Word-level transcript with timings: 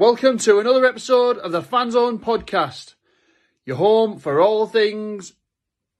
Welcome 0.00 0.38
to 0.38 0.60
another 0.60 0.86
episode 0.86 1.38
of 1.38 1.50
the 1.50 1.60
Fanzone 1.60 2.20
podcast. 2.20 2.94
Your 3.66 3.74
home 3.74 4.20
for 4.20 4.40
all 4.40 4.68
things 4.68 5.32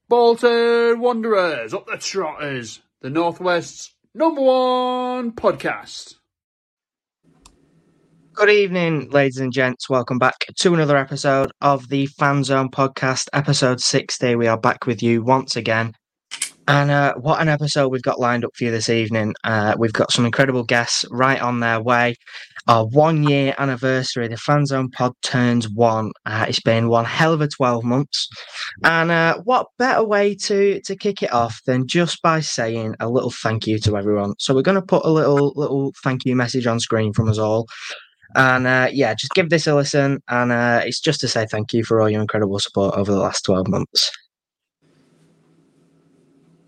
Bolton 0.07 1.01
Wanderers, 1.01 1.73
up 1.73 1.85
the 1.85 1.97
Trotters, 1.97 2.79
the 3.01 3.09
Northwest's 3.09 3.93
number 4.15 4.39
one 4.39 5.33
podcast. 5.33 6.15
Good 8.31 8.49
evening, 8.49 9.09
ladies 9.09 9.35
and 9.35 9.51
gents. 9.51 9.89
Welcome 9.89 10.17
back 10.17 10.45
to 10.59 10.73
another 10.73 10.95
episode 10.95 11.51
of 11.59 11.89
the 11.89 12.07
Fanzone 12.07 12.71
podcast, 12.71 13.27
episode 13.33 13.81
60. 13.81 14.35
We 14.35 14.47
are 14.47 14.57
back 14.57 14.85
with 14.85 15.03
you 15.03 15.23
once 15.23 15.57
again. 15.57 15.93
And 16.69 17.15
what 17.23 17.41
an 17.41 17.49
episode 17.49 17.87
we've 17.87 18.03
got 18.03 18.19
lined 18.19 18.45
up 18.45 18.51
for 18.55 18.65
you 18.65 18.69
this 18.69 18.89
evening. 18.89 19.33
Uh, 19.43 19.75
we've 19.79 19.91
got 19.91 20.11
some 20.11 20.23
incredible 20.23 20.63
guests 20.63 21.03
right 21.09 21.41
on 21.41 21.61
their 21.61 21.81
way. 21.81 22.13
Our 22.67 22.85
one 22.85 23.23
year 23.23 23.55
anniversary, 23.57 24.27
the 24.27 24.35
Fanzone 24.35 24.91
pod 24.91 25.13
turns 25.23 25.67
one. 25.67 26.11
Uh, 26.27 26.45
it's 26.47 26.59
been 26.59 26.87
one 26.87 27.05
hell 27.05 27.33
of 27.33 27.41
a 27.41 27.47
12 27.47 27.83
months. 27.83 28.29
And 28.83 29.43
what 29.45 29.65
better 29.79 30.03
way 30.03 30.35
to, 30.35 30.79
to 30.81 30.95
kick 30.95 31.23
it 31.23 31.33
off 31.33 31.59
than 31.65 31.87
just 31.87 32.21
by 32.21 32.39
saying 32.39 32.95
a 32.99 33.09
little 33.09 33.31
thank 33.31 33.65
you 33.65 33.79
to 33.79 33.97
everyone? 33.97 34.35
So 34.37 34.53
we're 34.53 34.61
going 34.61 34.75
to 34.75 34.83
put 34.83 35.05
a 35.05 35.09
little 35.09 35.53
little 35.55 35.91
thank 36.03 36.23
you 36.23 36.35
message 36.35 36.67
on 36.67 36.79
screen 36.79 37.13
from 37.13 37.29
us 37.29 37.39
all. 37.39 37.67
And 38.35 38.67
uh, 38.67 38.89
yeah, 38.91 39.15
just 39.15 39.33
give 39.33 39.49
this 39.49 39.65
a 39.65 39.73
listen. 39.73 40.19
And 40.27 40.51
uh, 40.51 40.81
it's 40.85 40.99
just 40.99 41.19
to 41.21 41.27
say 41.27 41.47
thank 41.47 41.73
you 41.73 41.83
for 41.83 41.99
all 41.99 42.11
your 42.11 42.21
incredible 42.21 42.59
support 42.59 42.93
over 42.93 43.11
the 43.11 43.17
last 43.17 43.41
12 43.41 43.67
months. 43.67 44.11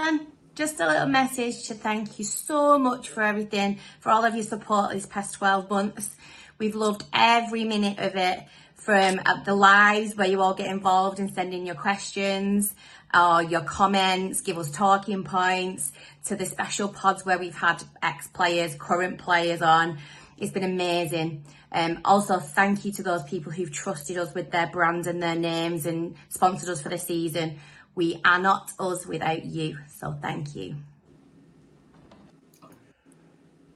And 0.04 0.26
just 0.55 0.80
a 0.80 0.88
little 0.88 1.05
message 1.05 1.68
to 1.68 1.76
thank 1.76 2.18
you 2.18 2.26
so 2.26 2.80
much 2.80 3.08
for 3.08 3.22
everything, 3.22 3.78
for 4.00 4.10
all 4.10 4.26
of 4.26 4.34
your 4.34 4.44
support 4.44 4.91
these 4.91 5.05
past 5.05 5.36
12 5.36 5.70
months. 5.70 6.16
We've 6.58 6.74
loved 6.74 7.04
every 7.14 7.66
minute 7.66 8.00
of 8.00 8.16
it 8.16 8.40
from 8.74 9.22
uh, 9.24 9.44
the 9.44 9.54
lives 9.54 10.16
where 10.16 10.27
you 10.27 10.41
all 10.41 10.55
get 10.55 10.72
involved 10.72 11.20
in 11.20 11.32
sending 11.32 11.68
your 11.68 11.76
questions 11.76 12.74
or 13.13 13.44
your 13.44 13.62
comments, 13.62 14.41
give 14.41 14.57
us 14.57 14.72
talking 14.72 15.24
points, 15.24 15.91
to 16.26 16.35
the 16.35 16.48
special 16.48 16.88
pods 16.88 17.24
where 17.24 17.38
we've 17.38 17.55
had 17.55 17.84
ex 18.02 18.27
players, 18.29 18.74
current 18.74 19.20
players 19.20 19.62
on. 19.62 19.99
It's 20.40 20.52
been 20.52 20.63
amazing. 20.63 21.44
Um, 21.72 21.99
also, 22.04 22.40
thank 22.40 22.85
you 22.85 22.91
to 22.94 23.04
those 23.04 23.22
people 23.24 23.52
who've 23.52 23.72
trusted 23.72 24.18
us 24.18 24.34
with 24.34 24.49
their 24.49 24.66
brands 24.66 25.05
and 25.05 25.22
their 25.22 25.35
names 25.35 25.85
and 25.85 26.16
sponsored 26.29 26.70
us 26.70 26.82
for 26.82 26.90
the 26.90 26.98
season. 26.98 27.60
We 27.94 28.22
are 28.24 28.40
not 28.40 28.72
us 28.80 29.06
without 29.06 29.46
you. 29.46 29.78
So 29.90 30.18
thank 30.22 30.56
you. 30.56 30.78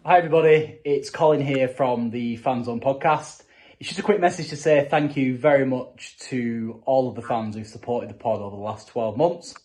Hi 0.06 0.20
everybody, 0.20 0.80
it's 0.86 1.10
Colin 1.10 1.42
here 1.42 1.68
from 1.68 2.12
the 2.12 2.38
Fanzone 2.38 2.82
podcast. 2.82 3.42
It's 3.80 3.90
just 3.90 4.00
a 4.00 4.04
quick 4.04 4.20
message 4.20 4.50
to 4.50 4.56
say 4.56 4.88
thank 4.90 5.18
you 5.18 5.36
very 5.36 5.66
much 5.66 6.18
to 6.30 6.82
all 6.86 7.10
of 7.10 7.16
the 7.16 7.24
fans 7.24 7.56
who've 7.56 7.68
supported 7.68 8.10
the 8.10 8.14
pod 8.14 8.40
over 8.40 8.56
the 8.56 8.62
last 8.62 8.88
12 8.90 9.18
months. 9.18 9.56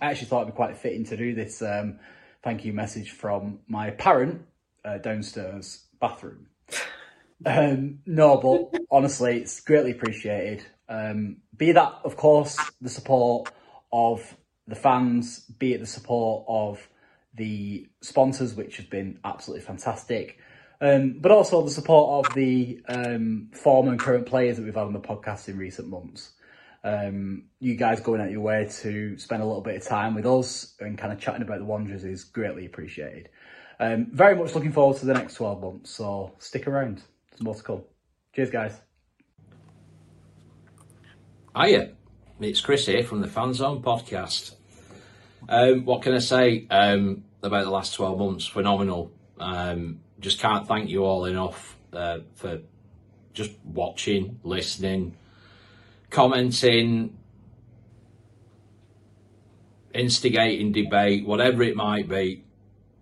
I 0.00 0.10
actually 0.10 0.28
thought 0.28 0.42
it'd 0.42 0.52
be 0.52 0.56
quite 0.56 0.76
fitting 0.76 1.04
to 1.06 1.16
do 1.16 1.34
this 1.34 1.62
um, 1.62 1.98
thank 2.44 2.64
you 2.64 2.72
message 2.72 3.10
from 3.12 3.60
my 3.66 3.90
parent 3.90 4.42
uh, 4.84 4.98
downstairs 4.98 5.86
bathroom. 6.00 6.46
Um, 7.44 7.98
no, 8.06 8.36
but 8.36 8.80
honestly, 8.90 9.38
it's 9.38 9.60
greatly 9.60 9.90
appreciated. 9.90 10.64
Um, 10.88 11.38
be 11.56 11.72
that, 11.72 12.00
of 12.04 12.16
course, 12.16 12.58
the 12.80 12.88
support 12.88 13.50
of 13.92 14.36
the 14.66 14.74
fans, 14.74 15.40
be 15.58 15.74
it 15.74 15.80
the 15.80 15.86
support 15.86 16.44
of 16.48 16.88
the 17.34 17.88
sponsors, 18.00 18.54
which 18.54 18.76
has 18.78 18.86
been 18.86 19.18
absolutely 19.24 19.64
fantastic, 19.64 20.38
um, 20.80 21.18
but 21.20 21.30
also 21.30 21.62
the 21.62 21.70
support 21.70 22.26
of 22.26 22.34
the 22.34 22.80
um, 22.88 23.50
former 23.52 23.90
and 23.90 24.00
current 24.00 24.26
players 24.26 24.56
that 24.56 24.64
we've 24.64 24.74
had 24.74 24.84
on 24.84 24.92
the 24.92 25.00
podcast 25.00 25.48
in 25.48 25.56
recent 25.56 25.88
months. 25.88 26.32
Um, 26.84 27.44
you 27.58 27.74
guys 27.74 28.00
going 28.00 28.20
out 28.20 28.30
your 28.30 28.42
way 28.42 28.68
to 28.82 29.18
spend 29.18 29.42
a 29.42 29.46
little 29.46 29.62
bit 29.62 29.76
of 29.76 29.84
time 29.84 30.14
with 30.14 30.26
us 30.26 30.74
and 30.78 30.96
kind 30.96 31.12
of 31.12 31.18
chatting 31.18 31.42
about 31.42 31.58
the 31.58 31.64
Wanderers 31.64 32.04
is 32.04 32.24
greatly 32.24 32.66
appreciated. 32.66 33.28
Um, 33.80 34.08
very 34.12 34.36
much 34.36 34.54
looking 34.54 34.72
forward 34.72 34.96
to 34.98 35.06
the 35.06 35.14
next 35.14 35.34
12 35.34 35.60
months, 35.60 35.90
so 35.90 36.34
stick 36.38 36.66
around. 36.66 37.02
There's 37.30 37.42
more 37.42 37.54
to 37.54 37.62
come. 37.62 37.82
Cheers, 38.34 38.50
guys. 38.50 38.80
Hiya, 41.56 41.92
it's 42.40 42.60
Chris 42.60 42.86
here 42.86 43.02
from 43.02 43.20
the 43.20 43.28
Fanzone 43.28 43.82
podcast. 43.82 44.54
Um, 45.48 45.84
what 45.84 46.02
can 46.02 46.12
I 46.12 46.18
say 46.18 46.66
um, 46.70 47.24
about 47.42 47.64
the 47.64 47.70
last 47.70 47.94
12 47.94 48.18
months? 48.18 48.46
Phenomenal. 48.46 49.10
Um, 49.38 50.00
just 50.20 50.38
can't 50.38 50.66
thank 50.66 50.90
you 50.90 51.04
all 51.04 51.24
enough 51.24 51.76
uh, 51.92 52.18
for 52.34 52.60
just 53.32 53.52
watching, 53.64 54.38
listening, 54.42 55.16
commenting, 56.10 57.16
instigating 59.94 60.72
debate, 60.72 61.26
whatever 61.26 61.62
it 61.62 61.74
might 61.74 62.08
be. 62.08 62.44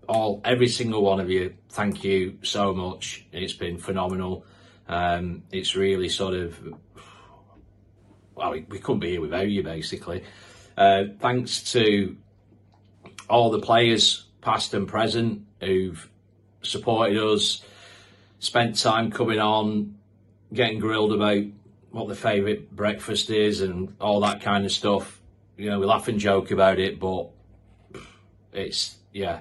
All, 0.08 0.40
every 0.44 0.68
single 0.68 1.02
one 1.02 1.18
of 1.18 1.30
you, 1.30 1.54
thank 1.70 2.04
you 2.04 2.38
so 2.42 2.72
much. 2.72 3.26
It's 3.32 3.54
been 3.54 3.78
phenomenal. 3.78 4.44
Um, 4.86 5.42
it's 5.50 5.74
really 5.74 6.08
sort 6.08 6.34
of 6.34 6.74
well, 8.34 8.52
we, 8.52 8.66
we 8.68 8.78
couldn't 8.78 9.00
be 9.00 9.10
here 9.10 9.20
without 9.20 9.48
you, 9.48 9.62
basically. 9.62 10.24
Uh, 10.76 11.04
thanks 11.20 11.72
to 11.72 12.16
all 13.28 13.50
the 13.50 13.60
players, 13.60 14.26
past 14.40 14.74
and 14.74 14.88
present, 14.88 15.42
who've 15.60 16.08
supported 16.62 17.16
us, 17.16 17.62
spent 18.38 18.78
time 18.78 19.10
coming 19.10 19.38
on, 19.38 19.94
getting 20.52 20.78
grilled 20.78 21.12
about 21.12 21.44
what 21.90 22.06
their 22.06 22.16
favourite 22.16 22.74
breakfast 22.74 23.30
is 23.30 23.60
and 23.60 23.94
all 24.00 24.20
that 24.20 24.40
kind 24.40 24.64
of 24.64 24.72
stuff. 24.72 25.20
You 25.56 25.70
know, 25.70 25.78
we 25.78 25.86
laugh 25.86 26.08
and 26.08 26.18
joke 26.18 26.50
about 26.50 26.78
it, 26.78 26.98
but 26.98 27.28
it's, 28.52 28.96
yeah, 29.12 29.40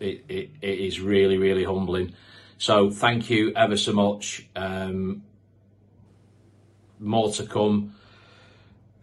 it, 0.00 0.24
it, 0.28 0.50
it 0.62 0.78
is 0.78 1.00
really, 1.00 1.36
really 1.36 1.64
humbling. 1.64 2.14
So 2.58 2.90
thank 2.90 3.28
you 3.28 3.52
ever 3.54 3.76
so 3.76 3.92
much. 3.92 4.48
Um, 4.56 5.22
more 6.98 7.32
to 7.32 7.44
come. 7.46 7.94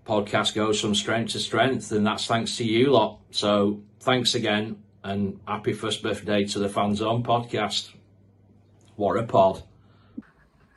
Podcast 0.05 0.53
goes 0.53 0.81
from 0.81 0.95
strength 0.95 1.31
to 1.31 1.39
strength, 1.39 1.91
and 1.91 2.05
that's 2.05 2.25
thanks 2.25 2.57
to 2.57 2.65
you 2.65 2.91
lot. 2.91 3.19
So 3.31 3.81
thanks 4.01 4.35
again, 4.35 4.83
and 5.03 5.39
happy 5.47 5.73
first 5.73 6.03
birthday 6.03 6.43
to 6.45 6.59
the 6.59 6.67
Fanzone 6.67 7.23
podcast. 7.23 7.91
What 8.95 9.17
a 9.17 9.23
pod! 9.23 9.63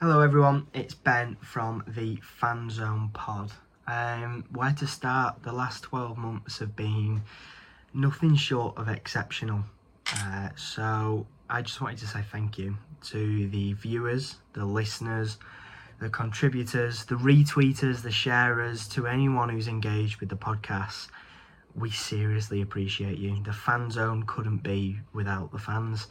Hello, 0.00 0.21
everyone. 0.21 0.66
It's 0.75 0.94
Ben 0.94 1.37
from 1.41 1.82
the 1.88 2.19
Fanzone 2.41 3.12
Pod. 3.12 3.50
Um, 3.88 4.44
where 4.53 4.72
to 4.72 4.87
start? 4.87 5.43
The 5.43 5.53
last 5.53 5.84
12 5.84 6.19
months 6.19 6.59
have 6.59 6.77
been 6.77 7.22
nothing 7.94 8.37
short 8.37 8.77
of 8.77 8.88
exceptional. 8.88 9.65
Uh, 10.12 10.50
so, 10.54 11.27
I 11.48 11.62
just 11.62 11.81
wanted 11.81 11.98
to 11.98 12.06
say 12.06 12.21
thank 12.31 12.59
you 12.59 12.77
to 13.06 13.48
the 13.48 13.72
viewers, 13.72 14.37
the 14.53 14.65
listeners, 14.65 15.38
the 15.98 16.10
contributors, 16.10 17.04
the 17.04 17.14
retweeters, 17.14 18.02
the 18.02 18.10
sharers, 18.10 18.86
to 18.88 19.06
anyone 19.06 19.48
who's 19.48 19.68
engaged 19.68 20.20
with 20.20 20.28
the 20.28 20.36
podcast. 20.36 21.08
We 21.74 21.90
seriously 21.90 22.62
appreciate 22.62 23.18
you. 23.18 23.42
The 23.42 23.52
fan 23.52 23.90
zone 23.90 24.24
couldn't 24.26 24.62
be 24.62 24.98
without 25.12 25.52
the 25.52 25.58
fans. 25.58 26.06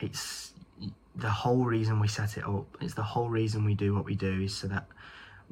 It's 0.00 0.52
the 1.14 1.30
whole 1.30 1.64
reason 1.64 2.00
we 2.00 2.08
set 2.08 2.36
it 2.36 2.44
up. 2.44 2.66
It's 2.80 2.94
the 2.94 3.02
whole 3.02 3.28
reason 3.28 3.64
we 3.64 3.74
do 3.74 3.94
what 3.94 4.04
we 4.04 4.14
do 4.14 4.42
is 4.42 4.54
so 4.54 4.68
that 4.68 4.86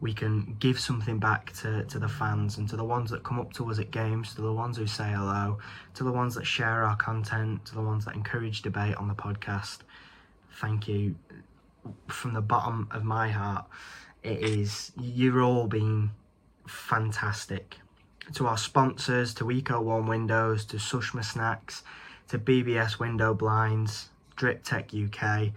we 0.01 0.15
can 0.15 0.57
give 0.59 0.81
something 0.81 1.19
back 1.19 1.53
to, 1.53 1.85
to 1.85 1.99
the 1.99 2.09
fans 2.09 2.57
and 2.57 2.69
to 2.71 2.77
the 2.77 2.85
ones 2.85 3.11
that 3.11 3.23
come 3.23 3.39
up 3.39 3.53
to 3.53 3.71
us 3.71 3.79
at 3.79 3.91
games, 3.91 4.35
to 4.35 4.41
the 4.41 4.53
ones 4.53 4.79
who 4.79 4.87
say 4.87 5.11
hello, 5.11 5.59
to 5.95 6.05
the 6.05 6.13
ones 6.13 6.35
that 6.35 6.47
share 6.47 6.85
our 6.85 6.97
content, 6.97 7.65
to 7.67 7.75
the 7.75 7.83
ones 7.83 8.07
that 8.07 8.15
encourage 8.15 8.63
debate 8.63 8.97
on 8.97 9.09
the 9.09 9.15
podcast. 9.15 9.81
Thank 10.55 10.89
you 10.89 11.15
from 12.09 12.35
the 12.35 12.41
bottom 12.41 12.89
of 12.91 13.05
my 13.05 13.31
heart, 13.31 13.67
it 14.23 14.43
is 14.43 14.93
you're 15.01 15.43
all 15.43 15.67
being 15.67 16.11
fantastic. 16.67 17.77
To 18.35 18.47
our 18.47 18.59
sponsors, 18.59 19.35
to 19.35 19.51
Eco 19.51 19.81
One 19.81 20.07
Windows, 20.07 20.65
to 20.67 20.77
Sushma 20.77 21.25
Snacks, 21.25 21.83
to 22.29 22.39
BBS 22.39 22.99
Window 22.99 23.35
Blinds, 23.35 24.11
Drip 24.37 24.63
Tech 24.63 24.91
UK, 24.95 25.51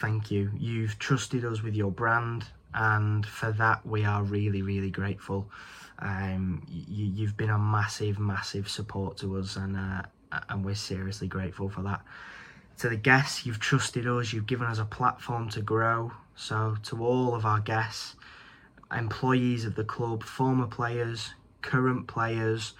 thank 0.00 0.30
you. 0.30 0.50
You've 0.56 0.98
trusted 0.98 1.44
us 1.44 1.62
with 1.62 1.74
your 1.74 1.90
brand, 1.90 2.46
and 2.72 3.26
for 3.26 3.52
that 3.52 3.84
we 3.86 4.04
are 4.04 4.22
really, 4.22 4.62
really 4.62 4.90
grateful. 4.90 5.50
Um, 5.98 6.62
you, 6.68 7.06
you've 7.06 7.36
been 7.36 7.50
a 7.50 7.58
massive, 7.58 8.18
massive 8.18 8.68
support 8.68 9.18
to 9.18 9.36
us, 9.36 9.56
and 9.56 9.76
uh, 9.76 10.02
and 10.48 10.64
we're 10.64 10.74
seriously 10.74 11.28
grateful 11.28 11.68
for 11.68 11.82
that 11.82 12.02
to 12.78 12.88
the 12.88 12.96
guests, 12.96 13.46
you've 13.46 13.60
trusted 13.60 14.06
us, 14.06 14.32
you've 14.32 14.46
given 14.46 14.66
us 14.66 14.78
a 14.78 14.84
platform 14.84 15.48
to 15.50 15.62
grow. 15.62 16.12
So, 16.34 16.76
to 16.84 17.04
all 17.04 17.34
of 17.34 17.46
our 17.46 17.60
guests, 17.60 18.16
employees 18.94 19.64
of 19.64 19.74
the 19.74 19.84
club, 19.84 20.22
former 20.22 20.66
players, 20.66 21.34
current 21.62 22.06
players, 22.06 22.74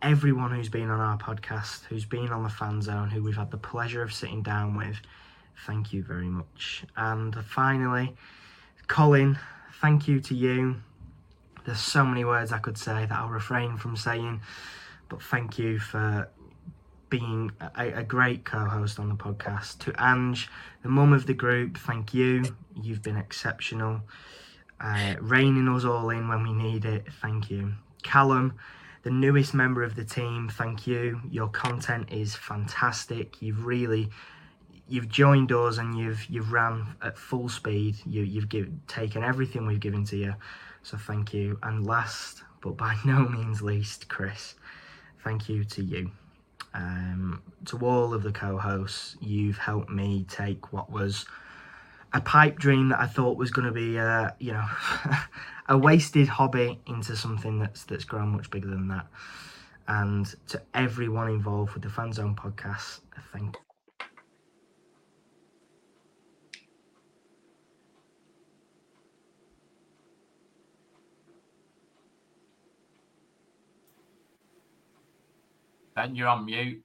everyone 0.00 0.52
who's 0.52 0.68
been 0.68 0.90
on 0.90 1.00
our 1.00 1.18
podcast, 1.18 1.84
who's 1.84 2.04
been 2.04 2.30
on 2.30 2.44
the 2.44 2.48
fan 2.48 2.80
zone, 2.80 3.10
who 3.10 3.22
we've 3.22 3.36
had 3.36 3.50
the 3.50 3.56
pleasure 3.56 4.02
of 4.02 4.12
sitting 4.12 4.42
down 4.42 4.76
with, 4.76 4.96
Thank 5.66 5.92
you 5.92 6.02
very 6.02 6.28
much. 6.28 6.84
And 6.96 7.34
finally, 7.44 8.14
Colin, 8.88 9.38
thank 9.80 10.08
you 10.08 10.20
to 10.20 10.34
you. 10.34 10.76
There's 11.64 11.80
so 11.80 12.04
many 12.04 12.24
words 12.24 12.52
I 12.52 12.58
could 12.58 12.76
say 12.76 13.06
that 13.06 13.12
I'll 13.12 13.28
refrain 13.28 13.76
from 13.76 13.96
saying, 13.96 14.40
but 15.08 15.22
thank 15.22 15.58
you 15.58 15.78
for 15.78 16.28
being 17.12 17.52
a, 17.76 17.88
a 17.98 18.02
great 18.02 18.42
co-host 18.46 18.98
on 18.98 19.10
the 19.10 19.14
podcast. 19.14 19.78
To 19.80 19.92
Ange, 20.02 20.48
the 20.82 20.88
mum 20.88 21.12
of 21.12 21.26
the 21.26 21.34
group, 21.34 21.76
thank 21.76 22.14
you. 22.14 22.42
You've 22.82 23.02
been 23.02 23.18
exceptional. 23.18 24.00
Uh, 24.80 25.16
reining 25.20 25.68
us 25.68 25.84
all 25.84 26.08
in 26.08 26.26
when 26.26 26.42
we 26.42 26.54
need 26.54 26.86
it, 26.86 27.04
thank 27.20 27.50
you. 27.50 27.74
Callum, 28.02 28.54
the 29.02 29.10
newest 29.10 29.52
member 29.52 29.82
of 29.82 29.94
the 29.94 30.06
team, 30.06 30.48
thank 30.48 30.86
you. 30.86 31.20
Your 31.30 31.48
content 31.48 32.10
is 32.10 32.34
fantastic. 32.34 33.42
You've 33.42 33.66
really 33.66 34.08
you've 34.88 35.10
joined 35.10 35.52
us 35.52 35.76
and 35.76 35.96
you've 35.98 36.24
you've 36.30 36.50
ran 36.50 36.96
at 37.02 37.18
full 37.18 37.50
speed. 37.50 37.96
You 38.06 38.22
you've 38.22 38.48
give, 38.48 38.70
taken 38.86 39.22
everything 39.22 39.66
we've 39.66 39.80
given 39.80 40.06
to 40.06 40.16
you. 40.16 40.34
So 40.82 40.96
thank 40.96 41.34
you. 41.34 41.58
And 41.62 41.86
last 41.86 42.42
but 42.62 42.78
by 42.78 42.96
no 43.04 43.28
means 43.28 43.60
least, 43.60 44.08
Chris, 44.08 44.54
thank 45.22 45.50
you 45.50 45.62
to 45.64 45.82
you. 45.82 46.10
Um, 46.74 47.42
to 47.66 47.78
all 47.78 48.14
of 48.14 48.22
the 48.22 48.32
co-hosts, 48.32 49.16
you've 49.20 49.58
helped 49.58 49.90
me 49.90 50.24
take 50.28 50.72
what 50.72 50.90
was 50.90 51.26
a 52.12 52.20
pipe 52.20 52.58
dream 52.58 52.90
that 52.90 53.00
I 53.00 53.06
thought 53.06 53.36
was 53.36 53.50
going 53.50 53.66
to 53.66 53.72
be, 53.72 53.98
uh, 53.98 54.30
you 54.38 54.52
know, 54.52 54.66
a 55.68 55.76
wasted 55.76 56.28
hobby 56.28 56.80
into 56.86 57.16
something 57.16 57.58
that's 57.58 57.84
that's 57.84 58.04
grown 58.04 58.28
much 58.28 58.50
bigger 58.50 58.68
than 58.68 58.88
that. 58.88 59.06
And 59.88 60.32
to 60.48 60.62
everyone 60.74 61.28
involved 61.28 61.74
with 61.74 61.82
the 61.82 61.88
Fanzone 61.88 62.36
podcast, 62.36 63.00
thank 63.32 63.56
you. 63.56 63.71
Ben, 75.94 76.14
you're 76.14 76.28
on 76.28 76.46
mute. 76.46 76.82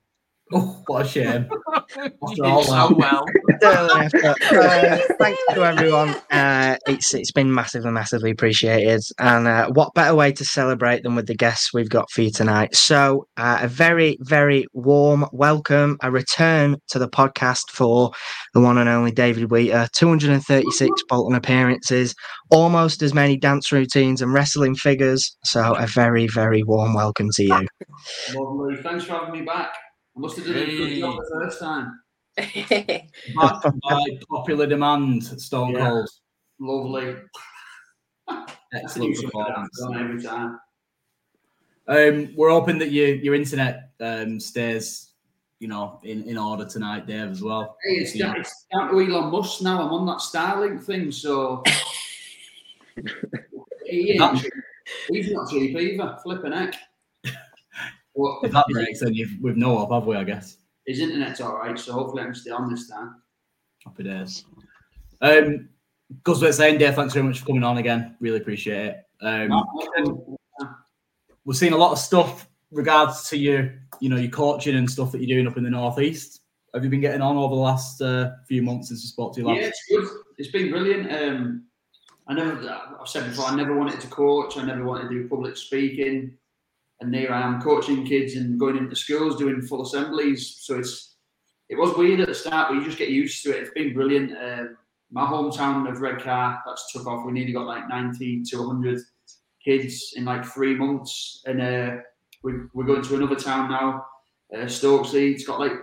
Oh, 0.54 0.82
what 0.88 1.06
a 1.06 1.10
shame. 1.10 1.48
you 1.98 2.36
did 2.36 2.46
all 2.46 2.64
so 2.64 2.72
that. 2.72 2.98
well. 2.98 3.26
uh, 3.64 4.98
thanks 5.20 5.42
to 5.54 5.66
everyone. 5.66 6.10
Uh, 6.32 6.78
it's 6.88 7.14
it's 7.14 7.34
been 7.34 7.54
massively, 7.54 7.92
massively 7.92 8.32
appreciated. 8.32 9.02
And 9.20 9.46
uh, 9.46 9.70
what 9.74 9.94
better 9.94 10.16
way 10.16 10.32
to 10.32 10.46
celebrate 10.46 11.04
than 11.04 11.16
with 11.16 11.28
the 11.28 11.36
guests 11.36 11.74
we've 11.74 11.90
got 11.90 12.10
for 12.12 12.22
you 12.22 12.32
tonight? 12.32 12.76
So 12.76 13.28
uh, 13.36 13.60
a 13.64 13.68
very, 13.68 14.18
very 14.22 14.66
warm 14.74 15.26
welcome, 15.34 15.98
a 16.02 16.12
return 16.12 16.78
to 16.90 17.00
the 17.00 17.10
podcast 17.10 17.70
for 17.72 18.12
the 18.54 18.62
one 18.62 18.78
and 18.78 18.88
only 18.88 19.12
David 19.12 19.52
Wheater. 19.52 19.90
236 19.94 21.04
Bolton 21.10 21.36
appearances, 21.36 22.16
almost 22.52 23.02
as 23.02 23.14
many 23.14 23.36
dance 23.36 23.72
routines 23.74 24.22
and 24.22 24.32
wrestling 24.32 24.76
figures. 24.76 25.36
So 25.44 25.76
a 25.76 25.88
very, 25.88 26.28
very 26.28 26.64
warm 26.64 26.94
welcome 26.94 27.30
to 27.34 27.44
you. 27.44 27.68
Lovely. 28.34 28.78
Thanks 28.78 29.04
for 29.04 29.14
having 29.14 29.34
me 29.34 29.42
back. 29.42 29.74
I 30.18 30.20
must 30.20 30.38
have 30.38 30.46
done 30.48 30.56
a 30.58 30.66
good 30.66 31.00
job 31.00 31.16
the 31.18 31.30
first 31.32 31.60
time. 31.60 32.00
Back 32.38 33.12
by 33.84 34.20
popular 34.30 34.66
demand, 34.66 35.24
Stone 35.24 35.74
Yeah. 35.74 35.90
Cold. 35.90 36.10
Lovely. 36.60 37.16
Excellent 38.74 39.14
That's 39.16 39.24
performance. 39.24 39.80
done 39.80 39.96
every 40.00 40.24
time. 40.24 40.60
Um, 41.88 42.34
we're 42.36 42.50
hoping 42.50 42.80
that 42.80 42.92
your 42.92 43.10
your 43.16 43.36
internet 43.36 43.92
um, 44.02 44.40
stays, 44.40 45.12
you 45.60 45.68
know, 45.68 46.00
in, 46.04 46.24
in 46.24 46.38
order 46.38 46.66
tonight, 46.66 47.06
Dave, 47.08 47.30
as 47.30 47.42
well. 47.42 47.78
Hey, 47.86 47.98
it's, 47.98 48.14
down, 48.18 48.38
it's 48.40 48.66
down 48.74 48.90
to 48.92 49.00
Elon 49.00 49.32
Musk 49.32 49.62
now. 49.62 49.82
I'm 49.82 49.94
on 49.94 50.06
that 50.08 50.18
Starlink 50.18 50.84
thing, 50.84 51.12
so 51.12 51.64
he 53.86 54.12
ain't 54.12 54.20
That- 54.20 54.50
he's 55.10 55.32
not 55.32 55.50
cheap 55.50 55.78
either. 55.78 56.18
Flipping 56.24 56.52
heck. 56.54 56.74
But 58.18 58.40
If 58.48 58.52
that 58.52 58.66
breaks, 58.72 59.02
then 59.02 59.14
you've, 59.14 59.38
we've 59.42 59.58
no 59.58 59.78
hope, 59.78 59.92
have 59.92 60.08
we? 60.08 60.16
I 60.16 60.24
guess. 60.24 60.58
his 60.88 61.00
internet's 61.00 61.40
all 61.40 61.58
right, 61.58 61.78
so 61.78 61.94
hopefully 61.94 62.24
I 62.24 62.26
can 62.26 62.36
stay 62.36 62.50
on 62.52 62.70
this 62.70 62.90
time. 62.90 63.22
Happy 63.86 64.04
days. 64.04 64.44
Um, 65.22 65.70
goes 66.24 66.42
without 66.42 66.56
saying, 66.56 66.80
Dave, 66.80 66.96
thanks 66.96 67.14
very 67.14 67.26
much 67.26 67.40
for 67.40 67.46
coming 67.46 67.64
on 67.64 67.78
again. 67.78 68.16
Really 68.20 68.38
appreciate 68.38 68.86
it. 68.88 69.04
Um, 69.22 70.38
we're 71.46 71.54
seeing 71.54 71.74
a 71.74 71.78
lot 71.78 71.92
of 71.92 72.00
stuff 72.00 72.48
regards 72.72 73.30
to 73.30 73.38
your, 73.38 73.74
you 74.00 74.10
know, 74.10 74.18
your 74.18 74.32
coaching 74.32 74.76
and 74.76 74.90
stuff 74.90 75.12
that 75.12 75.22
you're 75.22 75.38
doing 75.38 75.48
up 75.48 75.58
in 75.58 75.64
the 75.64 75.70
northeast. 75.70 76.42
Have 76.74 76.84
you 76.84 76.90
been 76.90 77.02
getting 77.02 77.22
on 77.22 77.38
over 77.38 77.56
the 77.56 77.62
last 77.62 78.02
uh, 78.02 78.32
few 78.48 78.62
months 78.62 78.90
since 78.90 79.04
we 79.04 79.08
spoke 79.08 79.34
to 79.36 79.42
you 79.42 79.48
last? 79.48 79.62
Yeah, 79.62 79.68
it's 79.68 79.86
good. 79.90 80.08
It's 80.38 80.52
been 80.52 80.70
brilliant. 80.70 81.12
Um, 81.12 81.64
I 82.28 82.34
never, 82.34 82.70
I've 83.00 83.08
said 83.08 83.30
before, 83.30 83.46
I 83.46 83.56
never 83.56 83.76
wanted 83.76 84.02
to 84.02 84.08
coach. 84.08 84.58
I 84.58 84.66
never 84.66 84.84
wanted 84.84 85.04
to 85.04 85.10
do 85.10 85.30
public 85.30 85.56
speaking. 85.56 86.38
And 87.00 87.14
there 87.14 87.34
I 87.34 87.42
am 87.42 87.62
coaching 87.62 88.06
kids 88.06 88.36
and 88.36 88.60
going 88.60 88.78
into 88.78 88.96
schools 88.96 89.38
doing 89.38 89.62
full 89.62 89.84
assemblies. 89.84 90.58
So 90.62 90.80
it's, 90.80 91.16
it 91.70 91.76
was 91.76 91.96
weird 91.96 92.22
at 92.22 92.28
the 92.28 92.36
start, 92.36 92.70
but 92.70 92.76
you 92.76 92.84
just 92.84 92.98
get 92.98 93.10
used 93.10 93.44
to 93.44 93.52
it. 93.52 93.62
It's 93.62 93.74
been 93.74 93.94
brilliant. 93.94 94.32
Um, 94.32 94.78
my 95.12 95.26
hometown 95.26 95.90
of 95.90 96.02
Redcar, 96.02 96.62
that's 96.66 96.92
took 96.92 97.06
off. 97.08 97.26
We 97.26 97.32
nearly 97.32 97.54
got 97.54 97.68
like 97.68 97.88
90 97.88 98.44
to 98.44 98.58
100 98.58 99.00
kids 99.64 100.14
in 100.16 100.26
like 100.26 100.46
three 100.46 100.76
months. 100.76 101.42
And 101.46 101.62
uh, 101.62 101.98
we, 102.44 102.54
we're 102.74 102.86
going 102.86 103.04
to 103.04 103.16
another 103.16 103.36
town 103.36 103.70
now, 103.70 104.06
uh, 104.54 104.66
Stokesley. 104.66 105.34
It's 105.34 105.46
got 105.46 105.60
like 105.60 105.74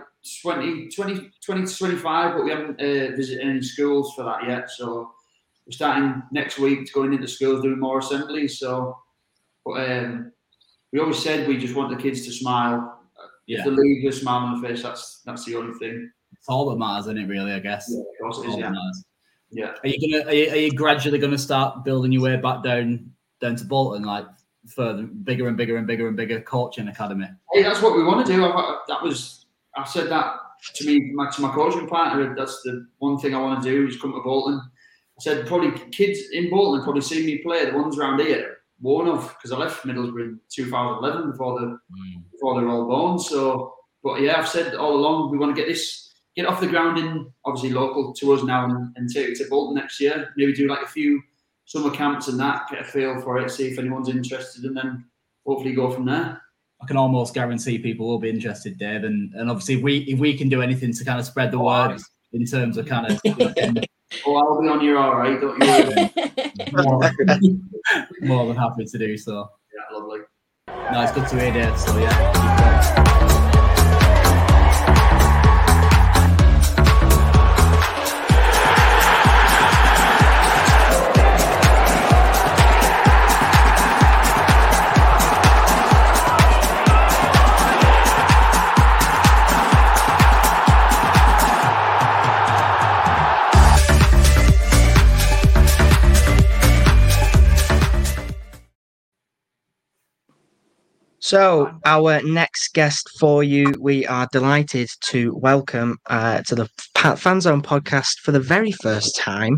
20, 0.41 0.89
20, 0.89 1.31
20 1.43 1.65
to 1.65 1.77
25, 1.77 2.33
but 2.35 2.43
we 2.43 2.51
haven't 2.51 2.79
uh, 2.79 3.15
visited 3.15 3.47
any 3.47 3.61
schools 3.61 4.13
for 4.15 4.23
that 4.25 4.47
yet. 4.47 4.69
So 4.69 5.11
we're 5.65 5.71
starting 5.71 6.21
next 6.31 6.59
week 6.59 6.85
to 6.85 6.93
going 6.93 7.13
into 7.13 7.27
schools 7.27 7.61
doing 7.61 7.79
more 7.79 7.99
assemblies. 7.99 8.59
So, 8.59 8.97
but 9.63 9.89
um, 9.89 10.31
we 10.95 11.01
always 11.01 11.21
said 11.21 11.45
we 11.45 11.57
just 11.57 11.75
want 11.75 11.89
the 11.89 12.01
kids 12.01 12.25
to 12.25 12.31
smile. 12.31 13.01
Yeah. 13.47 13.59
If 13.59 13.65
they 13.65 13.71
leave 13.71 14.05
with 14.05 14.13
a 14.13 14.17
smile 14.17 14.45
on 14.45 14.61
the 14.61 14.65
face, 14.65 14.81
that's 14.81 15.21
that's 15.25 15.43
the 15.43 15.57
only 15.57 15.77
thing. 15.77 16.09
It's 16.31 16.47
all 16.47 16.69
that 16.69 16.77
matters, 16.77 17.07
isn't 17.07 17.17
it? 17.17 17.27
Really, 17.27 17.51
I 17.51 17.59
guess. 17.59 17.87
Yeah, 17.89 17.99
of 17.99 18.05
course 18.21 18.45
it 18.45 18.49
is, 18.49 18.57
yeah. 18.57 18.69
matters. 18.69 19.05
Yeah. 19.51 19.73
Are 19.83 19.89
you 19.89 20.09
gonna? 20.09 20.29
Are 20.29 20.33
you, 20.33 20.49
are 20.51 20.55
you 20.55 20.71
gradually 20.71 21.19
gonna 21.19 21.37
start 21.37 21.83
building 21.83 22.13
your 22.13 22.21
way 22.21 22.37
back 22.37 22.63
down 22.63 23.11
down 23.41 23.57
to 23.57 23.65
Bolton, 23.65 24.03
like 24.03 24.25
further, 24.73 25.03
bigger 25.03 25.49
and 25.49 25.57
bigger 25.57 25.75
and 25.75 25.85
bigger 25.85 26.07
and 26.07 26.15
bigger 26.15 26.39
coaching 26.39 26.87
academy? 26.87 27.27
Hey, 27.51 27.61
that's 27.61 27.81
what 27.81 27.97
we 27.97 28.03
want 28.05 28.25
to 28.25 28.31
do. 28.31 28.45
I, 28.45 28.79
that 28.87 29.03
was 29.03 29.47
I 29.75 29.83
said 29.83 30.09
that 30.11 30.37
to 30.75 30.85
me, 30.85 31.11
my, 31.13 31.29
to 31.29 31.41
my 31.41 31.53
coaching 31.53 31.89
partner. 31.89 32.33
That's 32.37 32.61
the 32.61 32.87
one 32.99 33.17
thing 33.17 33.35
I 33.35 33.41
want 33.41 33.61
to 33.61 33.69
do 33.69 33.85
is 33.85 33.99
come 33.99 34.13
to 34.13 34.21
Bolton. 34.21 34.61
I 34.63 35.21
said 35.21 35.45
probably 35.45 35.71
kids 35.89 36.19
in 36.31 36.49
Bolton 36.49 36.79
have 36.79 36.85
probably 36.85 37.01
seen 37.01 37.25
me 37.25 37.39
play. 37.39 37.65
The 37.65 37.77
ones 37.77 37.99
around 37.99 38.21
here 38.21 38.54
worn 38.81 39.07
off 39.07 39.35
because 39.37 39.51
I 39.51 39.57
left 39.57 39.85
Middlesbrough 39.85 40.23
in 40.23 40.39
2011 40.53 41.31
before 41.31 41.59
the 41.59 41.77
before 42.31 42.59
they 42.59 42.65
were 42.65 42.71
all 42.71 42.87
born. 42.87 43.19
So, 43.19 43.75
but 44.03 44.21
yeah, 44.21 44.39
I've 44.39 44.49
said 44.49 44.75
all 44.75 44.95
along 44.95 45.31
we 45.31 45.37
want 45.37 45.55
to 45.55 45.61
get 45.61 45.67
this 45.67 46.13
get 46.35 46.45
off 46.45 46.59
the 46.59 46.67
ground 46.67 46.97
in 46.97 47.31
obviously 47.45 47.71
local 47.71 48.13
to 48.13 48.33
us 48.33 48.43
now 48.43 48.65
and, 48.65 48.95
and 48.95 49.09
take 49.09 49.29
it 49.29 49.37
to 49.37 49.49
Bolton 49.49 49.75
next 49.75 49.99
year. 50.01 50.33
Maybe 50.35 50.53
do 50.53 50.67
like 50.67 50.81
a 50.81 50.87
few 50.87 51.21
summer 51.65 51.89
camps 51.89 52.27
and 52.27 52.39
that, 52.39 52.67
get 52.69 52.81
a 52.81 52.83
feel 52.83 53.19
for 53.21 53.39
it, 53.39 53.49
see 53.49 53.67
if 53.67 53.79
anyone's 53.79 54.09
interested, 54.09 54.65
and 54.65 54.75
then 54.75 55.05
hopefully 55.45 55.73
go 55.73 55.89
from 55.89 56.05
there. 56.05 56.41
I 56.81 56.85
can 56.85 56.97
almost 56.97 57.33
guarantee 57.33 57.79
people 57.79 58.07
will 58.07 58.19
be 58.19 58.29
interested, 58.29 58.77
Dave. 58.77 59.05
And, 59.05 59.33
and 59.33 59.49
obviously, 59.49 59.75
if 59.75 59.81
we 59.81 59.99
if 59.99 60.19
we 60.19 60.37
can 60.37 60.49
do 60.49 60.61
anything 60.61 60.93
to 60.93 61.05
kind 61.05 61.19
of 61.19 61.25
spread 61.25 61.51
the 61.51 61.57
oh, 61.57 61.65
word 61.65 62.01
in 62.33 62.45
terms 62.45 62.77
of 62.77 62.85
kind 62.85 63.11
of 63.11 63.21
Oh, 64.25 64.35
I'll 64.35 64.61
be 64.61 64.67
on 64.67 64.83
your 64.83 64.97
all 64.97 65.15
right, 65.15 65.39
don't 65.39 65.59
you 65.59 66.83
more, 66.83 67.11
more 68.21 68.47
than 68.47 68.55
happy 68.55 68.85
to 68.85 68.97
do 68.97 69.17
so. 69.17 69.49
yeah, 69.73 69.97
lovely. 69.97 70.19
No, 70.67 71.01
it's 71.01 71.11
good 71.11 71.27
to 71.29 71.39
hear, 71.39 71.53
that. 71.53 71.79
So 71.79 71.97
yeah, 71.97 73.44
So, 101.25 101.71
our 101.85 102.21
next 102.21 102.75
guest 102.75 103.09
for 103.19 103.43
you, 103.43 103.73
we 103.79 104.05
are 104.05 104.27
delighted 104.31 104.89
to 105.05 105.35
welcome 105.35 105.97
uh, 106.05 106.43
to 106.43 106.53
the 106.53 106.69
Fanzone 106.93 107.63
podcast 107.63 108.19
for 108.21 108.31
the 108.31 108.39
very 108.39 108.71
first 108.71 109.15
time, 109.15 109.57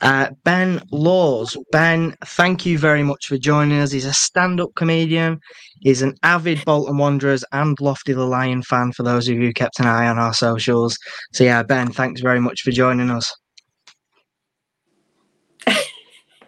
uh, 0.00 0.30
Ben 0.44 0.80
Lawes. 0.90 1.54
Ben, 1.70 2.16
thank 2.24 2.64
you 2.64 2.78
very 2.78 3.02
much 3.02 3.26
for 3.26 3.36
joining 3.36 3.78
us. 3.78 3.92
He's 3.92 4.06
a 4.06 4.14
stand 4.14 4.58
up 4.58 4.70
comedian, 4.74 5.38
he's 5.82 6.00
an 6.00 6.14
avid 6.22 6.64
Bolton 6.64 6.96
Wanderers 6.96 7.44
and 7.52 7.78
Lofty 7.78 8.14
the 8.14 8.24
Lion 8.24 8.62
fan, 8.62 8.92
for 8.92 9.02
those 9.02 9.28
of 9.28 9.34
you 9.34 9.42
who 9.42 9.52
kept 9.52 9.80
an 9.80 9.86
eye 9.86 10.08
on 10.08 10.18
our 10.18 10.32
socials. 10.32 10.96
So, 11.34 11.44
yeah, 11.44 11.62
Ben, 11.62 11.92
thanks 11.92 12.22
very 12.22 12.40
much 12.40 12.62
for 12.62 12.70
joining 12.70 13.10
us. 13.10 13.30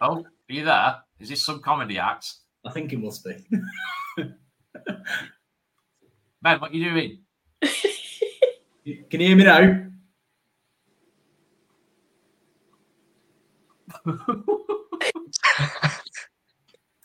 Oh, 0.01 0.23
are 0.23 0.23
you 0.49 0.65
there? 0.65 0.95
Is 1.19 1.29
this 1.29 1.43
some 1.43 1.61
comedy 1.61 1.99
act? 1.99 2.33
I 2.65 2.71
think 2.71 2.93
it 2.93 2.99
must 2.99 3.23
be. 3.23 4.25
Ben, 6.41 6.59
what 6.59 6.71
are 6.71 6.75
you 6.75 6.89
doing? 6.91 7.19
Can 7.61 9.19
you 9.19 9.27
hear 9.27 9.35
me 9.35 9.43
now? 9.45 9.81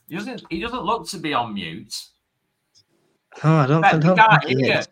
he 0.08 0.16
doesn't. 0.16 0.42
He 0.50 0.60
doesn't 0.60 0.82
look 0.84 1.08
to 1.08 1.18
be 1.18 1.32
on 1.32 1.54
mute. 1.54 1.94
Oh, 3.44 3.56
I 3.56 3.66
don't, 3.66 3.80
Ben, 3.80 3.94
I 3.94 3.98
don't 3.98 4.16
can't 4.16 4.42
think 4.44 4.58
he 4.58 4.64
hear 4.64 4.74
you. 4.74 4.78
is. 4.80 4.88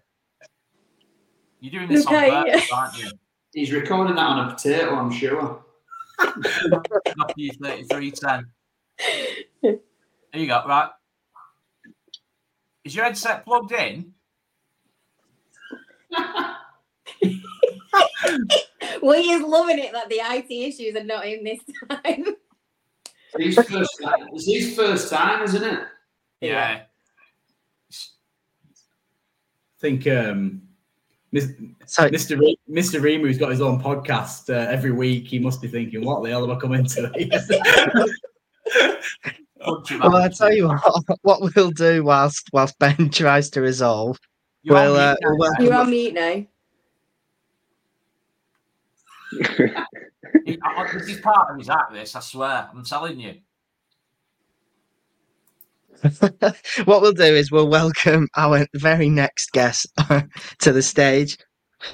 You're 1.61 1.73
doing 1.73 1.89
this 1.89 2.07
Okay, 2.07 2.31
on 2.31 2.45
purpose, 2.47 2.73
aren't 2.73 2.99
you? 2.99 3.11
He's 3.53 3.73
recording 3.73 4.15
that 4.15 4.23
on 4.23 4.49
a 4.49 4.55
potato, 4.55 4.95
I'm 4.95 5.11
sure. 5.11 5.65
Nokia 6.21 7.57
thirty-three 7.63 8.11
ten. 8.13 8.47
There 9.63 9.79
you 10.33 10.47
go. 10.47 10.63
Right. 10.67 10.89
Is 12.89 12.97
your 12.97 13.05
headset 13.05 13.45
plugged 13.45 13.73
in? 13.73 14.15
We 19.03 19.17
is 19.17 19.43
loving 19.43 19.79
it 19.79 19.93
that 19.93 20.09
the 20.09 20.21
IT 20.23 20.51
issues 20.51 20.97
are 20.97 21.05
not 21.05 21.27
in 21.27 21.45
this 21.45 21.59
time. 21.91 22.25
It's 23.35 23.57
his 23.57 23.69
first 23.69 23.91
time, 24.03 24.29
it's 24.33 24.47
his 24.47 24.75
first 24.75 25.11
time, 25.11 25.43
isn't 25.43 25.63
it? 25.63 25.81
Yeah. 26.41 26.85
I 27.91 27.95
think 29.79 30.07
um, 30.07 30.63
Mis- 31.31 31.53
Mr. 31.83 32.39
Re- 32.39 32.59
Mr. 32.71 33.03
Ream, 33.03 33.21
who's 33.21 33.37
got 33.37 33.51
his 33.51 33.61
own 33.61 33.83
podcast 33.83 34.49
uh, 34.49 34.71
every 34.71 34.93
week, 34.93 35.29
he 35.29 35.39
must 35.39 35.61
be 35.61 35.69
thinking, 35.69 36.07
"What 36.07 36.23
the 36.23 36.31
hell 36.31 36.43
am 36.43 36.57
I 36.57 36.59
coming 36.59 36.81
into?" 36.81 37.13
Punch 39.61 39.91
him 39.91 40.01
well, 40.01 40.17
out. 40.17 40.23
I 40.23 40.29
tell 40.29 40.53
you 40.53 40.69
what, 40.69 41.19
what 41.23 41.55
we'll 41.55 41.71
do 41.71 42.05
whilst 42.05 42.49
whilst 42.53 42.79
Ben 42.79 43.11
tries 43.13 43.51
to 43.51 43.61
resolve, 43.61 44.19
You're 44.63 44.77
on 44.77 44.85
we'll, 44.87 44.97
uh, 44.97 45.17
mute 45.21 45.21
now. 45.23 45.37
we'll 45.37 45.65
You're 45.65 45.75
on 45.75 45.91
mute 45.91 46.15
now. 46.15 46.47
This 50.93 51.09
is 51.09 51.21
part 51.21 51.51
of 51.51 51.59
his 51.59 51.69
act. 51.69 51.93
This, 51.93 52.17
I 52.17 52.21
swear. 52.21 52.69
I'm 52.73 52.85
telling 52.85 53.21
you. 53.21 53.35
what 56.85 57.03
we'll 57.03 57.13
do 57.13 57.25
is 57.25 57.51
we'll 57.51 57.69
welcome 57.69 58.29
our 58.37 58.67
very 58.75 59.11
next 59.11 59.51
guest 59.51 59.87
to 60.61 60.73
the 60.73 60.83
stage. 60.83 61.37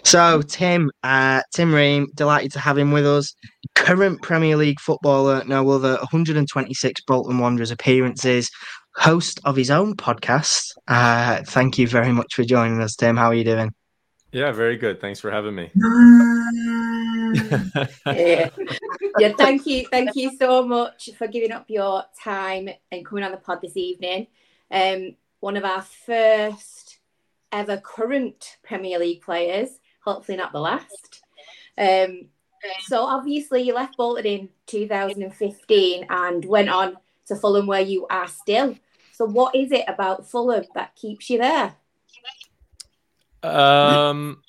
So, 0.03 0.43
Tim, 0.43 0.91
uh, 1.03 1.43
Tim 1.55 1.75
Ream, 1.75 2.09
delighted 2.15 2.53
to 2.53 2.61
have 2.61 2.79
him 2.79 2.93
with 2.93 3.07
us. 3.07 3.35
Current 3.85 4.23
Premier 4.23 4.57
League 4.57 4.81
footballer, 4.81 5.45
no 5.45 5.69
other 5.69 5.97
126 5.97 7.03
Bolton 7.03 7.37
Wanderers 7.39 7.71
appearances, 7.71 8.51
host 8.95 9.41
of 9.45 9.57
his 9.57 9.71
own 9.71 9.95
podcast. 9.95 10.73
Uh, 10.89 11.43
thank 11.49 11.77
you 11.77 11.87
very 11.87 12.11
much 12.11 12.33
for 12.33 12.45
joining 12.45 12.81
us, 12.81 12.97
Tim. 12.97 13.15
How 13.19 13.27
are 13.27 13.35
you 13.35 13.45
doing? 13.45 13.75
Yeah, 14.33 14.53
very 14.53 14.79
good. 14.79 15.03
Thanks 15.03 15.21
for 15.21 15.31
having 15.31 15.55
me. 15.55 15.71
yeah. 18.07 18.49
yeah, 19.19 19.33
thank 19.37 19.67
you, 19.67 19.87
thank 19.91 20.17
you 20.17 20.35
so 20.39 20.67
much 20.67 21.11
for 21.19 21.29
giving 21.29 21.53
up 21.53 21.67
your 21.69 22.05
time 22.19 22.71
and 22.91 23.05
coming 23.05 23.23
on 23.23 23.33
the 23.33 23.37
pod 23.37 23.61
this 23.61 23.77
evening. 23.77 24.29
Um, 24.71 25.17
one 25.41 25.59
of 25.59 25.65
our 25.67 25.83
first 25.83 27.01
ever 27.53 27.77
current 27.77 28.57
Premier 28.63 28.99
League 28.99 29.21
players, 29.21 29.79
hopefully 30.03 30.39
not 30.39 30.53
the 30.55 30.61
last. 30.61 31.23
Um, 31.77 32.29
so 32.87 33.03
obviously 33.03 33.63
you 33.63 33.75
left 33.75 33.97
Bolton 33.97 34.27
in 34.27 34.49
2015 34.67 36.07
and 36.09 36.45
went 36.45 36.69
on 36.69 36.97
to 37.27 37.37
Fulham 37.37 37.67
where 37.67 37.81
you 37.81 38.07
are 38.09 38.29
still. 38.29 38.77
So 39.13 39.25
what 39.25 39.55
is 39.55 39.73
it 39.73 39.85
about 39.89 40.29
Fulham 40.29 40.65
that 40.75 40.95
keeps 40.97 41.31
you 41.31 41.39
there? 41.39 41.75
um, 43.45 44.43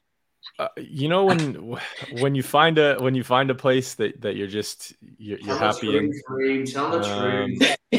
uh, 0.60 0.68
you 0.78 1.10
know 1.10 1.26
when 1.26 1.76
when 2.20 2.36
you 2.36 2.44
find 2.44 2.78
a 2.78 2.98
when 3.00 3.16
you 3.16 3.24
find 3.24 3.50
a 3.50 3.56
place 3.56 3.96
that 3.96 4.22
that 4.22 4.36
you're 4.36 4.48
just 4.48 4.94
you're, 5.18 5.40
you're 5.40 5.58
happy 5.58 5.98
in. 5.98 6.12
truth, 6.28 6.74
Tell 6.74 6.92
the 6.92 7.04
Um, 7.04 7.58
truth. 7.58 7.78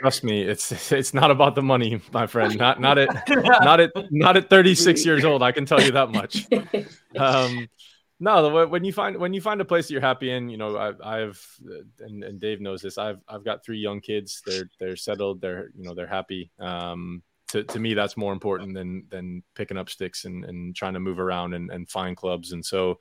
Trust 0.00 0.24
me, 0.24 0.42
it's 0.42 0.92
it's 0.92 1.14
not 1.14 1.30
about 1.30 1.54
the 1.54 1.62
money, 1.62 2.00
my 2.12 2.26
friend. 2.26 2.56
Not 2.56 2.80
not 2.80 2.98
at 2.98 3.08
not 3.62 3.80
at 3.80 3.90
not 4.10 4.36
at 4.36 4.50
36 4.50 5.04
years 5.04 5.24
old. 5.24 5.42
I 5.42 5.52
can 5.52 5.66
tell 5.66 5.82
you 5.82 5.92
that 5.92 6.10
much. 6.10 6.46
um 7.18 7.68
no 8.20 8.66
when 8.66 8.84
you 8.84 8.92
find 8.92 9.16
when 9.16 9.32
you 9.32 9.40
find 9.40 9.60
a 9.60 9.64
place 9.64 9.86
that 9.88 9.92
you're 9.94 10.00
happy 10.02 10.30
in 10.30 10.48
you 10.50 10.58
know 10.58 10.76
I, 10.76 11.22
i've 11.22 11.42
and, 12.00 12.22
and 12.22 12.38
dave 12.38 12.60
knows 12.60 12.82
this 12.82 12.98
i've 12.98 13.18
i've 13.26 13.44
got 13.44 13.64
three 13.64 13.78
young 13.78 14.00
kids 14.00 14.42
they're 14.46 14.68
they're 14.78 14.96
settled 14.96 15.40
they're 15.40 15.70
you 15.74 15.84
know 15.84 15.94
they're 15.94 16.06
happy 16.06 16.50
um 16.60 17.22
to, 17.50 17.64
to 17.64 17.78
me 17.78 17.94
that's 17.94 18.16
more 18.16 18.32
important 18.32 18.74
than 18.74 19.06
than 19.10 19.42
picking 19.54 19.76
up 19.76 19.90
sticks 19.90 20.24
and, 20.24 20.44
and 20.44 20.74
trying 20.74 20.94
to 20.94 21.00
move 21.00 21.20
around 21.20 21.54
and, 21.54 21.70
and 21.70 21.88
find 21.88 22.16
clubs. 22.16 22.52
And 22.52 22.64
so 22.64 22.98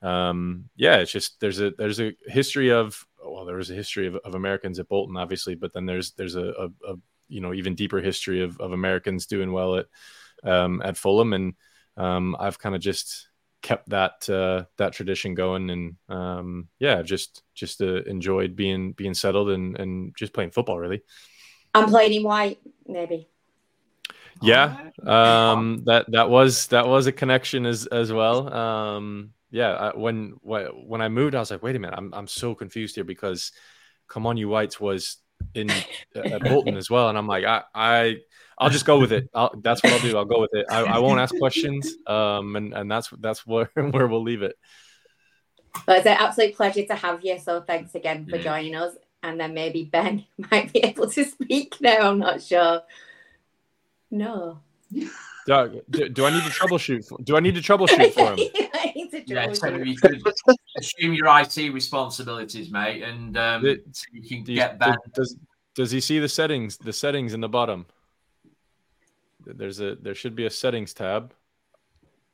um 0.00 0.70
yeah 0.76 0.98
it's 0.98 1.10
just 1.10 1.40
there's 1.40 1.60
a 1.60 1.72
there's 1.76 1.98
a 1.98 2.12
history 2.28 2.70
of 2.70 3.04
well 3.20 3.44
there 3.44 3.56
was 3.56 3.68
a 3.68 3.74
history 3.74 4.06
of, 4.06 4.14
of 4.24 4.36
americans 4.36 4.78
at 4.78 4.88
bolton 4.88 5.16
obviously 5.16 5.56
but 5.56 5.72
then 5.72 5.86
there's 5.86 6.12
there's 6.12 6.36
a, 6.36 6.50
a, 6.50 6.92
a 6.92 6.96
you 7.26 7.40
know 7.40 7.52
even 7.52 7.74
deeper 7.74 7.98
history 7.98 8.40
of, 8.40 8.60
of 8.60 8.70
americans 8.70 9.26
doing 9.26 9.50
well 9.50 9.74
at 9.74 9.86
um 10.44 10.80
at 10.84 10.96
fulham. 10.96 11.32
And 11.32 11.54
um 11.96 12.36
i've 12.38 12.60
kind 12.60 12.76
of 12.76 12.80
just 12.80 13.28
kept 13.62 13.88
that 13.90 14.28
uh, 14.30 14.64
that 14.76 14.92
tradition 14.92 15.34
going. 15.34 15.70
And 15.70 15.96
um, 16.08 16.68
yeah 16.78 17.02
just 17.02 17.42
just 17.54 17.82
uh, 17.82 18.02
enjoyed 18.04 18.56
being 18.56 18.92
being 18.92 19.14
settled 19.14 19.50
and 19.50 19.78
and 19.78 20.16
just 20.16 20.32
playing 20.32 20.50
football 20.50 20.78
really. 20.78 21.02
I'm 21.74 21.88
playing 21.88 22.14
in 22.14 22.22
white, 22.22 22.58
maybe. 22.86 23.28
Yeah 24.42 24.90
um 25.06 25.82
that 25.84 26.04
that 26.10 26.28
was 26.28 26.66
that 26.68 26.86
was 26.86 27.06
a 27.06 27.12
connection 27.12 27.66
as 27.66 27.86
as 27.86 28.12
well 28.12 28.52
um 28.52 29.30
yeah 29.50 29.70
I, 29.70 29.96
when 29.96 30.34
when 30.42 31.00
i 31.00 31.08
moved 31.08 31.34
i 31.34 31.40
was 31.40 31.50
like 31.50 31.62
wait 31.62 31.76
a 31.76 31.78
minute 31.78 31.96
i'm, 31.96 32.12
I'm 32.12 32.26
so 32.26 32.54
confused 32.54 32.94
here 32.94 33.04
because 33.04 33.52
come 34.06 34.26
on 34.26 34.36
you 34.36 34.48
whites 34.48 34.80
was 34.80 35.18
in 35.54 35.70
at 36.14 36.42
bolton 36.42 36.76
as 36.76 36.90
well 36.90 37.08
and 37.08 37.18
i'm 37.18 37.26
like 37.26 37.44
i 37.44 37.62
i 37.74 38.16
I'll 38.60 38.70
just 38.70 38.86
go 38.86 38.98
with 38.98 39.12
it. 39.12 39.30
I'll, 39.34 39.54
that's 39.62 39.82
what 39.84 39.92
I'll 39.92 40.00
do. 40.00 40.16
I'll 40.16 40.24
go 40.24 40.40
with 40.40 40.50
it. 40.52 40.66
I, 40.68 40.80
I 40.80 40.98
won't 40.98 41.20
ask 41.20 41.32
questions, 41.38 41.94
um, 42.06 42.56
and 42.56 42.74
and 42.74 42.90
that's 42.90 43.08
that's 43.20 43.46
where 43.46 43.70
where 43.74 44.08
we'll 44.08 44.22
leave 44.22 44.42
it. 44.42 44.56
But 45.86 45.98
it's 45.98 46.06
an 46.06 46.16
absolute 46.18 46.56
pleasure 46.56 46.84
to 46.86 46.94
have 46.94 47.24
you. 47.24 47.38
So 47.38 47.60
thanks 47.60 47.94
again 47.94 48.26
for 48.26 48.38
joining 48.38 48.74
us. 48.74 48.96
And 49.22 49.38
then 49.38 49.54
maybe 49.54 49.84
Ben 49.84 50.24
might 50.50 50.72
be 50.72 50.80
able 50.80 51.08
to 51.10 51.24
speak 51.24 51.76
now. 51.80 52.10
I'm 52.10 52.18
not 52.18 52.42
sure. 52.42 52.82
No. 54.10 54.60
Doug, 55.46 55.76
do, 55.90 56.08
do 56.08 56.24
I 56.26 56.30
need 56.30 56.42
to 56.44 56.50
troubleshoot? 56.50 57.06
For, 57.06 57.18
do 57.22 57.36
I 57.36 57.40
need 57.40 57.54
to 57.54 57.60
troubleshoot 57.72 58.12
for 58.12 58.32
him? 58.34 58.38
I 58.74 58.92
need 58.94 59.10
to 59.10 59.22
Yeah, 59.26 59.42
trouble 59.46 59.54
so 59.56 59.68
you. 59.76 59.84
you 59.84 59.96
could 59.98 60.22
assume 60.78 61.14
your 61.14 61.26
IT 61.40 61.56
responsibilities, 61.72 62.70
mate, 62.70 63.02
and 63.02 63.36
um, 63.36 63.62
The- 63.62 63.82
so 63.92 64.04
you 64.12 64.22
can 64.28 64.44
Do 64.44 64.54
get 64.54 64.78
Ben. 64.78 64.94
does, 65.14 65.36
does 65.74 65.90
he 65.90 66.00
see 66.00 66.18
the 66.18 66.28
settings? 66.28 66.76
The 66.78 66.92
settings 66.92 67.34
in 67.34 67.40
the 67.40 67.48
bottom. 67.48 67.86
There's 69.46 69.80
a 69.80 69.94
there 69.96 70.14
should 70.14 70.34
be 70.34 70.44
a 70.46 70.50
settings 70.50 70.92
tab. 70.92 71.32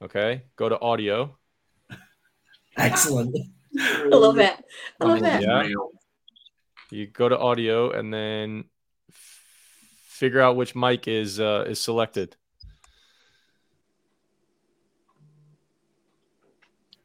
Okay, 0.02 0.42
go 0.56 0.68
to 0.68 0.80
audio. 0.80 1.36
Excellent. 2.76 3.36
I 3.78 4.04
love 4.06 4.38
it. 4.38 4.54
I 5.00 5.04
love 5.04 5.20
This 5.20 5.34
it. 5.34 5.38
is 5.40 5.44
Yeah. 5.44 5.62
You 6.90 7.06
go 7.06 7.28
to 7.28 7.38
audio 7.38 7.90
and 7.90 8.12
then 8.12 8.60
f- 8.60 8.64
figure 10.14 10.40
out 10.40 10.56
which 10.56 10.74
mic 10.74 11.08
is 11.08 11.40
uh, 11.40 11.64
is 11.66 11.80
selected. 11.80 12.36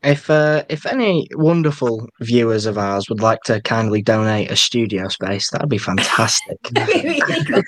If 0.04 0.30
uh, 0.30 0.64
if 0.70 0.86
any 0.86 1.28
wonderful 1.34 2.08
viewers 2.22 2.66
of 2.66 2.78
ours 2.78 3.10
would 3.10 3.22
like 3.22 3.42
to 3.46 3.62
kindly 3.62 4.02
donate 4.02 4.52
a 4.52 4.56
studio 4.56 5.10
space, 5.10 5.50
that'd 5.50 5.70
be 5.70 5.78
fantastic. 5.78 6.58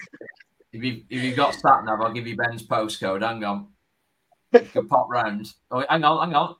If 0.73 0.81
you 0.85 1.03
if 1.09 1.21
you've 1.21 1.35
got 1.35 1.53
sat 1.53 1.83
nav, 1.83 1.99
I'll 1.99 2.13
give 2.13 2.25
you 2.25 2.37
Ben's 2.37 2.65
postcode. 2.65 3.23
Hang 3.23 3.43
on. 3.43 3.67
You 4.53 4.61
can 4.61 4.87
pop 4.87 5.09
round. 5.09 5.51
Oh, 5.69 5.83
hang 5.89 6.05
on, 6.05 6.25
hang 6.25 6.33
on. 6.33 6.55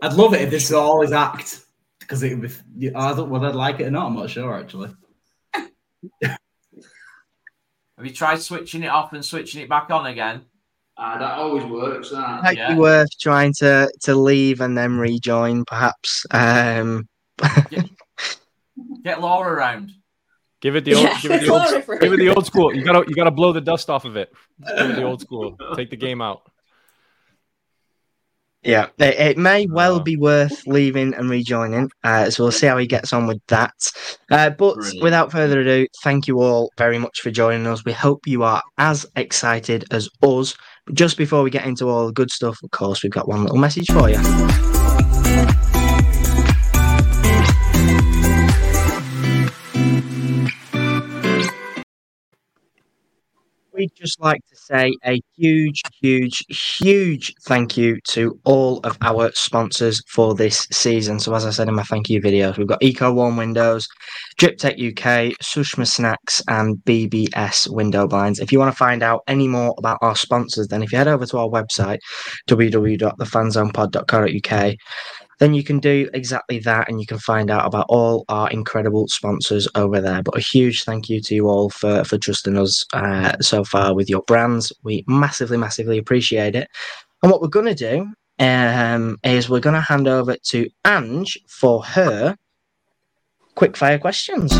I'd 0.00 0.14
love 0.14 0.32
it 0.32 0.40
if 0.40 0.50
this 0.50 0.64
is 0.64 0.72
all 0.72 1.02
his 1.02 1.12
act 1.12 1.60
because 2.00 2.22
it 2.22 2.34
would. 2.38 2.50
I 2.96 3.12
don't 3.12 3.28
whether 3.28 3.48
I'd 3.48 3.54
like 3.54 3.80
it 3.80 3.88
or 3.88 3.90
not. 3.90 4.06
I'm 4.06 4.14
not 4.14 4.30
sure 4.30 4.58
actually. 4.58 4.88
Have 6.22 8.04
you 8.04 8.12
tried 8.12 8.40
switching 8.42 8.82
it 8.82 8.88
off 8.88 9.12
and 9.12 9.24
switching 9.24 9.62
it 9.62 9.68
back 9.68 9.90
on 9.90 10.06
again? 10.06 10.42
Ah, 10.98 11.18
that 11.18 11.38
always 11.38 11.64
works. 11.64 12.10
That. 12.10 12.42
Might 12.42 12.56
Yeah. 12.56 12.74
be 12.74 12.78
worth 12.80 13.08
trying 13.20 13.52
to 13.58 13.90
to 14.02 14.14
leave 14.14 14.60
and 14.60 14.76
then 14.76 14.98
rejoin, 14.98 15.64
perhaps. 15.64 16.24
Um, 16.30 17.08
Get 19.02 19.20
Laura 19.20 19.52
around. 19.52 19.92
Give 20.60 20.74
it 20.76 20.84
the 20.84 20.94
old, 20.94 21.04
Yeah, 21.04 21.20
give 21.20 21.30
it 21.32 21.40
the 21.42 21.48
old, 21.48 22.00
give 22.00 22.12
it 22.12 22.16
the 22.18 22.28
old 22.34 22.46
school. 22.46 22.74
You 22.74 22.82
gotta, 22.82 23.04
you 23.08 23.14
gotta 23.14 23.30
blow 23.30 23.52
the 23.52 23.60
dust 23.60 23.88
off 23.90 24.04
of 24.04 24.16
it. 24.16 24.32
Give 24.76 24.90
it 24.90 24.96
the 24.96 25.04
old 25.04 25.20
school. 25.20 25.56
Take 25.76 25.90
the 25.90 25.96
game 25.96 26.20
out. 26.22 26.42
Yeah, 28.66 28.88
it, 28.98 29.14
it 29.14 29.38
may 29.38 29.66
well 29.66 30.00
be 30.00 30.16
worth 30.16 30.66
leaving 30.66 31.14
and 31.14 31.30
rejoining. 31.30 31.88
Uh, 32.02 32.28
so 32.30 32.42
we'll 32.42 32.52
see 32.52 32.66
how 32.66 32.76
he 32.76 32.86
gets 32.86 33.12
on 33.12 33.28
with 33.28 33.40
that. 33.46 33.72
Uh, 34.30 34.50
but 34.50 34.74
Brilliant. 34.74 35.02
without 35.02 35.30
further 35.30 35.60
ado, 35.60 35.86
thank 36.02 36.26
you 36.26 36.40
all 36.40 36.72
very 36.76 36.98
much 36.98 37.20
for 37.20 37.30
joining 37.30 37.68
us. 37.68 37.84
We 37.84 37.92
hope 37.92 38.26
you 38.26 38.42
are 38.42 38.62
as 38.76 39.06
excited 39.14 39.84
as 39.92 40.08
us. 40.20 40.56
But 40.84 40.96
just 40.96 41.16
before 41.16 41.44
we 41.44 41.50
get 41.50 41.64
into 41.64 41.88
all 41.88 42.06
the 42.06 42.12
good 42.12 42.30
stuff, 42.30 42.58
of 42.64 42.70
course, 42.72 43.04
we've 43.04 43.12
got 43.12 43.28
one 43.28 43.42
little 43.42 43.58
message 43.58 43.86
for 43.86 44.10
you. 44.10 44.16
We'd 53.76 53.94
just 53.94 54.20
like 54.20 54.40
to 54.48 54.56
say 54.56 54.94
a 55.04 55.20
huge, 55.36 55.82
huge, 56.00 56.42
huge 56.48 57.34
thank 57.44 57.76
you 57.76 57.98
to 58.08 58.40
all 58.44 58.78
of 58.84 58.96
our 59.02 59.30
sponsors 59.34 60.02
for 60.08 60.34
this 60.34 60.66
season. 60.72 61.20
So, 61.20 61.34
as 61.34 61.44
I 61.44 61.50
said 61.50 61.68
in 61.68 61.74
my 61.74 61.82
thank 61.82 62.08
you 62.08 62.22
videos, 62.22 62.56
we've 62.56 62.66
got 62.66 62.82
Eco 62.82 63.12
Warm 63.12 63.36
Windows, 63.36 63.86
Drip 64.38 64.56
Tech 64.56 64.74
UK, 64.74 65.36
Sushma 65.42 65.86
Snacks, 65.86 66.42
and 66.48 66.78
BBS 66.86 67.70
Window 67.70 68.08
Blinds. 68.08 68.38
If 68.38 68.50
you 68.50 68.58
want 68.58 68.72
to 68.72 68.76
find 68.76 69.02
out 69.02 69.20
any 69.26 69.46
more 69.46 69.74
about 69.76 69.98
our 70.00 70.16
sponsors, 70.16 70.68
then 70.68 70.82
if 70.82 70.90
you 70.90 70.96
head 70.96 71.08
over 71.08 71.26
to 71.26 71.38
our 71.38 71.48
website, 71.48 71.98
www.thefanzonepod.co.uk, 72.48 74.74
then 75.38 75.54
you 75.54 75.62
can 75.62 75.78
do 75.78 76.08
exactly 76.14 76.58
that 76.60 76.88
and 76.88 77.00
you 77.00 77.06
can 77.06 77.18
find 77.18 77.50
out 77.50 77.66
about 77.66 77.86
all 77.88 78.24
our 78.28 78.50
incredible 78.50 79.06
sponsors 79.08 79.68
over 79.74 80.00
there. 80.00 80.22
But 80.22 80.36
a 80.36 80.40
huge 80.40 80.84
thank 80.84 81.08
you 81.08 81.20
to 81.22 81.34
you 81.34 81.48
all 81.48 81.70
for, 81.70 82.04
for 82.04 82.18
trusting 82.18 82.56
us 82.56 82.84
uh, 82.92 83.36
so 83.40 83.64
far 83.64 83.94
with 83.94 84.08
your 84.08 84.22
brands. 84.22 84.72
We 84.82 85.04
massively, 85.06 85.56
massively 85.56 85.98
appreciate 85.98 86.54
it. 86.54 86.68
And 87.22 87.30
what 87.30 87.42
we're 87.42 87.48
going 87.48 87.66
to 87.66 87.74
do 87.74 88.12
um, 88.38 89.18
is 89.24 89.48
we're 89.48 89.60
going 89.60 89.74
to 89.74 89.80
hand 89.80 90.08
over 90.08 90.36
to 90.50 90.68
Ange 90.86 91.38
for 91.48 91.82
her 91.82 92.36
quick 93.54 93.76
fire 93.76 93.98
questions. 93.98 94.52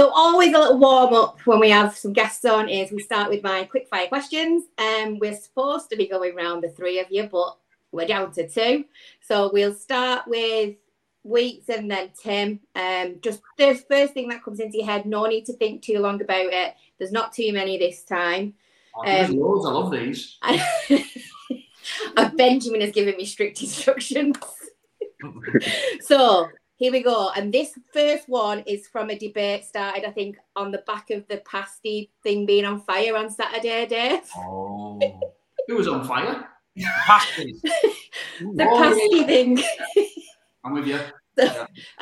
So 0.00 0.08
always 0.14 0.54
a 0.54 0.58
little 0.58 0.78
warm 0.78 1.12
up 1.12 1.40
when 1.46 1.60
we 1.60 1.68
have 1.68 1.94
some 1.94 2.14
guests 2.14 2.46
on 2.46 2.70
is 2.70 2.90
we 2.90 3.02
start 3.02 3.28
with 3.28 3.42
my 3.42 3.64
quick 3.64 3.86
fire 3.86 4.06
questions. 4.06 4.64
Um, 4.78 5.18
we're 5.18 5.36
supposed 5.36 5.90
to 5.90 5.96
be 5.96 6.08
going 6.08 6.34
round 6.34 6.64
the 6.64 6.70
three 6.70 7.00
of 7.00 7.08
you, 7.10 7.24
but 7.24 7.58
we're 7.92 8.06
down 8.06 8.32
to 8.32 8.48
two. 8.48 8.86
So 9.20 9.50
we'll 9.52 9.74
start 9.74 10.26
with 10.26 10.76
Wheats 11.22 11.68
and 11.68 11.90
then 11.90 12.12
Tim. 12.18 12.60
Um, 12.74 13.16
just 13.20 13.42
the 13.58 13.74
first 13.90 14.14
thing 14.14 14.30
that 14.30 14.42
comes 14.42 14.58
into 14.58 14.78
your 14.78 14.86
head. 14.86 15.04
No 15.04 15.26
need 15.26 15.44
to 15.44 15.52
think 15.52 15.82
too 15.82 15.98
long 15.98 16.22
about 16.22 16.46
it. 16.46 16.76
There's 16.96 17.12
not 17.12 17.34
too 17.34 17.52
many 17.52 17.76
this 17.76 18.02
time. 18.02 18.54
Oh, 18.96 19.02
Um, 19.02 19.36
loads. 19.36 19.66
I 19.66 19.70
love 19.70 19.90
these. 19.90 20.38
Uh, 22.16 22.30
Benjamin 22.36 22.80
has 22.82 22.92
given 22.92 23.16
me 23.16 23.24
strict 23.24 23.60
instructions. 23.60 24.36
so 26.00 26.48
here 26.80 26.90
we 26.92 27.02
go. 27.02 27.30
And 27.36 27.52
this 27.52 27.78
first 27.92 28.26
one 28.28 28.60
is 28.60 28.88
from 28.88 29.10
a 29.10 29.18
debate 29.18 29.64
started, 29.66 30.06
I 30.06 30.10
think, 30.10 30.38
on 30.56 30.70
the 30.72 30.78
back 30.86 31.10
of 31.10 31.28
the 31.28 31.36
pasty 31.44 32.10
thing 32.22 32.46
being 32.46 32.64
on 32.64 32.80
fire 32.80 33.14
on 33.16 33.28
Saturday, 33.30 33.86
Dave. 33.86 34.22
Oh. 34.34 34.98
Who 35.68 35.76
was 35.76 35.86
on 35.86 36.04
fire? 36.06 36.48
Pasties. 37.06 37.62
The 38.40 38.64
Oh, 38.66 38.78
pasty 38.78 39.08
yeah. 39.18 39.26
thing. 39.26 39.62
I'm 40.64 40.72
with 40.72 40.86
you. 40.86 40.98
and 41.36 41.58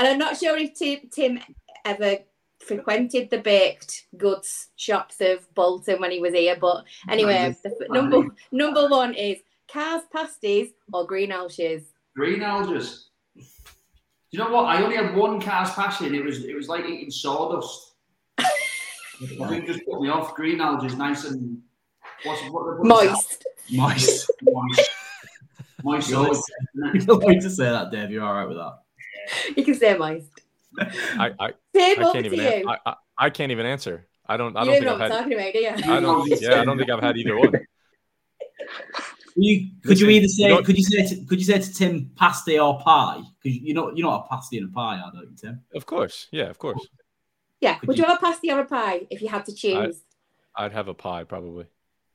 I'm 0.08 0.18
not 0.18 0.36
sure 0.36 0.56
if 0.56 0.74
Tim, 0.74 1.00
Tim 1.10 1.40
ever 1.84 2.18
frequented 2.60 3.30
the 3.30 3.38
baked 3.38 4.06
goods 4.16 4.68
shops 4.76 5.20
of 5.20 5.52
Bolton 5.54 6.00
when 6.00 6.12
he 6.12 6.20
was 6.20 6.34
here. 6.34 6.56
But 6.60 6.84
anyway, 7.08 7.56
the 7.64 7.70
f- 7.70 7.90
number 7.90 8.28
number 8.52 8.86
one 8.88 9.14
is 9.14 9.38
Carr's 9.66 10.04
pasties 10.12 10.68
or 10.92 11.04
Greenhalghs. 11.08 11.82
Green 12.14 12.42
algaes. 12.42 13.08
Do 14.30 14.36
you 14.38 14.44
know 14.44 14.50
what? 14.50 14.64
I 14.66 14.82
only 14.82 14.96
had 14.96 15.14
one 15.16 15.40
Carr's 15.40 15.70
pasty 15.72 16.06
and 16.06 16.14
it 16.14 16.22
was 16.24 16.44
it 16.44 16.54
was 16.54 16.68
like 16.68 16.84
eating 16.84 17.10
sawdust. 17.10 17.94
I 18.38 18.44
think 19.48 19.64
it 19.64 19.66
just 19.66 19.84
put 19.86 20.00
me 20.02 20.10
off. 20.10 20.36
Greenhalgh 20.36 20.84
is 20.84 20.94
nice 20.96 21.24
and 21.24 21.58
what's 22.24 22.42
what, 22.50 22.78
what 22.78 23.06
is 23.06 23.10
Moist. 23.12 23.44
Moist. 23.72 24.26
that? 24.42 24.52
Moist. 24.52 24.90
Moist. 25.82 26.10
You're 26.10 26.18
always, 26.18 26.42
isn't 26.74 26.96
it? 26.96 27.08
Allowed 27.08 27.40
to 27.40 27.50
say 27.50 27.64
that, 27.64 27.90
Dave. 27.90 28.10
You're 28.10 28.24
all 28.24 28.34
right 28.34 28.46
with 28.48 28.58
that. 28.58 28.78
You 29.56 29.64
can 29.64 29.74
say 29.74 29.96
moist. 29.96 30.30
I, 30.78 31.32
I, 31.38 31.52
Tim, 31.74 32.00
I 32.00 32.02
over 32.02 32.12
can't 32.12 32.12
to 32.12 32.26
even. 32.26 32.38
you. 32.38 32.46
An- 32.46 32.68
I, 32.68 32.78
I, 32.90 32.94
I 33.18 33.30
can't 33.30 33.50
even 33.52 33.66
answer. 33.66 34.06
I 34.26 34.36
don't. 34.36 34.56
I 34.56 34.60
you 34.60 34.66
don't 34.66 34.74
think 34.74 34.84
know 34.84 34.92
I've 34.94 34.98
what 35.00 35.04
I'm 35.04 35.10
had. 35.10 35.18
talking 35.18 35.32
about, 35.34 35.52
do 35.52 35.58
you? 35.58 35.94
I 35.96 36.00
don't. 36.00 36.40
Yeah, 36.42 36.60
I 36.60 36.64
don't 36.64 36.78
think 36.78 36.90
I've 36.90 37.02
had 37.02 37.16
either 37.16 37.38
one. 37.38 37.52
You, 39.40 39.68
could 39.84 40.00
you 40.00 40.08
either 40.08 40.26
say 40.26 40.48
don't- 40.48 40.64
could 40.64 40.76
you 40.76 40.82
say 40.84 41.06
to, 41.06 41.24
could 41.24 41.38
you 41.38 41.44
say 41.44 41.58
to 41.60 41.72
Tim 41.74 42.10
pasty 42.16 42.58
or 42.58 42.78
pie? 42.80 43.20
Because 43.42 43.58
you 43.58 43.72
know 43.72 43.92
you're 43.94 44.06
not 44.08 44.26
a 44.26 44.28
pasty 44.28 44.58
and 44.58 44.68
a 44.68 44.72
pie 44.72 44.98
are, 44.98 45.12
don't 45.12 45.30
you, 45.30 45.36
Tim? 45.40 45.60
Of 45.74 45.86
course. 45.86 46.26
Yeah, 46.32 46.46
of 46.50 46.58
course. 46.58 46.86
Yeah. 47.60 47.78
Could 47.78 47.88
Would 47.88 47.98
you 47.98 48.02
you- 48.04 48.08
have 48.08 48.18
a 48.18 48.20
pasty 48.20 48.50
or 48.50 48.60
a 48.60 48.64
pie 48.66 49.06
if 49.10 49.22
you 49.22 49.28
had 49.28 49.44
to 49.46 49.54
choose 49.54 50.02
I'd 50.56 50.72
have 50.72 50.88
a 50.88 50.94
pie 50.94 51.22
probably. 51.22 51.66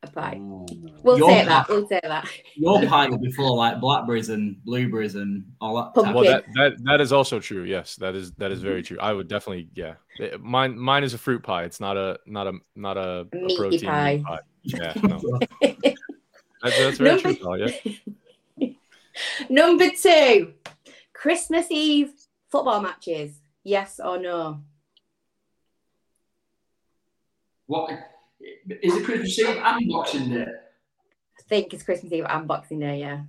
a 0.03 0.07
pie? 0.07 0.36
Ooh. 0.38 0.65
We'll 1.01 1.17
Your 1.17 1.29
say 1.29 1.45
that. 1.45 1.69
We'll 1.69 1.88
say 1.88 2.01
that. 2.03 2.27
Your 2.55 2.86
pie 2.88 3.07
will 3.07 3.19
be 3.19 3.31
full 3.31 3.53
of 3.53 3.57
like 3.57 3.79
blackberries 3.79 4.27
and 4.27 4.62
blueberries 4.65 5.15
and 5.15 5.45
all 5.62 5.77
that. 5.77 5.93
Pumpkin. 5.93 6.13
Well, 6.13 6.25
that, 6.25 6.43
that 6.55 6.73
that 6.83 6.99
is 6.99 7.13
also 7.13 7.39
true. 7.39 7.63
Yes, 7.63 7.95
that 7.97 8.15
is 8.15 8.33
that 8.33 8.51
is 8.51 8.62
very 8.62 8.81
mm-hmm. 8.81 8.95
true. 8.95 8.97
I 8.99 9.13
would 9.13 9.29
definitely. 9.29 9.69
Yeah, 9.75 9.93
It- 10.19 10.41
mine 10.41 10.77
mine 10.77 11.05
is 11.05 11.13
a 11.13 11.17
fruit 11.17 11.41
pie. 11.41 11.63
It's 11.63 11.79
not 11.79 11.95
a 11.95 12.19
not 12.25 12.47
a 12.47 12.53
not 12.75 12.97
a, 12.97 13.27
a 13.31 13.36
Meaty 13.36 13.55
protein 13.55 13.81
pie. 13.86 14.23
pie. 14.27 14.39
Yeah, 14.65 14.93
no. 15.03 15.19
That's, 16.63 16.78
that's 16.78 16.97
very 16.97 17.10
Number- 17.21 17.34
true, 17.34 17.43
Paul, 17.43 17.60
Yeah. 18.58 18.69
Number 19.49 19.89
two, 19.91 20.54
Christmas 21.13 21.67
Eve 21.69 22.12
football 22.49 22.82
matches. 22.82 23.39
Yes 23.63 23.99
or 24.04 24.17
no? 24.17 24.62
What 27.67 27.91
is 27.91 28.95
it? 28.95 29.04
Christmas 29.06 29.39
Eve 29.39 29.58
and 29.63 29.89
Boxing 29.91 30.30
Day? 30.34 30.45
I 30.45 31.41
think 31.47 31.73
it's 31.73 31.84
Christmas 31.84 32.12
Eve 32.12 32.26
and 32.28 32.47
Boxing 32.47 32.80
Day. 32.80 32.99
Yeah. 32.99 33.21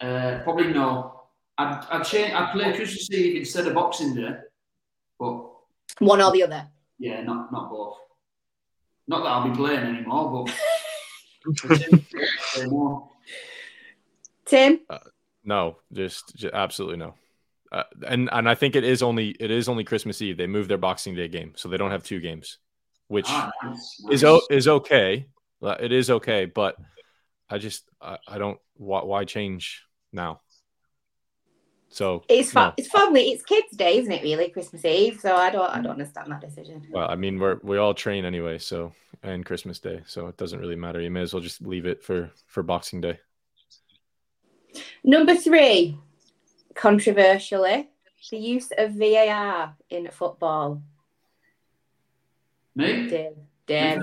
Uh, 0.00 0.40
probably 0.42 0.72
no. 0.72 1.20
I'd, 1.58 1.86
I'd 1.90 2.04
change. 2.04 2.32
I'd 2.34 2.52
play 2.52 2.72
Christmas 2.74 3.10
Eve 3.10 3.36
instead 3.36 3.66
of 3.66 3.74
Boxing 3.74 4.14
Day, 4.14 4.30
but 5.18 5.44
One 6.00 6.20
or 6.22 6.32
the 6.32 6.42
other. 6.44 6.66
yeah, 6.98 7.22
not 7.22 7.52
not 7.52 7.70
both. 7.70 7.98
Not 9.08 9.22
that 9.22 9.28
I'll 9.28 9.48
be 9.48 9.54
playing 9.56 9.80
anymore, 9.96 10.44
but 10.44 10.54
play 11.44 12.66
more. 12.66 13.08
Tim. 14.44 14.80
No, 15.44 15.78
just, 15.92 16.36
just 16.36 16.54
absolutely 16.54 16.98
no. 16.98 17.14
Uh, 17.70 17.82
and 18.06 18.28
and 18.32 18.48
I 18.48 18.54
think 18.54 18.76
it 18.76 18.84
is 18.84 19.02
only 19.02 19.30
it 19.40 19.50
is 19.50 19.68
only 19.68 19.82
Christmas 19.82 20.20
Eve. 20.20 20.36
They 20.36 20.46
moved 20.46 20.68
their 20.68 20.78
Boxing 20.78 21.14
Day 21.14 21.28
game, 21.28 21.52
so 21.56 21.68
they 21.68 21.78
don't 21.78 21.90
have 21.90 22.02
two 22.04 22.20
games, 22.20 22.58
which 23.08 23.24
Ah, 23.28 23.50
nice, 23.64 24.04
is 24.10 24.24
o- 24.24 24.42
is 24.50 24.68
okay. 24.68 25.26
Uh, 25.62 25.76
It 25.80 25.90
is 25.90 26.10
okay, 26.10 26.44
but 26.44 26.76
I 27.48 27.56
just 27.58 27.88
I, 28.00 28.18
I 28.28 28.36
don't 28.38 28.58
why, 28.74 29.02
why 29.04 29.24
change 29.24 29.84
now. 30.12 30.42
So 31.92 32.24
It's 32.28 32.50
fa- 32.50 32.60
no. 32.68 32.74
it's 32.78 32.88
family. 32.88 33.30
It's 33.32 33.42
kids' 33.44 33.76
day, 33.76 33.98
isn't 33.98 34.10
it? 34.10 34.22
Really, 34.22 34.48
Christmas 34.48 34.82
Eve. 34.84 35.20
So 35.20 35.36
I 35.36 35.50
don't 35.50 35.70
I 35.70 35.80
don't 35.82 35.92
understand 35.92 36.32
that 36.32 36.40
decision. 36.40 36.86
Well, 36.90 37.06
I 37.08 37.16
mean, 37.16 37.38
we're 37.38 37.58
we 37.62 37.76
all 37.76 37.92
train 37.92 38.24
anyway, 38.24 38.58
so 38.58 38.92
and 39.22 39.44
Christmas 39.44 39.78
Day, 39.78 40.00
so 40.06 40.26
it 40.28 40.36
doesn't 40.38 40.58
really 40.58 40.74
matter. 40.74 41.00
You 41.00 41.10
may 41.10 41.20
as 41.20 41.34
well 41.34 41.42
just 41.42 41.60
leave 41.60 41.84
it 41.84 42.02
for 42.02 42.30
for 42.46 42.62
Boxing 42.62 43.02
Day. 43.02 43.20
Number 45.04 45.34
three, 45.34 45.98
controversially, 46.74 47.90
the 48.30 48.38
use 48.38 48.70
of 48.78 48.92
VAR 48.94 49.74
in 49.90 50.08
football. 50.10 50.82
Me? 52.74 53.06
Dave. 53.10 53.32
Dave. 53.66 54.00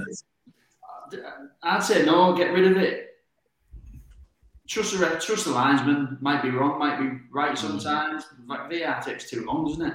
I'd 1.63 1.83
say 1.83 2.05
no. 2.05 2.35
Get 2.35 2.53
rid 2.53 2.71
of 2.71 2.77
it. 2.77 3.08
Trust 4.69 4.93
the 4.93 4.99
ref, 4.99 5.25
trust 5.25 5.45
the 5.45 5.51
linesman. 5.51 6.19
Might 6.21 6.43
be 6.43 6.51
wrong, 6.51 6.77
might 6.77 6.99
be 6.99 7.17
right 7.31 7.57
sometimes. 7.57 8.25
Like 8.45 8.69
VAR 8.69 9.01
takes 9.01 9.27
too 9.27 9.43
long, 9.43 9.65
doesn't 9.65 9.85
it? 9.87 9.93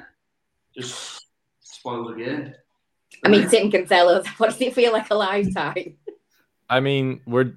Just 0.76 1.26
spoils 1.60 2.08
the 2.08 2.24
game. 2.24 2.54
I 3.24 3.28
mean, 3.28 3.48
Tim 3.48 3.70
can 3.70 3.86
tell 3.86 4.08
us. 4.08 4.26
What 4.38 4.50
does 4.50 4.60
it 4.60 4.74
feel 4.74 4.92
like 4.92 5.10
a 5.10 5.14
lifetime? 5.14 5.96
I 6.68 6.80
mean, 6.80 7.20
we're 7.24 7.52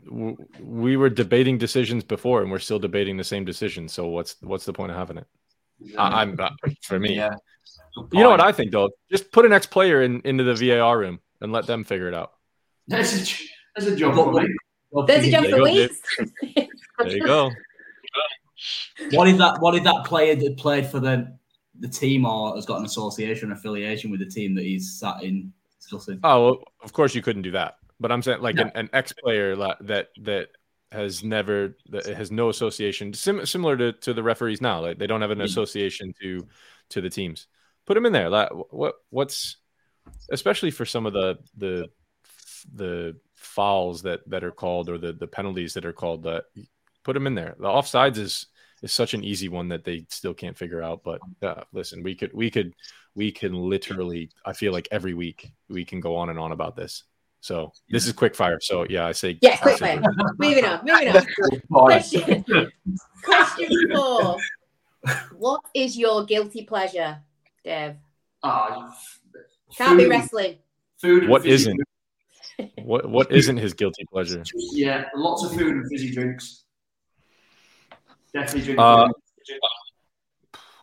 we 0.62 0.96
were 0.96 1.10
debating 1.10 1.58
decisions 1.58 2.04
before, 2.04 2.44
and 2.44 2.52
we're 2.52 2.60
still 2.60 2.78
debating 2.78 3.18
the 3.18 3.24
same 3.24 3.46
decision. 3.46 3.88
So 3.88 4.08
what's 4.08 4.36
what's 4.42 4.66
the 4.66 4.74
point 4.74 4.92
of 4.92 4.98
having 4.98 5.18
it? 5.18 5.28
I, 5.98 6.22
I'm 6.22 6.40
uh, 6.40 6.50
for 6.84 7.00
me. 7.00 7.16
Yeah. 7.16 7.34
You 8.14 8.22
know 8.22 8.30
what. 8.30 8.42
I 8.42 8.52
think 8.52 8.72
though? 8.72 8.92
Just 9.10 9.32
put 9.32 9.44
an 9.44 9.54
ex 9.54 9.66
player 9.66 10.04
in 10.04 10.22
into 10.24 10.44
the 10.44 10.54
VAR 10.54 11.00
room 11.00 11.20
and 11.42 11.52
let 11.52 11.66
them 11.66 11.84
figure 11.84 12.08
it 12.08 12.14
out. 12.14 12.34
That's 12.88 13.16
a, 13.16 13.44
there's 13.76 13.94
a 13.94 13.96
job 13.96 14.14
for 14.14 14.32
me. 14.34 14.48
There's 15.08 15.26
a 15.26 15.32
job 15.32 15.46
for 15.46 15.68
you 15.68 15.90
Wheats. 15.90 16.70
There 16.98 17.16
you 17.16 17.26
go. 17.26 17.52
What 19.12 19.28
if 19.28 19.38
that? 19.38 19.58
What 19.60 19.76
if 19.76 19.84
that 19.84 20.06
player 20.06 20.36
that 20.36 20.58
played 20.58 20.88
for 20.88 21.00
the 21.00 21.38
the 21.80 21.88
team 21.88 22.26
or 22.26 22.56
has 22.56 22.66
got 22.66 22.80
an 22.80 22.86
association 22.86 23.52
affiliation 23.52 24.10
with 24.10 24.20
the 24.20 24.26
team 24.26 24.56
that 24.56 24.64
he's 24.64 25.00
sat 25.00 25.24
in 25.24 25.54
discussing? 25.80 26.20
Oh, 26.24 26.44
well, 26.44 26.64
of 26.82 26.94
course 26.94 27.14
you 27.14 27.22
couldn't 27.22 27.44
do 27.44 27.52
that. 27.52 27.78
But 28.00 28.12
I'm 28.12 28.22
saying 28.22 28.42
like 28.42 28.58
an, 28.58 28.72
an 28.76 28.90
ex 28.94 29.14
player 29.14 29.56
that 29.56 30.10
that 30.22 30.50
has 30.92 31.24
never 31.24 31.78
that 31.90 32.06
has 32.06 32.32
no 32.32 32.50
association 32.50 33.14
sim- 33.14 33.46
similar 33.46 33.76
to, 33.78 33.94
to 33.94 34.14
the 34.14 34.24
referees 34.24 34.62
now. 34.62 34.82
Like 34.82 34.98
they 34.98 35.08
don't 35.08 35.22
have 35.22 35.32
an 35.32 35.42
association 35.42 36.14
to 36.22 36.48
to 36.90 37.02
the 37.02 37.10
teams. 37.10 37.48
Put 37.86 37.96
them 37.96 38.06
in 38.06 38.14
there. 38.14 38.30
Like, 38.30 38.50
what 38.72 38.96
what's 39.10 39.58
especially 40.32 40.72
for 40.72 40.86
some 40.86 41.06
of 41.06 41.14
the 41.14 41.40
the 41.58 41.90
the 42.74 43.16
fouls 43.36 44.04
that 44.04 44.28
that 44.30 44.44
are 44.44 44.52
called 44.52 44.90
or 44.90 44.98
the 44.98 45.14
the 45.14 45.28
penalties 45.28 45.74
that 45.74 45.86
are 45.86 45.94
called. 45.94 46.24
That 46.24 46.46
put 47.08 47.14
them 47.14 47.26
in 47.26 47.36
there. 47.36 47.56
The 47.58 47.68
offsides 47.68 48.18
is 48.18 48.48
is 48.84 48.92
such 48.92 49.14
an 49.16 49.24
easy 49.24 49.48
one 49.50 49.70
that 49.70 49.84
they 49.86 50.06
still 50.10 50.34
can't 50.34 50.58
figure 50.58 50.84
out. 50.84 51.02
But 51.06 51.22
uh, 51.42 51.64
listen, 51.72 52.04
we 52.04 52.14
could 52.16 52.32
we 52.34 52.52
could 52.52 52.76
we 53.16 53.32
can 53.32 53.54
literally. 53.54 54.30
I 54.46 54.52
feel 54.52 54.74
like 54.74 54.90
every 54.92 55.14
week 55.14 55.52
we 55.70 55.86
can 55.86 56.02
go 56.02 56.18
on 56.18 56.30
and 56.30 56.38
on 56.38 56.52
about 56.52 56.76
this. 56.76 57.04
So 57.40 57.72
this 57.90 58.06
is 58.06 58.12
quick 58.12 58.36
fire. 58.36 58.60
So 58.60 58.86
yeah, 58.90 59.06
I 59.08 59.14
say 59.14 59.38
Yeah, 59.42 59.54
I 59.54 59.58
quick 59.58 59.78
say- 59.78 59.98
fire. 59.98 60.12
Moving 60.38 60.66
on, 60.66 60.80
moving 60.86 61.16
on. 61.16 61.26
Question, 61.72 62.46
question 63.24 63.70
four. 63.96 64.38
What 65.38 65.62
is 65.74 65.98
your 65.98 66.26
guilty 66.26 66.66
pleasure, 66.66 67.20
Dave? 67.64 67.96
Ah, 68.44 68.94
Can't 69.78 69.98
be 69.98 70.08
wrestling. 70.08 70.58
Food. 71.02 71.24
and 71.24 71.32
What 71.32 71.44
fizzy 71.44 71.72
isn't? 71.72 72.76
What 72.84 73.08
what 73.10 73.32
isn't 73.32 73.58
his 73.58 73.74
guilty 73.74 74.04
pleasure? 74.12 74.44
Yeah, 74.74 75.06
lots 75.16 75.46
of 75.46 75.52
food 75.54 75.74
and 75.78 75.86
fizzy 75.90 76.12
drinks. 76.12 76.66
Definitely 78.34 78.62
drink. 78.64 78.80
Uh. 78.80 79.08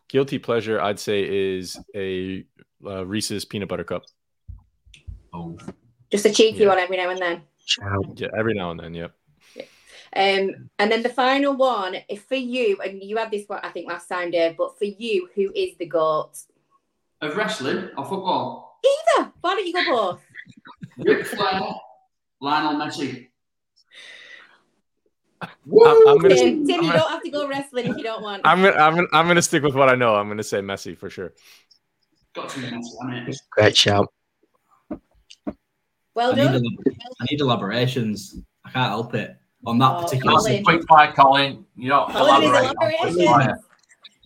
Guilty 0.09 0.39
pleasure, 0.39 0.81
I'd 0.81 1.01
say, 1.01 1.25
is 1.57 1.77
a 1.95 2.45
uh, 2.87 3.05
Reese's 3.05 3.45
peanut 3.45 3.69
butter 3.69 3.85
cup. 3.85 4.05
Oh, 5.33 5.59
Just 6.11 6.27
a 6.27 6.31
cheeky 6.33 6.61
Yeah. 6.61 6.69
one 6.69 6.79
every 6.79 6.97
now 6.97 7.11
and 7.11 7.21
then. 7.21 7.43
Yeah, 8.17 8.29
every 8.39 8.55
now 8.55 8.71
and 8.71 8.79
then. 8.79 8.95
Yep. 8.95 9.13
Um, 10.17 10.71
and 10.79 10.93
then 10.93 11.03
the 11.03 11.09
final 11.09 11.55
one, 11.57 11.97
if 12.09 12.23
for 12.27 12.37
you, 12.37 12.79
and 12.85 13.03
you 13.03 13.17
had 13.17 13.33
this 13.33 13.49
one, 13.49 13.59
I 13.65 13.71
think 13.71 13.89
last 13.89 14.07
time, 14.07 14.31
Dave, 14.31 14.57
but 14.57 14.79
for 14.79 14.85
you, 14.85 15.29
who 15.35 15.51
is 15.55 15.77
the 15.77 15.87
goat? 15.87 16.33
Of 17.21 17.37
wrestling 17.37 17.89
or 17.97 18.05
football? 18.05 18.79
Either. 18.85 19.33
Why 19.41 19.55
don't 19.57 19.67
you 19.67 19.73
go 19.73 19.85
both? 19.87 20.23
Ric 20.99 21.27
Flair, 21.27 21.63
Lionel 22.41 22.75
Messi. 22.81 23.29
I'm, 25.67 26.09
I'm 26.09 26.19
gonna. 26.19 26.35
Tim, 26.35 26.67
Tim, 26.67 26.81
I'm 26.81 26.85
you 26.85 26.91
gonna- 26.91 26.99
don't 26.99 27.11
have 27.11 27.23
to 27.23 27.31
go 27.31 27.49
wrestling 27.49 27.87
if 27.87 27.97
you 27.97 28.03
don't 28.03 28.23
want. 28.23 28.43
I'm 28.45 28.63
gonna, 28.63 28.77
I'm 28.77 28.95
gonna, 28.95 29.09
I'm 29.13 29.27
gonna 29.27 29.43
stick 29.43 29.63
with 29.63 29.75
what 29.75 29.89
I 29.89 29.95
know. 29.95 30.15
I'm 30.17 30.29
gonna 30.29 30.43
say 30.43 30.61
Messi 30.61 30.97
for 30.97 31.09
sure. 31.11 31.33
Got 32.35 32.49
to 32.51 32.61
be 32.61 32.67
Messi, 32.67 32.81
I 33.03 33.11
mean, 33.11 33.35
Great 33.51 33.77
shout. 33.77 34.13
Well 36.15 36.33
I 36.33 36.35
need, 36.37 36.45
done. 36.45 36.63
elab- 36.63 36.97
I 37.21 37.25
need 37.31 37.41
elaborations. 37.41 38.37
I 38.65 38.71
can't 38.71 38.89
help 38.89 39.15
it 39.15 39.37
on 39.67 39.79
that 39.79 39.91
Oh, 39.99 40.03
particular. 40.03 40.37
Colin. 40.37 40.53
That's 40.53 40.65
quick 40.65 40.83
fire, 40.89 41.13
Colin. 41.13 41.65
You 41.77 41.89
don't 41.91 42.11
Colin 42.11 42.43
elaborate. 42.45 42.69
on 42.71 42.75
quick 42.77 42.95
elaboration. 43.01 43.27
fire. 43.27 43.61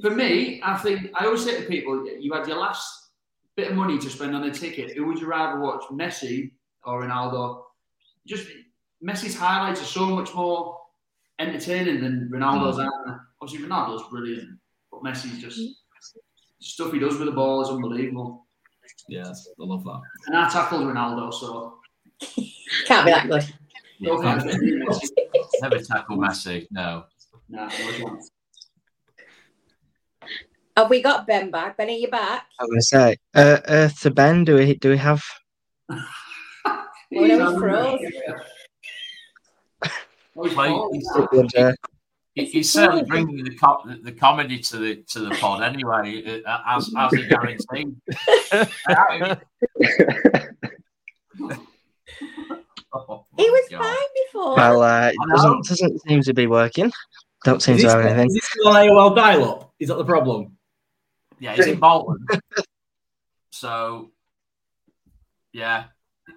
For 0.03 0.11
me, 0.11 0.61
I 0.63 0.77
think 0.77 1.11
I 1.15 1.25
always 1.27 1.45
say 1.45 1.61
to 1.61 1.67
people, 1.67 2.07
you 2.21 2.33
had 2.33 2.47
your 2.47 2.59
last 2.59 3.09
bit 3.57 3.71
of 3.71 3.77
money 3.77 3.99
to 3.99 4.11
spend 4.11 4.37
on 4.37 4.45
a 4.45 4.51
ticket. 4.53 4.97
Who 4.97 5.07
would 5.07 5.19
you 5.19 5.27
rather 5.27 5.59
watch, 5.61 5.83
Messi 5.91 6.53
or 6.85 7.03
Ronaldo? 7.03 7.63
Just 8.27 8.47
Messi's 9.05 9.35
highlights 9.37 9.81
are 9.81 9.85
so 9.87 10.07
much 10.07 10.35
more 10.35 10.78
entertaining 11.39 12.01
than 12.01 12.31
Ronaldo's. 12.33 12.77
Hmm. 12.77 12.83
aren't 12.83 13.07
they? 13.07 13.13
Obviously, 13.41 13.67
Ronaldo's 13.67 14.09
brilliant, 14.11 14.59
but 14.91 15.03
Messi's 15.03 15.41
just 15.41 15.59
hmm. 15.59 16.19
stuff 16.61 16.93
he 16.93 16.99
does 16.99 17.19
with 17.19 17.27
the 17.27 17.33
ball 17.33 17.63
is 17.63 17.69
unbelievable. 17.69 18.47
Yes, 19.09 19.49
I 19.61 19.65
love 19.65 19.85
that. 19.85 20.01
And 20.27 20.37
I 20.37 20.49
tackled 20.49 20.83
Ronaldo, 20.83 21.33
so 21.33 21.79
Can't 22.87 23.07
be 23.07 23.13
that 23.13 23.29
good. 23.29 23.45
don't 24.03 24.23
think 24.23 24.37
it's 24.37 24.45
better 24.45 24.59
than 24.59 24.83
Messi. 24.87 25.45
Never 25.63 25.79
tackle 25.79 26.19
Messi. 26.19 26.67
No. 26.71 27.05
Nah, 27.49 27.65
no 27.65 27.93
chance. 27.93 28.31
Have 30.77 30.91
we 30.91 31.03
got 31.03 31.27
Ben 31.27 31.51
back? 31.51 31.77
Ben, 31.77 31.89
are 31.89 31.93
you 31.93 32.09
back? 32.09 32.47
I'm 32.61 32.69
gonna 32.69 32.83
say, 32.83 33.17
uh, 33.35 33.59
Earth 33.67 34.01
to 34.03 34.11
Ben. 34.11 34.45
Do 34.45 34.57
we 34.57 34.75
do 34.75 34.91
we 34.91 34.97
have? 34.99 35.23
Oh, 37.11 37.25
no, 37.25 37.51
he's 37.51 37.59
froze. 37.59 38.01
He's 40.43 40.55
Well, 40.55 40.69
falling 40.69 40.95
he's- 40.95 41.17
now. 41.17 41.29
Would, 41.33 41.57
uh, 41.57 41.73
He- 42.35 42.45
He's 42.47 42.73
certainly 42.73 43.03
bringing 43.05 43.43
the, 43.45 43.55
co- 43.57 43.81
the, 43.85 43.97
the 43.97 44.13
comedy 44.13 44.61
to 44.61 44.77
the 44.77 44.97
to 45.09 45.21
the 45.21 45.31
pod 45.31 45.63
anyway, 45.63 46.43
uh, 46.47 46.59
as 46.69 46.89
as 46.97 47.13
a 47.13 47.23
guarantee. 47.27 47.95
Oh, 52.93 53.27
He 53.37 53.49
was 53.51 53.69
God. 53.71 53.83
fine 53.85 54.25
before. 54.27 54.57
well, 54.57 54.83
uh, 54.83 55.09
it 55.09 55.17
doesn't 55.31 55.65
doesn't 55.67 56.01
seem 56.09 56.23
to 56.23 56.33
be 56.35 56.47
working. 56.47 56.91
Don't 57.45 57.61
seem 57.63 57.75
Is 57.77 57.83
to 57.83 57.87
this, 57.89 57.95
have 57.95 58.05
anything. 58.05 58.27
is 58.29 58.35
this 58.35 58.45
still 58.51 58.69
on 58.69 58.75
AOL 58.77 59.15
dial 59.17 59.45
up? 59.45 59.75
Is 59.79 59.89
that 59.89 59.97
the 59.99 60.05
problem? 60.05 60.57
Yeah, 61.39 61.55
he's 61.55 61.67
in 61.67 61.79
Bolton. 61.79 62.27
so, 63.53 64.11
yeah, 65.53 65.85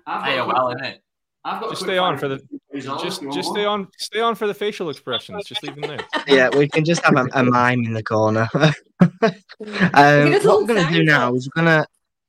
I've 0.06 0.22
got 0.26 0.30
a 0.30 0.32
AOL, 0.42 0.46
quick- 0.66 0.76
isn't 0.82 0.94
it? 0.96 1.04
I've 1.44 1.60
got 1.62 1.68
a 1.68 1.70
Just 1.72 1.82
stay 1.84 1.98
on 1.98 2.18
for 2.18 2.28
the. 2.28 2.42
Result, 2.74 3.04
Just 3.04 3.18
if 3.18 3.22
you 3.24 3.28
want 3.28 3.38
just 3.38 3.50
stay 3.50 3.66
on. 3.66 3.88
Stay 3.98 4.20
on 4.22 4.36
for 4.36 4.48
the 4.48 4.54
facial 4.54 4.90
expressions. 4.90 5.46
Just 5.46 5.62
leave 5.64 5.76
them 5.76 5.90
there. 5.90 6.00
Yeah, 6.28 6.50
we 6.56 6.70
can 6.70 6.86
just 6.86 7.04
have 7.04 7.16
a, 7.18 7.28
a 7.34 7.44
mime 7.44 7.84
in 7.84 7.94
the 7.94 8.04
corner. 8.04 8.48
um, 8.54 8.72
what 9.20 10.44
we're 10.62 10.66
gonna 10.68 10.90
do 10.90 11.04
now 11.04 11.34
is 11.36 11.50
we're 11.54 11.64
gonna 11.64 11.86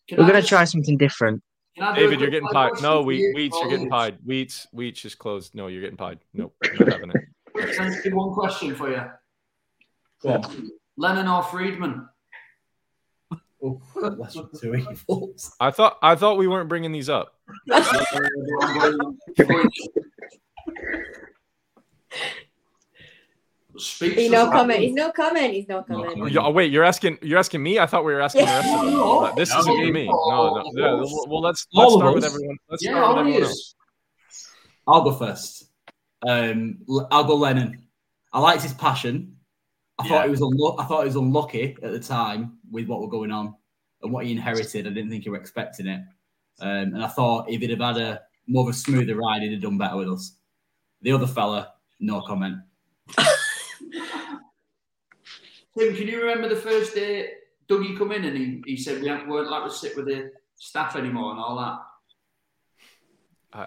Can 0.09 0.19
we're 0.19 0.25
I 0.25 0.27
gonna 0.29 0.41
just- 0.41 0.49
try 0.49 0.65
something 0.65 0.97
different. 0.97 1.43
can 1.77 1.85
I 1.85 1.95
do 1.95 2.01
a 2.01 2.05
David, 2.05 2.21
you're 2.21 2.31
getting 2.31 2.49
pied. 2.49 2.73
No, 2.83 3.03
we, 3.03 3.19
for 3.19 3.21
you? 3.21 3.35
Wheats, 3.51 3.61
you're 3.61 3.71
getting 3.71 3.89
pied. 3.89 4.19
Wheats, 4.27 4.67
Wheats 4.75 5.05
is 5.05 5.15
closed. 5.15 5.55
No, 5.55 5.69
you're 5.69 5.81
getting 5.83 5.97
pied. 5.97 6.19
Nope, 6.35 6.57
not 6.81 6.93
having 6.93 7.11
it. 7.11 7.77
Can 7.77 7.93
I 7.93 8.15
one 8.15 8.35
question 8.35 8.75
for 8.75 8.91
you? 8.91 9.03
Go 10.23 10.31
on. 10.35 10.71
Lennon 10.97 11.29
or 11.29 11.43
Freedman? 11.45 12.09
Oh, 13.65 13.81
that's 14.19 14.37
two 14.61 14.75
evils. 14.75 15.55
I 15.61 15.71
thought 15.71 15.97
I 16.03 16.17
thought 16.17 16.37
we 16.37 16.49
weren't 16.49 16.69
bringing 16.69 16.91
these 16.91 17.09
up. 17.09 17.37
I'm 20.69 20.75
going- 20.75 20.87
I'm 20.95 21.03
going- 21.03 22.29
Speechless. 23.79 24.19
He's 24.21 24.31
no 24.31 24.51
comment. 24.51 24.81
He's 24.81 24.93
no 24.93 25.11
comment. 25.13 25.55
He's 25.55 25.67
no 25.67 25.83
comment. 25.83 26.13
comment. 26.15 26.37
Oh, 26.37 26.51
wait, 26.51 26.71
you're 26.71 26.85
asking 26.85 27.19
you're 27.23 27.39
asking 27.39 27.63
me. 27.63 27.79
I 27.79 27.87
thought 27.87 28.05
we 28.05 28.13
were 28.13 28.21
asking 28.21 28.43
the 28.45 28.47
rest 28.51 28.69
of 28.75 28.81
them. 28.85 28.93
No. 28.93 29.33
This 29.35 29.51
No. 29.51 29.59
isn't 29.61 29.87
for 29.87 29.93
me. 29.93 30.07
No, 30.09 30.13
no. 30.13 30.73
yeah, 30.75 30.93
well, 30.95 31.25
well, 31.29 31.41
let's 31.41 31.67
let's 31.73 31.95
start 31.95 32.15
with 32.15 32.25
everyone. 32.25 32.57
Let's 32.69 32.85
Yeah, 32.85 32.91
start 32.93 33.09
with 33.17 33.19
everyone 33.27 33.43
else. 33.45 33.75
I'll 34.87 35.03
go 35.03 35.13
first. 35.13 35.71
Um, 36.29 36.79
L- 36.89 37.09
I'll 37.11 37.25
go 37.25 37.35
Lennon. 37.35 37.83
I 38.33 38.41
liked 38.41 38.63
his 38.63 38.75
passion. 38.75 39.37
I 39.99 40.05
Yeah. 40.05 40.09
thought 40.11 40.25
he 40.27 40.31
was 40.31 40.41
unlu- 40.41 40.77
I 40.79 40.85
thought 40.85 41.01
he 41.01 41.07
was 41.07 41.17
unlucky 41.17 41.77
at 41.83 41.93
the 41.93 41.99
time 42.01 42.59
with 42.71 42.89
what 42.89 43.01
were 43.01 43.09
going 43.09 43.31
on 43.31 43.55
and 44.03 44.13
what 44.13 44.27
he 44.27 44.33
inherited. 44.33 44.87
I 44.87 44.91
didn't 44.91 45.09
think 45.09 45.25
he 45.25 45.31
were 45.31 45.39
expecting 45.39 45.87
it. 45.87 46.03
Um, 46.61 46.69
and 46.95 47.03
I 47.03 47.09
thought 47.09 47.49
if 47.49 47.61
he'd 47.63 47.71
have 47.71 47.81
had 47.81 47.97
a 47.97 48.21
more 48.47 48.65
of 48.65 48.69
a 48.75 48.77
smoother 48.77 49.17
ride, 49.17 49.41
he'd 49.43 49.53
have 49.53 49.63
done 49.63 49.79
better 49.79 49.97
with 49.97 50.11
us. 50.11 50.37
The 51.03 51.13
other 51.13 51.27
fella, 51.27 51.73
no 52.01 52.21
comment. 52.23 52.57
Tim, 55.79 55.95
can 55.97 56.07
you 56.07 56.21
remember 56.21 56.49
the 56.49 56.57
first 56.57 56.95
day 56.95 57.31
Dougie 57.69 57.97
come 57.97 58.13
in 58.13 58.25
and 58.25 58.37
he, 58.37 58.63
he 58.67 58.77
said 58.77 59.01
we 59.03 59.09
weren't 59.09 59.29
allowed 59.49 59.65
to 59.65 59.71
sit 59.71 59.97
with 59.97 60.07
the 60.07 60.31
staff 60.57 60.97
anymore 60.97 61.31
and 61.33 61.41
all 61.41 61.57
that? 61.57 61.79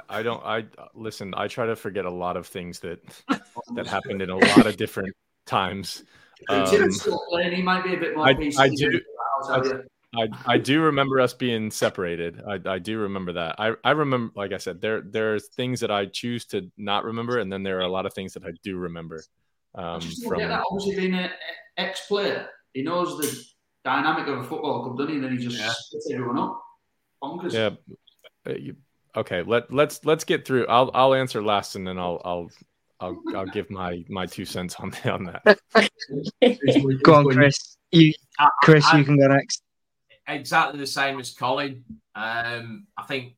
I, 0.10 0.20
I 0.20 0.24
don't. 0.24 0.44
I 0.44 0.66
listen. 0.94 1.34
I 1.36 1.48
try 1.48 1.66
to 1.68 1.76
forget 1.76 2.06
a 2.06 2.12
lot 2.12 2.38
of 2.38 2.48
things 2.48 2.80
that 2.80 3.00
that 3.76 3.88
happened 3.88 4.22
in 4.22 4.30
a 4.30 4.38
lot 4.38 4.66
of 4.66 4.78
different 4.78 5.16
times. 5.46 6.04
Um, 6.50 6.66
Tim's 6.68 7.02
still 7.02 7.22
playing. 7.30 7.54
He 7.56 7.62
might 7.62 7.84
be 7.84 7.94
a 7.96 7.98
bit 7.98 8.16
more 8.16 8.26
I- 8.28 8.32
I 8.58 8.70
do- 8.70 9.02
I'll 9.42 9.48
tell 9.62 9.66
you. 9.66 9.84
I, 10.18 10.54
I 10.54 10.58
do 10.58 10.82
remember 10.82 11.20
us 11.20 11.34
being 11.34 11.72
separated. 11.72 12.42
I, 12.48 12.60
I 12.66 12.80
do 12.80 13.00
remember 13.00 13.34
that. 13.34 13.56
I, 13.60 13.74
I 13.84 13.92
remember, 13.92 14.32
like 14.36 14.52
I 14.54 14.58
said, 14.58 14.82
there 14.82 15.02
there 15.02 15.36
are 15.36 15.40
things 15.40 15.80
that 15.82 15.92
I 15.92 16.06
choose 16.06 16.46
to 16.48 16.72
not 16.78 17.04
remember, 17.04 17.40
and 17.40 17.52
then 17.52 17.64
there 17.64 17.78
are 17.78 17.82
a 17.84 17.88
lot 17.92 18.06
of 18.06 18.14
things 18.14 18.34
that 18.34 18.44
I 18.44 18.52
do 18.64 18.78
remember. 18.78 19.24
Um, 19.76 20.00
just 20.00 20.26
from 20.28 20.40
that. 20.40 20.64
Obviously, 20.72 20.96
being 20.96 21.14
an 21.14 21.30
ex-player, 21.78 22.48
he 22.74 22.82
knows 22.84 23.18
the 23.18 23.44
dynamic 23.84 24.28
of 24.28 24.40
a 24.40 24.44
football 24.44 24.84
club, 24.84 24.98
doesn't 24.98 25.10
he? 25.12 25.16
And 25.18 25.26
then 25.26 25.38
he 25.38 25.44
just 25.44 25.58
Yeah. 25.58 25.72
splits 25.76 26.10
everyone 26.12 26.40
up. 26.40 26.62
Bonkers. 27.24 27.54
yeah, 27.54 27.70
uh, 28.52 29.20
okay, 29.20 29.44
let 29.44 29.72
let's 29.74 30.04
let's 30.06 30.24
get 30.24 30.46
through. 30.46 30.66
I'll 30.68 30.92
I'll 30.94 31.14
answer 31.14 31.42
last, 31.44 31.76
and 31.76 31.86
then 31.88 31.98
I'll 31.98 32.22
I'll 32.24 32.50
I'll 33.00 33.22
I'll 33.36 33.46
give 33.48 33.70
my 33.70 34.04
my 34.10 34.26
two 34.26 34.46
cents 34.46 34.76
on 34.80 34.94
on 35.06 35.24
that. 35.26 35.60
Go 37.04 37.16
on, 37.16 37.26
Chris. 37.30 37.78
You, 37.92 38.14
I- 38.40 38.50
Chris, 38.64 38.86
I- 38.86 39.00
you 39.00 39.06
can 39.06 39.18
go 39.18 39.28
next. 39.28 39.62
Exactly 40.28 40.80
the 40.80 40.88
same 40.88 41.20
as 41.20 41.34
Colin. 41.34 41.84
Um, 42.16 42.88
I 42.98 43.04
think 43.04 43.36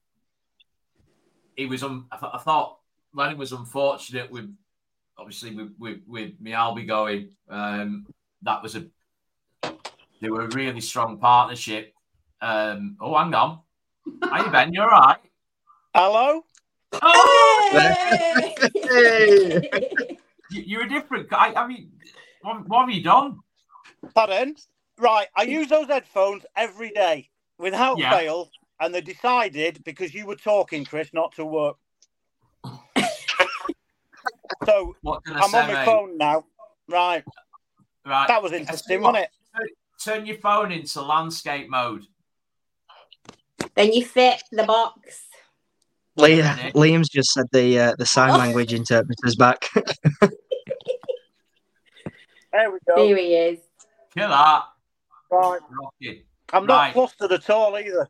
he 1.55 1.65
was. 1.65 1.83
Un- 1.83 2.05
I, 2.11 2.17
th- 2.17 2.31
I 2.33 2.37
thought 2.37 2.79
Lennon 3.13 3.37
was 3.37 3.51
unfortunate 3.51 4.31
with 4.31 4.53
obviously 5.17 5.53
with 5.53 5.73
with, 5.77 5.99
with 6.07 6.41
Mjällby 6.41 6.87
going. 6.87 7.29
Um, 7.49 8.05
that 8.43 8.63
was 8.63 8.75
a 8.75 8.85
they 10.21 10.29
were 10.29 10.45
a 10.45 10.55
really 10.55 10.81
strong 10.81 11.17
partnership. 11.17 11.93
Um, 12.41 12.97
oh, 13.01 13.15
hang 13.17 13.33
on. 13.33 13.59
Are 14.23 14.45
you 14.45 14.51
Ben? 14.51 14.73
You're 14.73 14.91
all 14.91 15.01
right? 15.01 15.17
Hello? 15.93 16.43
Oh, 17.01 17.95
you, 20.51 20.61
you're 20.65 20.83
a 20.83 20.89
different 20.89 21.29
guy. 21.29 21.53
I 21.53 21.67
mean, 21.67 21.91
what, 22.41 22.67
what 22.67 22.81
have 22.81 22.89
you 22.89 23.03
done? 23.03 23.39
Pardon? 24.15 24.55
Right, 24.99 25.27
I 25.35 25.43
use 25.43 25.67
those 25.69 25.87
headphones 25.87 26.43
every 26.55 26.89
day 26.89 27.29
without 27.59 27.99
Yeah. 27.99 28.09
fail, 28.11 28.49
and 28.79 28.93
they 28.93 29.01
decided 29.01 29.83
because 29.83 30.13
you 30.13 30.25
were 30.25 30.35
talking, 30.35 30.85
Chris, 30.85 31.09
not 31.13 31.33
to 31.35 31.45
work. 31.45 31.77
so 34.65 34.95
What 35.01 35.21
I 35.27 35.43
I'm 35.43 35.49
say, 35.51 35.59
on 35.59 35.67
my 35.67 35.73
mate? 35.73 35.85
phone 35.85 36.17
now. 36.17 36.45
Right, 36.89 37.23
Right. 38.05 38.27
that 38.27 38.41
was 38.41 38.53
interesting, 38.53 39.01
wasn't 39.01 39.25
it? 39.25 39.31
Turn 40.03 40.25
your 40.25 40.37
phone 40.37 40.71
into 40.71 41.01
landscape 41.01 41.69
mode. 41.69 42.05
then 43.75 43.91
you 43.93 44.03
fit 44.05 44.41
the 44.51 44.63
box. 44.63 45.25
Liam, 46.17 46.71
Liam's 46.73 47.09
just 47.09 47.29
said 47.31 47.45
the 47.51 47.79
uh, 47.79 47.95
the 47.97 48.05
sign 48.05 48.31
Oh. 48.31 48.37
language 48.37 48.73
interpreter's 48.73 49.35
back. 49.35 49.69
There 52.53 52.71
we 52.71 52.79
go. 52.87 53.05
Here 53.05 53.17
he 53.17 53.35
is. 53.35 53.59
Kill 54.15 54.29
that. 54.29 54.63
Right. 55.31 55.59
Rocky. 55.81 56.25
I'm 56.53 56.65
not 56.65 56.77
Right. 56.77 56.93
flustered 56.93 57.31
at 57.31 57.49
all 57.49 57.75
either. 57.77 58.07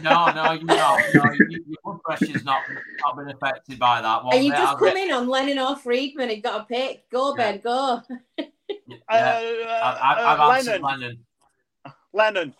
No, 0.00 0.30
no, 0.32 0.52
you're 0.52 0.64
not. 0.64 1.00
No, 1.14 1.24
you, 1.32 1.64
your 1.66 1.76
blood 1.84 1.98
pressure's 2.02 2.44
not 2.44 2.62
not 3.04 3.16
been 3.16 3.28
affected 3.28 3.78
by 3.78 4.00
that 4.00 4.24
one. 4.24 4.34
Are 4.34 4.40
you 4.40 4.50
mate. 4.50 4.56
just 4.56 4.74
I've 4.74 4.80
re- 4.80 4.88
come 4.90 4.96
in 4.98 5.10
on 5.12 5.28
Lennon 5.28 5.58
or 5.58 5.76
Freedman 5.76 6.30
and 6.30 6.42
got 6.42 6.62
a 6.62 6.64
pick? 6.64 7.10
Go, 7.10 7.34
Ben, 7.34 7.58
go. 7.60 8.00
Yeah, 8.38 8.46
Uh, 9.08 9.80
I've, 9.82 9.98
I've, 10.00 10.18
I've 10.18 10.40
uh, 10.40 10.50
answered 10.52 10.82
Lennon. 10.82 11.18
Lennon. 12.12 12.54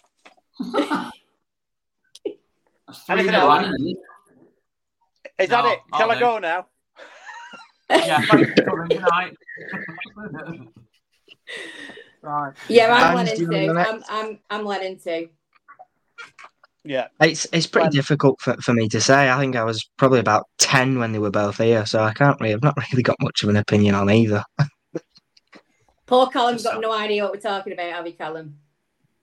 Lennon. 0.60 1.04
Anything 3.08 3.34
else? 3.34 3.48
Lennon, 3.48 3.74
isn't 3.76 3.88
it? 3.88 3.96
Is 5.38 5.48
that 5.48 5.64
it? 5.64 5.78
Shall 5.96 6.10
I 6.10 6.14
I'll 6.14 6.20
go 6.20 6.38
now? 6.38 6.66
Yeah, 7.88 8.20
thanks 8.26 8.50
for 8.60 8.64
coming 8.64 8.88
tonight. 8.90 9.36
Right. 12.22 12.52
Yeah, 12.68 12.92
I'm 12.94 13.16
Hans, 13.16 13.30
Lennon 13.30 13.40
you 13.40 13.50
too. 13.50 13.70
I'm, 13.70 13.74
next? 13.74 14.04
I'm, 14.08 14.38
I'm 14.48 14.64
Lennon 14.64 14.98
too. 14.98 15.28
Yeah. 16.84 17.08
It's 17.20 17.46
it's 17.52 17.66
pretty 17.66 17.86
Well- 17.86 17.92
difficult 17.92 18.40
for, 18.40 18.54
for 18.62 18.72
me 18.72 18.88
to 18.90 19.00
say. 19.00 19.28
I 19.28 19.38
think 19.38 19.56
I 19.56 19.64
was 19.64 19.84
probably 19.96 20.20
about 20.20 20.46
ten 20.58 20.98
when 20.98 21.12
they 21.12 21.18
were 21.18 21.30
both 21.30 21.58
here, 21.58 21.84
so 21.84 22.00
I 22.02 22.12
can't 22.12 22.40
really. 22.40 22.54
I've 22.54 22.62
not 22.62 22.76
really 22.92 23.02
got 23.02 23.16
much 23.20 23.42
of 23.42 23.48
an 23.48 23.56
opinion 23.56 23.94
on 23.96 24.08
either. 24.10 24.44
Poor 26.06 26.28
Callum's 26.28 26.62
got 26.62 26.80
no 26.80 26.92
idea 26.92 27.24
what 27.24 27.32
we're 27.32 27.40
talking 27.40 27.72
about, 27.72 27.90
have 27.92 28.06
you, 28.06 28.12
Callum? 28.12 28.56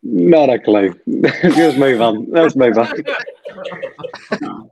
Not 0.02 0.50
a 0.50 0.58
clue. 0.60 0.94
Just 1.44 1.78
move 1.78 2.02
on. 2.02 2.26
Let's 2.30 2.56
move 2.56 2.78
on. 2.78 2.94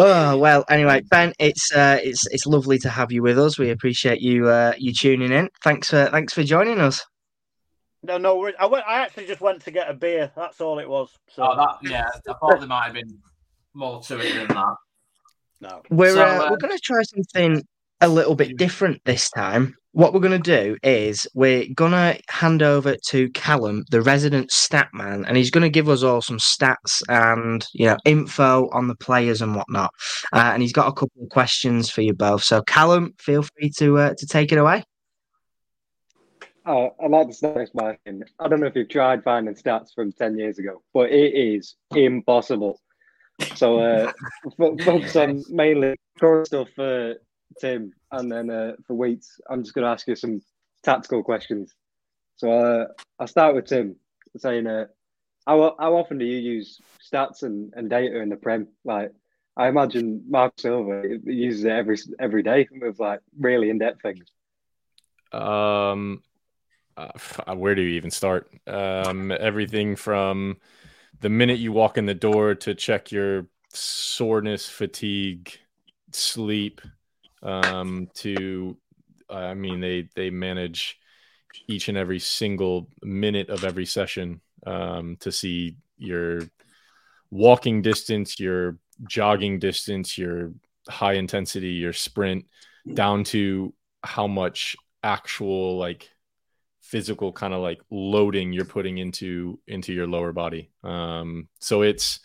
Oh 0.00 0.38
well. 0.38 0.64
Anyway, 0.70 1.02
Ben, 1.10 1.32
it's 1.40 1.72
uh, 1.74 1.98
it's 2.02 2.24
it's 2.30 2.46
lovely 2.46 2.78
to 2.78 2.88
have 2.88 3.10
you 3.10 3.20
with 3.20 3.36
us. 3.36 3.58
We 3.58 3.70
appreciate 3.70 4.20
you 4.20 4.48
uh, 4.48 4.74
you 4.78 4.92
tuning 4.94 5.32
in. 5.32 5.48
Thanks 5.64 5.88
for 5.90 6.06
thanks 6.06 6.32
for 6.32 6.44
joining 6.44 6.78
us. 6.78 7.04
No, 8.04 8.16
no 8.16 8.36
worries. 8.36 8.54
I 8.60 8.66
went. 8.66 8.84
I 8.86 9.00
actually 9.00 9.26
just 9.26 9.40
went 9.40 9.62
to 9.64 9.72
get 9.72 9.90
a 9.90 9.94
beer. 9.94 10.30
That's 10.36 10.60
all 10.60 10.78
it 10.78 10.88
was. 10.88 11.10
So 11.30 11.42
Oh, 11.42 11.56
that, 11.56 11.90
yeah, 11.90 12.06
I 12.28 12.32
thought 12.34 12.60
there 12.60 12.68
might 12.68 12.84
have 12.84 12.94
been 12.94 13.18
more 13.74 14.00
to 14.02 14.20
it 14.20 14.34
than 14.34 14.46
that. 14.46 14.74
no. 15.60 15.82
We're 15.90 16.12
So, 16.14 16.22
uh, 16.22 16.26
uh, 16.26 16.48
we're 16.50 16.58
going 16.58 16.76
to 16.76 16.82
try 16.82 17.02
something 17.02 17.64
a 18.00 18.08
little 18.08 18.36
bit 18.36 18.56
different 18.56 19.02
this 19.04 19.28
time. 19.30 19.74
What 19.92 20.12
we're 20.12 20.20
going 20.20 20.40
to 20.40 20.64
do 20.64 20.76
is 20.82 21.26
we're 21.34 21.66
going 21.74 21.92
to 21.92 22.20
hand 22.28 22.62
over 22.62 22.94
to 23.08 23.30
Callum, 23.30 23.84
the 23.90 24.02
resident 24.02 24.50
stat 24.52 24.88
man, 24.92 25.24
and 25.24 25.36
he's 25.36 25.50
going 25.50 25.62
to 25.62 25.70
give 25.70 25.88
us 25.88 26.02
all 26.02 26.20
some 26.20 26.38
stats 26.38 27.02
and 27.08 27.66
you 27.72 27.86
know 27.86 27.96
info 28.04 28.68
on 28.70 28.88
the 28.88 28.94
players 28.94 29.40
and 29.40 29.56
whatnot. 29.56 29.90
Uh, 30.32 30.50
and 30.52 30.62
he's 30.62 30.72
got 30.72 30.88
a 30.88 30.92
couple 30.92 31.22
of 31.22 31.30
questions 31.30 31.90
for 31.90 32.02
you 32.02 32.12
both. 32.12 32.44
So, 32.44 32.62
Callum, 32.62 33.14
feel 33.18 33.42
free 33.42 33.70
to 33.78 33.98
uh, 33.98 34.14
to 34.18 34.26
take 34.26 34.52
it 34.52 34.58
away. 34.58 34.84
Oh, 36.68 36.94
I'd 37.02 37.10
like 37.10 37.28
the 37.28 37.32
stats, 37.32 37.70
saying, 38.04 38.24
I 38.38 38.46
don't 38.46 38.60
know 38.60 38.66
if 38.66 38.76
you've 38.76 38.90
tried 38.90 39.24
finding 39.24 39.54
stats 39.54 39.94
from 39.94 40.12
10 40.12 40.36
years 40.36 40.58
ago, 40.58 40.82
but 40.92 41.10
it 41.10 41.34
is 41.34 41.76
impossible. 41.96 42.78
So 43.56 43.78
uh, 43.78 44.12
focus 44.58 45.16
on 45.16 45.42
mainly 45.48 45.96
current 46.18 46.46
stuff 46.46 46.68
for 46.76 47.14
Tim, 47.60 47.92
and 48.12 48.30
then 48.30 48.50
uh, 48.50 48.72
for 48.86 48.94
Wheats, 48.94 49.40
I'm 49.48 49.62
just 49.62 49.74
going 49.74 49.84
to 49.84 49.90
ask 49.90 50.06
you 50.06 50.16
some 50.16 50.40
tactical 50.82 51.22
questions. 51.22 51.74
So 52.36 52.52
uh, 52.52 52.86
I'll 53.18 53.26
start 53.26 53.54
with 53.54 53.66
Tim, 53.66 53.96
saying, 54.36 54.66
uh, 54.66 54.86
how, 55.46 55.76
how 55.78 55.96
often 55.96 56.18
do 56.18 56.24
you 56.24 56.38
use 56.38 56.80
stats 57.02 57.42
and, 57.42 57.72
and 57.74 57.88
data 57.90 58.20
in 58.20 58.28
the 58.28 58.36
Prem? 58.36 58.68
Like, 58.84 59.12
I 59.56 59.66
imagine 59.66 60.24
Marco 60.28 60.54
Silva 60.58 61.02
uses 61.24 61.64
it 61.64 61.70
every 61.72 61.96
every 62.20 62.44
day 62.44 62.68
with 62.70 63.00
like 63.00 63.18
really 63.36 63.70
in 63.70 63.78
depth 63.78 64.02
things. 64.02 64.30
Um, 65.32 66.22
uh, 66.96 67.54
where 67.56 67.74
do 67.74 67.82
you 67.82 67.96
even 67.96 68.12
start? 68.12 68.48
Um, 68.68 69.32
everything 69.32 69.96
from 69.96 70.58
the 71.20 71.28
minute 71.28 71.58
you 71.58 71.72
walk 71.72 71.98
in 71.98 72.06
the 72.06 72.14
door 72.14 72.54
to 72.54 72.74
check 72.74 73.10
your 73.10 73.48
soreness, 73.72 74.68
fatigue, 74.68 75.58
sleep, 76.12 76.80
um, 77.42 78.08
to 78.14 78.76
I 79.28 79.54
mean 79.54 79.80
they 79.80 80.08
they 80.14 80.30
manage 80.30 80.98
each 81.66 81.88
and 81.88 81.98
every 81.98 82.18
single 82.18 82.88
minute 83.02 83.48
of 83.48 83.64
every 83.64 83.86
session 83.86 84.40
um, 84.66 85.16
to 85.20 85.32
see 85.32 85.76
your 85.96 86.40
walking 87.30 87.82
distance, 87.82 88.38
your 88.38 88.78
jogging 89.06 89.58
distance, 89.58 90.16
your 90.16 90.52
high 90.88 91.14
intensity, 91.14 91.70
your 91.70 91.92
sprint, 91.92 92.46
down 92.94 93.24
to 93.24 93.74
how 94.02 94.26
much 94.26 94.76
actual 95.02 95.76
like 95.78 96.08
physical 96.80 97.32
kind 97.32 97.52
of 97.52 97.60
like 97.60 97.80
loading 97.90 98.52
you're 98.52 98.64
putting 98.64 98.98
into 98.98 99.58
into 99.66 99.92
your 99.92 100.06
lower 100.06 100.32
body. 100.32 100.70
Um, 100.82 101.48
so 101.60 101.82
it's 101.82 102.20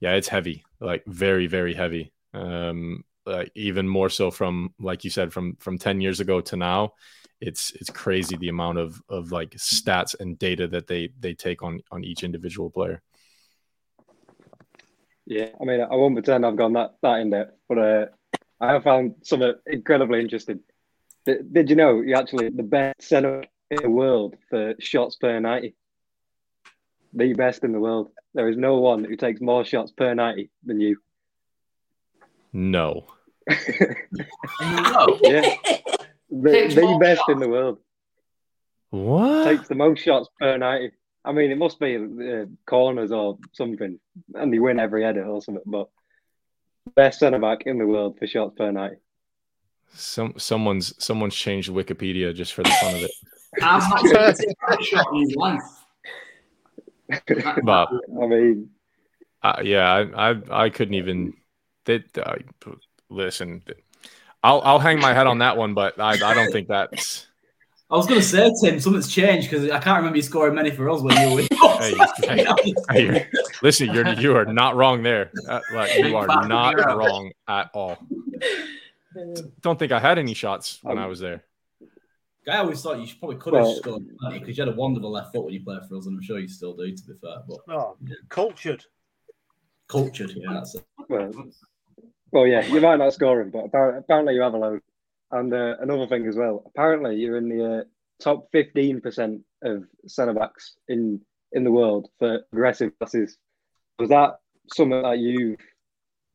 yeah, 0.00 0.14
it's 0.14 0.28
heavy, 0.28 0.64
like 0.80 1.04
very 1.06 1.46
very 1.46 1.74
heavy. 1.74 2.12
Um, 2.34 3.04
like 3.24 3.50
even 3.54 3.88
more 3.88 4.08
so 4.08 4.30
from 4.30 4.74
like 4.80 5.04
you 5.04 5.10
said 5.10 5.32
from 5.32 5.56
from 5.56 5.78
10 5.78 6.00
years 6.00 6.20
ago 6.20 6.40
to 6.40 6.56
now 6.56 6.92
it's 7.40 7.70
it's 7.72 7.90
crazy 7.90 8.36
the 8.36 8.48
amount 8.48 8.78
of 8.78 9.00
of 9.08 9.32
like 9.32 9.50
stats 9.50 10.14
and 10.18 10.38
data 10.38 10.66
that 10.66 10.86
they 10.86 11.10
they 11.20 11.34
take 11.34 11.62
on 11.62 11.80
on 11.90 12.04
each 12.04 12.24
individual 12.24 12.70
player 12.70 13.02
Yeah, 15.26 15.48
I 15.60 15.64
mean, 15.64 15.80
I 15.80 15.94
won't 15.94 16.14
pretend 16.14 16.44
I've 16.44 16.56
gone 16.56 16.72
that, 16.74 16.96
that 17.02 17.20
in 17.20 17.30
depth, 17.30 17.56
but 17.68 17.78
uh, 17.78 18.06
I 18.60 18.72
have 18.72 18.82
found 18.82 19.14
something 19.22 19.54
incredibly 19.66 20.20
interesting. 20.20 20.60
Did, 21.24 21.52
did 21.52 21.70
you 21.70 21.76
know 21.76 22.00
you're 22.00 22.18
actually 22.18 22.48
the 22.50 22.62
best 22.62 23.02
centre 23.02 23.44
in 23.70 23.82
the 23.82 23.90
world 23.90 24.34
for 24.50 24.74
shots 24.80 25.16
per 25.16 25.38
90? 25.38 25.74
The 27.14 27.34
best 27.34 27.62
in 27.62 27.72
the 27.72 27.80
world. 27.80 28.10
There 28.34 28.48
is 28.48 28.56
no 28.56 28.78
one 28.78 29.04
who 29.04 29.16
takes 29.16 29.40
more 29.40 29.64
shots 29.64 29.92
per 29.92 30.14
90 30.14 30.50
than 30.64 30.80
you. 30.80 30.98
No 32.52 33.06
No. 33.48 35.18
Yeah, 35.22 35.56
the, 36.30 36.72
the 36.74 36.98
best 37.00 37.18
shots. 37.18 37.28
in 37.32 37.38
the 37.40 37.48
world. 37.48 37.78
what 38.90 39.44
Takes 39.44 39.68
the 39.68 39.74
most 39.74 40.02
shots 40.02 40.28
per 40.38 40.56
90. 40.56 40.92
I 41.24 41.32
mean, 41.32 41.50
it 41.50 41.58
must 41.58 41.78
be 41.78 41.96
uh, 41.96 42.46
corners 42.66 43.12
or 43.12 43.38
something, 43.52 43.98
and 44.34 44.52
they 44.52 44.58
win 44.58 44.80
every 44.80 45.02
header 45.02 45.24
or 45.24 45.42
something, 45.42 45.62
but 45.66 45.88
best 46.94 47.20
centre 47.20 47.38
back 47.38 47.62
in 47.66 47.78
the 47.78 47.86
world 47.86 48.18
for 48.18 48.26
shots 48.26 48.54
per 48.56 48.70
90. 48.72 48.96
some 49.94 50.34
someone's 50.36 50.94
someone's 51.04 51.34
changed 51.34 51.70
wikipedia 51.70 52.34
just 52.34 52.54
for 52.54 52.62
the 52.62 52.70
fun 52.80 52.94
of 52.94 53.02
it 53.02 53.10
I've 53.62 53.88
not 53.90 54.36
taken 54.36 54.54
a 54.68 54.82
shot 54.82 55.06
in 55.12 55.20
his 55.20 55.36
life. 55.36 55.60
but 57.62 57.88
I 58.22 58.26
mean, 58.26 58.70
uh, 59.42 59.60
yeah 59.62 59.92
I, 59.92 60.30
I 60.30 60.64
i 60.64 60.70
couldn't 60.70 60.94
even 60.94 61.34
that 61.84 62.18
uh, 62.18 62.36
listen 63.08 63.62
i'll 64.42 64.60
i'll 64.64 64.78
hang 64.78 64.98
my 65.00 65.12
head 65.12 65.26
on 65.26 65.38
that 65.38 65.56
one 65.56 65.74
but 65.74 65.98
i 66.00 66.10
i 66.12 66.34
don't 66.34 66.52
think 66.52 66.68
that's 66.68 67.26
I 67.90 67.96
was 67.96 68.06
going 68.06 68.20
to 68.22 68.26
say, 68.26 68.50
Tim, 68.62 68.80
something's 68.80 69.06
changed 69.12 69.50
because 69.50 69.70
I 69.70 69.78
can't 69.78 69.98
remember 69.98 70.16
you 70.16 70.22
scoring 70.22 70.54
many 70.54 70.70
for 70.70 70.88
us 70.88 71.02
when 71.02 71.14
you 71.20 71.28
were 71.28 71.34
with 71.34 71.48
Hey, 71.78 71.94
hey, 72.22 72.74
hey, 72.90 73.26
listen, 73.62 73.92
you're 73.92 74.08
you 74.14 74.34
are 74.34 74.46
not 74.46 74.76
wrong 74.76 75.02
there. 75.02 75.30
Uh, 75.46 75.60
like, 75.74 75.98
you 75.98 76.16
are 76.16 76.26
not 76.48 76.74
wrong 76.96 77.32
at 77.48 77.68
all. 77.74 77.98
Don't 79.60 79.78
think 79.78 79.92
I 79.92 80.00
had 80.00 80.18
any 80.18 80.32
shots 80.32 80.78
when 80.82 80.96
I 80.96 81.04
was 81.06 81.20
there. 81.20 81.44
I 82.48 82.56
always 82.58 82.80
thought 82.80 82.98
you 82.98 83.04
should 83.04 83.18
probably 83.18 83.36
could 83.36 83.52
have 83.52 83.62
Well- 83.64 83.76
scored 83.76 84.04
because 84.32 84.56
you 84.56 84.64
had 84.64 84.72
a 84.72 84.76
wonderful 84.76 85.10
left 85.10 85.32
foot 85.32 85.44
when 85.44 85.52
you 85.52 85.62
played 85.62 85.82
for 85.86 85.96
us, 85.98 86.06
and 86.06 86.16
I'm 86.16 86.22
sure 86.22 86.38
you 86.38 86.48
still 86.48 86.74
do, 86.74 86.90
to 86.96 87.02
be 87.04 87.12
fair. 87.20 87.42
But 87.46 87.58
Oh, 87.68 87.98
cultured. 88.30 88.86
cultured, 89.88 90.30
yeah, 90.34 90.54
that's 90.54 90.76
it. 90.76 90.84
Well, 91.10 91.30
well, 92.32 92.46
yeah, 92.46 92.64
you 92.66 92.80
might 92.80 92.96
not 92.96 93.12
score 93.12 93.40
him, 93.40 93.50
but 93.50 93.66
apparently, 93.66 93.98
apparently 94.00 94.34
you 94.34 94.40
have 94.40 94.54
a 94.54 94.58
load. 94.58 94.80
And 95.30 95.52
uh, 95.52 95.76
another 95.80 96.06
thing 96.06 96.26
as 96.26 96.36
well, 96.36 96.62
apparently 96.66 97.16
you're 97.16 97.36
in 97.36 97.48
the 97.48 97.80
uh, 97.80 97.84
top 98.22 98.50
15% 98.52 99.40
of 99.62 99.84
centre 100.06 100.34
backs 100.34 100.76
in, 100.88 101.20
in 101.52 101.64
the 101.64 101.70
world 101.70 102.08
for 102.18 102.40
aggressive 102.52 102.98
passes. 102.98 103.36
Was 103.98 104.08
that 104.08 104.40
something 104.74 105.02
that 105.02 105.18
you, 105.18 105.56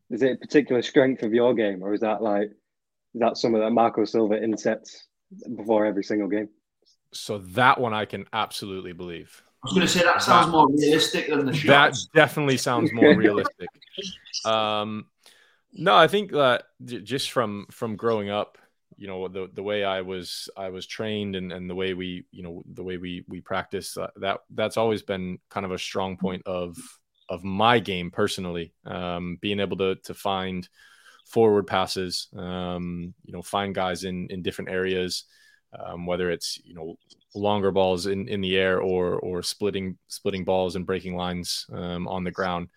is 0.09 0.21
it 0.21 0.33
a 0.33 0.35
particular 0.37 0.81
strength 0.81 1.23
of 1.23 1.33
your 1.33 1.53
game, 1.53 1.83
or 1.83 1.93
is 1.93 2.01
that 2.01 2.21
like, 2.21 2.49
is 3.13 3.21
that 3.21 3.37
something 3.37 3.59
that 3.59 3.71
Marco 3.71 4.05
Silva 4.05 4.41
insets 4.41 5.07
before 5.55 5.85
every 5.85 6.03
single 6.03 6.27
game? 6.27 6.49
So 7.11 7.39
that 7.39 7.79
one 7.79 7.93
I 7.93 8.05
can 8.05 8.25
absolutely 8.33 8.93
believe. 8.93 9.43
I 9.63 9.67
was 9.67 9.73
going 9.73 9.87
to 9.87 9.91
say 9.91 10.03
that 10.03 10.21
sounds 10.21 10.51
more 10.51 10.69
realistic 10.69 11.29
than 11.29 11.45
the 11.45 11.51
That 11.65 11.97
definitely 12.13 12.57
sounds 12.57 12.93
more 12.93 13.15
realistic. 13.15 13.69
Um, 14.45 15.07
no, 15.73 15.95
I 15.95 16.07
think 16.07 16.31
that 16.31 16.63
j- 16.83 17.01
just 17.01 17.31
from 17.31 17.67
from 17.71 17.95
growing 17.95 18.29
up, 18.29 18.57
you 18.95 19.07
know, 19.07 19.27
the 19.27 19.49
the 19.53 19.63
way 19.63 19.83
I 19.83 20.01
was 20.01 20.49
I 20.57 20.69
was 20.69 20.87
trained 20.87 21.35
and, 21.35 21.51
and 21.51 21.69
the 21.69 21.75
way 21.75 21.93
we 21.93 22.25
you 22.31 22.43
know 22.43 22.63
the 22.73 22.83
way 22.83 22.97
we 22.97 23.25
we 23.27 23.41
practice 23.41 23.97
uh, 23.97 24.09
that 24.17 24.39
that's 24.51 24.77
always 24.77 25.01
been 25.03 25.39
kind 25.49 25.65
of 25.65 25.71
a 25.71 25.79
strong 25.79 26.17
point 26.17 26.43
of 26.45 26.77
of 27.29 27.43
my 27.43 27.79
game 27.79 28.11
personally. 28.11 28.73
Um, 28.85 29.37
being 29.41 29.59
able 29.59 29.77
to 29.77 29.95
to 29.95 30.13
find 30.13 30.67
forward 31.25 31.67
passes, 31.67 32.29
um, 32.37 33.13
you 33.25 33.33
know, 33.33 33.41
find 33.41 33.75
guys 33.75 34.03
in 34.03 34.27
in 34.29 34.41
different 34.41 34.71
areas, 34.71 35.25
um, 35.77 36.05
whether 36.05 36.31
it's 36.31 36.59
you 36.63 36.73
know 36.73 36.95
longer 37.35 37.71
balls 37.71 38.07
in, 38.07 38.27
in 38.27 38.41
the 38.41 38.57
air 38.57 38.79
or 38.81 39.15
or 39.19 39.43
splitting 39.43 39.97
splitting 40.07 40.45
balls 40.45 40.75
and 40.75 40.85
breaking 40.85 41.15
lines 41.15 41.65
um, 41.71 42.07
on 42.07 42.23
the 42.23 42.31
ground. 42.31 42.69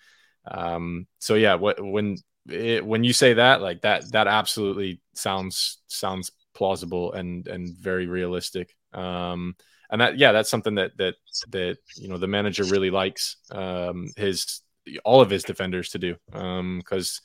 Um, 0.50 1.06
so 1.18 1.34
yeah, 1.34 1.54
what, 1.54 1.82
when 1.84 2.16
it, 2.50 2.84
when 2.84 3.04
you 3.04 3.12
say 3.12 3.34
that, 3.34 3.62
like 3.62 3.82
that, 3.82 4.10
that 4.12 4.26
absolutely 4.26 5.00
sounds 5.14 5.78
sounds 5.86 6.30
plausible 6.54 7.12
and 7.12 7.46
and 7.46 7.76
very 7.76 8.06
realistic. 8.06 8.74
Um, 8.92 9.56
and 9.90 10.00
that 10.00 10.18
yeah, 10.18 10.32
that's 10.32 10.50
something 10.50 10.76
that 10.76 10.96
that 10.98 11.14
that 11.48 11.78
you 11.96 12.08
know 12.08 12.18
the 12.18 12.26
manager 12.26 12.64
really 12.64 12.90
likes 12.90 13.36
um, 13.50 14.08
his 14.16 14.60
all 15.04 15.20
of 15.20 15.30
his 15.30 15.44
defenders 15.44 15.90
to 15.90 15.98
do 15.98 16.16
because 16.32 17.20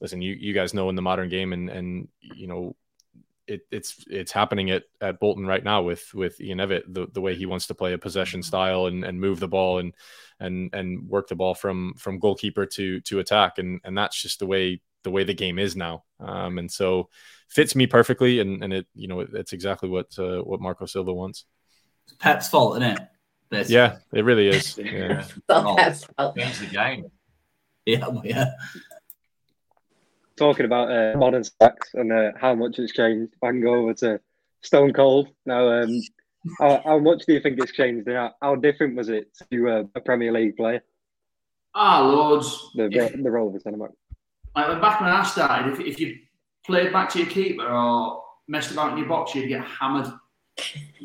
listen, 0.00 0.22
you 0.22 0.34
you 0.34 0.52
guys 0.52 0.74
know 0.74 0.88
in 0.88 0.96
the 0.96 1.02
modern 1.02 1.28
game 1.28 1.52
and 1.52 1.68
and 1.68 2.08
you 2.20 2.46
know 2.46 2.74
it, 3.46 3.62
it's 3.70 4.04
it's 4.08 4.32
happening 4.32 4.70
at, 4.70 4.84
at 5.00 5.20
Bolton 5.20 5.46
right 5.46 5.62
now 5.62 5.82
with 5.82 6.12
with 6.14 6.40
Ian 6.40 6.58
Evatt 6.58 6.82
the, 6.88 7.06
the 7.12 7.20
way 7.20 7.34
he 7.34 7.46
wants 7.46 7.66
to 7.68 7.74
play 7.74 7.92
a 7.92 7.98
possession 7.98 8.42
style 8.42 8.86
and, 8.86 9.04
and 9.04 9.20
move 9.20 9.40
the 9.40 9.48
ball 9.48 9.78
and 9.78 9.94
and 10.40 10.74
and 10.74 11.08
work 11.08 11.28
the 11.28 11.34
ball 11.34 11.54
from 11.54 11.94
from 11.94 12.18
goalkeeper 12.18 12.66
to 12.66 13.00
to 13.02 13.18
attack 13.20 13.58
and 13.58 13.80
and 13.84 13.96
that's 13.96 14.20
just 14.20 14.38
the 14.38 14.46
way 14.46 14.80
the 15.04 15.10
way 15.10 15.24
the 15.24 15.34
game 15.34 15.58
is 15.58 15.76
now 15.76 16.04
um, 16.20 16.58
and 16.58 16.70
so 16.70 17.08
fits 17.48 17.76
me 17.76 17.86
perfectly 17.86 18.40
and 18.40 18.62
and 18.64 18.72
it 18.72 18.86
you 18.94 19.06
know 19.08 19.20
it, 19.20 19.30
it's 19.34 19.52
exactly 19.52 19.88
what 19.88 20.06
uh, 20.18 20.40
what 20.40 20.60
Marco 20.60 20.84
Silva 20.86 21.12
wants 21.14 21.44
It's 22.06 22.16
Pep's 22.18 22.48
fault, 22.48 22.76
isn't 22.76 22.90
it? 22.96 23.00
Basically. 23.48 23.76
yeah 23.76 23.96
it 24.12 24.24
really 24.24 24.48
is 24.48 24.76
yeah 24.82 25.24
Oh. 25.48 25.76
Change 26.36 26.58
the 26.58 26.66
game. 26.66 27.06
Yeah, 27.84 28.08
yeah. 28.24 28.50
Talking 30.36 30.64
about 30.66 30.90
uh, 30.90 31.16
modern 31.18 31.44
sex 31.44 31.90
and 31.94 32.12
uh, 32.12 32.32
how 32.40 32.54
much 32.54 32.78
it's 32.78 32.92
changed, 32.92 33.32
if 33.34 33.42
I 33.42 33.48
can 33.48 33.60
go 33.62 33.74
over 33.74 33.94
to 33.94 34.20
Stone 34.62 34.92
Cold 34.92 35.28
now. 35.44 35.68
Um, 35.82 36.00
how, 36.60 36.80
how 36.84 36.98
much 36.98 37.24
do 37.26 37.32
you 37.32 37.40
think 37.40 37.58
it's 37.58 37.72
changed? 37.72 38.06
and 38.06 38.16
How, 38.16 38.34
how 38.40 38.54
different 38.54 38.96
was 38.96 39.08
it 39.08 39.28
to 39.50 39.68
uh, 39.68 39.82
a 39.94 40.00
Premier 40.00 40.32
League 40.32 40.56
player? 40.56 40.82
Ah, 41.74 42.00
loads. 42.06 42.70
The 42.74 42.84
If- 42.86 43.22
the 43.22 43.30
role 43.30 43.48
of 43.48 43.54
a 43.54 43.60
centre 43.60 43.78
back. 43.78 43.90
like 44.54 44.80
back 44.80 45.00
when 45.00 45.10
I 45.10 45.22
started, 45.24 45.72
if, 45.72 45.80
if 45.80 46.00
you 46.00 46.16
played 46.64 46.92
back 46.92 47.08
to 47.10 47.18
your 47.18 47.28
keeper 47.28 47.66
or 47.66 48.22
messed 48.48 48.70
about 48.72 48.92
in 48.92 48.98
your 48.98 49.08
box, 49.08 49.34
you'd 49.34 49.48
get 49.48 49.64
hammered. 49.64 50.06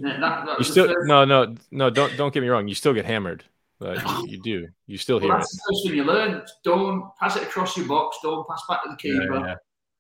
That- 0.02 0.20
that 0.22 0.56
you 0.60 0.64
still 0.64 0.94
no 1.06 1.26
no 1.26 1.56
no 1.72 1.90
don't 1.90 2.16
don't 2.18 2.34
get 2.34 2.42
me 2.42 2.48
wrong 2.48 2.68
you 2.70 2.74
still 2.74 2.94
get 2.94 3.06
hammered 3.06 3.44
but 3.44 3.51
you, 3.82 4.26
you 4.28 4.42
do 4.42 4.68
you 4.88 4.98
still 4.98 5.18
Well, 5.20 5.28
hear 5.28 5.36
it 5.36 5.40
that's 5.40 5.56
the 5.56 5.62
first 5.70 5.88
thing 5.88 5.96
you 5.98 6.04
learn. 6.04 6.44
Don't 6.64 7.10
pass 7.20 7.36
it 7.36 7.44
across 7.44 7.76
your 7.78 7.88
box. 7.88 8.18
Don't 8.22 8.48
pass 8.48 8.62
back 8.70 8.84
to 8.84 8.90
the 8.92 8.96
keeper. 8.98 9.36
yeah. 9.46 9.56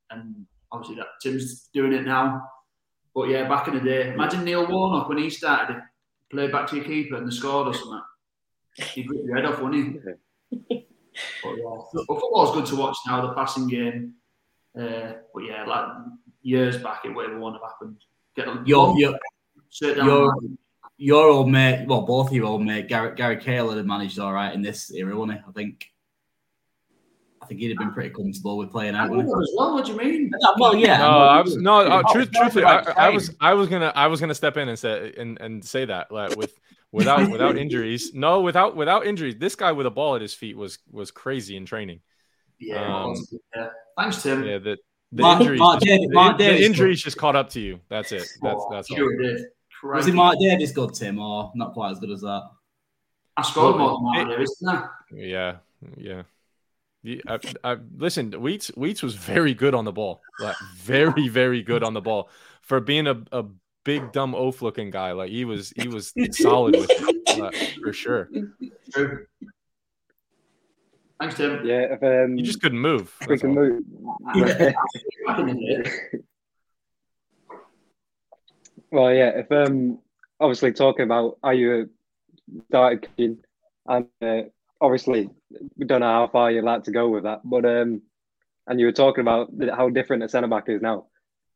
And 0.09 0.45
obviously, 0.71 0.95
that 0.97 1.07
Tim's 1.21 1.69
doing 1.73 1.93
it 1.93 2.05
now. 2.05 2.41
But 3.15 3.29
yeah, 3.29 3.47
back 3.49 3.67
in 3.67 3.73
the 3.75 3.79
day, 3.81 4.13
imagine 4.13 4.43
Neil 4.45 4.67
Warnock 4.69 5.09
when 5.09 5.17
he 5.17 5.29
started 5.29 5.77
it, 5.77 5.83
played 6.29 6.51
back 6.51 6.67
to 6.69 6.75
your 6.77 6.85
keeper 6.85 7.15
and 7.15 7.27
they 7.27 7.31
scored 7.35 7.67
or 7.67 7.73
something. 7.73 8.01
He'd 8.93 9.09
rip 9.09 9.25
your 9.25 9.35
head 9.35 9.45
off, 9.45 9.59
wouldn't 9.61 10.01
he? 10.49 10.57
but 11.43 11.55
yeah, 11.57 11.77
but 11.93 12.05
football's 12.07 12.53
good 12.55 12.65
to 12.67 12.75
watch 12.77 12.95
now. 13.05 13.21
The 13.25 13.33
passing 13.33 13.67
game. 13.67 14.13
Uh, 14.79 15.13
but 15.33 15.43
yeah, 15.43 15.65
like 15.65 15.85
years 16.41 16.77
back, 16.77 17.03
it 17.03 17.13
would 17.13 17.29
have 17.29 17.39
wouldn't 17.39 17.61
have 17.61 17.69
happened. 17.71 17.97
Get 18.35 18.47
a 18.47 18.61
Your 18.65 18.97
your 18.97 19.11
down. 19.11 19.19
your 19.81 19.95
the 19.95 20.03
line. 20.03 20.57
Your 21.03 21.27
old 21.29 21.49
mate, 21.49 21.87
well, 21.87 22.03
both 22.03 22.27
of 22.27 22.33
your 22.33 22.45
old 22.45 22.61
mate, 22.63 22.87
Gary 22.87 23.15
Gary 23.15 23.37
Cahill 23.37 23.71
had 23.71 23.87
managed 23.87 24.19
all 24.19 24.31
right 24.33 24.53
in 24.53 24.61
this 24.61 24.91
era, 24.93 25.17
wasn't 25.17 25.39
he? 25.39 25.43
I 25.47 25.51
think. 25.51 25.87
I 27.41 27.47
think 27.47 27.59
he'd 27.59 27.69
have 27.69 27.79
been 27.79 27.91
pretty 27.91 28.11
comfortable 28.11 28.55
with 28.59 28.69
playing 28.69 28.93
out. 28.93 29.09
would 29.09 29.17
Wouldn't 29.17 29.33
have 29.35 29.41
as 29.41 29.51
well. 29.57 29.73
What 29.73 29.85
do 29.87 29.93
you 29.93 29.97
mean? 29.97 30.31
Well, 30.59 30.75
yeah. 30.75 30.99
No, 30.99 31.09
I 31.09 31.41
was 31.41 31.57
no. 31.57 31.79
Uh, 31.79 32.03
truth, 32.11 32.29
no, 32.33 32.39
truthfully, 32.41 32.65
I, 32.65 32.81
I 32.95 33.09
was 33.09 33.35
I 33.41 33.55
was 33.55 33.67
gonna 33.67 33.91
I 33.95 34.05
was 34.05 34.19
gonna 34.19 34.35
step 34.35 34.57
in 34.57 34.69
and 34.69 34.77
say 34.77 35.11
and, 35.17 35.41
and 35.41 35.65
say 35.65 35.85
that 35.85 36.11
like 36.11 36.35
with 36.37 36.53
without 36.91 37.31
without 37.31 37.57
injuries. 37.57 38.13
No, 38.13 38.41
without 38.41 38.75
without 38.75 39.07
injuries. 39.07 39.37
This 39.39 39.55
guy 39.55 39.71
with 39.71 39.87
a 39.87 39.91
ball 39.91 40.15
at 40.15 40.21
his 40.21 40.35
feet 40.35 40.55
was 40.55 40.77
was 40.91 41.09
crazy 41.09 41.57
in 41.57 41.65
training. 41.65 42.01
Yeah, 42.59 43.05
Um, 43.05 43.15
yeah. 43.55 43.69
Thanks, 43.97 44.21
Tim. 44.21 44.43
Yeah, 44.43 44.59
the 44.59 44.77
the 45.11 45.23
Mark- 45.23 45.41
injuries 45.41 45.59
Mark 45.59 45.79
just- 45.79 45.85
Davies- 45.87 46.07
the, 46.09 46.13
Mark 46.13 46.37
the 46.37 46.63
injuries 46.63 47.01
just 47.01 47.17
caught 47.17 47.35
up 47.35 47.49
to 47.51 47.59
you. 47.59 47.79
That's 47.89 48.11
it. 48.11 48.19
That's 48.43 48.61
Oh, 48.61 48.69
that's 48.71 48.91
all. 48.91 48.97
sure 48.97 49.17
did. 49.81 49.87
Was 49.87 50.05
he 50.05 50.11
Crikey. 50.11 50.15
Mark 50.17 50.39
Davies 50.39 50.71
good, 50.71 50.93
Tim, 50.93 51.19
or 51.19 51.51
not 51.55 51.73
quite 51.73 51.91
as 51.91 51.99
good 51.99 52.11
as 52.11 52.21
that? 52.21 52.49
I 53.37 53.41
scored 53.43 53.77
more 53.77 53.89
than 53.89 54.03
Well, 54.03 54.13
Mark 54.13 54.27
Davies, 54.29 54.55
didn't 54.59 54.75
I? 54.75 54.87
Yeah, 55.13 55.55
yeah. 55.97 56.23
You- 57.03 57.21
I, 57.27 57.39
I, 57.63 57.77
listen, 57.97 58.31
Wheats 58.33 58.69
Wheats 58.77 59.01
was 59.01 59.15
very 59.15 59.53
good 59.55 59.73
on 59.73 59.85
the 59.85 59.91
ball, 59.91 60.21
like 60.39 60.55
very 60.75 61.27
very 61.29 61.63
good 61.63 61.83
on 61.83 61.93
the 61.95 62.01
ball 62.01 62.29
for 62.61 62.79
being 62.79 63.07
a, 63.07 63.19
a 63.31 63.43
big 63.83 64.11
dumb 64.11 64.35
oaf 64.35 64.61
looking 64.61 64.91
guy. 64.91 65.11
Like 65.13 65.31
he 65.31 65.43
was 65.45 65.73
he 65.75 65.87
was 65.87 66.13
solid 66.33 66.75
with 66.75 66.89
it 66.91 67.41
uh, 67.41 67.49
for 67.83 67.91
sure. 67.91 68.29
True. 68.93 69.25
Thanks, 71.19 71.35
Tim. 71.37 71.65
Yeah, 71.65 71.95
if 71.99 72.03
um, 72.03 72.37
You 72.37 72.43
just 72.43 72.61
couldn't 72.61 72.79
move. 72.79 73.15
we 73.21 73.27
that's 73.27 73.41
can 73.41 73.57
all. 73.57 73.63
move. 73.63 73.83
Back 75.27 75.39
in 75.39 75.45
the 75.47 75.53
day. 75.83 76.19
Well, 78.91 79.13
yeah, 79.13 79.29
if 79.39 79.51
um, 79.51 79.99
obviously 80.39 80.73
talking 80.73 81.05
about 81.05 81.37
how 81.43 81.51
you 81.51 81.89
started 82.69 83.07
coaching, 83.07 83.37
and 83.87 84.07
uh, 84.21 84.41
obviously 84.81 85.29
we 85.77 85.85
don't 85.85 86.01
know 86.01 86.11
how 86.11 86.27
far 86.27 86.51
you'd 86.51 86.65
like 86.65 86.83
to 86.83 86.91
go 86.91 87.07
with 87.09 87.23
that, 87.23 87.41
but 87.43 87.65
um, 87.65 88.01
and 88.67 88.79
you 88.79 88.85
were 88.85 88.91
talking 88.91 89.21
about 89.21 89.49
how 89.75 89.89
different 89.89 90.23
a 90.23 90.29
centre 90.29 90.47
back 90.47 90.65
is 90.67 90.81
now. 90.81 91.05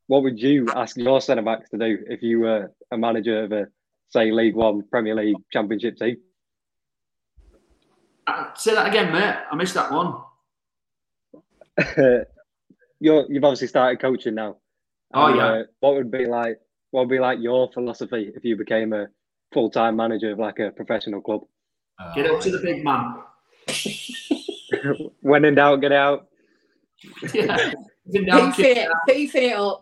What 0.08 0.24
would 0.24 0.40
you 0.40 0.68
ask 0.74 0.96
your 0.98 1.20
centre 1.20 1.42
backs 1.44 1.70
to 1.72 1.78
do 1.78 1.98
if 2.08 2.22
you 2.22 2.40
were 2.40 2.72
a 2.92 2.98
manager 2.98 3.44
of 3.44 3.52
a 3.52 3.68
say 4.10 4.32
League 4.32 4.56
One, 4.56 4.84
Premier 4.90 5.16
League, 5.16 5.38
Championship 5.52 5.98
team? 5.98 6.18
Uh, 8.28 8.54
Say 8.56 8.74
that 8.76 8.88
again, 8.88 9.12
mate. 9.12 9.36
I 9.52 9.56
missed 9.56 9.74
that 9.74 9.92
one. 9.92 10.22
You're, 13.00 13.26
you've 13.30 13.44
obviously 13.44 13.68
started 13.68 14.00
coaching 14.00 14.36
now. 14.36 14.58
Oh, 15.14 15.26
And, 15.28 15.36
yeah. 15.36 15.48
uh, 15.48 15.64
what 15.82 15.96
would 15.96 16.10
be 16.12 16.26
like? 16.26 16.60
What 16.92 17.02
would 17.02 17.10
be 17.10 17.20
like 17.20 17.40
your 17.42 17.72
philosophy 17.74 18.32
if 18.36 18.44
you 18.44 18.56
became 18.56 18.94
a 18.94 19.08
full 19.54 19.70
time 19.70 19.96
manager 19.96 20.32
of 20.32 20.40
like 20.40 20.60
a 20.60 20.72
professional 20.72 21.22
club? 21.22 21.42
Get 22.16 22.30
up 22.30 22.42
to 22.42 22.52
the 22.52 22.60
big 22.60 22.84
man. 22.84 23.16
when 25.22 25.46
in 25.46 25.56
doubt, 25.56 25.82
get 25.82 25.92
out. 25.92 26.28
Yeah. 27.34 27.74
Down, 28.28 28.54
Poofing 28.54 28.78
it, 28.78 28.90
poofing 29.10 29.36
it 29.36 29.58
up. 29.58 29.82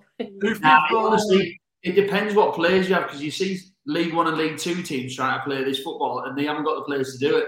Nah, 0.61 0.87
honestly, 0.95 1.59
it 1.83 1.91
depends 1.91 2.33
what 2.33 2.55
players 2.55 2.87
you 2.87 2.95
have 2.95 3.07
because 3.07 3.21
you 3.21 3.29
see 3.29 3.59
League 3.85 4.13
One 4.13 4.27
and 4.27 4.37
League 4.37 4.57
Two 4.57 4.81
teams 4.81 5.15
trying 5.15 5.37
to 5.37 5.43
play 5.43 5.63
this 5.63 5.79
football 5.79 6.23
and 6.25 6.37
they 6.37 6.45
haven't 6.45 6.63
got 6.63 6.75
the 6.75 6.83
players 6.83 7.17
to 7.17 7.17
do 7.17 7.37
it. 7.37 7.47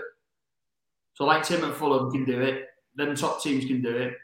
So, 1.14 1.24
like 1.24 1.44
Tim 1.44 1.64
at 1.64 1.76
Fulham 1.76 2.12
can 2.12 2.26
do 2.26 2.42
it, 2.42 2.66
then 2.96 3.16
top 3.16 3.42
teams 3.42 3.66
can 3.66 3.82
do 3.82 3.96
it, 3.96 4.16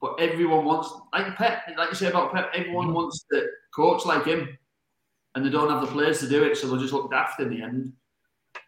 but 0.00 0.14
everyone 0.18 0.64
wants, 0.64 0.90
like 1.12 1.36
Pep, 1.36 1.62
like 1.76 1.90
you 1.90 1.96
say 1.96 2.08
about 2.08 2.32
Pep, 2.32 2.50
everyone 2.54 2.88
mm. 2.88 2.94
wants 2.94 3.24
to 3.32 3.46
coach 3.74 4.06
like 4.06 4.24
him, 4.24 4.56
and 5.38 5.46
they 5.46 5.50
don't 5.50 5.70
have 5.70 5.80
the 5.80 5.86
players 5.86 6.18
to 6.18 6.28
do 6.28 6.42
it, 6.42 6.56
so 6.56 6.66
they'll 6.66 6.80
just 6.80 6.92
look 6.92 7.10
daft 7.12 7.38
in 7.38 7.48
the 7.50 7.62
end. 7.62 7.92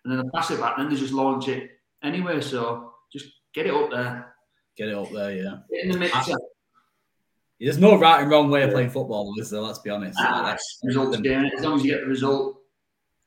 And 0.04 0.12
then 0.12 0.18
they 0.18 0.30
pass 0.32 0.52
it 0.52 0.60
back, 0.60 0.78
and 0.78 0.86
then 0.86 0.94
they 0.94 1.00
just 1.00 1.12
launch 1.12 1.48
it 1.48 1.72
anyway. 2.04 2.40
So 2.40 2.92
just 3.12 3.26
get 3.52 3.66
it 3.66 3.74
up 3.74 3.90
there. 3.90 4.34
Get 4.76 4.88
it 4.88 4.94
up 4.94 5.10
there, 5.10 5.32
yeah. 5.32 5.56
Get 5.70 5.84
in 5.84 5.90
the 5.90 5.98
mixer. 5.98 6.36
There's 7.58 7.76
no 7.78 7.98
right 7.98 8.22
and 8.22 8.30
wrong 8.30 8.48
way 8.50 8.62
of 8.62 8.70
playing 8.70 8.90
football, 8.90 9.34
is 9.38 9.50
there? 9.50 9.60
Let's 9.60 9.80
be 9.80 9.90
honest. 9.90 10.16
Ah, 10.22 10.42
Like, 10.42 10.58
results 10.84 11.18
game. 11.18 11.44
As 11.58 11.64
long 11.64 11.76
as 11.76 11.84
you 11.84 11.90
get 11.90 12.02
the 12.02 12.06
result. 12.06 12.56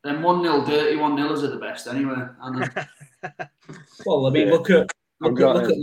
Then 0.04 0.22
1 0.22 0.42
0 0.44 0.66
dirty 0.66 0.96
1 0.96 1.16
0s 1.18 1.44
are 1.44 1.48
the 1.48 1.58
best 1.58 1.88
anyway. 1.88 2.16
aren't? 2.42 2.74
Well, 4.06 4.26
I 4.28 4.30
mean, 4.32 4.48
Yeah. 4.48 4.54
look 4.54 4.70
at 4.70 4.92
look 5.22 5.40
at, 5.40 5.56
look 5.56 5.70
at 5.70 5.78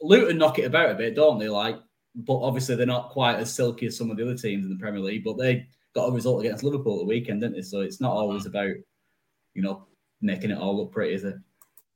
Luton 0.00 0.38
knock 0.38 0.58
it 0.60 0.64
about 0.64 0.90
a 0.90 0.94
bit, 0.94 1.16
don't 1.16 1.38
they? 1.38 1.48
Like, 1.48 1.76
but 2.14 2.38
obviously 2.38 2.76
they're 2.76 2.86
not 2.86 3.10
quite 3.10 3.36
as 3.36 3.52
silky 3.52 3.86
as 3.86 3.96
some 3.96 4.10
of 4.10 4.16
the 4.16 4.22
other 4.22 4.36
teams 4.36 4.64
in 4.64 4.70
the 4.70 4.78
Premier 4.78 5.00
League. 5.00 5.24
But 5.24 5.38
they 5.38 5.66
got 5.94 6.06
a 6.06 6.12
result 6.12 6.44
against 6.44 6.64
Liverpool 6.64 6.96
at 6.96 6.98
the 7.00 7.06
weekend, 7.06 7.40
didn't 7.40 7.56
they? 7.56 7.62
So 7.62 7.80
it's 7.80 8.00
not 8.00 8.12
always 8.12 8.46
about 8.46 8.70
you 9.54 9.62
know 9.62 9.86
making 10.20 10.50
it 10.50 10.58
all 10.58 10.76
look 10.76 10.92
pretty, 10.92 11.14
is 11.14 11.24
it? 11.24 11.36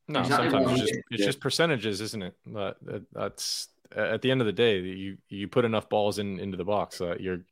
No, 0.09 0.21
Exactly 0.21 0.51
sometimes 0.51 0.81
it's 0.81 0.91
just 0.91 1.01
it's 1.11 1.21
Yeah. 1.21 1.27
just 1.27 1.41
percentages, 1.41 2.01
isn't 2.01 2.23
it? 2.23 2.35
That, 2.47 2.77
that- 2.83 3.13
that's 3.13 3.69
at 3.95 4.23
the 4.23 4.31
end 4.31 4.41
of 4.41 4.47
the 4.47 4.53
day, 4.53 4.81
you 4.81 5.19
you 5.29 5.49
put 5.49 5.65
enough 5.65 5.89
balls 5.89 6.19
in 6.19 6.39
into 6.41 6.57
the 6.57 6.65
box, 6.65 7.01
uh, 7.01 7.17
you're 7.19 7.45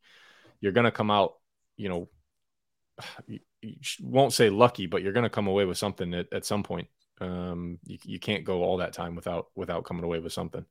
you're 0.60 0.72
gonna 0.72 0.90
come 0.90 1.10
out, 1.10 1.34
you 1.76 1.88
know, 1.88 2.08
you, 3.26 3.40
you 3.62 3.76
won't 4.02 4.32
say 4.32 4.48
lucky, 4.50 4.86
but 4.86 5.02
you're 5.02 5.12
gonna 5.12 5.30
come 5.30 5.46
away 5.46 5.64
with 5.64 5.78
something 5.78 6.14
at, 6.14 6.32
at 6.32 6.44
some 6.44 6.62
point. 6.62 6.88
Um, 7.20 7.78
you, 7.84 7.98
you 8.04 8.18
can't 8.18 8.44
go 8.44 8.62
all 8.62 8.78
that 8.78 8.94
time 8.94 9.14
without 9.14 9.48
without 9.54 9.84
coming 9.84 10.04
away 10.04 10.18
with 10.18 10.32
something. 10.32 10.64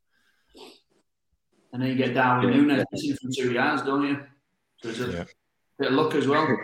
And 1.72 1.82
then 1.82 1.90
you 1.90 1.96
get 1.96 2.16
down 2.16 2.44
with 2.44 2.56
Núñez 2.56 2.84
missing 2.92 3.16
from 3.22 3.32
two 3.32 3.52
yards, 3.54 3.84
don't 3.84 4.08
you? 4.08 4.24
So 4.82 4.90
it's 4.90 5.00
a 5.00 5.12
Yeah. 5.12 5.26
Bit 5.80 5.88
of 5.90 5.94
luck 5.94 6.14
as 6.16 6.28
well. 6.28 6.46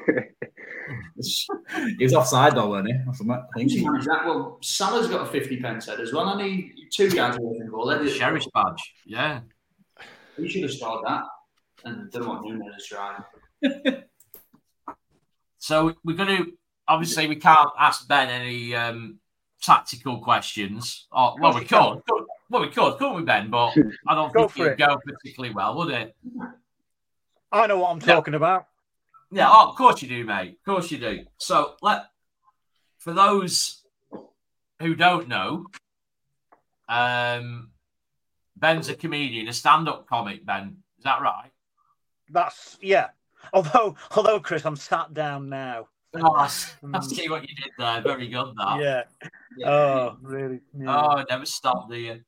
he 1.97 2.03
was 2.03 2.13
offside 2.13 2.55
though, 2.55 2.69
weren't 2.69 2.87
he? 2.87 2.93
Or 3.07 3.13
something, 3.13 3.31
I 3.31 3.39
I 3.39 3.41
think. 3.57 3.69
think 3.69 3.79
he 3.81 3.85
managed 3.85 4.07
that. 4.07 4.25
Well, 4.25 4.57
Salah's 4.61 5.07
got 5.07 5.25
a 5.27 5.31
50 5.31 5.61
pence 5.61 5.85
head 5.87 5.99
as 6.01 6.11
well, 6.13 6.27
and 6.29 6.41
he 6.41 6.71
two 6.91 7.07
yards 7.07 7.37
away 7.37 7.57
from 7.59 7.69
goal. 7.69 7.85
Let 7.87 8.01
it- 8.01 8.09
Sheriff's 8.09 8.47
badge. 8.53 8.93
Yeah. 9.05 9.39
He 10.37 10.49
should 10.49 10.63
have 10.63 10.71
scored 10.73 11.05
that. 11.07 11.23
And 11.85 12.11
don't 12.11 12.23
know 12.23 12.29
what 12.29 12.41
Núñez 12.43 12.77
is 12.77 12.85
trying. 12.87 14.03
So 15.57 15.95
we're 16.03 16.15
going 16.15 16.37
to 16.45 16.51
obviously 16.87 17.27
we 17.27 17.37
can't 17.37 17.69
ask 17.79 18.07
Ben 18.07 18.29
any 18.29 18.75
um, 18.75 19.17
tactical 19.63 20.19
questions. 20.19 21.07
Or, 21.11 21.35
well, 21.39 21.55
we 21.55 21.65
course 21.65 21.95
could. 22.05 22.13
could- 22.13 22.25
Well, 22.51 22.61
we 22.61 22.67
could, 22.69 22.97
couldn't 22.99 23.15
we, 23.15 23.23
Ben? 23.23 23.49
But 23.49 23.75
I 24.07 24.13
don't 24.13 24.31
Go 24.33 24.41
think 24.47 24.51
for 24.51 24.65
it'd 24.67 24.79
it. 24.79 24.85
go 24.87 24.97
particularly 25.03 25.55
well, 25.55 25.75
would 25.77 25.89
it? 25.91 26.15
I 27.51 27.65
know 27.65 27.79
what 27.79 27.89
I'm 27.91 27.99
talking 27.99 28.35
about. 28.35 28.67
Yeah, 29.31 29.49
oh, 29.51 29.69
of 29.69 29.75
course 29.75 30.01
you 30.01 30.07
do, 30.07 30.23
mate. 30.23 30.57
Of 30.59 30.65
course 30.65 30.91
you 30.91 30.97
do. 30.97 31.25
So 31.37 31.75
let 31.81 32.05
for 32.97 33.13
those 33.13 33.83
who 34.79 34.95
don't 34.95 35.27
know, 35.27 35.67
um, 36.89 37.71
Ben's 38.55 38.89
a 38.89 38.95
comedian, 38.95 39.47
a 39.47 39.53
stand-up 39.53 40.07
comic. 40.07 40.45
Ben, 40.45 40.77
is 40.97 41.03
that 41.03 41.21
right? 41.21 41.51
That's 42.29 42.77
yeah. 42.81 43.09
Although, 43.53 43.95
although 44.15 44.39
Chris, 44.39 44.65
I'm 44.65 44.75
sat 44.75 45.13
down 45.13 45.49
now. 45.49 45.87
Oh, 46.15 46.33
I 46.33 46.45
I 46.45 46.49
hmm. 46.81 47.01
see 47.01 47.29
what 47.29 47.41
you 47.41 47.55
did 47.55 47.71
there. 47.77 48.01
Very 48.01 48.27
good. 48.27 48.53
That. 48.57 48.79
Yeah. 48.79 49.03
Yeah. 49.57 49.69
Oh, 49.69 50.17
really? 50.21 50.61
Yeah. 50.77 50.97
Oh, 50.97 51.23
never 51.29 51.45
stop, 51.45 51.89
do 51.89 51.97
you? 51.97 52.21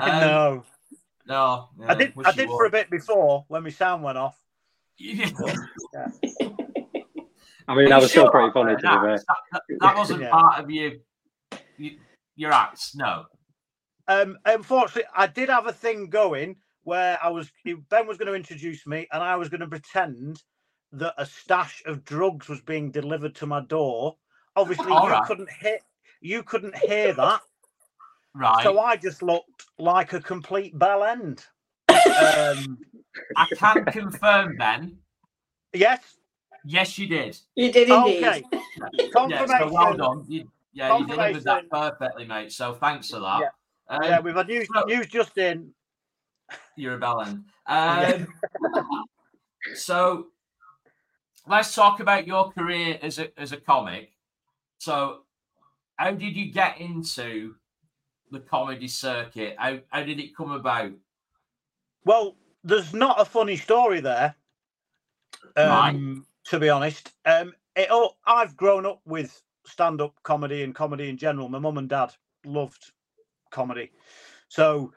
I 0.00 0.20
know. 0.20 0.64
No. 1.26 1.68
Um, 1.80 1.86
I 1.88 1.94
did. 1.94 2.14
I 2.24 2.32
did 2.32 2.48
for 2.48 2.64
a 2.64 2.70
bit 2.70 2.90
before 2.90 3.44
when 3.48 3.62
my 3.62 3.70
sound 3.70 4.02
went 4.02 4.18
off. 4.18 4.38
I 7.66 7.74
mean, 7.74 7.88
that 7.88 8.00
was 8.00 8.10
still 8.10 8.30
pretty 8.30 8.52
funny 8.52 8.76
to 8.76 8.82
be 8.82 8.88
fair. 8.88 9.16
That, 9.16 9.36
that, 9.52 9.62
that 9.80 9.96
wasn't 9.96 10.20
Yeah. 10.22 10.30
part 10.30 10.62
of 10.62 10.70
your, 10.70 10.92
your 11.78 11.92
your 12.36 12.52
acts. 12.52 12.94
No. 12.94 13.24
Um, 14.06 14.36
unfortunately, 14.44 15.04
I 15.16 15.26
did 15.26 15.48
have 15.48 15.66
a 15.66 15.72
thing 15.72 16.10
going 16.10 16.56
where 16.82 17.18
I 17.22 17.28
was 17.30 17.50
Ben 17.88 18.06
was 18.06 18.18
going 18.18 18.28
to 18.28 18.34
introduce 18.34 18.86
me, 18.86 19.06
and 19.12 19.22
I 19.22 19.36
was 19.36 19.48
going 19.48 19.60
to 19.62 19.66
pretend 19.66 20.42
that 20.92 21.14
a 21.16 21.24
stash 21.26 21.82
of 21.86 22.04
drugs 22.04 22.48
was 22.48 22.60
being 22.60 22.90
delivered 22.90 23.34
to 23.36 23.46
my 23.46 23.60
door. 23.62 24.16
Obviously, 24.56 24.92
All 24.92 25.04
you 25.06 25.10
right. 25.10 25.24
couldn't 25.24 25.50
hit. 25.50 25.80
You 26.20 26.42
couldn't 26.42 26.76
hear 26.76 27.12
that, 27.14 27.40
Right. 28.34 28.62
so 28.62 28.78
I 28.78 28.96
just 28.96 29.22
looked 29.22 29.66
like 29.78 30.12
a 30.12 30.20
complete 30.20 30.78
bell 30.78 31.04
end. 31.04 31.44
um, 31.88 32.78
I 33.36 33.46
can 33.46 33.84
confirm, 33.86 34.56
Ben. 34.56 34.98
yes. 35.72 36.00
Yes, 36.66 36.98
you 36.98 37.06
did. 37.06 37.38
You 37.54 37.70
did 37.70 37.90
indeed. 37.90 38.24
Okay. 38.24 38.42
Yeah, 39.28 39.46
so 39.46 39.70
well 39.70 39.94
done. 39.96 40.24
You, 40.26 40.48
yeah, 40.72 40.96
you 40.96 41.06
delivered 41.06 41.44
that 41.44 41.68
perfectly, 41.70 42.24
mate. 42.24 42.52
So 42.52 42.72
thanks 42.74 43.10
for 43.10 43.20
that. 43.20 43.40
Yeah. 43.40 43.48
Um, 43.88 44.02
yeah, 44.02 44.20
we've 44.20 44.34
had 44.34 44.48
news, 44.48 44.66
so- 44.72 44.84
news 44.84 45.06
just 45.06 45.36
in. 45.36 45.72
You're 46.76 46.94
a 46.94 46.98
bellend. 46.98 47.44
Um, 47.66 48.26
so 49.74 50.26
let's 51.46 51.74
talk 51.74 52.00
about 52.00 52.26
your 52.26 52.50
career 52.50 52.98
as 53.02 53.18
a 53.18 53.38
as 53.38 53.52
a 53.52 53.56
comic. 53.56 54.12
So, 54.78 55.20
how 55.96 56.12
did 56.12 56.36
you 56.36 56.52
get 56.52 56.80
into 56.80 57.54
the 58.30 58.40
comedy 58.40 58.88
circuit? 58.88 59.56
How 59.58 59.78
how 59.90 60.02
did 60.02 60.18
it 60.18 60.36
come 60.36 60.50
about? 60.50 60.92
Well, 62.04 62.36
there's 62.64 62.92
not 62.94 63.20
a 63.20 63.24
funny 63.24 63.56
story 63.56 64.00
there. 64.00 64.34
Um, 65.56 66.26
to 66.46 66.58
be 66.58 66.70
honest, 66.70 67.12
um, 67.26 67.52
it 67.76 67.90
all, 67.90 68.16
I've 68.26 68.56
grown 68.56 68.86
up 68.86 69.00
with 69.04 69.42
stand-up 69.66 70.14
comedy 70.22 70.62
and 70.62 70.74
comedy 70.74 71.08
in 71.08 71.16
general. 71.16 71.48
My 71.48 71.58
mum 71.58 71.78
and 71.78 71.88
dad 71.88 72.12
loved 72.44 72.92
comedy, 73.50 73.92
so 74.48 74.92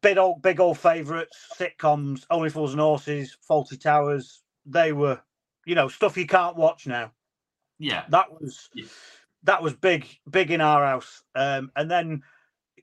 big 0.00 0.18
old, 0.18 0.42
big 0.42 0.60
old 0.60 0.78
favourites, 0.78 1.48
sitcoms, 1.58 2.24
Only 2.30 2.50
Fools 2.50 2.72
and 2.72 2.80
Horses, 2.80 3.36
Fawlty 3.48 3.80
Towers. 3.80 4.42
They 4.66 4.92
were, 4.92 5.20
you 5.66 5.74
know, 5.74 5.88
stuff 5.88 6.16
you 6.16 6.26
can't 6.26 6.56
watch 6.56 6.86
now. 6.86 7.12
Yeah. 7.78 8.04
That 8.08 8.30
was 8.30 8.68
Yeah. 8.74 8.84
that 9.44 9.62
was 9.62 9.74
big, 9.74 10.06
big 10.30 10.50
in 10.50 10.60
our 10.60 10.84
house. 10.84 11.22
Um, 11.34 11.72
and 11.76 11.90
then 11.90 12.22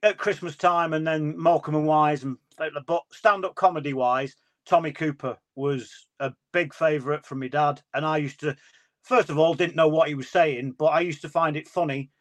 at 0.03 0.17
Christmas 0.17 0.55
time, 0.55 0.93
and 0.93 1.05
then 1.05 1.37
Morecambe 1.37 1.75
and 1.75 1.87
Wise, 1.87 2.23
and 2.23 2.37
but 2.57 3.03
stand-up 3.11 3.55
comedy 3.55 3.93
wise, 3.93 4.35
Tommy 4.65 4.91
Cooper 4.91 5.37
was 5.55 6.07
a 6.19 6.33
big 6.51 6.73
favourite 6.73 7.25
from 7.25 7.39
my 7.39 7.47
dad, 7.47 7.81
and 7.93 8.05
I 8.05 8.17
used 8.17 8.39
to, 8.41 8.55
first 9.03 9.29
of 9.29 9.37
all, 9.37 9.53
didn't 9.53 9.75
know 9.75 9.87
what 9.87 10.07
he 10.07 10.15
was 10.15 10.29
saying, 10.29 10.75
but 10.77 10.87
I 10.87 10.99
used 11.01 11.21
to 11.21 11.29
find 11.29 11.55
it 11.55 11.67
funny 11.67 12.11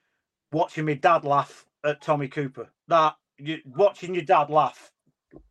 watching 0.53 0.85
my 0.87 0.95
dad 0.95 1.25
laugh 1.25 1.65
at 1.85 2.01
Tommy 2.01 2.29
Cooper. 2.29 2.69
That 2.89 3.17
you, 3.39 3.59
watching 3.65 4.15
your 4.15 4.25
dad 4.25 4.51
laugh 4.51 4.93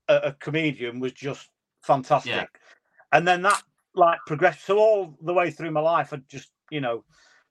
at 0.08 0.26
a 0.26 0.34
comedian 0.34 1.00
was 1.00 1.14
just 1.14 1.50
fantastic. 1.84 2.32
And 3.12 3.28
then 3.28 3.42
that 3.44 3.62
like 3.94 4.20
progressed. 4.26 4.66
So 4.66 4.78
all 4.78 5.18
the 5.22 5.34
way 5.34 5.52
through 5.52 5.72
my 5.72 5.82
life, 5.82 6.14
I 6.14 6.18
just 6.30 6.50
you 6.72 6.82
know 6.82 7.04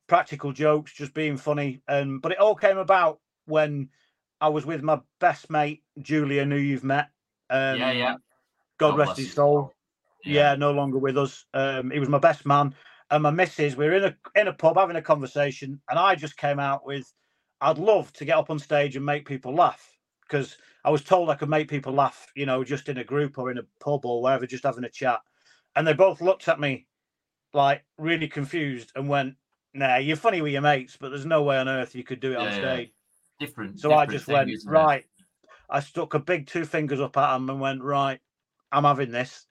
practical 0.07 0.53
jokes, 0.53 0.93
just 0.93 1.15
being 1.15 1.37
funny. 1.37 1.83
And 1.89 2.21
but 2.21 2.33
it 2.33 2.39
all 2.39 2.55
came 2.55 2.79
about 2.79 3.21
when 3.47 3.89
I 4.41 4.49
was 4.49 4.67
with 4.67 4.83
my 4.83 5.01
best 5.21 5.51
mate 5.51 5.83
Julian, 6.01 6.51
who 6.51 6.57
you've 6.57 6.85
met. 6.85 7.09
Um, 7.51 7.79
yeah, 7.79 7.93
yeah. 7.93 8.15
God, 8.79 8.93
God 8.93 8.99
rest 8.99 9.17
his 9.19 9.33
soul. 9.33 9.55
soul. 9.55 9.75
Yeah. 10.25 10.55
no 10.55 10.73
longer 10.73 10.99
with 10.99 11.19
us. 11.19 11.45
Um, 11.55 11.91
he 11.91 11.99
was 11.99 12.09
my 12.09 12.19
best 12.19 12.47
man, 12.47 12.75
and 13.11 13.23
my 13.23 13.31
missus. 13.31 13.77
We 13.77 13.87
were 13.87 13.95
in 13.95 14.05
a 14.05 14.17
in 14.41 14.49
a 14.49 14.53
pub 14.53 14.77
having 14.77 14.97
a 14.97 15.03
conversation, 15.03 15.81
and 15.89 15.99
I 15.99 16.15
just 16.15 16.37
came 16.37 16.59
out 16.59 16.87
with, 16.87 17.13
"I'd 17.61 17.79
love 17.79 18.13
to 18.15 18.25
get 18.25 18.37
up 18.39 18.51
on 18.51 18.59
stage 18.59 18.97
and 18.97 19.05
make 19.05 19.27
people 19.27 19.55
laugh," 19.55 19.97
because 20.23 20.57
I 20.85 20.91
was 20.91 21.03
told 21.05 21.31
I 21.31 21.35
could 21.35 21.49
make 21.51 21.69
people 21.69 21.93
laugh, 21.93 22.27
you 22.35 22.47
know, 22.47 22.65
just 22.65 22.89
in 22.89 22.99
a 22.99 23.05
group 23.05 23.39
or 23.39 23.51
in 23.51 23.59
a 23.59 23.65
pub 23.81 24.05
or 24.07 24.23
wherever, 24.23 24.47
just 24.47 24.65
having 24.65 24.85
a 24.85 24.89
chat. 24.91 25.21
And 25.77 25.87
they 25.87 25.93
both 25.93 26.21
looked 26.21 26.49
at 26.49 26.61
me 26.61 26.87
like 27.53 27.85
really 27.99 28.29
confused 28.29 28.93
and 28.97 29.09
went, 29.09 29.37
"Nah, 29.75 29.97
you're 29.97 30.17
funny 30.17 30.41
with 30.41 30.53
your 30.53 30.63
mates, 30.63 30.97
but 30.97 31.11
there's 31.11 31.27
no 31.27 31.43
way 31.43 31.59
on 31.59 31.69
earth 31.69 31.95
you 31.95 32.05
could 32.05 32.21
do 32.21 32.33
it 32.33 32.37
on 32.37 32.47
Yeah, 32.47 32.57
yeah. 32.57 32.77
stage." 32.77 32.93
Different. 33.39 33.79
So 33.79 33.93
I 33.93 34.07
just 34.07 34.27
thing, 34.27 34.35
went, 34.35 34.63
right. 34.67 35.05
I 35.69 35.81
stuck 35.81 36.15
a 36.15 36.19
big 36.19 36.47
two 36.47 36.65
fingers 36.65 37.01
up 37.01 37.17
at 37.17 37.37
him 37.37 37.51
and 37.51 37.61
went, 37.61 37.83
right, 37.83 38.21
I'm 38.71 38.85
having 38.85 39.11
this. 39.11 39.47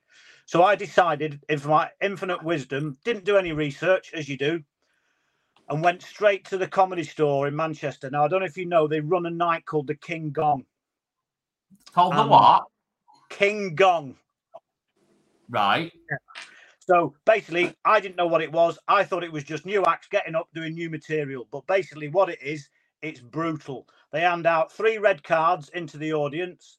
So 0.45 0.64
I 0.64 0.76
decided, 0.76 1.41
in 1.49 1.61
my 1.66 1.89
infinite 2.01 2.43
wisdom, 2.43 2.97
didn't 3.05 3.26
do 3.26 3.38
any 3.38 3.53
research 3.53 4.11
as 4.14 4.28
you 4.28 4.38
do, 4.38 4.64
and 5.70 5.84
went 5.84 6.01
straight 6.01 6.45
to 6.45 6.57
the 6.57 6.68
comedy 6.68 7.03
store 7.03 7.47
in 7.47 7.55
Manchester. 7.55 8.09
Now, 8.09 8.26
I 8.26 8.28
don't 8.28 8.41
know 8.41 8.45
if 8.45 8.57
you 8.57 8.66
know, 8.66 8.88
they 8.88 8.99
run 8.99 9.26
a 9.26 9.32
night 9.32 9.66
called 9.66 9.88
the 9.88 9.95
King 9.95 10.32
Gong. 10.32 10.66
Called 11.93 12.14
the 12.14 12.20
Um, 12.20 12.30
what? 12.30 12.64
King 13.30 13.76
Gong. 13.76 14.18
Right. 15.49 15.91
So 16.80 17.16
basically, 17.26 17.74
I 17.86 18.01
didn't 18.01 18.18
know 18.18 18.28
what 18.28 18.41
it 18.41 18.51
was. 18.51 18.78
I 18.88 19.05
thought 19.05 19.24
it 19.24 19.32
was 19.32 19.45
just 19.45 19.66
new 19.66 19.86
acts 19.86 20.07
getting 20.09 20.36
up 20.36 20.49
doing 20.53 20.74
new 20.74 20.89
material. 20.89 21.47
But 21.49 21.66
basically, 21.68 22.09
what 22.09 22.30
it 22.30 22.41
is, 22.41 22.68
it's 23.01 23.22
brutal. 23.22 23.88
They 24.14 24.22
hand 24.22 24.45
out 24.45 24.72
three 24.72 24.99
red 24.99 25.24
cards 25.24 25.70
into 25.70 25.97
the 25.97 26.14
audience. 26.14 26.78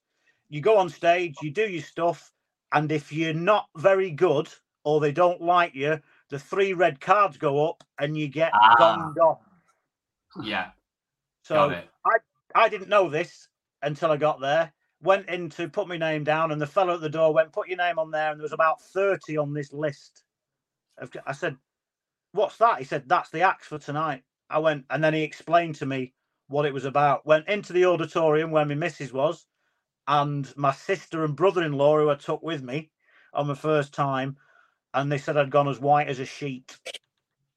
You 0.48 0.60
go 0.60 0.78
on 0.78 0.88
stage, 0.88 1.34
you 1.42 1.50
do 1.50 1.68
your 1.68 1.82
stuff, 1.82 2.32
and 2.72 2.90
if 2.92 3.12
you're 3.12 3.34
not 3.34 3.66
very 3.76 4.10
good 4.12 4.48
or 4.84 5.00
they 5.00 5.10
don't 5.10 5.42
like 5.42 5.74
you, 5.74 6.00
the 6.30 6.38
three 6.38 6.74
red 6.74 7.00
cards 7.00 7.36
go 7.36 7.68
up 7.68 7.82
and 7.98 8.16
you 8.16 8.28
get 8.28 8.52
Ah. 8.54 8.76
gonged 8.78 9.18
off. 9.18 9.40
Yeah. 10.42 10.70
So. 11.42 11.56
I 12.06 12.16
I 12.54 12.68
didn't 12.68 12.88
know 12.88 13.10
this 13.10 13.48
until 13.82 14.12
I 14.12 14.16
got 14.16 14.40
there. 14.40 14.72
Went 15.02 15.28
in 15.28 15.50
to 15.50 15.68
put 15.68 15.88
my 15.88 15.96
name 15.96 16.22
down, 16.22 16.52
and 16.52 16.60
the 16.62 16.66
fellow 16.68 16.94
at 16.94 17.00
the 17.00 17.08
door 17.08 17.34
went, 17.34 17.52
"Put 17.52 17.66
your 17.68 17.78
name 17.78 17.98
on 17.98 18.12
there." 18.12 18.30
And 18.30 18.38
there 18.38 18.44
was 18.44 18.52
about 18.52 18.80
thirty 18.80 19.36
on 19.36 19.52
this 19.52 19.72
list. 19.72 20.22
I 21.26 21.32
said, 21.32 21.58
"What's 22.30 22.58
that?" 22.58 22.78
He 22.78 22.84
said, 22.84 23.08
"That's 23.08 23.30
the 23.30 23.40
acts 23.42 23.66
for 23.66 23.78
tonight." 23.78 24.22
I 24.48 24.60
went, 24.60 24.86
and 24.88 25.02
then 25.02 25.14
he 25.14 25.22
explained 25.22 25.74
to 25.76 25.86
me 25.86 26.14
what 26.48 26.66
it 26.66 26.74
was 26.74 26.84
about. 26.84 27.26
Went 27.26 27.48
into 27.48 27.72
the 27.72 27.86
auditorium 27.86 28.50
where 28.50 28.64
my 28.64 28.74
missus 28.74 29.12
was, 29.12 29.46
and 30.08 30.52
my 30.56 30.72
sister 30.72 31.24
and 31.24 31.36
brother-in-law 31.36 31.98
who 31.98 32.10
I 32.10 32.16
took 32.16 32.42
with 32.42 32.62
me 32.62 32.90
on 33.32 33.48
my 33.48 33.54
first 33.54 33.94
time, 33.94 34.36
and 34.94 35.10
they 35.10 35.18
said 35.18 35.36
I'd 35.36 35.50
gone 35.50 35.68
as 35.68 35.80
white 35.80 36.08
as 36.08 36.20
a 36.20 36.26
sheet 36.26 36.76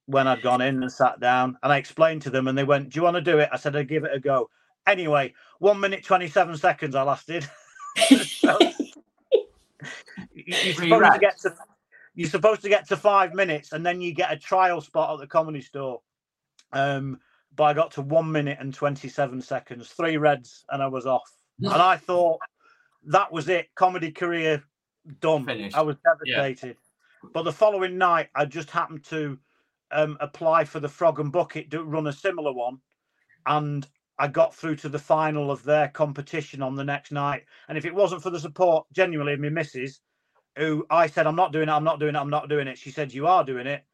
when 0.06 0.28
I'd 0.28 0.42
gone 0.42 0.62
in 0.62 0.82
and 0.82 0.92
sat 0.92 1.20
down. 1.20 1.58
And 1.64 1.74
I 1.74 1.78
explained 1.78 2.24
to 2.24 2.30
them, 2.30 2.48
and 2.48 2.58
they 2.58 2.64
went, 2.64 2.90
"Do 2.90 3.00
you 3.00 3.04
want 3.04 3.16
to 3.16 3.22
do 3.22 3.40
it?" 3.40 3.50
I 3.52 3.58
said, 3.58 3.76
"I'd 3.76 3.90
give 3.90 4.06
it 4.06 4.14
a 4.14 4.20
go." 4.20 4.50
Anyway, 4.88 5.34
one 5.60 5.80
minute 5.80 6.04
twenty-seven 6.04 6.58
seconds 6.58 6.96
I 6.96 7.04
lasted. 7.04 7.48
So, 8.42 8.58
you're 10.34 10.76
supposed 10.76 11.12
to 11.14 11.20
get 11.20 11.40
to 11.42 11.56
you're 12.16 12.30
supposed 12.30 12.62
to 12.64 12.70
get 12.70 12.88
to 12.90 12.98
five 12.98 13.34
minutes, 13.34 13.74
and 13.74 13.86
then 13.86 14.02
you 14.02 14.14
get 14.14 14.32
a 14.34 14.38
trial 14.38 14.82
spot 14.82 15.14
at 15.14 15.20
the 15.20 15.28
comedy 15.28 15.62
store. 15.62 16.02
Um, 16.74 17.20
but 17.58 17.66
I 17.66 17.74
got 17.74 17.92
to 17.94 18.04
one 18.04 18.32
minute 18.32 18.60
and 18.62 18.74
twenty-seven 18.74 19.42
seconds, 19.42 19.90
three 19.90 20.18
reds, 20.18 20.66
and 20.70 20.84
I 20.84 20.88
was 20.88 21.08
off. 21.08 21.30
and 21.62 21.82
I 21.82 21.98
thought 21.98 22.40
that 23.08 23.32
was 23.32 23.50
it, 23.50 23.68
comedy 23.76 24.12
career 24.12 24.64
done. 25.22 25.46
Finished. 25.46 25.76
I 25.76 25.82
was 25.84 25.98
Yeah. 26.26 26.36
devastated. 26.36 26.78
But 27.34 27.44
the 27.44 27.54
following 27.54 27.98
night, 27.98 28.30
I 28.36 28.46
just 28.46 28.72
happened 28.72 29.04
to 29.06 29.40
um, 29.92 30.18
apply 30.22 30.66
for 30.66 30.80
the 30.80 30.90
Frog 30.90 31.20
and 31.20 31.32
Bucket 31.32 31.72
to 31.72 31.84
run 31.84 32.08
a 32.08 32.14
similar 32.14 32.54
one, 32.54 32.80
and 33.46 33.88
I 34.20 34.28
got 34.28 34.56
through 34.56 34.78
to 34.78 34.90
the 34.90 35.00
final 35.00 35.52
of 35.52 35.64
their 35.64 35.90
competition 35.90 36.62
on 36.62 36.76
the 36.76 36.84
next 36.86 37.12
night. 37.12 37.46
And 37.70 37.78
if 37.78 37.86
it 37.86 37.96
wasn't 37.96 38.24
for 38.24 38.32
the 38.32 38.40
support, 38.40 38.88
genuinely, 38.94 39.34
of 39.34 39.40
my 39.40 39.50
missus, 39.50 40.02
who 40.58 40.86
I 40.90 41.08
said, 41.08 41.28
I'm 41.28 41.36
not 41.36 41.54
doing 41.54 41.70
it, 41.70 41.74
I'm 41.74 41.84
not 41.86 42.00
doing 42.00 42.16
it, 42.16 42.20
I'm 42.20 42.30
not 42.32 42.50
doing 42.50 42.68
it. 42.68 42.78
She 42.78 42.92
said, 42.92 43.14
You 43.14 43.28
are 43.28 43.44
doing 43.44 43.68
it. 43.68 43.86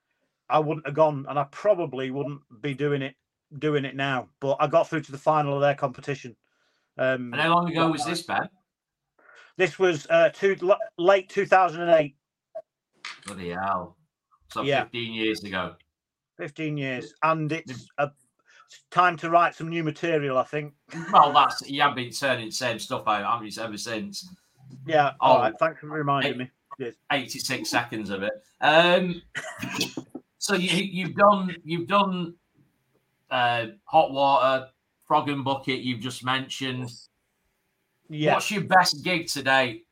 I 0.49 0.59
wouldn't 0.59 0.85
have 0.87 0.95
gone, 0.95 1.25
and 1.29 1.39
I 1.39 1.45
probably 1.45 2.11
wouldn't 2.11 2.41
be 2.61 2.73
doing 2.73 3.01
it 3.01 3.15
doing 3.59 3.85
it 3.85 3.95
now. 3.95 4.29
But 4.39 4.57
I 4.59 4.67
got 4.67 4.89
through 4.89 5.01
to 5.01 5.11
the 5.11 5.17
final 5.17 5.55
of 5.55 5.61
their 5.61 5.75
competition. 5.75 6.35
Um, 6.97 7.31
And 7.33 7.41
how 7.41 7.53
long 7.53 7.71
ago 7.71 7.89
was 7.89 8.05
this, 8.05 8.21
Ben? 8.23 8.49
This 9.57 9.77
was 9.79 10.07
uh, 10.09 10.29
two, 10.29 10.55
l- 10.61 10.77
late 10.97 11.29
2008, 11.29 12.15
Bloody 13.25 13.49
hell. 13.49 13.97
So 14.51 14.61
Yeah. 14.63 14.83
15 14.83 15.13
years 15.13 15.43
ago. 15.43 15.75
15 16.37 16.77
years, 16.77 17.13
and 17.23 17.51
it's 17.51 17.87
a 17.99 18.11
it's 18.65 18.83
time 18.89 19.15
to 19.17 19.29
write 19.29 19.53
some 19.55 19.69
new 19.69 19.83
material. 19.83 20.37
I 20.39 20.43
think. 20.43 20.73
Well, 21.11 21.31
that's 21.31 21.61
you 21.69 21.81
have 21.81 21.93
been 21.95 22.09
turning 22.11 22.47
the 22.47 22.51
same 22.51 22.79
stuff 22.79 23.07
out, 23.07 23.23
haven't 23.23 23.55
you, 23.55 23.61
ever 23.61 23.77
since? 23.77 24.27
Yeah. 24.87 25.11
Oh. 25.21 25.27
All 25.33 25.39
right. 25.39 25.53
Thanks 25.59 25.79
for 25.79 25.87
reminding 25.87 26.31
Eight- 26.33 26.37
me. 26.37 26.51
Cheers. 26.79 26.95
86 27.11 27.69
seconds 27.69 28.09
of 28.09 28.23
it. 28.23 28.33
Um, 28.61 29.21
so 30.39 30.55
you, 30.55 30.69
you've 30.83 31.15
done 31.15 31.55
you've 31.63 31.87
done 31.87 32.33
uh, 33.33 33.65
hot 33.85 34.11
water, 34.11 34.67
frog 35.05 35.29
and 35.29 35.43
bucket. 35.43 35.81
You've 35.81 35.99
just 36.01 36.23
mentioned. 36.23 36.89
Yeah. 38.09 38.35
What's 38.35 38.51
your 38.51 38.63
best 38.63 39.03
gig 39.03 39.27
today? 39.27 39.83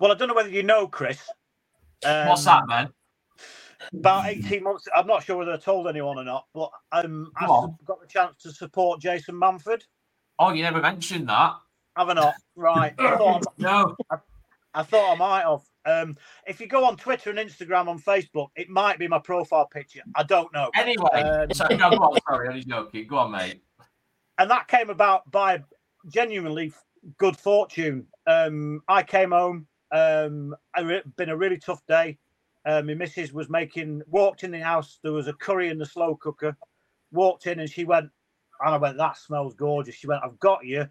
Well, 0.00 0.10
I 0.12 0.14
don't 0.14 0.28
know 0.28 0.34
whether 0.34 0.48
you 0.48 0.62
know, 0.62 0.88
Chris. 0.88 1.20
Um, 2.04 2.28
What's 2.28 2.44
that, 2.46 2.66
man? 2.66 2.88
About 3.92 4.26
18 4.26 4.62
months. 4.62 4.88
I'm 4.96 5.06
not 5.06 5.22
sure 5.24 5.36
whether 5.36 5.52
I 5.52 5.56
told 5.58 5.88
anyone 5.88 6.18
or 6.18 6.24
not, 6.24 6.46
but 6.54 6.70
um, 6.92 7.30
I 7.36 7.46
Go 7.46 7.52
on. 7.52 7.78
got 7.84 8.00
the 8.00 8.06
chance 8.06 8.36
to 8.42 8.52
support 8.52 9.00
Jason 9.00 9.34
Manford. 9.36 9.82
Oh, 10.38 10.52
you 10.52 10.62
never 10.62 10.80
mentioned 10.80 11.28
that. 11.28 11.54
Have 11.96 12.08
I 12.08 12.14
not? 12.14 12.34
Right. 12.56 12.94
I 12.98 13.16
thought, 13.16 13.46
No. 13.58 13.94
I, 14.10 14.16
I 14.74 14.82
thought 14.82 15.12
I 15.14 15.16
might 15.16 15.42
have. 15.42 15.60
Um, 15.86 16.16
if 16.46 16.60
you 16.60 16.66
go 16.66 16.84
on 16.84 16.96
Twitter 16.96 17.30
and 17.30 17.38
Instagram 17.38 17.88
on 17.88 17.98
Facebook, 17.98 18.48
it 18.56 18.68
might 18.70 18.98
be 18.98 19.06
my 19.08 19.18
profile 19.18 19.66
picture. 19.66 20.02
I 20.14 20.22
don't 20.22 20.52
know. 20.52 20.70
Anyway, 20.74 21.08
Um, 21.12 21.52
so, 21.52 21.66
no, 21.68 21.90
go 21.90 21.96
on, 21.96 22.18
sorry, 22.28 22.48
I 22.48 22.54
was 22.54 22.64
joking. 22.64 23.06
Go 23.06 23.18
on, 23.18 23.32
mate. 23.32 23.62
and 24.38 24.50
that 24.50 24.66
came 24.68 24.90
about 24.90 25.30
by 25.30 25.62
genuinely 26.08 26.72
good 27.18 27.36
fortune. 27.36 28.06
Um, 28.26 28.80
I 28.88 29.02
came 29.02 29.30
home. 29.32 29.66
Um, 29.92 30.56
I 30.74 30.80
re- 30.80 31.02
been 31.16 31.28
a 31.28 31.36
really 31.36 31.58
tough 31.58 31.84
day. 31.86 32.18
Uh, 32.66 32.80
my 32.82 32.94
missus 32.94 33.32
was 33.32 33.50
making. 33.50 34.02
Walked 34.08 34.42
in 34.42 34.50
the 34.50 34.60
house. 34.60 34.98
There 35.02 35.12
was 35.12 35.28
a 35.28 35.34
curry 35.34 35.68
in 35.68 35.78
the 35.78 35.86
slow 35.86 36.16
cooker. 36.16 36.56
Walked 37.12 37.46
in 37.46 37.60
and 37.60 37.68
she 37.70 37.84
went, 37.84 38.08
and 38.60 38.74
I 38.74 38.78
went, 38.78 38.96
"That 38.96 39.18
smells 39.18 39.54
gorgeous." 39.54 39.94
She 39.94 40.06
went, 40.06 40.24
"I've 40.24 40.38
got 40.40 40.64
you 40.64 40.88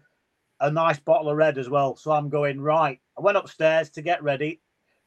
a 0.60 0.70
nice 0.70 1.00
bottle 1.00 1.28
of 1.30 1.36
red 1.36 1.58
as 1.58 1.68
well." 1.68 1.96
So 1.96 2.12
I'm 2.12 2.28
going 2.30 2.60
right. 2.60 3.00
I 3.18 3.20
went 3.20 3.36
upstairs 3.36 3.90
to 3.90 4.02
get 4.02 4.22
ready. 4.22 4.60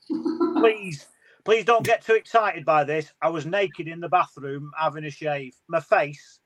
Please, 0.10 1.08
please 1.44 1.66
don't 1.66 1.86
get 1.86 2.06
too 2.06 2.16
excited 2.16 2.66
by 2.66 2.84
this. 2.84 3.12
I 3.22 3.30
was 3.30 3.46
naked 3.46 3.88
in 3.88 4.00
the 4.00 4.10
bathroom 4.10 4.72
having 4.78 5.06
a 5.06 5.10
shave. 5.10 5.56
My 5.68 5.80
face. 5.80 6.40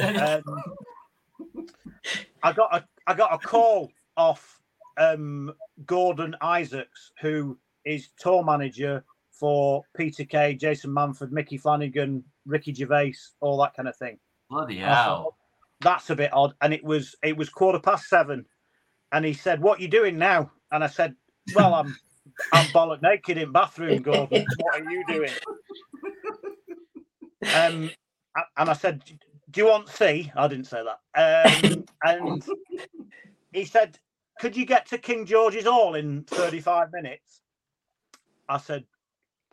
Um, 0.00 0.42
I 2.42 2.52
got 2.52 2.74
a 2.74 2.84
I 3.06 3.14
got 3.14 3.32
a 3.32 3.38
call 3.38 3.90
off 4.16 4.60
um, 4.96 5.52
Gordon 5.86 6.36
Isaacs, 6.40 7.12
who 7.20 7.58
is 7.84 8.08
tour 8.18 8.44
manager 8.44 9.04
for 9.32 9.82
Peter 9.96 10.24
Kay, 10.24 10.54
Jason 10.54 10.90
Manford, 10.90 11.30
Micky 11.30 11.58
Flanagan, 11.58 12.24
Ricky 12.46 12.72
Gervais, 12.72 13.14
all 13.40 13.58
that 13.58 13.74
kind 13.74 13.88
of 13.88 13.96
thing. 13.96 14.18
Bloody 14.48 14.82
I 14.84 14.94
thought, 14.94 15.04
hell. 15.04 15.36
That's 15.80 16.10
a 16.10 16.16
bit 16.16 16.32
odd. 16.32 16.54
And 16.60 16.72
it 16.72 16.84
was 16.84 17.16
it 17.22 17.36
was 17.36 17.48
quarter 17.48 17.80
past 17.80 18.08
seven, 18.08 18.46
and 19.12 19.24
he 19.24 19.32
said, 19.32 19.60
"What 19.60 19.80
you 19.80 19.88
doing 19.88 20.18
now?" 20.18 20.50
And 20.70 20.84
I 20.84 20.88
said, 20.88 21.14
"Well, 21.54 21.74
I'm 21.74 21.96
I'm 22.52 22.66
bollock 22.66 23.02
naked 23.02 23.38
in 23.38 23.52
bathroom, 23.52 24.02
Gordon. 24.02 24.46
What 24.58 24.80
are 24.80 24.90
you 24.90 25.04
doing?" 25.06 25.32
Um, 27.54 27.90
and 28.56 28.70
I 28.70 28.72
said, 28.72 29.02
"Do 29.50 29.60
you 29.60 29.66
want 29.66 29.88
C?" 29.88 30.32
I 30.34 30.48
didn't 30.48 30.66
say 30.66 30.82
that. 30.82 31.64
Um, 31.74 31.84
and 32.02 32.44
he 33.52 33.64
said, 33.64 33.98
"Could 34.40 34.56
you 34.56 34.66
get 34.66 34.86
to 34.86 34.98
King 34.98 35.26
George's 35.26 35.66
Hall 35.66 35.94
in 35.94 36.24
35 36.24 36.92
minutes?" 36.92 37.40
I 38.48 38.58
said, 38.58 38.84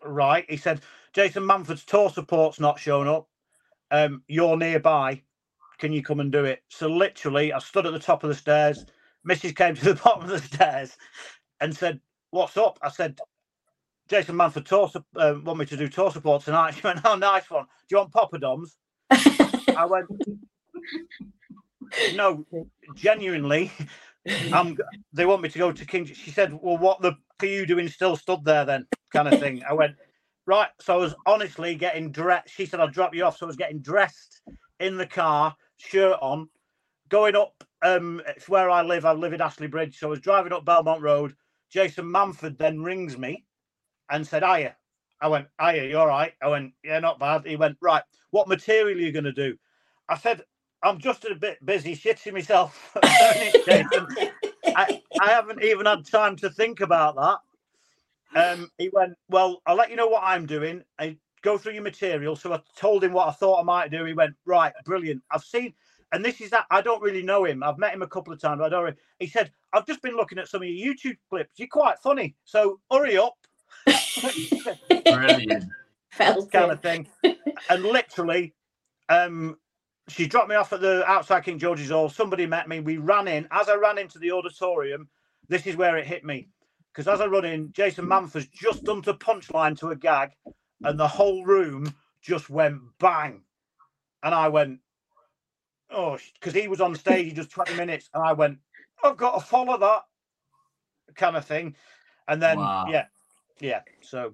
"Right." 0.03 0.45
He 0.49 0.57
said, 0.57 0.81
"Jason 1.13 1.45
Manford's 1.45 1.85
tour 1.85 2.09
support's 2.09 2.59
not 2.59 2.79
shown 2.79 3.07
up. 3.07 3.27
Um, 3.91 4.23
you're 4.27 4.57
nearby. 4.57 5.21
Can 5.79 5.91
you 5.93 6.03
come 6.03 6.19
and 6.19 6.31
do 6.31 6.45
it?" 6.45 6.63
So 6.69 6.87
literally, 6.87 7.53
I 7.53 7.59
stood 7.59 7.85
at 7.85 7.93
the 7.93 7.99
top 7.99 8.23
of 8.23 8.29
the 8.29 8.35
stairs. 8.35 8.85
Mrs. 9.27 9.55
came 9.55 9.75
to 9.75 9.85
the 9.93 9.95
bottom 10.03 10.23
of 10.23 10.29
the 10.29 10.39
stairs 10.39 10.97
and 11.59 11.75
said, 11.75 11.99
"What's 12.31 12.57
up?" 12.57 12.79
I 12.81 12.89
said, 12.89 13.19
Jason 14.11 14.35
Manford 14.35 14.65
tour 14.65 14.91
uh, 15.15 15.35
want 15.41 15.57
me 15.57 15.65
to 15.65 15.77
do 15.77 15.87
tour 15.87 16.11
support 16.11 16.43
tonight. 16.43 16.75
She 16.75 16.81
went, 16.81 16.99
"Oh, 17.05 17.15
nice 17.15 17.49
one. 17.49 17.65
Do 17.87 17.95
you 17.95 17.97
want 17.97 18.11
poppadoms?" 18.11 18.71
I 19.77 19.85
went, 19.85 20.07
"No, 22.15 22.45
genuinely, 22.93 23.71
I'm. 24.51 24.77
They 25.13 25.25
want 25.25 25.41
me 25.41 25.49
to 25.49 25.57
go 25.57 25.71
to 25.71 25.85
King." 25.85 26.05
She 26.05 26.31
said, 26.31 26.51
"Well, 26.61 26.77
what 26.77 27.01
the 27.01 27.13
are 27.41 27.45
you 27.45 27.65
doing? 27.65 27.87
Still 27.87 28.17
stood 28.17 28.43
there 28.43 28.65
then?" 28.65 28.85
Kind 29.13 29.29
of 29.29 29.39
thing. 29.39 29.63
I 29.63 29.71
went, 29.71 29.95
"Right." 30.45 30.69
So 30.81 30.95
I 30.95 30.97
was 30.97 31.15
honestly 31.25 31.75
getting 31.75 32.11
dressed. 32.11 32.49
She 32.49 32.65
said, 32.65 32.81
"I'll 32.81 32.89
drop 32.89 33.15
you 33.15 33.23
off." 33.23 33.37
So 33.37 33.45
I 33.45 33.47
was 33.47 33.55
getting 33.55 33.79
dressed 33.79 34.41
in 34.81 34.97
the 34.97 35.07
car, 35.07 35.55
shirt 35.77 36.17
on, 36.21 36.49
going 37.07 37.37
up. 37.37 37.63
Um, 37.81 38.21
it's 38.27 38.49
where 38.49 38.69
I 38.69 38.81
live. 38.81 39.05
I 39.05 39.13
live 39.13 39.31
in 39.31 39.41
Astley 39.41 39.67
Bridge. 39.67 39.99
So 39.99 40.07
I 40.07 40.09
was 40.09 40.19
driving 40.19 40.51
up 40.51 40.65
Belmont 40.65 41.01
Road. 41.01 41.33
Jason 41.71 42.05
Manford 42.05 42.57
then 42.59 42.81
rings 42.83 43.17
me 43.17 43.45
and 44.09 44.27
said, 44.27 44.43
Hiya. 44.43 44.75
I 45.21 45.27
went, 45.29 45.47
Hiya, 45.61 45.85
you 45.85 45.97
all 45.97 46.07
right? 46.07 46.33
I 46.41 46.49
went, 46.49 46.73
Yeah, 46.83 46.99
not 46.99 47.19
bad. 47.19 47.45
He 47.45 47.55
went, 47.55 47.77
Right, 47.81 48.03
what 48.31 48.47
material 48.47 48.97
are 48.97 49.01
you 49.01 49.11
going 49.11 49.25
to 49.25 49.33
do? 49.33 49.57
I 50.09 50.17
said, 50.17 50.43
I'm 50.83 50.99
just 50.99 51.25
a 51.25 51.35
bit 51.35 51.65
busy 51.65 51.95
shitting 51.95 52.33
myself. 52.33 52.95
Jason. 53.65 54.09
I, 54.75 54.89
I 55.19 55.31
haven't 55.31 55.63
even 55.63 55.85
had 55.85 56.05
time 56.05 56.35
to 56.37 56.49
think 56.49 56.81
about 56.81 57.15
that. 57.15 57.39
Um, 58.35 58.71
he 58.77 58.89
went, 58.93 59.15
Well, 59.29 59.61
I'll 59.65 59.75
let 59.75 59.89
you 59.91 59.95
know 59.97 60.07
what 60.07 60.23
I'm 60.23 60.45
doing. 60.47 60.83
I 60.99 61.17
go 61.43 61.57
through 61.57 61.73
your 61.73 61.83
material. 61.83 62.35
So 62.35 62.53
I 62.53 62.61
told 62.77 63.03
him 63.03 63.13
what 63.13 63.27
I 63.29 63.31
thought 63.31 63.59
I 63.61 63.63
might 63.63 63.91
do. 63.91 64.05
He 64.05 64.13
went, 64.13 64.35
Right, 64.45 64.73
brilliant. 64.85 65.23
I've 65.31 65.43
seen, 65.43 65.73
and 66.11 66.23
this 66.23 66.41
is 66.41 66.49
that 66.49 66.65
I 66.69 66.81
don't 66.81 67.01
really 67.01 67.23
know 67.23 67.45
him. 67.45 67.63
I've 67.63 67.77
met 67.77 67.93
him 67.93 68.01
a 68.01 68.07
couple 68.07 68.33
of 68.33 68.39
times. 68.39 68.61
I 68.61 68.69
don't. 68.69 68.83
Really, 68.83 68.97
he 69.19 69.27
said, 69.27 69.51
I've 69.73 69.85
just 69.85 70.01
been 70.01 70.15
looking 70.15 70.37
at 70.37 70.47
some 70.47 70.61
of 70.61 70.67
your 70.67 70.93
YouTube 70.93 71.17
clips. 71.29 71.57
You're 71.57 71.67
quite 71.69 71.99
funny. 71.99 72.35
So 72.43 72.79
hurry 72.91 73.17
up. 73.17 73.35
Brilliant. 75.05 75.65
Felt 76.11 76.51
kind 76.51 76.65
it. 76.65 76.73
of 76.73 76.81
thing. 76.81 77.07
And 77.69 77.83
literally, 77.83 78.53
um, 79.07 79.57
she 80.09 80.27
dropped 80.27 80.49
me 80.49 80.55
off 80.55 80.73
at 80.73 80.81
the 80.81 81.05
outside 81.09 81.45
King 81.45 81.57
George's 81.57 81.89
Hall. 81.89 82.09
Somebody 82.09 82.45
met 82.45 82.67
me. 82.67 82.81
We 82.81 82.97
ran 82.97 83.27
in. 83.29 83.47
As 83.51 83.69
I 83.69 83.75
ran 83.75 83.97
into 83.97 84.19
the 84.19 84.31
auditorium, 84.31 85.07
this 85.47 85.65
is 85.65 85.77
where 85.77 85.97
it 85.97 86.05
hit 86.05 86.25
me. 86.25 86.49
Because 86.93 87.07
as 87.07 87.21
I 87.21 87.27
run 87.27 87.45
in, 87.45 87.71
Jason 87.71 88.05
Manford's 88.05 88.47
just 88.47 88.83
done 88.83 89.01
to 89.03 89.13
punchline 89.13 89.79
to 89.79 89.89
a 89.91 89.95
gag. 89.95 90.31
and 90.83 90.99
the 90.99 91.07
whole 91.07 91.45
room 91.45 91.93
just 92.21 92.49
went 92.49 92.81
bang, 92.99 93.41
and 94.23 94.33
I 94.33 94.47
went, 94.47 94.79
oh, 95.91 96.17
because 96.33 96.53
he 96.53 96.67
was 96.67 96.81
on 96.81 96.95
stage, 96.95 97.25
he 97.25 97.33
does 97.33 97.47
twenty 97.47 97.75
minutes, 97.75 98.09
and 98.13 98.23
I 98.23 98.33
went, 98.33 98.59
I've 99.03 99.17
got 99.17 99.39
to 99.39 99.45
follow 99.45 99.77
that 99.77 100.03
kind 101.15 101.35
of 101.35 101.45
thing, 101.45 101.75
and 102.27 102.41
then 102.41 102.57
Wow. 102.57 102.85
yeah, 102.89 103.05
yeah, 103.59 103.81
so. 104.01 104.33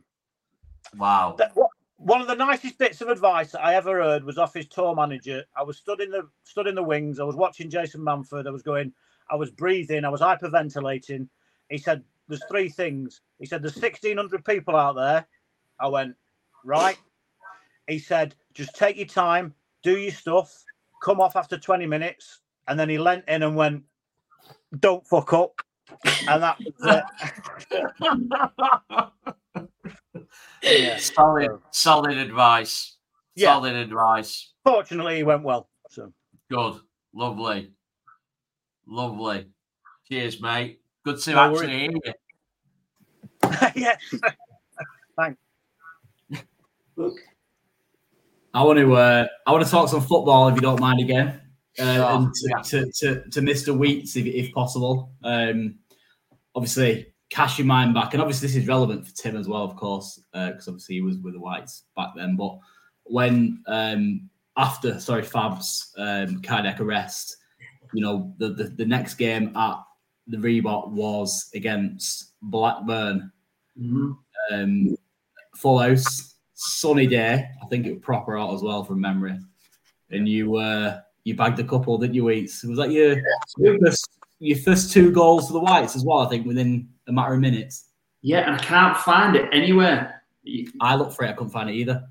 Wow. 0.97 1.35
That, 1.37 1.51
what, 1.55 1.69
one 1.97 2.21
of 2.21 2.27
the 2.27 2.35
nicest 2.35 2.77
bits 2.77 3.01
of 3.01 3.09
advice 3.09 3.51
that 3.51 3.63
I 3.63 3.75
ever 3.75 4.01
heard 4.01 4.23
was 4.23 4.37
off 4.37 4.53
his 4.53 4.67
tour 4.67 4.95
manager. 4.95 5.43
I 5.55 5.63
was 5.63 5.77
stood 5.77 5.99
in 5.99 6.11
the 6.11 6.27
stood 6.43 6.67
in 6.67 6.75
the 6.75 6.83
wings. 6.83 7.19
I 7.19 7.23
was 7.23 7.35
watching 7.35 7.69
Jason 7.69 8.01
Manford. 8.01 8.47
I 8.47 8.51
was 8.51 8.61
going. 8.61 8.93
I 9.29 9.35
was 9.35 9.51
breathing. 9.51 10.05
I 10.05 10.09
was 10.09 10.21
hyperventilating. 10.21 11.27
He 11.69 11.77
said, 11.77 12.03
"There's 12.27 12.43
three 12.45 12.69
things." 12.69 13.21
He 13.39 13.45
said, 13.45 13.61
"There's 13.61 13.75
1,600 13.75 14.45
people 14.45 14.75
out 14.75 14.95
there." 14.95 15.27
I 15.79 15.87
went, 15.87 16.15
"Right." 16.63 16.97
He 17.87 17.99
said, 17.99 18.35
"Just 18.53 18.75
take 18.75 18.97
your 18.97 19.07
time, 19.07 19.53
do 19.81 19.97
your 19.97 20.11
stuff, 20.11 20.63
come 21.01 21.19
off 21.19 21.35
after 21.35 21.57
20 21.57 21.85
minutes." 21.85 22.41
And 22.67 22.79
then 22.79 22.89
he 22.89 22.97
leant 22.97 23.25
in 23.27 23.43
and 23.43 23.55
went, 23.55 23.83
"Don't 24.79 25.05
fuck 25.07 25.33
up." 25.33 25.61
And 26.27 26.43
that 26.43 26.57
was 26.59 27.03
it. 28.03 29.63
Yeah. 30.63 30.97
Solid, 30.97 31.51
solid 31.71 32.17
advice. 32.17 32.97
Yeah. 33.35 33.53
Solid 33.53 33.75
advice. 33.75 34.53
Fortunately, 34.65 35.17
he 35.17 35.23
went 35.23 35.43
well. 35.43 35.69
So 35.89 36.11
Good. 36.49 36.79
Lovely. 37.13 37.71
Lovely. 38.85 39.47
Cheers, 40.09 40.41
mate. 40.41 40.81
Good 41.03 41.19
to 41.21 41.31
No 41.31 41.39
actually 41.39 41.79
hear 41.79 41.91
you. 41.91 42.13
yes. 43.75 44.01
Thanks. 45.17 45.39
I 48.57 48.63
want 48.63 48.79
to 48.79 48.95
uh, 48.95 49.27
I 49.45 49.51
want 49.51 49.63
to 49.63 49.69
talk 49.69 49.87
some 49.87 50.01
football 50.01 50.47
if 50.47 50.55
you 50.55 50.61
don't 50.61 50.79
mind 50.79 50.99
again, 50.99 51.39
uh, 51.79 51.83
Oh, 51.83 52.15
and 52.15 52.33
to, 52.33 52.49
yeah. 52.49 52.61
to, 52.63 52.91
to, 52.91 53.29
to 53.29 53.41
Mr. 53.41 53.77
Wheats 53.77 54.15
if, 54.15 54.25
if 54.25 54.51
possible. 54.51 55.11
Um, 55.23 55.75
obviously, 56.55 57.13
cash 57.29 57.59
your 57.59 57.67
mind 57.67 57.93
back, 57.93 58.13
and 58.13 58.21
obviously 58.21 58.47
this 58.47 58.55
is 58.55 58.67
relevant 58.67 59.05
for 59.05 59.13
Tim 59.13 59.37
as 59.37 59.47
well, 59.47 59.63
of 59.63 59.75
course, 59.75 60.19
because 60.33 60.67
obviously 60.67 60.95
he 60.95 61.01
was 61.01 61.19
with 61.19 61.35
the 61.35 61.39
Whites 61.39 61.83
back 61.95 62.09
then. 62.15 62.35
But 62.35 62.57
when 63.03 63.61
um, 63.67 64.27
after 64.57 64.99
sorry 64.99 65.21
Fab's 65.21 65.93
um, 65.99 66.41
cardiac 66.41 66.79
arrest, 66.81 67.37
you 67.93 68.01
know 68.01 68.33
the, 68.39 68.49
the 68.49 68.63
the 68.63 68.85
next 68.87 69.15
game 69.15 69.55
at 69.55 69.75
the 70.25 70.37
Reebok 70.37 70.89
was 70.89 71.51
against 71.53 72.33
Blackburn. 72.41 73.31
Um, 74.51 74.97
full 75.55 75.77
house, 75.77 76.36
sunny 76.57 77.05
day. 77.07 77.47
I 77.61 77.65
think 77.67 77.85
it 77.85 77.93
was 77.93 78.01
proper 78.01 78.37
out 78.37 78.53
as 78.53 78.61
well 78.61 78.83
from 78.83 78.99
memory. 78.99 79.39
And 80.09 80.27
you 80.27 80.55
uh 80.57 80.99
you 81.23 81.35
bagged 81.35 81.59
a 81.59 81.63
couple, 81.63 81.97
didn't 81.97 82.15
you, 82.15 82.29
Eats? 82.29 82.63
Was 82.63 82.77
that 82.77 82.91
your 82.91 83.17
your 83.57 83.77
first, 83.79 84.09
your 84.39 84.57
first 84.57 84.91
two 84.91 85.11
goals 85.11 85.47
for 85.47 85.53
the 85.53 85.59
Whites 85.59 85.95
as 85.95 86.03
well? 86.03 86.19
I 86.19 86.29
think 86.29 86.45
within 86.45 86.89
a 87.07 87.11
matter 87.11 87.33
of 87.33 87.39
minutes. 87.39 87.89
Yeah, 88.21 88.39
and 88.39 88.55
I 88.55 88.59
can't 88.59 88.97
find 88.97 89.35
it 89.35 89.49
anywhere. 89.51 90.23
I 90.81 90.95
looked 90.95 91.13
for 91.13 91.25
it, 91.25 91.29
I 91.29 91.33
couldn't 91.33 91.51
find 91.51 91.69
it 91.69 91.75
either. 91.75 92.07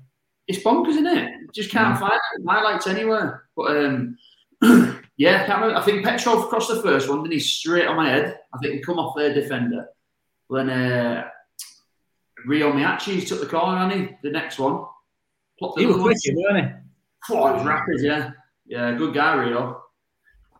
It's 0.47 0.63
bonkers, 0.63 0.89
isn't 0.91 1.07
it? 1.07 1.31
Just 1.53 1.71
can't 1.71 1.99
find 1.99 2.13
it. 2.13 2.43
highlights 2.47 2.87
anywhere. 2.87 3.49
But 3.55 3.75
um, 3.75 4.17
yeah, 5.17 5.43
I 5.43 5.45
can't 5.45 5.61
remember. 5.61 5.75
I 5.75 5.81
think 5.81 6.05
Petrov 6.05 6.47
crossed 6.47 6.69
the 6.69 6.81
first 6.81 7.09
one, 7.09 7.23
then 7.23 7.31
he's 7.31 7.49
straight 7.51 7.87
on 7.87 7.97
my 7.97 8.09
head. 8.09 8.39
I 8.53 8.57
think 8.59 8.75
he 8.75 8.81
come 8.81 8.99
off 8.99 9.15
their 9.17 9.33
defender. 9.33 9.87
Then 10.49 10.69
uh, 10.69 11.27
Ryo 12.47 12.71
Miyaichi 12.71 13.27
took 13.27 13.41
the 13.41 13.45
corner, 13.45 13.77
and 13.77 13.91
he 13.91 14.17
the 14.23 14.31
next 14.31 14.57
one. 14.57 14.85
He 15.77 15.85
was 15.85 15.97
quick, 15.97 16.17
wasn't 16.25 16.65
he? 16.65 17.33
Oh, 17.33 17.47
he 17.47 17.53
was 17.53 17.65
rapid, 17.65 18.01
yeah. 18.01 18.31
Yeah, 18.65 18.93
good 18.93 19.13
guy, 19.13 19.35
Ryo. 19.35 19.83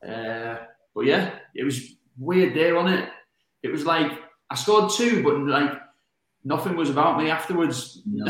Uh, 0.07 0.57
but 0.93 1.05
yeah, 1.05 1.35
it 1.55 1.63
was 1.63 1.95
weird 2.17 2.53
day, 2.53 2.71
wasn't 2.73 3.01
it? 3.01 3.09
It 3.63 3.71
was 3.71 3.85
like 3.85 4.11
I 4.49 4.55
scored 4.55 4.91
two, 4.91 5.23
but 5.23 5.37
like 5.39 5.79
nothing 6.43 6.75
was 6.75 6.89
about 6.89 7.21
me 7.21 7.29
afterwards. 7.29 8.01
No, 8.05 8.25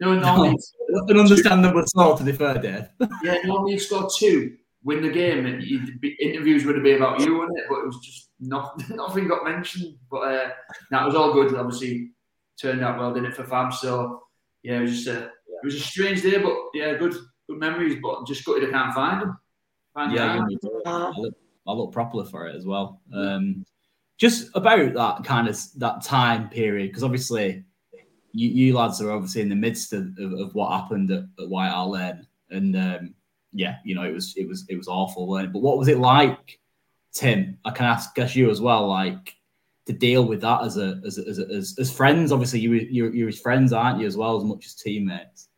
normally, 0.00 0.56
An 1.08 1.18
understandable 1.18 1.84
sort 1.86 2.18
to 2.18 2.24
be 2.24 2.32
fair, 2.32 2.58
Dave. 2.58 2.88
yeah, 3.22 3.38
normally 3.44 3.74
you 3.74 3.78
score 3.78 4.08
two, 4.14 4.56
win 4.82 5.02
the 5.02 5.10
game, 5.10 5.46
and 5.46 5.62
you'd 5.62 6.00
be, 6.00 6.16
interviews 6.20 6.64
would 6.64 6.82
be 6.82 6.92
about 6.92 7.20
you, 7.20 7.38
wouldn't 7.38 7.58
it? 7.58 7.64
But 7.68 7.80
it 7.80 7.86
was 7.86 7.98
just 8.02 8.30
not, 8.40 8.82
nothing 8.90 9.28
got 9.28 9.44
mentioned. 9.44 9.96
But 10.10 10.16
uh, 10.16 10.50
that 10.90 11.04
was 11.04 11.14
all 11.14 11.32
good. 11.32 11.54
Obviously, 11.54 12.10
turned 12.62 12.82
out 12.82 12.98
well, 12.98 13.12
didn't 13.12 13.30
it 13.32 13.36
for 13.36 13.44
Fab? 13.44 13.74
So 13.74 14.22
yeah, 14.62 14.78
it 14.78 14.82
was 14.82 14.92
just 15.04 15.08
a, 15.08 15.24
it 15.24 15.64
was 15.64 15.74
a 15.74 15.80
strange 15.80 16.22
day, 16.22 16.38
but 16.38 16.54
yeah, 16.72 16.94
good, 16.94 17.14
good 17.48 17.58
memories. 17.58 17.98
But 18.02 18.14
I'm 18.14 18.26
just 18.26 18.44
gutted 18.44 18.68
I 18.68 18.72
can't 18.72 18.94
find 18.94 19.22
them. 19.22 19.38
Find 19.92 20.12
Yeah, 20.12 20.36
them. 20.36 20.46
you 20.48 20.48
need 20.48 20.60
to- 20.62 20.82
I 20.86 21.12
look, 21.18 21.34
I 21.66 21.72
look 21.72 21.92
properly 21.92 22.26
for 22.30 22.46
it 22.46 22.56
as 22.56 22.64
well. 22.64 23.00
Um, 23.12 23.64
just 24.18 24.50
about 24.54 24.94
that 24.94 25.24
kind 25.24 25.48
of 25.48 25.58
that 25.76 26.02
time 26.02 26.48
period, 26.48 26.88
because 26.88 27.02
obviously 27.02 27.64
you, 28.32 28.48
you 28.48 28.74
lads 28.76 29.00
are 29.02 29.10
obviously 29.10 29.42
in 29.42 29.48
the 29.48 29.56
midst 29.56 29.92
of, 29.92 30.06
of, 30.18 30.32
of 30.32 30.54
what 30.54 30.70
happened 30.72 31.10
at, 31.10 31.24
at 31.40 31.48
White 31.48 31.70
Hart 31.70 31.90
Lane, 31.90 32.26
and 32.50 32.76
um, 32.76 33.14
yeah, 33.52 33.76
you 33.84 33.94
know 33.94 34.04
it 34.04 34.12
was 34.12 34.34
it 34.36 34.48
was 34.48 34.64
it 34.68 34.76
was 34.76 34.88
awful. 34.88 35.36
It? 35.38 35.52
But 35.52 35.62
what 35.62 35.76
was 35.78 35.88
it 35.88 35.98
like, 35.98 36.58
Tim? 37.12 37.58
I 37.64 37.70
can 37.72 37.86
ask 37.86 38.14
guess 38.14 38.36
you 38.36 38.48
as 38.50 38.60
well, 38.60 38.86
like 38.86 39.34
to 39.86 39.92
deal 39.92 40.24
with 40.24 40.40
that 40.42 40.62
as 40.62 40.76
a 40.76 41.00
as 41.04 41.18
as, 41.18 41.38
as, 41.38 41.74
as 41.78 41.92
friends. 41.92 42.32
Obviously, 42.32 42.60
you 42.60 42.72
you're 42.72 43.14
you're 43.14 43.28
his 43.28 43.40
friends, 43.40 43.72
aren't 43.72 44.00
you, 44.00 44.06
as 44.06 44.16
well 44.16 44.36
as 44.36 44.44
much 44.44 44.66
as 44.66 44.74
teammates. 44.74 45.48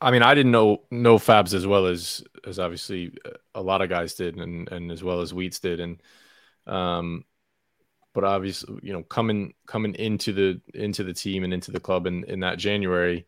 I 0.00 0.10
mean, 0.10 0.22
I 0.22 0.34
didn't 0.34 0.52
know 0.52 0.82
know 0.90 1.18
Fabs 1.18 1.54
as 1.54 1.66
well 1.66 1.86
as 1.86 2.22
as 2.46 2.58
obviously 2.58 3.12
a 3.54 3.62
lot 3.62 3.82
of 3.82 3.88
guys 3.88 4.14
did, 4.14 4.36
and 4.36 4.68
and 4.70 4.92
as 4.92 5.02
well 5.02 5.20
as 5.20 5.32
Wheats 5.32 5.60
did, 5.60 5.80
and 5.80 6.02
um, 6.66 7.24
but 8.12 8.24
obviously, 8.24 8.78
you 8.82 8.92
know, 8.92 9.02
coming 9.02 9.54
coming 9.66 9.94
into 9.94 10.32
the 10.32 10.60
into 10.74 11.04
the 11.04 11.14
team 11.14 11.44
and 11.44 11.52
into 11.52 11.70
the 11.70 11.80
club 11.80 12.06
in 12.06 12.24
in 12.24 12.40
that 12.40 12.58
January, 12.58 13.26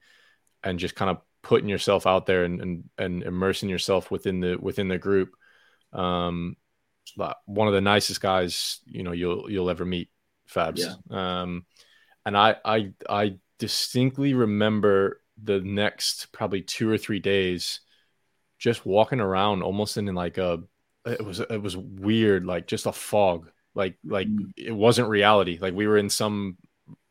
and 0.63 0.79
just 0.79 0.95
kind 0.95 1.11
of 1.11 1.19
putting 1.43 1.69
yourself 1.69 2.07
out 2.07 2.27
there 2.27 2.45
and 2.45 2.61
and, 2.61 2.91
and 2.99 3.23
immersing 3.23 3.69
yourself 3.69 4.11
within 4.11 4.41
the 4.41 4.57
within 4.61 4.89
the 4.89 4.99
group, 4.99 5.35
um, 5.93 6.57
like, 7.17 7.37
one 7.47 7.69
of 7.69 7.75
the 7.75 7.81
nicest 7.81 8.21
guys 8.21 8.81
you 8.87 9.03
know 9.03 9.13
you'll 9.13 9.51
you'll 9.51 9.71
ever 9.71 9.85
meet, 9.85 10.11
Fabs. 10.49 10.81
Um, 11.11 11.65
and 12.27 12.37
I 12.37 12.57
I 12.65 12.93
I 13.09 13.37
distinctly 13.59 14.35
remember 14.35 15.21
the 15.43 15.61
next 15.61 16.33
probably 16.33 16.63
two 16.63 16.91
or 16.91 16.99
three 16.99 17.21
days 17.21 17.81
just 18.59 18.85
walking 18.85 19.21
around 19.21 19.63
almost 19.63 19.97
in 19.97 20.07
like 20.15 20.37
a 20.39 20.63
it 21.07 21.25
was 21.25 21.41
it 21.41 21.63
was 21.63 21.77
weird 21.77 22.45
like 22.45 22.67
just 22.67 22.87
a 22.87 22.93
fog. 22.93 23.51
Like 23.75 23.97
like 24.05 24.29
it 24.57 24.75
wasn't 24.75 25.09
reality. 25.09 25.59
Like 25.61 25.75
we 25.75 25.87
were 25.87 25.97
in 25.99 26.11
some 26.11 26.57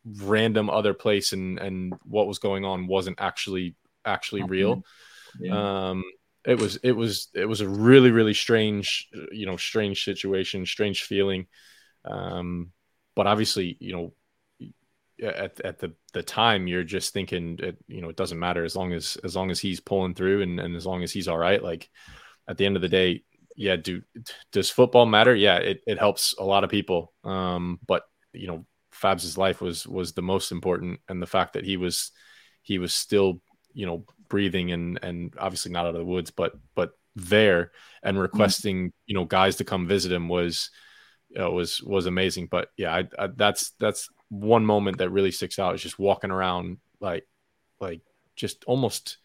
random 0.05 0.69
other 0.69 0.93
place 0.93 1.33
and 1.33 1.57
and 1.57 1.93
what 2.03 2.27
was 2.27 2.39
going 2.39 2.65
on 2.65 2.87
wasn't 2.87 3.19
actually 3.19 3.75
actually 4.05 4.43
real. 4.43 4.83
Um 5.51 6.03
it 6.47 6.59
was 6.59 6.77
it 6.77 6.93
was 6.93 7.27
it 7.35 7.45
was 7.45 7.61
a 7.61 7.67
really 7.69 8.09
really 8.09 8.33
strange 8.33 9.09
you 9.31 9.45
know 9.45 9.57
strange 9.57 10.03
situation 10.03 10.65
strange 10.65 11.03
feeling. 11.03 11.45
Um 12.05 12.71
but 13.15 13.27
obviously 13.27 13.77
you 13.79 13.93
know 13.93 14.13
at, 15.21 15.59
at 15.61 15.79
the 15.79 15.93
the 16.13 16.23
time 16.23 16.67
you're 16.67 16.83
just 16.83 17.13
thinking 17.13 17.59
it, 17.61 17.77
you 17.87 18.01
know 18.01 18.09
it 18.09 18.15
doesn't 18.15 18.39
matter 18.39 18.63
as 18.63 18.75
long 18.75 18.93
as 18.93 19.17
as 19.23 19.35
long 19.35 19.51
as 19.51 19.59
he's 19.59 19.81
pulling 19.81 20.13
through 20.15 20.41
and, 20.41 20.59
and 20.59 20.75
as 20.75 20.85
long 20.85 21.03
as 21.03 21.11
he's 21.11 21.27
all 21.27 21.37
right. 21.37 21.61
Like 21.61 21.89
at 22.47 22.57
the 22.57 22.65
end 22.65 22.77
of 22.77 22.81
the 22.81 22.89
day 22.89 23.23
yeah 23.55 23.75
do 23.75 24.01
does 24.53 24.69
football 24.69 25.05
matter? 25.05 25.35
Yeah 25.35 25.57
it, 25.57 25.81
it 25.85 25.99
helps 25.99 26.33
a 26.39 26.43
lot 26.43 26.63
of 26.63 26.69
people. 26.69 27.13
Um 27.25 27.79
but 27.85 28.03
you 28.31 28.47
know 28.47 28.65
fabs's 28.91 29.37
life 29.37 29.59
was 29.59 29.85
was 29.85 30.13
the 30.13 30.21
most 30.21 30.53
important 30.53 31.01
and 31.09 31.21
the 31.21 31.27
fact 31.27 31.53
that 31.53 31.65
he 31.65 31.75
was 31.75 32.11
he 32.61 32.79
was 32.79 32.93
still 32.93 33.41
you 33.73 33.85
know 33.85 34.05
breathing 34.29 34.71
and 34.71 34.99
and 35.01 35.33
obviously 35.39 35.71
not 35.71 35.85
out 35.85 35.95
of 35.95 35.95
the 35.95 36.05
woods 36.05 36.31
but 36.31 36.53
but 36.75 36.91
there 37.15 37.71
and 38.03 38.19
requesting 38.19 38.93
you 39.05 39.15
know 39.15 39.25
guys 39.25 39.55
to 39.57 39.63
come 39.63 39.87
visit 39.87 40.11
him 40.11 40.29
was 40.29 40.69
uh, 41.39 41.49
was 41.49 41.81
was 41.83 42.05
amazing 42.05 42.47
but 42.47 42.69
yeah 42.77 42.93
I, 42.93 43.07
I 43.17 43.27
that's 43.27 43.71
that's 43.79 44.09
one 44.29 44.65
moment 44.65 44.97
that 44.99 45.09
really 45.09 45.31
sticks 45.31 45.57
out 45.59 45.73
is 45.75 45.81
just 45.81 45.97
walking 45.99 46.31
around 46.31 46.77
like 46.99 47.25
like 47.79 48.01
just 48.35 48.63
almost 48.65 49.17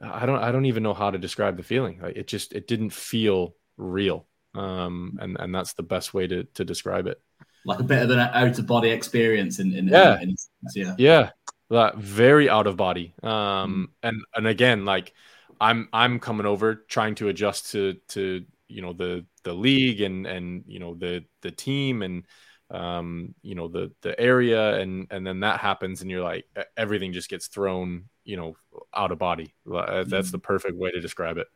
I 0.00 0.26
don't 0.26 0.42
I 0.42 0.52
don't 0.52 0.66
even 0.66 0.82
know 0.82 0.94
how 0.94 1.10
to 1.10 1.16
describe 1.18 1.56
the 1.56 1.62
feeling. 1.62 2.00
Like 2.02 2.16
it 2.16 2.26
just 2.26 2.52
it 2.52 2.66
didn't 2.66 2.90
feel 2.90 3.54
real. 3.78 4.26
Um 4.54 5.18
and 5.20 5.36
and 5.40 5.54
that's 5.54 5.72
the 5.74 5.82
best 5.82 6.12
way 6.12 6.26
to 6.26 6.44
to 6.44 6.64
describe 6.64 7.06
it. 7.06 7.20
Like 7.64 7.80
a 7.80 7.84
bit 7.84 8.02
of 8.02 8.10
an 8.10 8.18
out 8.18 8.58
of 8.58 8.66
body 8.66 8.90
experience 8.90 9.58
in, 9.58 9.74
in, 9.74 9.88
Yeah. 9.88 10.20
in, 10.20 10.30
in 10.30 10.36
yeah. 10.74 10.94
Yeah. 10.98 11.30
That 11.70 11.96
very 11.96 12.48
out 12.48 12.66
of 12.66 12.76
body. 12.76 13.14
Um 13.22 13.90
and 14.02 14.22
and 14.34 14.46
again 14.46 14.84
like 14.84 15.12
I'm 15.60 15.88
I'm 15.92 16.20
coming 16.20 16.46
over 16.46 16.74
trying 16.74 17.14
to 17.16 17.28
adjust 17.28 17.72
to 17.72 17.94
to 18.08 18.44
you 18.68 18.82
know 18.82 18.92
the 18.92 19.24
the 19.44 19.54
league 19.54 20.00
and 20.00 20.26
and 20.26 20.64
you 20.66 20.78
know 20.78 20.94
the 20.94 21.24
the 21.42 21.50
team 21.50 22.02
and 22.02 22.24
um, 22.70 23.34
you 23.42 23.54
know, 23.54 23.68
the 23.68 23.92
the 24.02 24.18
area, 24.18 24.80
and 24.80 25.06
and 25.10 25.26
then 25.26 25.40
that 25.40 25.60
happens, 25.60 26.02
and 26.02 26.10
you're 26.10 26.22
like 26.24 26.46
everything 26.76 27.12
just 27.12 27.30
gets 27.30 27.46
thrown, 27.46 28.06
you 28.24 28.36
know, 28.36 28.56
out 28.94 29.12
of 29.12 29.18
body. 29.18 29.54
Uh, 29.72 30.04
That's 30.04 30.32
the 30.32 30.38
perfect 30.38 30.76
way 30.76 30.90
to 30.90 31.00
describe 31.00 31.38
it. 31.38 31.46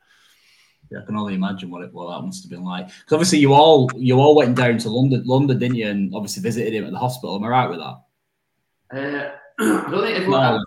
Yeah, 0.91 1.01
I 1.03 1.07
can 1.07 1.17
only 1.17 1.35
imagine 1.35 1.71
what 1.71 1.83
it 1.83 1.93
what 1.93 2.15
that 2.15 2.25
must 2.25 2.45
have 2.45 2.51
been 2.51 2.65
like. 2.65 2.87
Because 2.87 3.13
obviously 3.13 3.39
you 3.39 3.53
all 3.53 3.91
you 3.97 4.21
all 4.21 4.37
went 4.37 4.57
down 4.57 4.79
to 4.79 4.89
London, 4.89 5.25
London, 5.27 5.59
didn't 5.59 5.77
you? 5.77 5.89
And 5.89 6.15
obviously 6.15 6.43
visited 6.43 6.73
him 6.73 6.87
at 6.87 6.93
the 6.93 6.99
hospital. 6.99 7.37
Am 7.37 7.45
I 7.45 7.49
right 7.49 7.71
with 7.71 7.81
that? 7.81 7.97
Uh, 8.93 9.37
I 9.61 9.91
don't 9.91 10.03
think 10.03 10.19
everyone. 10.19 10.55
No. 10.55 10.65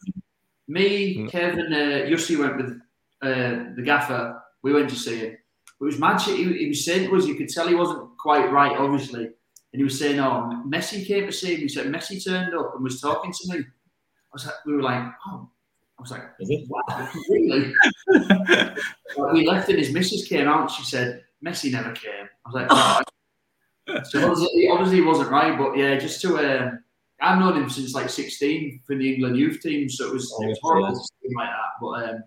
Me, 0.67 1.27
Kevin, 1.27 1.73
uh, 1.73 2.07
Jussi 2.07 2.37
went 2.39 2.57
with 2.57 2.79
uh, 3.21 3.73
the 3.75 3.81
gaffer. 3.83 4.41
We 4.61 4.73
went 4.73 4.89
to 4.89 4.95
see 4.95 5.17
him. 5.17 5.31
It 5.33 5.83
was 5.83 5.99
mad 5.99 6.17
shit. 6.17 6.37
He, 6.37 6.53
he 6.53 6.67
was 6.69 6.85
saying 6.85 7.09
to 7.09 7.15
us, 7.15 7.25
you 7.25 7.35
could 7.35 7.49
tell 7.49 7.67
he 7.67 7.75
wasn't 7.75 8.17
quite 8.17 8.51
right, 8.51 8.77
obviously. 8.77 9.25
And 9.25 9.79
he 9.79 9.83
was 9.83 9.97
saying, 9.99 10.19
"Oh, 10.19 10.63
Messi 10.67 11.05
came 11.05 11.25
to 11.25 11.31
see 11.31 11.55
him." 11.55 11.61
He 11.61 11.69
said, 11.69 11.87
"Messi 11.87 12.23
turned 12.23 12.53
up 12.53 12.75
and 12.75 12.83
was 12.83 13.01
talking 13.01 13.33
to 13.33 13.53
me." 13.53 13.59
I 13.59 14.31
was 14.31 14.45
like, 14.45 14.55
we 14.65 14.73
were 14.73 14.83
like, 14.83 15.03
"Oh." 15.27 15.49
I 15.97 16.01
was 16.01 16.11
like, 16.11 16.23
"What? 16.67 17.13
Really?" 17.29 17.73
Like, 19.15 19.33
we 19.33 19.47
left 19.47 19.69
and 19.69 19.77
his 19.77 19.93
missus 19.93 20.27
came 20.27 20.47
out 20.47 20.61
and 20.61 20.71
she 20.71 20.83
said, 20.83 21.23
Messi 21.45 21.71
never 21.71 21.91
came. 21.91 22.27
I 22.45 22.49
was 22.49 22.55
like, 22.55 22.69
"Right." 22.69 24.05
so 24.05 24.27
obviously, 24.27 24.69
obviously 24.69 24.95
he 24.97 25.01
wasn't 25.01 25.29
right, 25.29 25.57
but 25.57 25.77
yeah, 25.77 25.97
just 25.97 26.19
to, 26.21 26.37
um, 26.37 26.82
I've 27.23 27.39
known 27.39 27.55
him 27.55 27.69
since 27.69 27.93
like 27.93 28.09
16 28.09 28.81
for 28.85 28.95
the 28.95 29.13
England 29.13 29.37
youth 29.37 29.61
team, 29.61 29.89
so 29.89 30.07
it 30.07 30.13
was, 30.13 30.23
it 30.41 30.47
was 30.47 30.59
horrible 30.61 30.89
to 30.89 30.95
see 30.95 31.27
him 31.27 31.33
like 31.37 31.49
that. 31.49 31.81
But 31.81 32.09
um, 32.09 32.23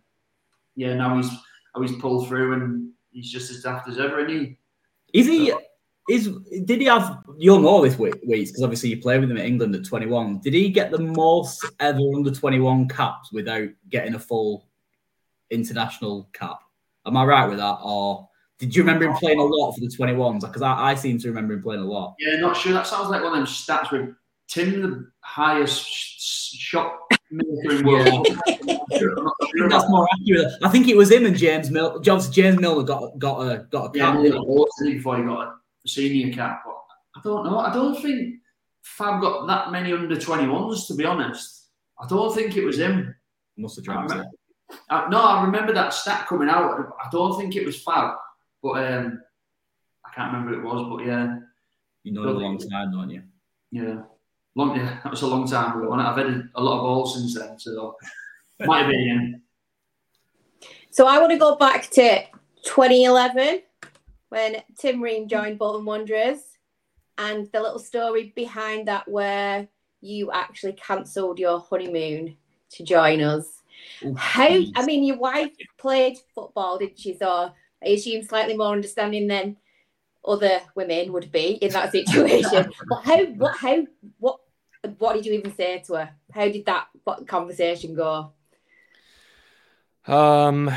yeah, 0.75 0.95
now 0.95 1.17
he's, 1.17 1.31
he's 1.81 2.01
pulled 2.01 2.29
through 2.29 2.55
and 2.55 2.91
he's 3.13 3.31
just 3.31 3.51
as 3.51 3.63
daft 3.63 3.89
as 3.89 3.99
ever, 3.99 4.21
and 4.21 4.31
he, 4.31 4.59
Is 5.13 5.27
he? 5.27 5.53
Is 6.09 6.31
did 6.65 6.81
he 6.81 6.87
have? 6.87 7.19
You'll 7.37 7.61
know 7.61 7.83
this 7.83 7.99
weeks 7.99 8.19
because 8.23 8.63
obviously 8.63 8.91
you 8.91 9.03
play 9.03 9.19
with 9.19 9.29
him 9.29 9.39
at 9.39 9.45
England 9.45 9.75
at 9.75 9.85
21. 9.85 10.39
Did 10.39 10.55
he 10.55 10.71
get 10.71 10.93
the 10.93 11.01
most 11.01 11.67
ever 11.81 11.99
under 12.15 12.31
21 12.31 12.89
caps 12.89 13.33
without 13.33 13.69
getting 13.91 14.15
a 14.15 14.19
full 14.21 14.69
international 15.51 16.31
cap? 16.33 16.61
Am 17.05 17.17
I 17.17 17.25
right 17.25 17.49
with 17.49 17.59
that, 17.59 17.79
or 17.83 18.29
did 18.59 18.75
you 18.75 18.83
remember 18.83 19.07
him 19.07 19.15
playing 19.15 19.41
a 19.41 19.45
lot 19.45 19.73
for 19.73 19.81
the 19.81 19.89
21s? 19.89 20.41
Because 20.41 20.63
I, 20.63 20.91
I 20.91 20.95
seem 20.95 21.19
to 21.19 21.29
remember 21.29 21.55
him 21.55 21.63
playing 21.63 21.83
a 21.83 21.87
lot. 21.87 22.15
yeah, 22.21 22.39
not 22.39 22.57
sure. 22.57 22.73
That 22.73 22.87
sounds 22.87 23.11
like 23.11 23.23
one 23.23 23.33
of 23.33 23.39
them 23.39 23.47
stats 23.47 23.91
where 23.91 24.17
Tim, 24.49 24.83
the 24.83 25.11
highest 25.21 25.87
sh- 25.89 26.17
sh- 26.19 26.57
shot 26.59 26.93
maker 27.31 27.71
in 27.73 27.77
the 27.79 27.85
world. 27.85 28.29
I 28.47 28.53
think 29.53 29.71
that's 29.71 29.89
more 29.91 30.07
accurate. 30.15 30.53
I 30.63 30.69
think 30.69 30.89
it 30.89 30.97
was 30.97 31.11
him 31.11 31.27
and 31.27 31.37
James 31.37 31.71
Mill. 31.71 32.01
Johnson 32.01 32.33
James 32.33 32.59
Milner 32.61 32.85
got 32.85 33.19
got 33.19 33.41
a 33.41 33.59
got 33.71 33.95
a 33.97 33.99
cap. 33.99 34.19
he 34.21 34.31
got 34.31 34.47
loads, 34.47 34.71
didn't 34.79 34.93
he, 34.93 34.99
before 34.99 35.17
he 35.19 35.25
got 35.25 35.49
a 35.49 35.89
senior 35.89 36.33
cap. 36.33 36.63
But 36.65 36.75
I 37.17 37.21
don't 37.25 37.45
know. 37.45 37.59
I 37.59 37.73
don't 37.73 38.01
think 38.01 38.37
Fab 38.83 39.21
got 39.21 39.47
that 39.49 39.73
many 39.73 39.93
under 39.93 40.15
21s, 40.17 40.87
to 40.89 40.95
be 40.95 41.05
honest. 41.05 41.65
I 41.99 42.07
don't 42.07 42.35
think 42.35 42.57
it 42.57 42.65
was 42.65 42.79
him. 42.79 43.15
Must 43.57 43.77
have 43.77 43.85
dropped 43.85 44.13
it. 44.13 44.27
I, 44.91 45.09
no, 45.09 45.21
I 45.23 45.45
remember 45.45 45.73
that 45.73 45.95
stat 45.95 46.27
coming 46.29 46.49
out. 46.49 46.93
I 47.05 47.09
don't 47.11 47.37
think 47.39 47.57
it 47.57 47.65
was 47.67 47.83
Fab, 47.83 48.15
but 48.63 48.85
um, 48.85 49.21
I 50.05 50.11
can't 50.15 50.33
remember 50.33 50.55
who 50.55 50.61
it 50.61 50.65
was. 50.73 50.87
But 50.99 51.07
yeah, 51.07 51.39
You 52.05 52.13
know 52.13 52.23
a 52.23 52.31
long 52.31 52.59
time, 52.59 52.93
don't 52.93 53.11
you? 53.11 53.23
yeah, 53.73 54.03
long. 54.57 54.77
Yeah, 54.77 54.99
that 55.05 55.11
was 55.11 55.23
a 55.23 55.27
long 55.27 55.47
time 55.49 55.79
ago. 55.79 55.93
And 55.93 56.03
I've 56.03 56.17
had 56.17 56.49
a 56.55 56.63
lot 56.63 56.79
of 56.79 56.83
balls 56.83 57.15
since 57.15 57.35
then, 57.39 57.59
so 57.59 57.97
might 58.61 58.83
have 58.83 58.91
been 58.91 59.09
him. 59.09 59.43
So 60.91 61.07
I 61.07 61.19
want 61.19 61.31
to 61.33 61.39
go 61.39 61.57
back 61.57 61.91
to 61.91 62.23
2011 62.65 63.63
when 64.31 64.57
Tim 64.79 65.01
Ream 65.01 65.29
joined 65.29 65.59
Bolton 65.59 65.85
Wanderers 65.85 66.41
and 67.19 67.47
the 67.53 67.61
little 67.61 67.79
story 67.79 68.33
behind 68.35 68.89
that 68.89 69.07
where 69.07 69.69
you 70.01 70.33
actually 70.33 70.73
cancelled 70.73 71.39
your 71.39 71.61
honeymoon 71.61 72.37
to 72.71 72.83
join 72.83 73.21
us. 73.23 73.63
How, 74.17 74.49
I 74.75 74.85
mean, 74.85 75.05
your 75.05 75.19
wife 75.19 75.53
played 75.79 76.19
football, 76.35 76.79
didn't 76.79 76.99
she? 76.99 77.17
So 77.17 77.53
I 77.85 77.89
assume 77.89 78.23
slightly 78.25 78.57
more 78.57 78.73
understanding 78.73 79.27
than 79.27 79.57
other 80.27 80.61
women 80.75 81.13
would 81.13 81.31
be 81.31 81.53
in 81.53 81.73
that 81.73 81.93
situation. 81.93 82.73
but 82.89 83.03
how, 83.05 83.25
what, 83.27 83.57
how, 83.57 83.87
what, 84.19 84.41
what 84.99 85.15
did 85.15 85.27
you 85.27 85.33
even 85.35 85.55
say 85.55 85.83
to 85.87 85.95
her? 85.95 86.11
How 86.33 86.49
did 86.49 86.67
that 86.67 86.89
conversation 87.27 87.95
go? 87.95 88.33
Um, 90.07 90.71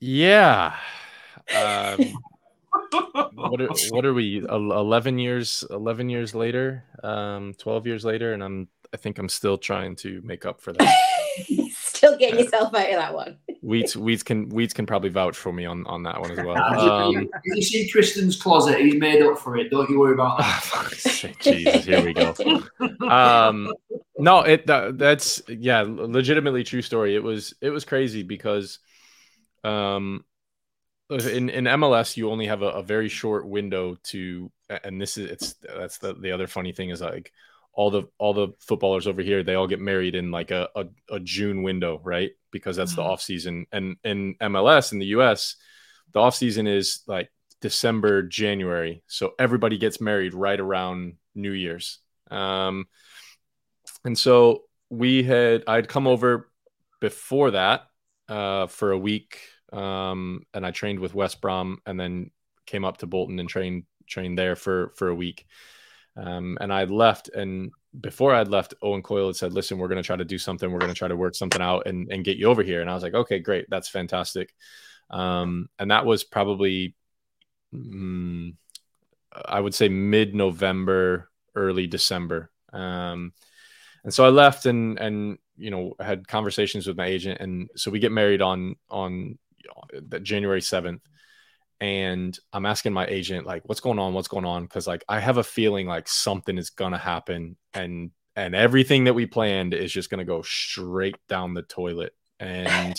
yeah. 0.00 0.74
Um, 1.54 2.12
what 3.34 3.60
are, 3.60 3.68
what 3.90 4.04
are 4.04 4.14
we? 4.14 4.38
Eleven 4.38 5.18
years, 5.18 5.64
eleven 5.70 6.08
years 6.08 6.34
later, 6.34 6.84
um, 7.02 7.54
twelve 7.54 7.86
years 7.86 8.04
later, 8.04 8.32
and 8.32 8.42
I'm. 8.42 8.68
I 8.92 8.96
think 8.96 9.18
I'm 9.18 9.28
still 9.28 9.58
trying 9.58 9.96
to 9.96 10.20
make 10.22 10.46
up 10.46 10.60
for 10.60 10.72
that. 10.72 10.94
Still 11.72 12.16
getting 12.16 12.38
yourself 12.38 12.72
out 12.74 12.90
of 12.90 12.94
that 12.94 13.12
one. 13.12 13.38
Wheats, 13.64 13.96
Wheats 13.96 14.22
can 14.22 14.50
Wheats 14.50 14.74
can 14.74 14.84
probably 14.84 15.08
vouch 15.08 15.36
for 15.36 15.52
me 15.52 15.64
on 15.64 15.86
on 15.86 16.02
that 16.02 16.20
one 16.20 16.30
as 16.30 16.44
well. 16.44 16.54
Um, 16.84 17.28
you 17.44 17.62
see 17.62 17.88
Tristan's 17.88 18.40
closet, 18.40 18.78
he's 18.78 18.96
made 18.96 19.22
up 19.22 19.38
for 19.38 19.56
it. 19.56 19.70
Don't 19.70 19.88
you 19.88 19.98
worry 19.98 20.14
about 20.14 20.38
that. 20.38 21.34
Jesus, 21.40 21.84
here 21.84 22.04
we 22.04 22.12
go. 22.12 22.34
Um, 23.08 23.72
no, 24.18 24.40
it 24.40 24.66
that, 24.66 24.98
that's 24.98 25.42
yeah, 25.48 25.84
legitimately 25.86 26.64
true 26.64 26.82
story. 26.82 27.14
It 27.16 27.22
was 27.22 27.54
it 27.60 27.70
was 27.70 27.84
crazy 27.84 28.22
because, 28.22 28.80
um, 29.62 30.24
in 31.10 31.48
in 31.48 31.64
MLS 31.64 32.16
you 32.16 32.30
only 32.30 32.46
have 32.46 32.62
a, 32.62 32.68
a 32.68 32.82
very 32.82 33.08
short 33.08 33.46
window 33.46 33.96
to, 34.04 34.50
and 34.68 35.00
this 35.00 35.16
is 35.16 35.30
it's 35.30 35.54
that's 35.54 35.98
the 35.98 36.14
the 36.14 36.32
other 36.32 36.46
funny 36.46 36.72
thing 36.72 36.90
is 36.90 37.00
like 37.00 37.32
all 37.72 37.90
the 37.90 38.04
all 38.18 38.34
the 38.34 38.48
footballers 38.60 39.06
over 39.06 39.22
here 39.22 39.42
they 39.42 39.54
all 39.54 39.66
get 39.66 39.80
married 39.80 40.14
in 40.14 40.30
like 40.30 40.50
a 40.50 40.68
a, 40.76 40.86
a 41.10 41.20
June 41.20 41.62
window, 41.62 42.00
right? 42.04 42.32
Because 42.54 42.76
that's 42.76 42.94
the 42.94 43.02
off 43.02 43.20
season, 43.20 43.66
and 43.72 43.96
in 44.04 44.36
MLS 44.40 44.92
in 44.92 45.00
the 45.00 45.06
US, 45.06 45.56
the 46.12 46.20
off 46.20 46.36
season 46.36 46.68
is 46.68 47.02
like 47.08 47.30
December, 47.60 48.22
January. 48.22 49.02
So 49.08 49.32
everybody 49.38 49.76
gets 49.76 50.00
married 50.00 50.34
right 50.34 50.60
around 50.60 51.14
New 51.34 51.50
Year's. 51.50 51.98
Um, 52.30 52.86
and 54.04 54.16
so 54.16 54.62
we 54.88 55.24
had, 55.24 55.64
I'd 55.66 55.88
come 55.88 56.06
over 56.06 56.48
before 57.00 57.50
that 57.50 57.86
uh, 58.28 58.68
for 58.68 58.92
a 58.92 58.98
week, 58.98 59.40
um, 59.72 60.42
and 60.54 60.64
I 60.64 60.70
trained 60.70 61.00
with 61.00 61.14
West 61.14 61.40
Brom, 61.40 61.80
and 61.84 61.98
then 61.98 62.30
came 62.66 62.84
up 62.84 62.98
to 62.98 63.06
Bolton 63.06 63.40
and 63.40 63.48
trained 63.48 63.84
trained 64.06 64.38
there 64.38 64.56
for 64.56 64.92
for 64.96 65.08
a 65.08 65.14
week. 65.14 65.46
Um, 66.16 66.56
and 66.60 66.72
I 66.72 66.84
left, 66.84 67.28
and 67.28 67.72
before 68.00 68.34
I'd 68.34 68.48
left, 68.48 68.74
Owen 68.82 69.02
Coyle 69.02 69.28
had 69.28 69.36
said, 69.36 69.52
"Listen, 69.52 69.78
we're 69.78 69.88
going 69.88 70.02
to 70.02 70.06
try 70.06 70.16
to 70.16 70.24
do 70.24 70.38
something. 70.38 70.70
We're 70.70 70.80
going 70.80 70.92
to 70.92 70.98
try 70.98 71.08
to 71.08 71.16
work 71.16 71.34
something 71.34 71.62
out 71.62 71.86
and 71.86 72.10
and 72.10 72.24
get 72.24 72.36
you 72.36 72.48
over 72.48 72.62
here." 72.62 72.80
And 72.80 72.90
I 72.90 72.94
was 72.94 73.02
like, 73.02 73.14
"Okay, 73.14 73.38
great, 73.38 73.66
that's 73.68 73.88
fantastic." 73.88 74.54
Um, 75.10 75.68
and 75.78 75.90
that 75.90 76.06
was 76.06 76.24
probably 76.24 76.94
mm, 77.74 78.54
I 79.44 79.60
would 79.60 79.74
say 79.74 79.88
mid 79.88 80.34
November, 80.34 81.30
early 81.54 81.86
December. 81.86 82.50
Um, 82.72 83.32
and 84.02 84.12
so 84.12 84.24
I 84.24 84.28
left 84.28 84.66
and 84.66 84.98
and 84.98 85.38
you 85.56 85.70
know 85.70 85.94
had 86.00 86.28
conversations 86.28 86.86
with 86.86 86.96
my 86.96 87.06
agent, 87.06 87.40
and 87.40 87.70
so 87.76 87.90
we 87.90 87.98
get 87.98 88.12
married 88.12 88.42
on 88.42 88.76
on 88.90 89.38
the 89.92 90.20
January 90.20 90.60
seventh. 90.60 91.02
And 91.84 92.38
I'm 92.50 92.64
asking 92.64 92.94
my 92.94 93.06
agent 93.06 93.46
like, 93.46 93.62
"What's 93.68 93.82
going 93.82 93.98
on? 93.98 94.14
What's 94.14 94.28
going 94.28 94.46
on?" 94.46 94.62
Because 94.62 94.86
like 94.86 95.04
I 95.06 95.20
have 95.20 95.36
a 95.36 95.44
feeling 95.44 95.86
like 95.86 96.08
something 96.08 96.56
is 96.56 96.70
gonna 96.70 96.96
happen, 96.96 97.58
and 97.74 98.10
and 98.34 98.54
everything 98.54 99.04
that 99.04 99.12
we 99.12 99.26
planned 99.26 99.74
is 99.74 99.92
just 99.92 100.08
gonna 100.08 100.24
go 100.24 100.40
straight 100.40 101.16
down 101.28 101.52
the 101.52 101.62
toilet. 101.62 102.14
And 102.40 102.94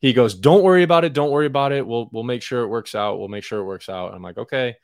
he 0.00 0.12
goes, 0.12 0.36
"Don't 0.36 0.62
worry 0.62 0.84
about 0.84 1.04
it. 1.04 1.12
Don't 1.12 1.32
worry 1.32 1.46
about 1.46 1.72
it. 1.72 1.84
We'll 1.84 2.08
we'll 2.12 2.22
make 2.22 2.42
sure 2.42 2.62
it 2.62 2.68
works 2.68 2.94
out. 2.94 3.18
We'll 3.18 3.28
make 3.28 3.42
sure 3.44 3.58
it 3.60 3.64
works 3.64 3.88
out." 3.88 4.08
And 4.08 4.16
I'm 4.16 4.22
like, 4.22 4.38
"Okay." 4.38 4.76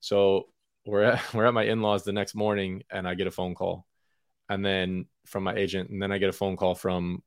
So 0.00 0.48
we're 0.86 1.02
at 1.02 1.22
we're 1.34 1.46
at 1.46 1.54
my 1.54 1.64
in-laws 1.64 2.04
the 2.04 2.12
next 2.12 2.34
morning, 2.34 2.84
and 2.90 3.06
I 3.06 3.14
get 3.14 3.26
a 3.26 3.30
phone 3.32 3.54
call, 3.54 3.86
and 4.48 4.64
then 4.64 5.06
from 5.26 5.44
my 5.44 5.54
agent, 5.56 5.90
and 5.90 6.02
then 6.02 6.12
I 6.12 6.18
get 6.18 6.30
a 6.30 6.32
phone 6.32 6.56
call 6.56 6.74
from 6.74 7.22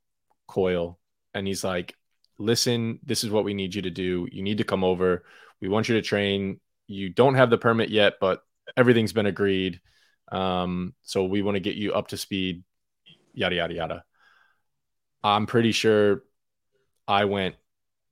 Coyle 0.48 1.00
and 1.36 1.46
he's 1.46 1.64
like, 1.64 1.96
"Listen, 2.38 3.00
this 3.04 3.24
is 3.24 3.30
what 3.30 3.44
we 3.44 3.54
need 3.54 3.76
you 3.76 3.82
to 3.84 3.90
do. 3.90 4.28
You 4.32 4.44
need 4.44 4.58
to 4.60 4.64
come 4.64 4.84
over. 4.84 5.24
We 5.62 5.70
want 5.70 5.90
you 5.90 5.96
to 5.96 6.02
train. 6.02 6.60
You 6.88 7.10
don't 7.10 7.36
have 7.36 7.50
the 7.50 7.58
permit 7.58 7.90
yet, 7.90 8.16
but 8.20 8.44
everything's 8.78 9.14
been 9.14 9.26
agreed. 9.26 9.80
Um, 10.32 10.94
so 11.04 11.26
we 11.26 11.42
want 11.42 11.56
to 11.56 11.62
get 11.62 11.76
you 11.76 11.94
up 11.94 12.10
to 12.10 12.18
speed. 12.18 12.64
Yada 13.34 13.56
yada 13.56 13.74
yada." 13.74 14.04
I'm 15.24 15.48
pretty 15.48 15.72
sure 15.72 16.24
I 17.08 17.26
went 17.26 17.56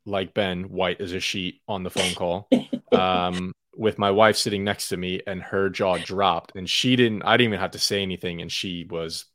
like 0.05 0.33
Ben, 0.33 0.63
white 0.63 0.99
as 0.99 1.13
a 1.13 1.19
sheet 1.19 1.61
on 1.67 1.83
the 1.83 1.89
phone 1.89 2.13
call. 2.15 2.49
Um, 2.93 3.53
with 3.75 3.97
my 3.97 4.11
wife 4.11 4.37
sitting 4.37 4.63
next 4.63 4.89
to 4.89 4.97
me 4.97 5.21
and 5.25 5.41
her 5.41 5.67
jaw 5.67 5.97
dropped 5.97 6.55
and 6.55 6.69
she 6.69 6.95
didn't 6.95 7.23
I 7.23 7.37
didn't 7.37 7.53
even 7.53 7.59
have 7.59 7.71
to 7.71 7.79
say 7.79 8.03
anything 8.03 8.41
and 8.41 8.51
she 8.51 8.85
was 8.87 9.25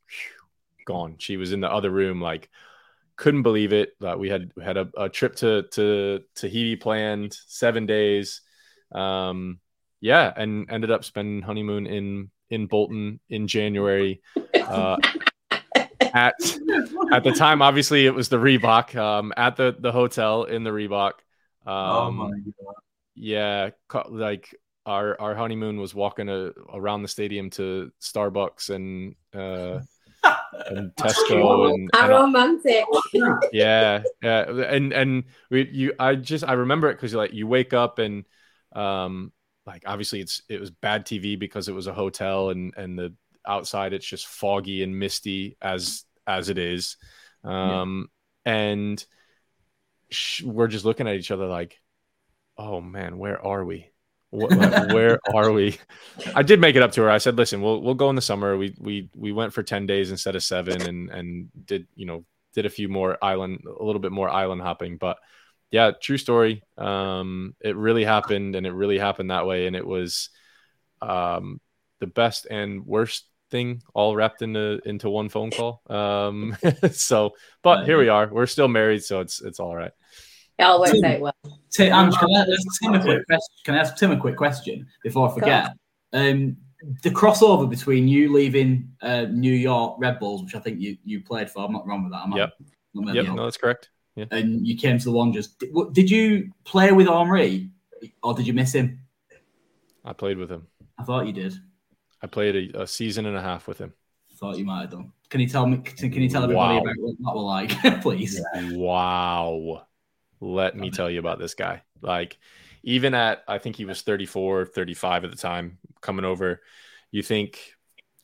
gone. 0.86 1.16
She 1.18 1.36
was 1.36 1.53
in 1.53 1.61
the 1.61 1.70
other 1.70 1.91
room 1.91 2.20
like 2.20 2.49
couldn't 3.19 3.43
believe 3.43 3.75
it. 3.75 3.91
Uh, 4.03 4.16
we 4.16 4.31
had 4.31 4.51
we 4.57 4.64
had 4.64 4.79
a, 4.79 4.89
a 4.97 5.09
trip 5.11 5.37
to 5.37 5.64
to 5.73 6.21
Tahiti 6.35 6.77
planned, 6.77 7.37
7 7.47 7.85
days. 7.85 8.41
Um 8.93 9.61
yeah, 10.01 10.33
and 10.35 10.71
ended 10.71 10.91
up 10.91 11.05
spending 11.05 11.43
honeymoon 11.43 11.87
in 11.87 12.31
in 12.51 12.66
Bolton 12.66 13.21
in 13.29 13.47
January. 13.47 14.23
Uh, 14.55 14.97
at 16.01 16.35
at 17.12 17.25
the 17.25 17.35
time, 17.37 17.62
obviously, 17.62 18.07
it 18.07 18.14
was 18.14 18.29
the 18.29 18.37
Reebok. 18.37 18.95
Um, 18.95 19.33
at 19.37 19.57
the 19.57 19.77
the 19.79 19.93
hotel 19.93 20.45
in 20.45 20.64
the 20.64 20.71
Reebok. 20.71 21.12
Um, 21.66 21.75
oh 21.75 22.11
my 22.11 22.31
god! 22.31 22.75
Yeah, 23.14 23.71
like 24.09 24.55
our 24.87 25.21
our 25.21 25.35
honeymoon 25.35 25.81
was 25.81 25.95
walking 25.95 26.29
a, 26.29 26.53
around 26.73 27.03
the 27.03 27.09
stadium 27.09 27.51
to 27.51 27.91
Starbucks 28.01 28.71
and 28.71 29.14
uh, 29.35 29.81
and 30.66 30.91
Tesco 30.97 31.70
and, 31.74 31.91
How 31.95 32.05
and 32.05 32.12
all- 32.12 32.22
romantic. 32.24 32.85
yeah 33.53 34.03
yeah. 34.22 34.45
And 34.49 34.93
and 34.93 35.24
we 35.51 35.68
you 35.70 35.93
i 35.99 36.14
just 36.14 36.45
i 36.45 36.53
remember 36.53 36.89
it 36.91 36.95
because 36.95 37.12
you're 37.12 37.22
like 37.22 37.33
you 37.33 37.47
wake 37.47 37.72
up 37.72 37.99
and 37.99 38.24
um 38.74 39.33
like 39.66 39.83
obviously 39.87 40.20
it's 40.20 40.43
it 40.49 40.61
was 40.61 40.70
bad 40.70 41.07
tv 41.07 41.39
because 41.39 41.68
it 41.68 41.74
was 41.74 41.87
a 41.87 41.93
hotel 41.93 42.51
and 42.51 42.74
and 42.76 42.99
the 42.99 43.14
outside 43.47 43.93
it's 43.93 44.07
just 44.07 44.26
foggy 44.26 44.83
and 44.83 44.99
misty 44.99 45.57
as 45.62 46.05
as 46.26 46.49
it 46.51 46.59
is. 46.59 46.97
Um 47.45 48.09
and 48.45 49.03
sh- 50.11 50.43
we're 50.43 50.68
just 50.68 50.85
looking 50.85 51.09
at 51.09 51.14
each 51.16 51.31
other 51.31 51.47
like 51.47 51.79
oh 52.57 52.81
man 52.81 53.18
where 53.18 53.41
are 53.45 53.64
we 53.64 53.91
what, 54.31 54.93
where 54.93 55.18
are 55.35 55.53
we? 55.53 55.79
I 56.35 56.43
did 56.43 56.61
make 56.61 56.76
it 56.76 56.83
up 56.83 56.93
to 56.93 57.03
her. 57.03 57.11
I 57.11 57.18
said 57.18 57.37
listen 57.37 57.62
we'll 57.62 57.81
we'll 57.81 57.95
go 57.95 58.11
in 58.11 58.16
the 58.16 58.22
summer. 58.22 58.57
We 58.57 58.74
we 58.79 59.09
we 59.14 59.33
went 59.33 59.53
for 59.53 59.62
10 59.62 59.87
days 59.87 60.11
instead 60.11 60.37
of 60.37 60.43
7 60.43 60.83
and 60.83 61.11
and 61.11 61.49
did 61.64 61.87
you 61.95 62.07
know 62.07 62.24
did 62.55 62.66
a 62.66 62.70
few 62.70 62.89
more 62.89 63.16
island 63.22 63.62
a 63.66 63.83
little 63.83 64.01
bit 64.01 64.12
more 64.12 64.29
island 64.29 64.61
hopping. 64.61 64.99
But 64.99 65.18
yeah 65.70 65.93
true 65.93 66.18
story. 66.18 66.62
Um 66.76 67.55
it 67.61 67.76
really 67.76 68.05
happened 68.05 68.55
and 68.55 68.66
it 68.66 68.72
really 68.72 68.99
happened 68.99 69.31
that 69.31 69.47
way. 69.47 69.66
And 69.66 69.74
it 69.74 69.87
was 69.87 70.29
um 71.01 71.61
the 72.01 72.07
best 72.07 72.47
and 72.51 72.87
worst 72.87 73.24
thing 73.51 73.83
all 73.95 74.14
wrapped 74.14 74.43
into 74.43 74.79
into 74.85 75.09
one 75.09 75.31
phone 75.31 75.51
call. 75.51 75.81
Um 75.89 76.55
so 76.93 77.33
but 77.62 77.87
here 77.87 77.99
we 77.99 78.11
are. 78.11 78.29
We're 78.31 78.47
still 78.47 78.68
married 78.68 79.05
so 79.05 79.20
it's 79.20 79.41
it's 79.41 79.59
all 79.59 79.74
right 79.74 79.93
It 80.59 80.62
all 80.64 80.80
works 80.80 81.02
out 81.02 81.20
well. 81.20 81.34
T- 81.70 81.84
Ange, 81.90 82.14
can 82.16 82.28
I 82.34 82.40
ask 82.40 82.80
Tim 82.82 82.94
a 82.94 83.00
quick 83.00 83.26
question? 83.26 83.54
Can 83.64 83.74
I 83.74 83.78
ask 83.78 83.96
Tim 83.96 84.11
a 84.11 84.16
quick 84.16 84.36
question 84.36 84.86
before 85.02 85.30
I 85.30 85.34
forget? 85.34 85.72
Um, 86.12 86.56
the 87.02 87.11
crossover 87.11 87.68
between 87.68 88.09
you 88.09 88.32
leaving 88.32 88.90
uh, 89.02 89.22
New 89.30 89.52
York 89.52 89.96
Red 89.98 90.18
Bulls, 90.18 90.42
which 90.42 90.54
I 90.54 90.61
think 90.61 90.80
you, 90.80 90.96
you 91.04 91.22
played 91.22 91.50
for, 91.50 91.64
I'm 91.64 91.72
not 91.72 91.86
wrong 91.86 92.02
with 92.04 92.12
that. 92.12 92.22
Am 92.22 92.34
I? 92.34 92.38
Yep. 92.38 92.52
Am 92.96 93.09
I- 93.09 93.12
yep 93.12 93.26
yeah. 93.26 93.34
no 93.34 93.44
that's 93.44 93.56
correct 93.56 93.90
yeah 94.16 94.24
And 94.30 94.66
you 94.66 94.76
came 94.76 94.98
to 94.98 95.04
the 95.04 95.12
Wanderers. 95.12 95.48
Did, 95.48 95.70
did 95.92 96.11
you 96.11 96.50
play 96.64 96.90
with 96.90 97.06
Henry, 97.06 97.70
or 98.22 98.34
did 98.34 98.46
you 98.46 98.52
miss 98.52 98.74
him? 98.74 99.00
i 100.04 100.12
played 100.12 100.38
with 100.38 100.50
him 100.50 100.66
I 100.98 101.04
thought 101.04 101.26
you 101.26 101.32
did. 101.32 101.54
i 102.22 102.26
played 102.26 102.74
a, 102.74 102.82
a 102.82 102.86
season 102.86 103.26
and 103.26 103.36
a 103.36 103.42
half 103.42 103.68
with 103.68 103.78
him 103.78 103.92
thought 104.38 104.56
you 104.56 104.64
might 104.64 104.82
have 104.82 104.90
done. 104.90 105.12
Can 105.30 105.40
you 105.40 105.48
tell 105.48 105.66
me? 105.66 105.78
Can 105.78 106.11
can 106.11 106.22
you 106.22 106.28
tell 106.28 106.44
everybody 106.44 106.76
Wow. 106.76 106.82
about 106.82 106.94
what 106.98 107.16
that 107.18 107.34
were 107.34 107.42
like, 107.42 108.02
please? 108.02 108.40
Wow. 108.72 109.86
Let 110.41 110.76
me 110.76 110.91
tell 110.91 111.11
you 111.11 111.18
about 111.18 111.39
this 111.39 111.55
guy. 111.55 111.82
Like, 112.01 112.39
even 112.82 113.14
at, 113.14 113.43
I 113.49 113.59
think 113.59 113.76
he 113.76 113.84
was 113.84 114.03
34, 114.03 114.66
35 114.66 115.24
at 115.24 115.30
the 115.30 115.36
time 115.36 115.78
coming 116.01 116.24
over, 116.24 116.62
you 117.11 117.22
think, 117.22 117.74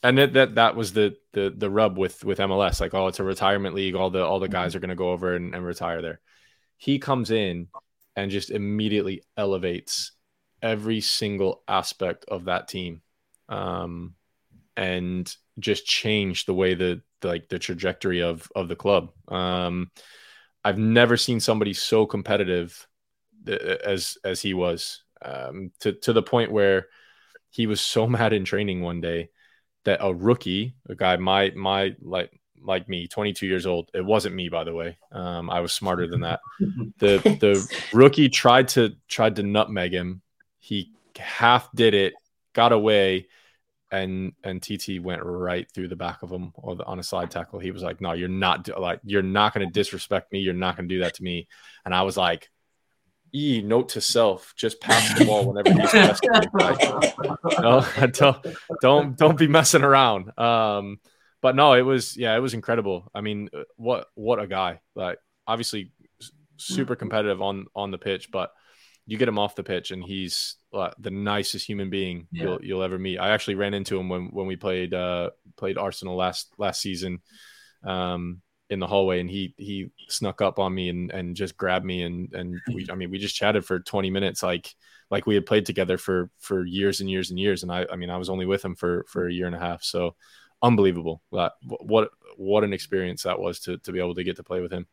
and 0.03 0.19
that, 0.19 0.35
that, 0.35 0.55
that 0.57 0.77
was 0.77 0.93
the, 0.93 1.17
the, 1.33 1.53
the 1.57 1.71
rub 1.71 1.99
with, 1.99 2.25
with 2.25 2.39
MLS. 2.39 2.81
Like, 2.81 2.95
oh, 2.95 3.09
it's 3.09 3.21
a 3.21 3.25
retirement 3.25 3.75
league. 3.75 3.95
All 3.95 4.11
the, 4.11 4.25
all 4.25 4.39
the 4.39 4.49
guys 4.49 4.75
are 4.75 4.81
going 4.81 4.91
to 4.91 4.95
go 4.95 5.11
over 5.11 5.35
and, 5.35 5.55
and 5.55 5.65
retire 5.65 6.03
there. 6.03 6.21
He 6.77 6.99
comes 6.99 7.31
in 7.31 7.69
and 8.15 8.31
just 8.31 8.51
immediately 8.51 9.23
elevates 9.37 10.13
every 10.63 11.01
single 11.01 11.63
aspect 11.67 12.27
of 12.29 12.45
that 12.45 12.69
team. 12.69 13.01
Um, 13.49 14.15
and 14.77 15.35
just 15.59 15.87
changed 15.87 16.47
the 16.47 16.55
way 16.55 16.75
the, 16.75 17.03
the 17.21 17.29
like 17.29 17.49
the 17.49 17.59
trajectory 17.59 18.23
of 18.23 18.51
of 18.55 18.69
the 18.69 18.77
club. 18.77 19.13
Um, 19.29 19.91
I've 20.65 20.79
never 20.79 21.17
seen 21.17 21.41
somebody 21.41 21.75
so 21.75 22.07
competitive 22.07 22.87
as 23.47 24.17
as 24.25 24.41
he 24.41 24.55
was. 24.55 25.03
Um, 25.23 25.73
to 25.81 25.93
to 25.93 26.13
the 26.13 26.23
point 26.23 26.53
where 26.53 26.89
he 27.51 27.67
was 27.67 27.81
so 27.81 28.07
mad 28.17 28.33
in 28.33 28.45
training 28.45 28.81
one 28.81 29.01
day 29.01 29.31
that 29.85 29.99
a 30.01 30.15
rookie, 30.15 30.77
a 30.89 30.95
guy 30.95 31.17
my 31.17 31.53
my 31.55 31.95
like 32.01 32.31
like 32.61 32.89
me, 32.89 33.07
22 33.07 33.47
years 33.47 33.67
old. 33.67 33.91
It 33.93 34.05
wasn't 34.05 34.35
me, 34.35 34.49
by 34.49 34.65
the 34.65 34.75
way. 34.75 34.97
Um, 35.13 35.51
I 35.51 35.61
was 35.61 35.73
smarter 35.73 36.09
than 36.09 36.23
that. 36.23 36.41
the 36.99 37.19
The 37.41 37.85
rookie 37.93 38.29
tried 38.29 38.69
to 38.69 38.97
tried 39.09 39.37
to 39.37 39.43
nutmeg 39.43 39.93
him. 39.93 40.23
He 40.59 40.93
half 41.19 41.71
did 41.73 41.95
it, 41.95 42.15
got 42.55 42.73
away, 42.73 43.29
and 43.95 44.33
and 44.43 44.63
Titi 44.63 44.99
went 44.99 45.23
right 45.23 45.71
through 45.73 45.89
the 45.89 45.97
back 45.97 46.23
of 46.23 46.31
him 46.31 46.53
on, 46.63 46.79
the, 46.79 46.85
on 46.85 46.99
a 46.99 47.03
slide 47.03 47.31
tackle. 47.31 47.59
He 47.59 47.71
was 47.71 47.83
like, 47.83 48.01
"No, 48.01 48.13
you're 48.13 48.29
not 48.29 48.69
like 48.79 49.01
you're 49.05 49.23
not 49.23 49.55
going 49.55 49.67
to 49.67 49.73
disrespect 49.73 50.33
me. 50.33 50.41
You're 50.41 50.55
not 50.55 50.77
going 50.77 50.89
to 50.89 50.95
do 50.95 51.01
that 51.01 51.15
to 51.15 51.23
me." 51.23 51.49
And 51.85 51.95
I 51.95 52.03
was 52.03 52.17
like, 52.17 52.51
"E 53.33 53.63
note 53.65 53.91
to 53.91 54.01
self: 54.01 54.55
just 54.57 54.81
pass 54.81 55.19
the 55.19 55.25
ball 55.25 55.47
whenever 55.47 55.73
he's 55.73 55.91
pressing." 55.91 56.31
Like, 56.53 57.61
no, 57.61 57.87
don't 58.13 58.47
don't 58.81 59.17
don't 59.17 59.39
be 59.39 59.49
messing 59.49 59.83
around. 59.83 60.37
Um, 60.39 60.99
but 61.41 61.55
no, 61.55 61.75
it 61.75 61.83
was 61.83 62.17
yeah, 62.17 62.37
it 62.37 62.41
was 62.41 62.55
incredible. 62.55 63.11
I 63.15 63.21
mean, 63.21 63.51
uh, 63.55 63.63
what 63.77 64.07
what 64.15 64.41
a 64.41 64.47
guy! 64.47 64.81
Like 64.95 65.19
obviously 65.47 65.93
super 66.57 66.97
competitive 66.97 67.41
on 67.43 67.67
on 67.75 67.91
the 67.91 67.99
pitch, 67.99 68.31
but 68.31 68.51
you 69.07 69.19
get 69.19 69.29
him 69.29 69.39
off 69.39 69.55
the 69.55 69.63
pitch 69.63 69.91
and 69.91 70.03
he's 70.03 70.57
uh, 70.75 70.91
the 70.99 71.11
nicest 71.11 71.67
human 71.67 71.91
being 71.91 72.27
Yeah. 72.33 72.45
you'll 72.45 72.65
you'll 72.65 72.83
ever 72.83 72.99
meet. 72.99 73.19
I 73.19 73.31
actually 73.31 73.55
ran 73.55 73.75
into 73.75 73.99
him 73.99 74.09
when 74.09 74.27
when 74.27 74.47
we 74.47 74.57
played 74.57 74.93
uh 74.95 75.31
played 75.57 75.79
Arsenal 75.79 76.17
last 76.17 76.53
last 76.59 76.81
season 76.81 77.21
um 77.85 78.41
in 78.71 78.81
the 78.81 78.87
hallway 78.87 79.21
and 79.21 79.31
he 79.31 79.55
he 79.57 79.91
snuck 80.09 80.41
up 80.41 80.59
on 80.59 80.75
me 80.75 80.89
and 80.89 81.11
and 81.11 81.37
just 81.37 81.57
grabbed 81.57 81.85
me 81.85 82.03
and 82.03 82.33
and 82.35 82.61
we 82.73 82.87
I 82.91 82.95
mean 82.95 83.11
we 83.11 83.19
just 83.19 83.37
chatted 83.37 83.65
for 83.65 83.81
20 83.81 84.11
minutes 84.11 84.43
like 84.43 84.75
like 85.11 85.27
we 85.27 85.35
had 85.35 85.47
played 85.47 85.67
together 85.67 85.99
for 85.99 86.31
for 86.39 86.65
years 86.65 87.01
and 87.01 87.11
years 87.11 87.31
and 87.31 87.39
years 87.39 87.63
and 87.63 87.71
I 87.71 87.87
I 87.93 87.97
mean 87.97 88.11
I 88.11 88.17
was 88.17 88.31
only 88.31 88.47
with 88.47 88.65
him 88.65 88.75
for 88.75 89.05
for 89.09 89.29
a 89.29 89.33
year 89.33 89.47
and 89.47 89.55
a 89.55 89.61
half 89.61 89.83
so 89.83 90.17
unbelievable 90.63 91.23
that 91.31 91.53
what 91.63 92.11
what 92.37 92.65
an 92.65 92.73
experience 92.73 93.25
that 93.25 93.39
was 93.39 93.61
to 93.61 93.77
to 93.79 93.93
be 93.93 93.99
able 93.99 94.15
to 94.15 94.25
get 94.25 94.37
to 94.37 94.43
play 94.43 94.61
with 94.61 94.73
him 94.73 94.87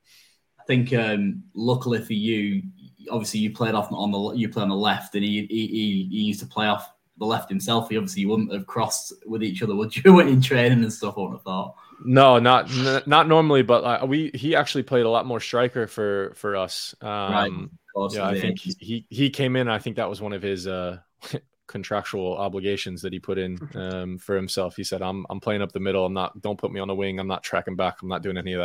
I 0.59 0.63
think 0.65 0.93
um, 0.93 1.43
luckily 1.55 1.99
for 1.99 2.13
you, 2.13 2.61
obviously 3.10 3.39
you 3.39 3.52
played 3.52 3.76
off 3.76 3.91
on 3.91 4.12
the 4.12 4.34
you 4.34 4.49
play 4.49 4.64
on 4.64 4.70
the 4.70 4.76
left, 4.76 5.16
and 5.16 5.24
he, 5.24 5.45
he 5.49 5.68
he 5.68 6.08
he 6.10 6.24
used 6.24 6.39
to 6.41 6.47
play 6.47 6.68
off 6.68 6.91
the 7.18 7.26
left 7.26 7.49
himself. 7.49 7.89
He 7.89 7.97
obviously 7.97 8.26
wouldn't 8.26 8.54
have 8.54 8.68
crossed 8.68 9.14
with 9.26 9.43
each 9.43 9.62
other, 9.62 9.76
would 9.76 9.95
you? 9.95 10.20
in 10.22 10.41
training 10.41 10.84
and 10.84 10.93
stuff, 10.93 11.16
I 11.18 11.22
would 11.22 11.32
have 11.34 11.43
thought. 11.43 11.76
No, 12.04 12.39
not 12.39 12.70
n- 12.72 13.04
not 13.06 13.28
normally, 13.28 13.62
but 13.62 13.84
uh, 13.84 14.06
we 14.06 14.32
he 14.34 14.56
actually 14.56 14.84
played 14.84 15.06
a 15.06 15.10
lot 15.10 15.26
more 15.26 15.39
striker 15.39 15.88
for 15.88 16.34
for 16.36 16.56
us. 16.56 16.95
Um, 17.02 17.72
course, 17.93 18.16
yeah, 18.16 18.28
I 18.28 18.39
think 18.39 18.60
he 18.60 19.06
he 19.10 19.30
came 19.30 19.56
in. 19.56 19.68
I 19.68 19.80
think 19.80 19.97
that 19.97 20.10
was 20.10 20.22
one 20.22 20.34
of 20.34 20.41
his 20.41 20.68
uh, 20.68 20.97
contractual 21.68 22.38
obligations 22.38 23.02
that 23.02 23.14
he 23.14 23.20
put 23.20 23.38
in 23.38 23.60
um, 23.76 24.18
for 24.18 24.36
himself. 24.36 24.76
He 24.76 24.84
said, 24.84 25.02
"I'm 25.02 25.26
I'm 25.30 25.39
playing 25.39 25.62
up 25.62 25.72
the 25.72 25.80
middle. 25.80 26.06
I'm 26.06 26.14
not. 26.14 26.41
Don't 26.41 26.60
put 26.60 26.72
me 26.72 26.80
on 26.80 26.88
the 26.88 26.95
wing. 26.95 27.20
I'm 27.20 27.28
not 27.28 27.43
tracking 27.43 27.76
back. 27.76 28.02
I'm 28.02 28.10
not 28.10 28.24
doing 28.24 28.38
any 28.38 28.54
of 28.54 28.62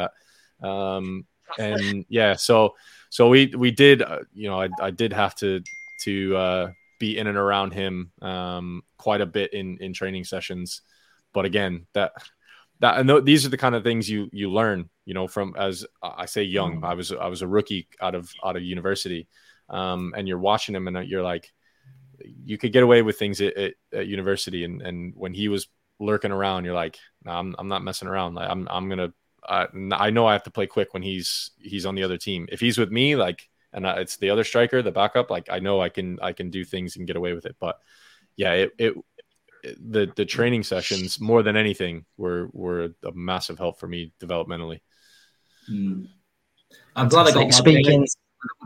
that." 0.60 0.66
Um, 0.66 1.26
and 1.58 2.04
yeah, 2.08 2.34
so 2.34 2.74
so 3.16 3.30
we 3.30 3.46
we 3.46 3.70
did. 3.70 4.02
Uh, 4.02 4.18
you 4.34 4.46
know, 4.46 4.60
I 4.60 4.68
I 4.78 4.90
did 4.90 5.14
have 5.14 5.34
to 5.36 5.62
to 6.02 6.36
uh, 6.36 6.70
be 6.98 7.16
in 7.16 7.26
and 7.26 7.38
around 7.38 7.72
him 7.72 8.12
um, 8.20 8.82
quite 8.98 9.22
a 9.22 9.26
bit 9.26 9.54
in 9.54 9.78
in 9.78 9.94
training 9.94 10.24
sessions. 10.24 10.82
But 11.32 11.46
again, 11.46 11.86
that 11.94 12.12
that 12.80 12.98
and 12.98 13.08
th- 13.08 13.24
these 13.24 13.46
are 13.46 13.48
the 13.48 13.56
kind 13.56 13.74
of 13.74 13.82
things 13.82 14.06
you 14.06 14.28
you 14.34 14.52
learn 14.52 14.90
you 15.06 15.14
know 15.14 15.26
from 15.26 15.54
as 15.56 15.86
i 16.02 16.26
say 16.26 16.42
young 16.42 16.84
i 16.84 16.92
was 16.92 17.10
i 17.10 17.26
was 17.26 17.40
a 17.40 17.48
rookie 17.48 17.88
out 18.02 18.14
of 18.14 18.30
out 18.44 18.56
of 18.56 18.62
university 18.62 19.28
um 19.70 20.12
and 20.14 20.28
you're 20.28 20.38
watching 20.38 20.74
him 20.74 20.86
and 20.86 21.08
you're 21.08 21.22
like 21.22 21.50
you 22.44 22.58
could 22.58 22.72
get 22.72 22.82
away 22.82 23.00
with 23.00 23.18
things 23.18 23.40
at, 23.40 23.56
at, 23.56 23.74
at 23.94 24.06
university 24.06 24.64
and 24.64 24.82
and 24.82 25.14
when 25.16 25.32
he 25.32 25.48
was 25.48 25.68
lurking 26.00 26.32
around 26.32 26.66
you're 26.66 26.74
like 26.74 26.98
no 27.24 27.32
i'm, 27.32 27.54
I'm 27.58 27.68
not 27.68 27.82
messing 27.82 28.08
around 28.08 28.34
like 28.34 28.50
i'm 28.50 28.68
i'm 28.70 28.90
gonna 28.90 29.14
I, 29.48 29.66
I 29.92 30.10
know 30.10 30.26
i 30.26 30.32
have 30.32 30.42
to 30.44 30.50
play 30.50 30.66
quick 30.66 30.92
when 30.94 31.02
he's 31.02 31.50
he's 31.58 31.86
on 31.86 31.94
the 31.94 32.02
other 32.04 32.18
team 32.18 32.46
if 32.50 32.60
he's 32.60 32.78
with 32.78 32.90
me 32.90 33.16
like 33.16 33.48
and 33.72 33.86
I- 33.86 34.00
it's 34.00 34.16
the 34.16 34.30
other 34.30 34.44
striker 34.44 34.82
the 34.82 34.92
backup 34.92 35.30
like 35.30 35.48
i 35.50 35.58
know 35.58 35.80
i 35.80 35.88
can 35.88 36.18
i 36.22 36.32
can 36.32 36.50
do 36.50 36.64
things 36.64 36.96
and 36.96 37.06
get 37.06 37.16
away 37.16 37.32
with 37.32 37.46
it 37.46 37.56
but 37.60 37.78
yeah 38.36 38.52
it, 38.52 38.72
it 38.78 38.94
the 39.80 40.10
the 40.14 40.24
training 40.24 40.62
sessions 40.62 41.18
more 41.20 41.42
than 41.42 41.56
anything 41.56 42.04
were 42.16 42.48
were 42.52 42.90
a 43.04 43.12
massive 43.12 43.58
help 43.58 43.80
for 43.80 43.88
me 43.88 44.12
developmentally. 44.20 44.80
Hmm. 45.66 46.04
I'm 46.94 47.08
glad 47.08 47.26
I 47.26 47.32
got 47.32 47.44
my 47.44 47.50
Speaking- 47.50 48.00
dates. 48.02 48.16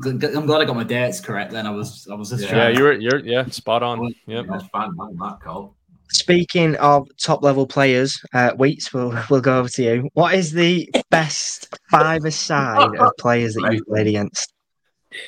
I'm 0.05 0.45
glad 0.47 0.61
I 0.61 0.65
got 0.67 0.77
my 0.77 0.85
dates 0.85 1.21
correct. 1.21 1.53
Then 1.53 1.67
I 1.67 1.71
was 1.71 2.07
I 2.11 2.15
was 2.17 2.29
just 2.29 2.43
Yeah, 2.45 2.51
trying- 2.51 2.77
you 2.77 2.83
were 2.83 2.93
you're 2.93 3.19
yeah 3.21 3.47
spot 3.47 3.83
on. 3.83 4.13
Yeah, 4.27 4.43
That's 4.47 4.67
fine, 4.67 4.91
that 4.97 5.39
call. 5.43 5.75
Speaking 6.13 6.75
of 6.77 7.09
top 7.23 7.43
level 7.43 7.67
players, 7.67 8.21
uh, 8.35 8.53
Wheats, 8.53 8.93
we'll, 8.93 9.17
we'll 9.31 9.41
go 9.41 9.59
over 9.61 9.69
to 9.69 9.83
you. 9.83 10.09
What 10.15 10.35
is 10.35 10.53
the 10.53 10.91
best 11.11 11.69
five 11.91 12.25
aside 12.25 12.97
of 12.97 13.13
players 13.19 13.55
that 13.55 13.73
you've 13.73 13.87
played 13.87 14.09
against? 14.09 14.53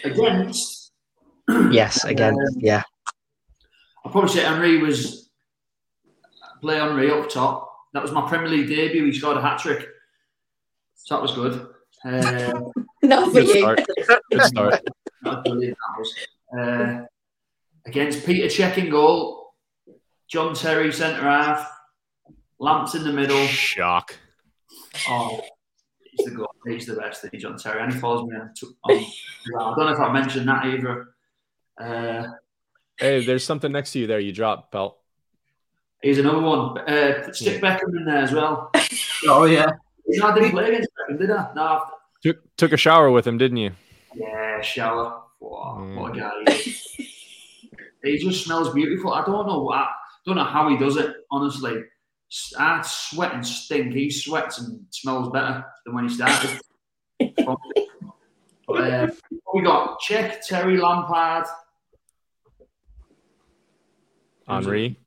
Against, 0.04 0.92
Yes, 1.70 2.04
again, 2.04 2.34
Um, 2.34 2.46
yeah. 2.56 2.82
I'd 4.04 4.12
probably 4.12 4.30
say 4.30 4.42
Henry 4.44 4.78
was 4.78 5.28
play 6.60 6.76
Henry 6.78 7.10
up 7.10 7.28
top. 7.28 7.68
That 7.92 8.02
was 8.02 8.12
my 8.12 8.26
Premier 8.28 8.48
League 8.48 8.68
debut. 8.68 9.04
He 9.04 9.12
scored 9.12 9.36
a 9.36 9.42
hat 9.42 9.58
trick, 9.58 9.86
so 10.94 11.14
that 11.16 11.22
was 11.22 11.32
good. 11.32 11.66
Uh, 12.04 12.60
Not 13.02 13.26
for 13.28 13.32
Good 13.34 13.48
you. 13.48 13.58
start. 13.60 13.80
Good 14.30 14.42
start. 14.42 14.80
that 15.22 15.34
was 15.34 15.42
brilliant, 15.44 15.76
that 15.76 15.98
was. 15.98 16.14
Uh, 16.58 17.04
against 17.86 18.24
Peter 18.24 18.46
Cech 18.46 18.78
in 18.78 18.90
goal, 18.90 19.41
John 20.32 20.54
Terry 20.54 20.90
centre 20.92 21.20
half, 21.22 21.70
Lamps 22.58 22.94
in 22.94 23.04
the 23.04 23.12
middle. 23.12 23.44
Shock. 23.46 24.16
Oh, 25.08 25.40
he's 26.02 26.24
the 26.26 26.32
goal. 26.32 26.54
He's 26.66 26.86
the 26.86 26.94
best. 26.94 27.26
He's 27.30 27.42
John 27.42 27.58
Terry, 27.58 27.82
and 27.82 27.92
he 27.92 27.98
follows 27.98 28.26
me 28.28 28.36
on. 28.36 28.50
on 28.84 28.94
I 28.94 29.74
don't 29.76 29.78
know 29.78 29.88
if 29.88 29.98
I 30.00 30.12
mentioned 30.12 30.48
that 30.48 30.64
either. 30.66 31.08
Uh, 31.78 32.28
Hey, 32.98 33.24
there's 33.24 33.42
something 33.44 33.72
next 33.72 33.92
to 33.92 33.98
you 33.98 34.06
there. 34.06 34.20
You 34.20 34.32
dropped, 34.32 34.70
pal. 34.70 34.98
he's 36.02 36.18
another 36.18 36.40
one. 36.40 36.78
Uh, 36.78 37.32
stick 37.32 37.60
Beckham 37.60 37.88
in 37.98 38.04
there 38.04 38.18
as 38.18 38.32
well. 38.32 38.70
Oh 39.28 39.44
yeah. 39.44 39.70
No, 40.06 40.26
I 40.28 40.34
didn't 40.34 40.50
play 40.50 40.68
against 40.68 40.88
Beckham, 40.98 41.18
did 41.18 41.30
I? 41.30 41.52
No. 41.54 41.62
I've- 41.62 41.82
Took 42.22 42.56
took 42.56 42.72
a 42.72 42.76
shower 42.76 43.10
with 43.10 43.26
him, 43.26 43.38
didn't 43.38 43.56
you? 43.56 43.70
Yeah, 44.14 44.60
shower. 44.60 45.22
Wow, 45.40 45.92
what 45.96 46.16
a 46.16 46.20
guy 46.20 46.62
he 48.04 48.18
just 48.18 48.44
smells 48.44 48.72
beautiful. 48.74 49.12
I 49.12 49.24
don't 49.24 49.46
know 49.46 49.62
what, 49.62 49.88
don't 50.26 50.36
know 50.36 50.44
how 50.44 50.68
he 50.68 50.76
does 50.78 50.96
it. 50.96 51.14
Honestly, 51.30 51.82
S- 52.30 52.52
I 52.58 52.82
sweat 52.82 53.34
and 53.34 53.46
stink. 53.46 53.92
He 53.94 54.10
sweats 54.10 54.58
and 54.60 54.86
smells 54.90 55.30
better 55.30 55.64
than 55.84 55.94
when 55.94 56.08
he 56.08 56.14
started. 56.14 56.60
but, 57.46 57.56
uh, 58.68 59.08
we 59.54 59.62
got 59.62 59.98
Cech, 60.00 60.46
Terry 60.46 60.78
Lampard, 60.78 61.46
Henry. 64.48 64.98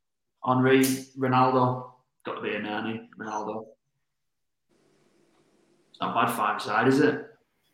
Henry, 0.46 0.82
Ronaldo. 1.18 1.92
Got 2.26 2.36
to 2.36 2.42
be 2.42 2.56
a 2.56 2.60
nanny, 2.60 3.10
Ronaldo. 3.20 3.66
It's 5.92 6.02
not 6.02 6.14
bad 6.16 6.36
five 6.36 6.62
side, 6.62 6.88
is 6.88 7.00
it? 7.00 7.26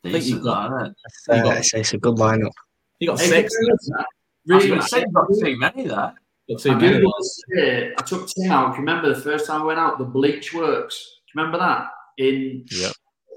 I 0.05 0.11
think 0.11 0.25
you've 0.25 0.43
got. 0.43 0.71
Uh, 0.71 0.89
it's, 1.29 1.73
it's 1.73 1.93
a 1.93 1.97
good 1.97 2.15
lineup. 2.15 2.51
You 2.99 3.07
got 3.09 3.19
Hey, 3.19 3.27
six. 3.27 3.55
good, 3.55 3.73
isn't 3.81 3.99
it? 3.99 4.05
I 4.51 4.55
was 4.55 4.63
Really 4.63 4.67
going 4.67 4.79
good. 4.79 4.83
to 4.83 4.89
say 4.89 4.99
you've 5.01 5.13
got 5.13 5.27
too 5.39 5.57
many 5.59 5.87
there. 5.87 6.13
Got 6.49 6.59
two 6.61 6.71
I 6.71 6.73
do 6.73 6.79
minutes. 6.85 7.03
want 7.05 7.23
to 7.23 7.55
say, 7.55 7.93
I 7.97 8.01
took 8.03 8.27
Tim 8.29 8.51
out. 8.51 8.71
Do 8.71 8.81
you 8.81 8.85
remember 8.87 9.13
the 9.13 9.21
first 9.21 9.45
time 9.47 9.61
I 9.61 9.65
went 9.65 9.79
out? 9.79 9.97
The 9.97 10.05
Bleach 10.05 10.53
Works. 10.53 10.95
Do 11.27 11.31
you 11.39 11.45
remember 11.45 11.59
that 11.59 11.87
in 12.17 12.65
Yep. 12.71 12.91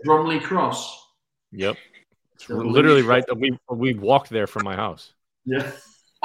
Bromley 0.04 0.40
Cross? 0.40 1.00
Yep. 1.52 1.76
The 2.48 2.56
Literally 2.56 3.02
Bleach- 3.02 3.24
right. 3.28 3.38
We 3.38 3.58
we 3.70 3.94
walked 3.94 4.30
there 4.30 4.46
from 4.46 4.64
my 4.64 4.74
house. 4.76 5.12
Yeah. 5.44 5.70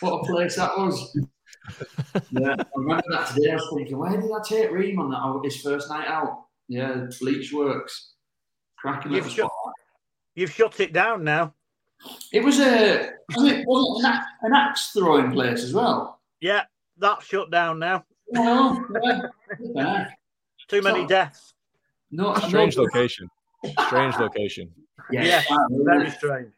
what 0.00 0.20
a 0.20 0.24
place 0.24 0.56
that 0.56 0.76
was. 0.76 1.16
yeah, 2.30 2.54
I 2.58 2.64
remember 2.76 3.02
that 3.10 3.28
today. 3.34 3.50
I 3.52 3.54
was 3.54 3.72
thinking, 3.76 3.98
where 3.98 4.20
did 4.20 4.30
I 4.30 4.40
take 4.46 4.70
Ream 4.70 4.98
on 5.00 5.10
that 5.10 5.20
oh, 5.22 5.40
his 5.44 5.60
first 5.62 5.88
night 5.88 6.06
out? 6.08 6.44
Yeah, 6.68 7.06
Bleach 7.20 7.52
Works. 7.52 8.14
Cracking 8.78 9.12
You've 9.12 9.24
little 9.26 9.44
shut, 9.44 9.52
spot. 9.52 9.72
you've 10.34 10.50
shut 10.50 10.80
it 10.80 10.92
down 10.92 11.22
now. 11.24 11.54
It 12.32 12.42
was 12.42 12.58
a 12.60 13.10
was 13.36 13.50
it, 13.52 13.66
wasn't 13.66 13.98
it 13.98 14.08
an, 14.08 14.12
axe- 14.12 14.26
an 14.42 14.52
axe 14.54 14.90
throwing 14.90 15.30
place 15.32 15.62
as 15.62 15.72
well. 15.72 16.20
Yeah, 16.40 16.62
that's 16.98 17.24
shut 17.26 17.50
down 17.50 17.78
now. 17.78 18.04
Oh, 18.36 18.84
yeah. 19.02 19.20
Yeah. 19.74 20.08
Too 20.68 20.82
many 20.82 21.02
So- 21.02 21.08
deaths. 21.08 21.54
No, 22.10 22.34
Strange 22.34 22.76
no, 22.76 22.82
location. 22.84 23.28
Strange 23.86 24.16
location. 24.18 24.70
Yeah, 25.10 25.24
Yeah, 25.24 25.40
fine, 25.42 25.58
very 25.84 26.08
it? 26.08 26.12
strange. 26.14 26.52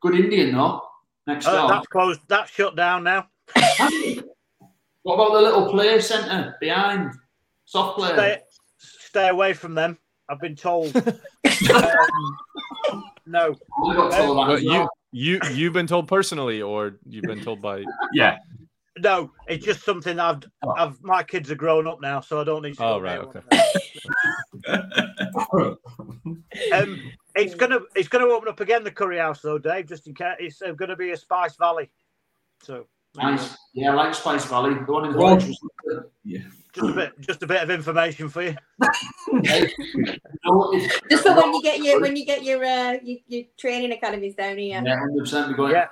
Good 0.00 0.14
Indian 0.14 0.52
though. 0.54 0.82
Next 1.26 1.46
Uh, 1.46 1.52
door. 1.62 1.68
that's 1.68 1.86
closed. 1.88 2.20
That's 2.28 2.50
shut 2.50 2.76
down 2.76 3.02
now. 3.04 3.26
What 5.02 5.14
about 5.14 5.32
the 5.34 5.40
little 5.42 5.70
play 5.70 6.00
centre 6.00 6.56
behind? 6.60 7.12
Soft 7.64 7.98
play. 7.98 8.12
Stay, 8.12 8.42
stay 8.78 9.28
away 9.28 9.52
from 9.52 9.74
them. 9.74 9.98
I've 10.28 10.40
been 10.40 10.56
told. 10.56 10.94
um, 11.74 12.38
no. 13.26 13.54
I 13.86 13.94
got 13.94 14.12
told 14.12 14.48
that 14.50 14.62
you 14.62 14.70
well. 14.70 14.90
you 15.12 15.40
you've 15.52 15.72
been 15.72 15.86
told 15.86 16.08
personally, 16.08 16.62
or 16.62 16.98
you've 17.06 17.24
been 17.24 17.42
told 17.42 17.60
by? 17.62 17.84
Yeah. 18.12 18.38
No, 18.96 19.32
it's 19.48 19.64
just 19.64 19.82
something 19.82 20.20
I've, 20.20 20.44
I've. 20.76 21.02
My 21.02 21.24
kids 21.24 21.50
are 21.50 21.56
grown 21.56 21.88
up 21.88 22.00
now, 22.00 22.20
so 22.20 22.40
I 22.40 22.44
don't 22.44 22.62
need 22.62 22.76
to. 22.76 22.84
Oh 22.84 23.00
right, 23.00 23.18
okay. 23.18 23.40
Um, 26.72 27.12
it's 27.34 27.54
gonna, 27.54 27.80
it's 27.96 28.08
gonna 28.08 28.26
open 28.26 28.48
up 28.48 28.60
again 28.60 28.84
the 28.84 28.92
curry 28.92 29.18
house 29.18 29.40
though, 29.40 29.58
Dave. 29.58 29.88
Just 29.88 30.06
in 30.06 30.14
case, 30.14 30.36
it's 30.38 30.62
uh, 30.62 30.72
gonna 30.72 30.94
be 30.94 31.10
a 31.10 31.16
Spice 31.16 31.56
Valley. 31.56 31.90
So 32.62 32.86
Nice. 33.16 33.56
Yeah, 33.74 33.92
I 33.92 33.94
like 33.94 34.14
Spice 34.14 34.44
Valley. 34.46 34.74
The 34.74 34.92
one 34.92 35.06
in 35.06 35.12
the 35.12 35.18
Well- 35.18 35.36
Welsh 35.36 35.46
was 35.46 35.60
good. 35.86 36.44
just 36.74 36.88
a 36.90 36.92
bit, 36.92 37.20
just 37.20 37.42
a 37.42 37.46
bit 37.46 37.62
of 37.62 37.70
information 37.70 38.28
for 38.28 38.42
you. 38.42 38.56
Just 41.10 41.22
for 41.22 41.34
when 41.34 41.54
you 41.54 41.62
get 41.62 41.78
your 41.80 42.00
when 42.00 42.16
you 42.16 42.24
get 42.26 42.42
your 42.42 42.64
uh 42.64 42.94
your, 43.02 43.18
your 43.28 43.44
training 43.56 43.92
academies 43.92 44.34
down 44.34 44.58
here. 44.58 44.82
Yeah, 44.84 44.98
hundred 44.98 45.20
percent. 45.20 45.48
Be 45.48 45.54
going. 45.54 45.72
Yeah. 45.72 45.86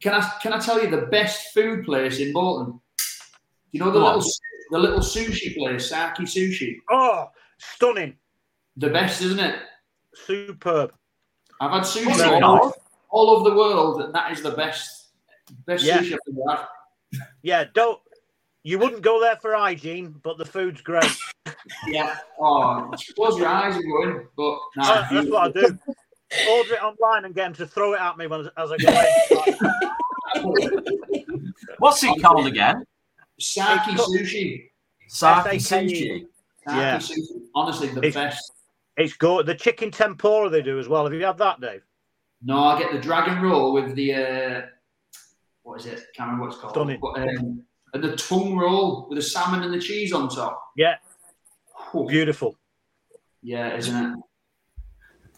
Can 0.00 0.14
I 0.14 0.30
can 0.42 0.52
I 0.52 0.58
tell 0.58 0.82
you 0.82 0.90
the 0.90 1.06
best 1.06 1.52
food 1.52 1.84
place 1.84 2.18
in 2.20 2.32
Bolton? 2.32 2.80
You 3.72 3.80
know 3.80 3.86
the 3.90 3.98
Go 4.00 4.06
on. 4.06 4.14
little 4.16 4.30
the 4.70 4.78
little 4.78 5.00
sushi 5.00 5.54
place, 5.56 5.88
Saki 5.90 6.24
Sushi. 6.24 6.76
Oh, 6.90 7.26
stunning, 7.58 8.16
The 8.76 8.88
best, 8.88 9.20
isn't 9.22 9.38
it? 9.38 9.56
superb. 10.14 10.92
I've 11.60 11.70
had 11.72 11.82
sushi 11.82 12.40
all, 12.42 12.58
called? 12.60 12.72
all 13.10 13.30
over 13.30 13.50
the 13.50 13.56
world, 13.56 14.00
and 14.02 14.14
that 14.14 14.32
is 14.32 14.42
the 14.42 14.52
best 14.52 15.03
best 15.66 15.84
Yeah. 15.84 15.98
sushi 16.00 16.12
I've 16.14 16.18
ever 16.28 16.56
had. 16.56 16.66
Yeah, 17.42 17.64
don't. 17.74 18.00
You 18.62 18.78
wouldn't 18.78 19.02
go 19.02 19.20
there 19.20 19.36
for 19.36 19.54
hygiene, 19.54 20.14
but 20.22 20.38
the 20.38 20.44
food's 20.44 20.80
great. 20.80 21.04
Yeah. 21.86 22.16
Oh, 22.38 22.90
close 23.16 23.38
your 23.38 23.48
eyes 23.48 23.74
and 23.76 23.84
go 23.84 24.02
in. 24.02 24.26
But 24.36 24.58
nah, 24.76 24.84
Uh, 24.92 25.08
that's 25.12 25.28
what 25.30 25.42
I 25.56 25.60
do. 25.60 25.78
Order 26.50 26.74
it 26.74 26.82
online 26.82 27.24
and 27.24 27.34
get 27.34 27.44
them 27.44 27.54
to 27.54 27.66
throw 27.66 27.94
it 27.94 28.00
at 28.00 28.18
me 28.18 28.26
when, 28.26 28.48
as 28.58 28.70
I 28.70 28.76
go 28.76 28.88
in. 30.44 30.74
What's 31.78 32.02
it 32.04 32.20
called 32.22 32.46
again? 32.46 32.84
Saki 33.38 33.92
Sushi. 33.92 34.70
Saki 35.08 35.56
sushi. 35.56 36.26
Yeah. 36.66 36.98
Sushi. 36.98 37.18
Honestly, 37.54 37.88
the 37.88 37.98
It's- 38.04 38.14
best. 38.14 38.52
It's 38.96 39.14
good. 39.14 39.46
The 39.46 39.54
chicken 39.54 39.90
tempura 39.90 40.48
they 40.50 40.62
do 40.62 40.78
as 40.78 40.88
well. 40.88 41.04
Have 41.04 41.12
you 41.14 41.24
had 41.24 41.38
that, 41.38 41.60
Dave? 41.60 41.82
No, 42.42 42.62
I 42.62 42.78
get 42.78 42.92
the 42.92 42.98
dragon 43.00 43.40
roll 43.42 43.72
with 43.72 43.94
the 43.96 44.14
uh, 44.14 44.62
what 45.64 45.80
is 45.80 45.86
it? 45.86 45.94
Can't 46.14 46.28
remember 46.30 46.44
what 46.44 46.52
it's 46.52 46.60
called. 46.60 46.74
Stunning. 46.74 47.00
But, 47.00 47.18
um, 47.20 47.62
and 47.94 48.04
the 48.04 48.16
tongue 48.16 48.56
roll 48.56 49.06
with 49.08 49.16
the 49.18 49.22
salmon 49.22 49.62
and 49.62 49.72
the 49.74 49.80
cheese 49.80 50.12
on 50.12 50.28
top. 50.28 50.62
Yeah, 50.76 50.96
Oh, 51.92 52.06
beautiful. 52.06 52.56
yeah, 53.42 53.76
isn't 53.76 53.96
it? 54.12 54.18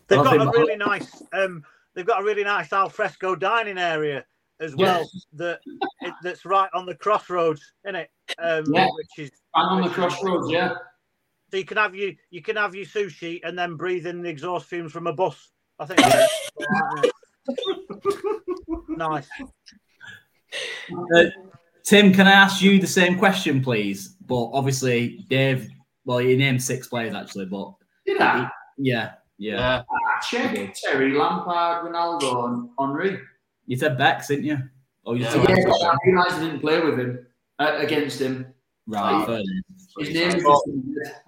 They've 0.09 0.23
got 0.23 0.37
a 0.37 0.51
really 0.51 0.77
nice. 0.77 1.23
Um, 1.33 1.65
they've 1.95 2.07
got 2.07 2.21
a 2.23 2.25
really 2.25 2.45
nice 2.45 2.73
al 2.73 2.89
fresco 2.89 3.35
dining 3.35 3.79
area 3.79 4.25
as 4.61 4.75
well. 4.77 5.09
That 5.35 5.61
it, 6.01 6.15
that's 6.23 6.45
right 6.45 6.71
on 6.75 6.87
the 6.87 6.95
crossroads, 6.95 7.61
isn't 7.85 7.97
it? 7.97 8.11
Um, 8.39 8.65
Yeah. 8.73 8.89
Which 8.95 9.27
is 9.27 9.31
And 9.55 9.69
on 9.69 9.83
the 9.83 9.91
crossroads, 9.91 10.51
yeah. 10.51 10.75
So 11.51 11.59
you 11.59 11.65
can 11.65 11.77
have 11.77 11.95
you 11.95 12.17
you 12.31 12.41
can 12.43 12.57
have 12.57 12.75
your 12.75 12.87
sushi 12.87 13.41
and 13.45 13.59
then 13.59 13.77
breathe 13.77 14.07
in 14.07 14.23
the 14.23 14.29
exhaust 14.29 14.67
fumes 14.67 14.93
from 14.93 15.07
a 15.07 15.13
bus. 15.13 15.51
I 15.79 15.87
think. 15.87 16.01
nice. 18.89 19.29
Uh, 21.15 21.25
Tim, 21.85 22.13
can 22.13 22.27
I 22.27 22.33
ask 22.33 22.63
you 22.63 22.81
the 22.81 22.87
same 22.87 23.19
question, 23.19 23.63
please? 23.63 24.17
But 24.27 24.51
obviously, 24.53 25.25
Dave. 25.29 25.69
Well, 26.05 26.21
you 26.21 26.37
named 26.37 26.63
six 26.63 26.87
players 26.89 27.15
actually, 27.15 27.47
but 27.47 27.73
Did 28.07 28.21
I? 28.21 28.49
yeah, 28.79 29.13
yeah. 29.39 29.57
Yeah. 29.57 29.83
Ah, 29.91 30.21
Cech 30.23 30.73
Terry, 30.83 31.13
Lampard, 31.13 31.85
Ronaldo, 31.85 32.47
and 32.49 32.71
Henry. 32.79 33.21
You 33.67 33.77
said 33.77 33.99
Becks, 33.99 34.29
didn't 34.29 34.45
you? 34.45 34.59
Oh, 35.05 35.15
you 35.15 35.25
Yeah. 35.25 35.31
said 35.31 35.49
Yeah, 35.49 35.57
but 35.67 35.83
I 35.83 35.95
realised 36.07 36.35
I 36.37 36.41
didn't 36.41 36.61
play 36.61 36.81
with 36.81 36.99
him 36.99 37.27
uh, 37.59 37.75
against 37.79 38.21
him. 38.21 38.47
right. 38.87 39.27
fair 39.27 39.43
His 39.99 40.15
name 40.15 40.29
is 40.29 40.43
just, 40.43 40.69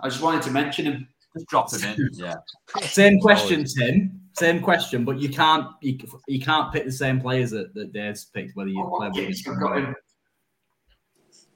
I 0.01 0.09
just 0.09 0.23
wanted 0.23 0.43
to 0.43 0.51
mention 0.53 0.87
him. 0.87 1.09
Just 1.35 1.49
drop 1.49 1.73
him 1.73 1.83
in. 1.85 2.09
Yeah. 2.15 2.35
Same 2.83 3.21
question, 3.21 3.65
Tim. 3.65 4.21
Same 4.39 4.61
question, 4.61 5.05
but 5.05 5.19
you 5.19 5.29
can't 5.29 5.67
you, 5.81 5.99
you 6.27 6.41
can't 6.41 6.73
pick 6.73 6.85
the 6.85 6.93
same 6.93 7.21
players 7.21 7.51
that, 7.51 7.75
that 7.75 7.93
Dave's 7.93 8.27
picked 8.27 8.57
whether 8.57 8.71
you 8.71 8.83
Oh, 8.83 8.97
play 8.97 9.09
with 9.09 9.29
yes, 9.29 9.47
him. 9.47 9.55
I've 9.55 9.61
got 9.61 9.79
him. 9.79 9.97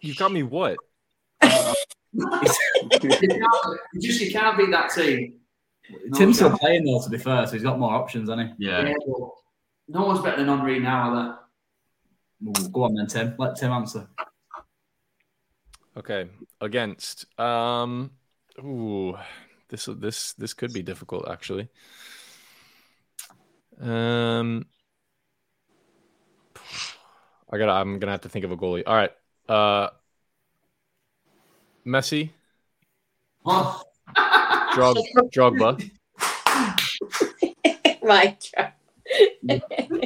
You 0.00 0.14
got 0.14 0.32
me 0.32 0.42
what? 0.42 0.76
You 2.14 2.28
can't, 2.28 3.80
just 4.02 4.20
you 4.20 4.30
can't 4.30 4.58
beat 4.58 4.70
that 4.70 4.90
team. 4.90 5.40
No 6.08 6.18
Tim's 6.18 6.36
still 6.36 6.58
playing 6.58 6.84
though, 6.84 7.00
to 7.02 7.08
be 7.08 7.16
fair, 7.16 7.46
so 7.46 7.54
he's 7.54 7.62
got 7.62 7.78
more 7.78 7.94
options, 7.94 8.28
hasn't 8.28 8.50
he? 8.58 8.66
Yeah. 8.66 8.88
Yeah, 8.88 8.94
no 9.88 10.06
one's 10.06 10.20
better 10.20 10.44
than 10.44 10.48
Henry 10.48 10.78
now, 10.78 11.14
are 11.14 11.38
Ooh, 12.46 12.68
go 12.70 12.84
on 12.84 12.94
then, 12.94 13.06
Tim. 13.06 13.34
Let 13.38 13.56
Tim 13.56 13.72
answer. 13.72 14.08
Okay, 15.96 16.28
against. 16.60 17.26
Um, 17.38 18.10
ooh, 18.58 19.16
this 19.68 19.86
this 19.86 20.32
this 20.34 20.54
could 20.54 20.72
be 20.72 20.82
difficult 20.82 21.28
actually. 21.28 21.68
Um, 23.80 24.66
I 27.50 27.58
gotta. 27.58 27.72
I'm 27.72 27.98
gonna 27.98 28.12
have 28.12 28.22
to 28.22 28.28
think 28.28 28.44
of 28.44 28.52
a 28.52 28.56
goalie. 28.56 28.82
All 28.86 28.94
right. 28.94 29.10
Uh, 29.48 29.88
Messi, 31.86 32.30
Oh, 33.44 33.82
Drog, 34.74 34.96
Drogba. 35.34 35.90
right. 38.02 38.52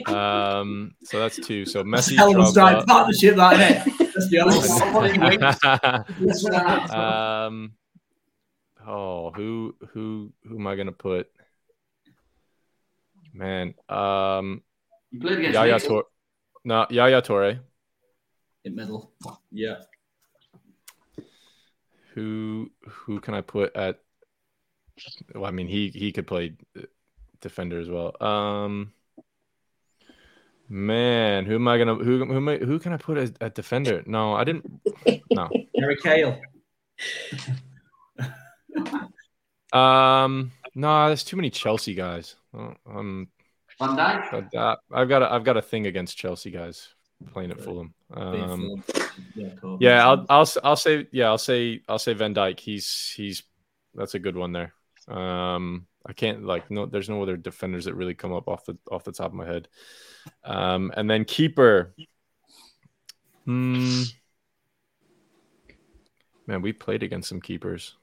Um, 0.08 0.94
so 1.04 1.20
that's 1.20 1.38
two. 1.38 1.66
So 1.66 1.82
That's 1.82 2.08
Messi, 2.10 2.16
hell 2.16 2.34
of 2.40 2.46
a 2.46 2.46
strike 2.46 2.78
Drogba. 2.78 2.86
partnership, 2.86 3.36
that 3.36 3.60
isn't 3.60 4.00
it? 4.00 4.10
Let's 4.16 4.28
be 4.28 4.40
honest. 6.48 6.90
um, 6.92 7.72
oh, 8.86 9.30
who 9.32 9.74
who 9.92 10.32
who 10.48 10.56
am 10.56 10.66
I 10.66 10.76
gonna 10.76 10.92
put? 10.92 11.28
Man, 13.36 13.74
um, 13.90 14.62
you 15.10 15.20
played 15.20 15.38
against 15.38 15.54
Yaya 15.54 15.74
me. 15.74 15.80
Toure. 15.80 16.02
No, 16.64 16.86
Yaya 16.88 17.20
Toure. 17.20 17.60
In 18.64 18.74
middle. 18.74 19.12
Yeah. 19.52 19.82
Who 22.14 22.70
who 22.88 23.20
can 23.20 23.34
I 23.34 23.42
put 23.42 23.76
at? 23.76 24.00
Well, 25.34 25.44
I 25.44 25.50
mean, 25.50 25.68
he 25.68 25.90
he 25.90 26.12
could 26.12 26.26
play 26.26 26.54
uh, 26.78 26.82
defender 27.42 27.78
as 27.78 27.90
well. 27.90 28.16
Um, 28.22 28.94
man, 30.70 31.44
who 31.44 31.56
am 31.56 31.68
I 31.68 31.76
gonna 31.76 31.96
who 31.96 32.24
who 32.24 32.36
am 32.36 32.48
I, 32.48 32.56
who 32.56 32.78
can 32.78 32.94
I 32.94 32.96
put 32.96 33.18
as 33.18 33.34
a 33.42 33.50
defender? 33.50 34.02
No, 34.06 34.32
I 34.32 34.44
didn't. 34.44 34.80
No. 35.30 35.50
Gary 35.78 35.96
Cahill. 35.96 36.40
Um, 39.72 40.52
no, 40.76 41.06
there's 41.08 41.24
too 41.24 41.36
many 41.36 41.50
Chelsea 41.50 41.94
guys. 41.94 42.36
Uh, 42.56 42.74
Um, 42.86 43.28
Van 43.78 43.96
Dijk. 43.96 44.32
I've 44.32 44.50
got 44.52 44.78
I've 44.92 45.08
got 45.08 45.22
a, 45.22 45.32
I've 45.32 45.44
got 45.44 45.56
a 45.56 45.62
thing 45.62 45.86
against 45.86 46.16
Chelsea 46.16 46.50
guys 46.50 46.88
playing 47.32 47.50
at 47.50 47.60
Fulham. 47.60 47.94
Um, 48.12 48.82
Yeah, 49.34 49.48
cool. 49.60 49.78
yeah, 49.80 50.06
I'll 50.06 50.26
I'll 50.28 50.48
I'll 50.62 50.76
say 50.76 51.06
yeah, 51.12 51.26
I'll 51.26 51.38
say 51.38 51.80
I'll 51.88 51.98
say 51.98 52.12
Van 52.12 52.34
Dijk. 52.34 52.60
He's 52.60 53.12
he's 53.16 53.42
that's 53.94 54.14
a 54.14 54.18
good 54.18 54.36
one 54.36 54.52
there. 54.52 54.72
Um, 55.08 55.86
I 56.04 56.12
can't 56.12 56.44
like 56.44 56.70
no, 56.70 56.86
there's 56.86 57.08
no 57.08 57.22
other 57.22 57.36
defenders 57.36 57.86
that 57.86 57.94
really 57.94 58.14
come 58.14 58.32
up 58.32 58.48
off 58.48 58.64
the 58.66 58.76
off 58.90 59.04
the 59.04 59.12
top 59.12 59.28
of 59.28 59.34
my 59.34 59.46
head. 59.46 59.68
Um, 60.44 60.92
and 60.96 61.08
then 61.08 61.24
keeper. 61.24 61.94
Hmm. 63.44 64.02
Man, 66.46 66.62
we 66.62 66.72
played 66.72 67.02
against 67.02 67.28
some 67.28 67.40
keepers. 67.40 67.96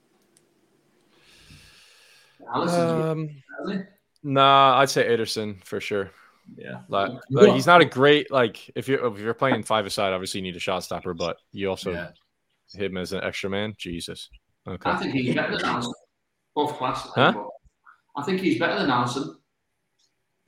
Alisson's 0.00 2.35
good, 2.35 2.35
Um. 2.52 3.30
Nah, 4.22 4.78
I'd 4.78 4.90
say 4.90 5.06
Ederson 5.08 5.62
for 5.64 5.80
sure. 5.80 6.10
Yeah. 6.56 6.80
Like, 6.88 7.10
Yeah. 7.30 7.40
like, 7.42 7.52
he's 7.54 7.66
not 7.66 7.80
a 7.80 7.84
great 7.84 8.30
like 8.30 8.70
if 8.74 8.88
you're 8.88 9.04
if 9.12 9.18
you're 9.20 9.34
playing 9.34 9.62
five 9.64 9.86
aside, 9.86 10.12
obviously 10.12 10.38
you 10.40 10.44
need 10.44 10.56
a 10.56 10.60
shot 10.60 10.82
stopper, 10.84 11.14
but 11.14 11.38
you 11.52 11.68
also 11.68 11.92
Yeah. 11.92 12.10
hit 12.72 12.90
him 12.90 12.96
as 12.96 13.12
an 13.12 13.22
extra 13.24 13.50
man. 13.50 13.74
Jesus. 13.78 14.30
Okay. 14.66 14.90
I 14.90 14.96
think 14.96 15.12
he's 15.14 15.34
better 15.34 15.56
than 15.56 15.64
Alisson. 15.66 15.92
Both 16.54 16.76
class. 16.78 17.08
Huh? 17.14 17.34
I 18.16 18.22
think 18.22 18.40
he's 18.40 18.58
better 18.58 18.78
than 18.78 18.90
Alisson. 18.90 19.36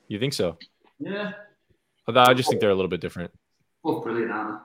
You 0.08 0.18
think 0.18 0.32
so? 0.32 0.56
Yeah. 0.98 1.32
Although 2.06 2.22
I 2.22 2.34
just 2.34 2.48
think 2.48 2.60
they're 2.60 2.70
a 2.70 2.74
little 2.74 2.88
bit 2.88 3.00
different. 3.00 3.30
Both 3.84 4.02
brilliant, 4.02 4.32
aren't 4.32 4.60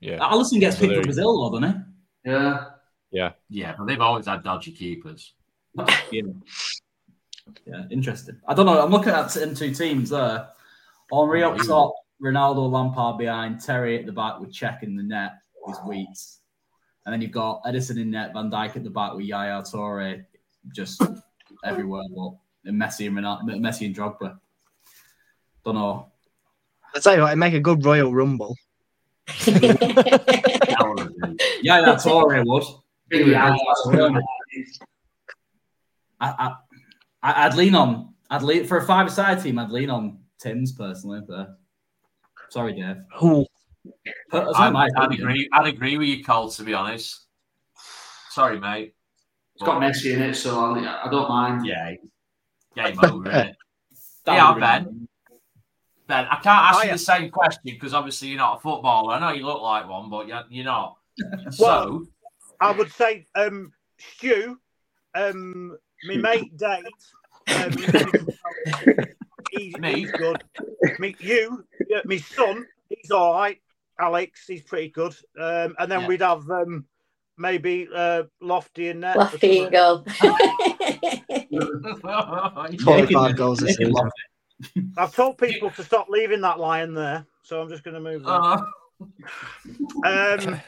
Yeah. 0.00 0.18
Alisson 0.20 0.60
gets 0.60 0.76
So 0.76 0.80
picked 0.82 0.88
there 0.88 0.88
for 0.88 0.94
you- 0.96 1.02
Brazil, 1.02 1.50
though, 1.50 1.58
doesn't 1.58 1.76
he? 2.24 2.30
Yeah. 2.30 2.64
Yeah. 3.10 3.32
Yeah, 3.48 3.74
but 3.76 3.86
they've 3.86 4.00
always 4.00 4.26
had 4.26 4.42
dodgy 4.44 4.72
keepers. 4.72 5.34
he? 6.10 6.18
Yeah. 6.18 6.32
Yeah, 7.66 7.84
interesting. 7.90 8.36
I 8.46 8.54
don't 8.54 8.66
know. 8.66 8.80
I'm 8.80 8.90
looking 8.90 9.12
at 9.12 9.30
them 9.30 9.54
two 9.54 9.72
teams 9.74 10.10
there. 10.10 10.48
Henry 11.10 11.42
up 11.42 11.56
top, 11.58 11.94
Ronaldo, 12.22 12.70
Lampard 12.70 13.18
behind, 13.18 13.60
Terry 13.60 13.98
at 13.98 14.06
the 14.06 14.12
back 14.12 14.40
with 14.40 14.52
Cech 14.52 14.82
in 14.82 14.96
the 14.96 15.02
net 15.02 15.32
with 15.66 15.78
Wheats. 15.78 16.38
And 17.06 17.12
then 17.12 17.22
you've 17.22 17.32
got 17.32 17.64
Ederson 17.64 18.00
in 18.00 18.10
net, 18.10 18.32
Van 18.34 18.50
Dijk 18.50 18.76
at 18.76 18.84
the 18.84 18.90
back 18.90 19.14
with 19.14 19.24
Yaya 19.24 19.62
Toure 19.62 20.24
just 20.74 21.02
everywhere. 21.64 22.04
But 22.14 22.32
and 22.66 22.80
Messi 22.80 23.06
and 23.06 23.16
Ronaldo, 23.16 23.58
Messi 23.58 23.86
and 23.86 23.96
Drogba. 23.96 24.38
Don't 25.64 25.74
know. 25.74 26.08
I 26.94 27.00
tell 27.00 27.16
you 27.16 27.22
what, 27.22 27.32
it 27.32 27.36
make 27.36 27.54
a 27.54 27.60
good 27.60 27.84
Royal 27.84 28.12
Rumble. 28.12 28.56
Yaya 29.46 29.56
Toure 31.96 32.44
would. 32.46 32.64
Big 33.08 33.26
Yaya 33.28 33.56
Toure. 33.84 34.20
I, 36.20 36.28
I, 36.28 36.54
I- 37.22 37.46
I'd 37.46 37.54
lean 37.54 37.74
on. 37.74 38.14
I'd 38.30 38.42
lean 38.42 38.66
for 38.66 38.78
a 38.78 38.86
five-side 38.86 39.42
team. 39.42 39.58
I'd 39.58 39.70
lean 39.70 39.90
on 39.90 40.18
Tim's 40.38 40.72
personally. 40.72 41.20
There. 41.26 41.56
Sorry, 42.50 42.74
Dave. 42.74 42.96
Who? 43.18 43.46
I'd, 44.32 44.90
I'd 44.96 45.12
agree. 45.12 45.48
I'd 45.52 45.66
agree 45.66 45.96
with 45.96 46.08
you, 46.08 46.22
Cole. 46.24 46.50
To 46.50 46.62
be 46.62 46.74
honest. 46.74 47.24
Sorry, 48.30 48.58
mate. 48.60 48.94
It's 49.54 49.64
got 49.64 49.80
Messi 49.82 50.14
in 50.14 50.22
it, 50.22 50.34
so 50.34 50.58
I, 50.60 51.06
I 51.06 51.10
don't 51.10 51.28
mind. 51.28 51.66
Yeah. 51.66 51.94
Game 52.76 52.98
over, 53.02 53.28
innit? 53.30 53.54
That 54.24 54.34
yeah, 54.34 54.52
would 54.52 54.60
Ben. 54.60 55.08
Ben, 56.06 56.26
I 56.26 56.34
can't 56.36 56.46
ask 56.46 56.78
Oh, 56.78 56.82
you 56.82 56.88
yeah. 56.88 56.92
the 56.92 56.98
same 56.98 57.30
question 57.30 57.62
because 57.64 57.94
obviously 57.94 58.28
you're 58.28 58.36
not 58.36 58.58
a 58.58 58.60
footballer. 58.60 59.14
I 59.14 59.18
know 59.20 59.32
you 59.32 59.46
look 59.46 59.62
like 59.62 59.88
one, 59.88 60.10
but 60.10 60.28
you're, 60.28 60.44
you're 60.50 60.64
not. 60.66 60.96
so, 61.50 61.64
Well, 61.64 62.02
I 62.60 62.72
would 62.72 62.92
say, 62.92 63.26
um, 63.34 63.72
Stu, 63.98 64.58
um, 65.14 65.78
my 66.04 66.16
mate 66.16 66.56
Dave, 66.56 66.84
um, 67.54 67.72
he's, 69.50 69.78
Me? 69.78 69.94
he's 69.94 70.12
good. 70.12 70.42
Me, 70.98 71.16
you, 71.18 71.64
yeah, 71.88 72.00
my 72.06 72.18
son, 72.18 72.66
he's 72.88 73.10
all 73.10 73.34
right. 73.34 73.58
Alex, 74.00 74.44
he's 74.46 74.62
pretty 74.62 74.90
good. 74.90 75.14
Um, 75.38 75.74
and 75.78 75.90
then 75.90 76.02
Yeah. 76.02 76.06
we'd 76.06 76.20
have 76.22 76.48
um, 76.50 76.84
maybe 77.36 77.88
uh, 77.94 78.24
Lofty 78.40 78.88
in 78.88 79.00
there. 79.00 79.16
Lofty 79.16 79.64
and 79.64 79.72
goal. 79.72 80.04
45 82.84 83.36
goals 83.36 83.58
this 83.60 83.76
season. 83.76 84.10
I've 84.96 85.14
told 85.14 85.38
people 85.38 85.70
to 85.70 85.84
stop 85.84 86.08
leaving 86.08 86.40
that 86.42 86.58
lion 86.58 86.94
there, 86.94 87.26
so 87.42 87.60
I'm 87.60 87.68
just 87.68 87.84
going 87.84 87.94
to 87.94 88.00
move 88.00 88.26
on. 88.26 88.66
uh, 90.04 90.36
Um, 90.38 90.60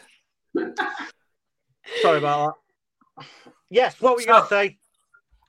sorry 2.01 2.19
about 2.19 2.57
that. 3.17 3.27
Yes, 3.71 4.01
what 4.01 4.15
were 4.15 4.21
you 4.21 4.27
going 4.27 4.43
to 4.43 4.49
say? 4.49 4.79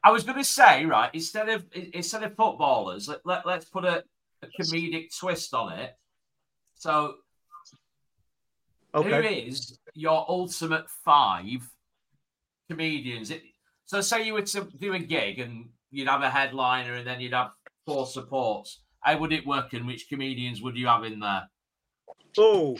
I 0.03 0.11
was 0.11 0.23
going 0.23 0.37
to 0.37 0.43
say, 0.43 0.85
right, 0.85 1.09
instead 1.13 1.49
of 1.49 1.65
instead 1.73 2.23
of 2.23 2.35
footballers, 2.35 3.07
let, 3.07 3.19
let, 3.25 3.45
let's 3.45 3.65
put 3.65 3.85
a, 3.85 4.03
a 4.41 4.47
comedic 4.59 5.15
twist 5.17 5.53
on 5.53 5.73
it. 5.73 5.95
So, 6.75 7.15
who 8.93 8.99
Okay. 8.99 9.41
is 9.41 9.77
your 9.93 10.25
ultimate 10.27 10.89
five 10.89 11.69
comedians? 12.69 13.29
It, 13.29 13.43
so, 13.85 14.01
say 14.01 14.25
you 14.25 14.33
were 14.33 14.41
to 14.41 14.67
do 14.79 14.93
a 14.93 14.99
gig 14.99 15.39
and 15.39 15.69
you'd 15.91 16.07
have 16.07 16.23
a 16.23 16.29
headliner 16.29 16.95
and 16.95 17.05
then 17.05 17.21
you'd 17.21 17.33
have 17.33 17.51
four 17.85 18.07
supports. 18.07 18.81
How 19.01 19.17
would 19.17 19.33
it 19.33 19.45
work 19.45 19.73
and 19.73 19.85
which 19.85 20.09
comedians 20.09 20.61
would 20.61 20.77
you 20.77 20.87
have 20.87 21.03
in 21.03 21.19
there? 21.19 21.47
Oh, 22.37 22.77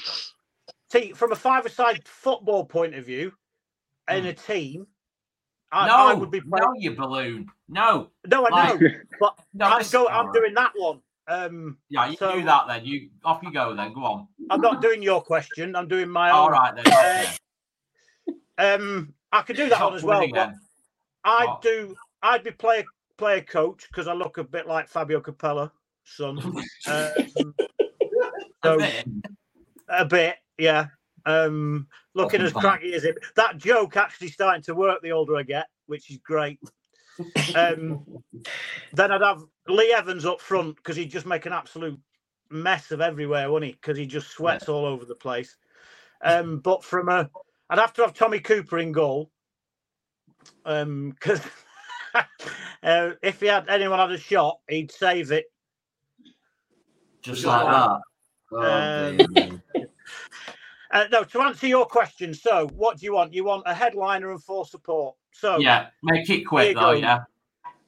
see, 0.92 1.14
from 1.14 1.32
a 1.32 1.36
five-a-side 1.36 2.02
football 2.06 2.66
point 2.66 2.96
of 2.96 3.06
view, 3.06 3.34
in 4.10 4.24
hmm. 4.24 4.30
a 4.30 4.34
team, 4.34 4.88
I, 5.72 5.88
no, 5.88 5.96
I 5.96 6.14
would 6.14 6.32
be 6.32 6.42
playing. 6.42 6.64
no, 6.66 6.74
you 6.78 6.92
balloon. 6.96 7.48
No, 7.70 8.10
No, 8.28 8.46
I 8.46 8.50
like- 8.50 8.82
know, 8.82 8.90
but 9.20 9.36
no, 9.54 9.66
I'm, 9.68 9.86
go, 9.90 10.08
I'm 10.10 10.32
doing 10.34 10.54
that 10.54 10.72
one. 10.76 11.00
Um, 11.28 11.78
Yeah, 11.90 12.08
you 12.10 12.18
So- 12.18 12.34
do 12.36 12.44
that 12.46 12.68
then. 12.68 12.86
You 12.86 13.10
off 13.24 13.42
you 13.44 13.52
go 13.54 13.74
then. 13.76 13.94
Go 13.94 14.04
on. 14.04 14.28
I'm 14.50 14.60
not 14.60 14.82
doing 14.82 15.02
your 15.02 15.22
question. 15.22 15.76
I'm 15.76 15.88
doing 15.88 16.10
my 16.10 16.30
own. 16.30 16.36
All 16.36 16.50
right 16.52 16.76
then. 16.76 16.86
Uh. 16.94 17.26
Um, 18.58 19.14
I 19.32 19.42
could 19.42 19.56
do 19.56 19.70
that 19.70 19.82
one 19.82 19.96
as 19.96 20.04
well. 20.04 20.24
But. 20.30 20.54
I'd 21.24 21.46
What? 21.46 21.62
do. 21.64 21.96
I'd 22.22 22.44
be 22.44 22.52
player 22.52 22.84
player 23.18 23.42
coach 23.42 23.88
because 23.90 24.08
I 24.08 24.14
look 24.14 24.38
a 24.38 24.44
bit 24.44 24.68
like 24.68 24.88
Fabio 24.88 25.20
Capello, 25.20 25.72
son. 26.04 26.38
um, 26.46 26.64
A 26.88 27.14
so 28.64 28.78
bit. 28.78 29.06
a 29.90 30.06
bit, 30.06 30.36
yeah. 30.60 30.88
Um, 31.26 31.88
looking 32.14 32.42
as 32.42 32.54
craggy 32.54 32.94
as 32.94 33.04
it. 33.04 33.18
That 33.36 33.58
joke 33.58 33.98
actually 33.98 34.30
starting 34.30 34.64
to 34.64 34.76
work 34.76 35.02
the 35.02 35.12
older 35.12 35.36
I 35.36 35.44
get, 35.44 35.68
which 35.88 36.10
is 36.10 36.18
great. 36.18 36.60
Um, 37.56 38.06
then 38.94 39.12
I'd 39.12 39.22
have 39.22 39.44
Lee 39.68 39.94
Evans 39.94 40.26
up 40.26 40.42
front 40.42 40.76
because 40.76 40.96
he'd 40.96 41.12
just 41.12 41.26
make 41.26 41.46
an 41.46 41.54
absolute 41.54 42.00
mess 42.50 42.92
of 42.92 43.02
everywhere, 43.02 43.52
wouldn't 43.52 43.72
he? 43.72 43.74
Because 43.74 43.98
he 43.98 44.06
just 44.06 44.32
sweats 44.32 44.70
all 44.70 44.86
over 44.86 45.06
the 45.06 45.16
place. 45.16 45.56
Um, 46.24 46.60
but 46.60 46.84
from 46.84 47.10
a, 47.10 47.30
I'd 47.70 47.80
have 47.80 47.94
to 47.94 48.02
have 48.02 48.14
Tommy 48.14 48.40
Cooper 48.40 48.80
in 48.80 48.92
goal. 48.92 49.32
Um, 50.66 51.12
because 51.20 51.42
uh, 52.84 53.12
if 53.22 53.40
he 53.40 53.48
had 53.48 53.70
anyone 53.70 54.00
had 54.00 54.12
a 54.12 54.18
shot, 54.18 54.60
he'd 54.68 54.92
save 54.92 55.32
it. 55.32 55.46
Just 57.22 57.46
like 57.46 57.66
that. 57.66 57.90
Um, 57.90 58.02
Oh, 58.54 59.28
dear. 59.34 59.51
Uh, 60.94 61.06
no, 61.12 61.24
to 61.24 61.42
answer 61.42 61.68
your 61.68 61.86
question, 61.86 62.34
so 62.34 62.68
what 62.76 62.98
do 62.98 63.06
you 63.06 63.14
want? 63.14 63.34
You 63.34 63.44
want 63.46 63.64
a 63.66 63.74
headliner 63.74 64.32
and 64.32 64.44
four 64.44 64.66
support. 64.66 65.16
So 65.32 65.58
yeah, 65.58 65.88
make 66.04 66.30
it 66.30 66.44
quick 66.44 66.76
though. 66.76 66.82
go. 66.82 66.92
Yeah. 66.92 67.20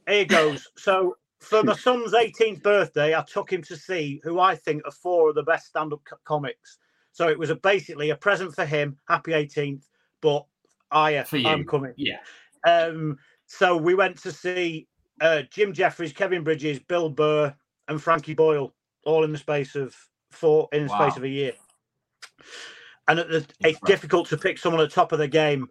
here 0.07 0.25
goes. 0.25 0.67
So 0.77 1.17
for 1.39 1.61
my 1.63 1.75
son's 1.75 2.13
18th 2.13 2.63
birthday, 2.63 3.13
I 3.15 3.21
took 3.23 3.51
him 3.51 3.61
to 3.63 3.75
see 3.75 4.21
who 4.23 4.39
I 4.39 4.55
think 4.55 4.83
are 4.85 4.91
four 4.91 5.29
of 5.29 5.35
the 5.35 5.43
best 5.43 5.67
stand-up 5.67 6.01
co- 6.05 6.15
comics. 6.23 6.77
So 7.11 7.27
it 7.27 7.37
was 7.37 7.49
a, 7.49 7.55
basically 7.55 8.09
a 8.11 8.15
present 8.15 8.55
for 8.55 8.65
him. 8.65 8.97
Happy 9.09 9.31
18th, 9.31 9.83
but 10.21 10.45
I 10.91 11.21
For 11.23 11.37
you. 11.37 11.49
I'm 11.49 11.65
coming. 11.65 11.93
Yeah. 11.97 12.19
Um, 12.65 13.17
so 13.45 13.75
we 13.75 13.93
went 13.93 14.17
to 14.23 14.31
see 14.31 14.87
uh, 15.19 15.41
Jim 15.51 15.73
Jefferies, 15.73 16.13
Kevin 16.13 16.43
Bridges, 16.45 16.79
Bill 16.79 17.09
Burr, 17.09 17.53
and 17.89 18.01
Frankie 18.01 18.33
Boyle, 18.33 18.73
all 19.05 19.25
in 19.25 19.33
the 19.33 19.37
space 19.37 19.75
of 19.75 19.93
four 20.31 20.69
in 20.71 20.85
the 20.85 20.91
Wow. 20.91 21.09
space 21.09 21.17
of 21.17 21.23
a 21.25 21.29
year. 21.29 21.53
And 23.07 23.19
at 23.19 23.29
the, 23.29 23.45
it's 23.61 23.79
difficult 23.81 24.29
to 24.29 24.37
pick 24.37 24.57
someone 24.57 24.81
at 24.81 24.89
the 24.89 24.95
top 24.95 25.11
of 25.11 25.19
the 25.19 25.27
game. 25.27 25.67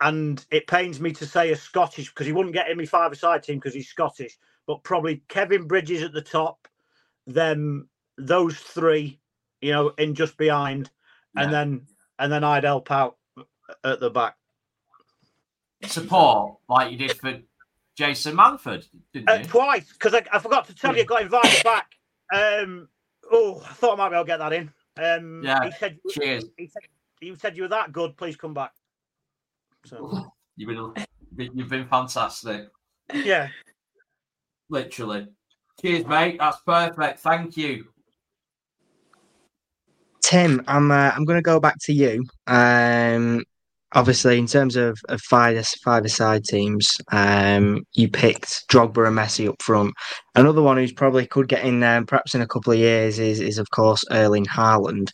And 0.00 0.44
it 0.50 0.66
pains 0.66 1.00
me 1.00 1.12
to 1.12 1.26
say 1.26 1.50
a 1.50 1.56
Scottish 1.56 2.08
because 2.10 2.26
he 2.26 2.32
wouldn't 2.32 2.54
get 2.54 2.70
in 2.70 2.78
my 2.78 2.84
five-a-side 2.84 3.42
team 3.42 3.56
because 3.56 3.74
he's 3.74 3.88
Scottish. 3.88 4.36
But 4.66 4.82
probably 4.84 5.22
Kevin 5.28 5.66
Bridges 5.66 6.02
at 6.02 6.12
the 6.12 6.22
top, 6.22 6.68
then 7.26 7.88
those 8.16 8.56
three, 8.56 9.18
you 9.60 9.72
know, 9.72 9.88
in 9.98 10.14
just 10.14 10.36
behind, 10.36 10.90
and 11.36 11.52
then 11.52 11.86
and 12.18 12.30
then 12.30 12.44
I'd 12.44 12.64
help 12.64 12.90
out 12.90 13.16
at 13.82 13.98
the 13.98 14.10
back. 14.10 14.36
Support 15.84 16.58
like 16.68 16.92
you 16.92 16.98
did 16.98 17.12
for 17.16 17.38
Jason 17.96 18.36
Manford, 18.36 18.86
didn't 19.12 19.30
Uh, 19.30 19.34
you? 19.34 19.44
twice 19.44 19.92
because 19.92 20.14
I, 20.14 20.22
I 20.32 20.38
forgot 20.38 20.66
to 20.66 20.74
tell 20.74 20.94
you, 20.94 21.02
I 21.02 21.06
got 21.06 21.22
invited 21.22 21.64
back. 21.64 21.92
Um, 22.32 22.88
oh, 23.30 23.62
I 23.64 23.72
thought 23.72 23.94
I 23.94 23.96
might 23.96 24.08
be 24.10 24.14
able 24.16 24.24
to 24.24 24.28
get 24.28 24.38
that 24.38 24.52
in. 24.52 24.72
Um, 24.98 25.42
Yeah, 25.44 25.64
he 25.64 25.70
said, 25.72 25.98
cheers. 26.10 26.44
He 26.56 26.66
said, 26.66 26.82
he 27.20 27.34
said 27.36 27.56
you 27.56 27.62
were 27.62 27.68
that 27.68 27.92
good. 27.92 28.16
Please 28.16 28.36
come 28.36 28.54
back. 28.54 28.72
So 29.84 30.32
You've 30.56 30.94
been 31.36 31.50
you've 31.54 31.68
been 31.68 31.86
fantastic. 31.86 32.68
yeah, 33.12 33.48
Literally. 34.68 35.28
Cheers, 35.80 36.04
mate. 36.06 36.36
That's 36.38 36.58
perfect. 36.66 37.20
Thank 37.20 37.56
you. 37.56 37.86
Tim, 40.22 40.62
I'm 40.66 40.90
uh, 40.90 41.12
I'm 41.14 41.24
going 41.24 41.38
to 41.38 41.42
go 41.42 41.60
back 41.60 41.76
to 41.82 41.92
you. 41.92 42.24
Um, 42.48 43.44
obviously, 43.94 44.38
in 44.38 44.46
terms 44.46 44.76
of, 44.76 44.98
of 45.08 45.20
five 45.20 45.66
five 45.84 46.10
side 46.10 46.44
teams, 46.44 46.96
um, 47.12 47.84
you 47.92 48.08
picked 48.08 48.68
Drogba 48.68 49.06
and 49.06 49.16
Messi 49.16 49.48
up 49.48 49.60
front. 49.62 49.94
Another 50.34 50.62
one 50.62 50.76
who's 50.76 50.92
probably 50.92 51.26
could 51.26 51.48
get 51.48 51.64
in 51.64 51.80
there, 51.80 52.04
perhaps 52.04 52.34
in 52.34 52.42
a 52.42 52.46
couple 52.46 52.72
of 52.72 52.78
years, 52.78 53.18
is 53.18 53.40
is 53.40 53.58
of 53.58 53.70
course 53.70 54.04
Erling 54.10 54.46
Haaland. 54.46 55.10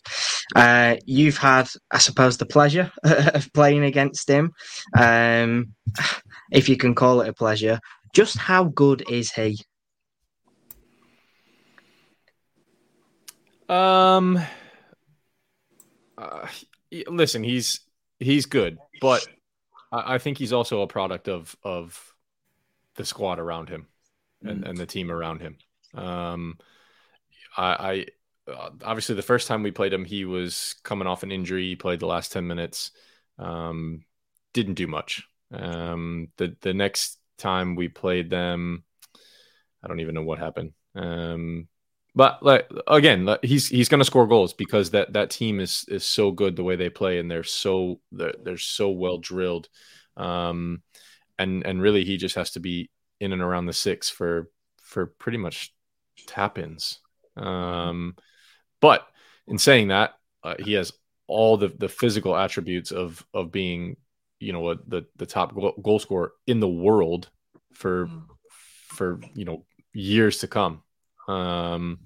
Uh, 0.55 0.97
you've 1.05 1.37
had, 1.37 1.67
I 1.91 1.97
suppose, 1.99 2.37
the 2.37 2.45
pleasure 2.45 2.91
of 3.03 3.51
playing 3.53 3.83
against 3.83 4.29
him, 4.29 4.51
um, 4.97 5.73
if 6.51 6.69
you 6.69 6.77
can 6.77 6.95
call 6.95 7.21
it 7.21 7.29
a 7.29 7.33
pleasure. 7.33 7.79
Just 8.13 8.37
how 8.37 8.65
good 8.65 9.03
is 9.09 9.31
he? 9.31 9.57
Um, 13.67 14.39
uh, 16.17 16.47
listen, 17.07 17.43
he's 17.43 17.79
he's 18.19 18.45
good, 18.45 18.77
but 19.01 19.25
I, 19.91 20.17
think 20.17 20.37
he's 20.37 20.53
also 20.53 20.81
a 20.81 20.87
product 20.87 21.27
of 21.27 21.55
of 21.63 22.13
the 22.95 23.05
squad 23.05 23.39
around 23.39 23.69
him 23.69 23.87
and, 24.41 24.65
and 24.65 24.77
the 24.77 24.85
team 24.85 25.11
around 25.11 25.41
him. 25.41 25.57
Um, 25.93 26.57
I, 27.57 28.05
I 28.47 28.51
uh, 28.51 28.69
obviously 28.83 29.15
the 29.15 29.21
first 29.21 29.47
time 29.47 29.63
we 29.63 29.71
played 29.71 29.93
him, 29.93 30.05
he 30.05 30.25
was 30.25 30.75
coming 30.83 31.07
off 31.07 31.23
an 31.23 31.31
injury. 31.31 31.67
He 31.67 31.75
played 31.75 31.99
the 31.99 32.07
last 32.07 32.31
ten 32.31 32.47
minutes, 32.47 32.91
um, 33.39 34.03
didn't 34.53 34.75
do 34.75 34.87
much. 34.87 35.27
Um, 35.51 36.29
the 36.37 36.55
the 36.61 36.73
next 36.73 37.19
time 37.37 37.75
we 37.75 37.87
played 37.87 38.29
them, 38.29 38.83
I 39.83 39.87
don't 39.87 39.99
even 39.99 40.15
know 40.15 40.23
what 40.23 40.39
happened. 40.39 40.73
Um, 40.95 41.67
but 42.15 42.41
like 42.41 42.69
again, 42.87 43.25
like, 43.25 43.43
he's 43.43 43.67
he's 43.67 43.89
going 43.89 43.99
to 43.99 44.05
score 44.05 44.27
goals 44.27 44.53
because 44.53 44.91
that 44.91 45.13
that 45.13 45.29
team 45.29 45.59
is 45.59 45.85
is 45.89 46.05
so 46.05 46.31
good 46.31 46.55
the 46.55 46.63
way 46.63 46.75
they 46.75 46.89
play 46.89 47.19
and 47.19 47.29
they're 47.29 47.43
so 47.43 47.99
they're, 48.11 48.33
they're 48.43 48.57
so 48.57 48.89
well 48.89 49.17
drilled. 49.17 49.67
Um, 50.15 50.81
and 51.37 51.65
and 51.65 51.81
really 51.81 52.05
he 52.05 52.17
just 52.17 52.35
has 52.35 52.51
to 52.51 52.59
be 52.59 52.89
in 53.19 53.33
and 53.33 53.41
around 53.41 53.65
the 53.65 53.73
six 53.73 54.09
for 54.09 54.49
for 54.77 55.07
pretty 55.07 55.37
much 55.37 55.73
tap 56.25 56.57
ins. 56.57 56.99
Um, 57.35 58.15
but 58.79 59.05
in 59.47 59.57
saying 59.57 59.89
that, 59.89 60.13
uh, 60.43 60.55
he 60.59 60.73
has 60.73 60.93
all 61.27 61.57
the 61.57 61.67
the 61.67 61.89
physical 61.89 62.35
attributes 62.35 62.91
of 62.91 63.25
of 63.33 63.51
being 63.51 63.97
you 64.39 64.53
know 64.53 64.71
a, 64.71 64.75
the 64.87 65.05
the 65.17 65.25
top 65.25 65.53
goal, 65.53 65.73
goal 65.81 65.99
scorer 65.99 66.31
in 66.47 66.61
the 66.61 66.69
world 66.69 67.29
for 67.73 68.09
for 68.87 69.19
you 69.33 69.43
know 69.43 69.65
years 69.93 70.39
to 70.39 70.47
come. 70.47 70.81
Um, 71.27 71.99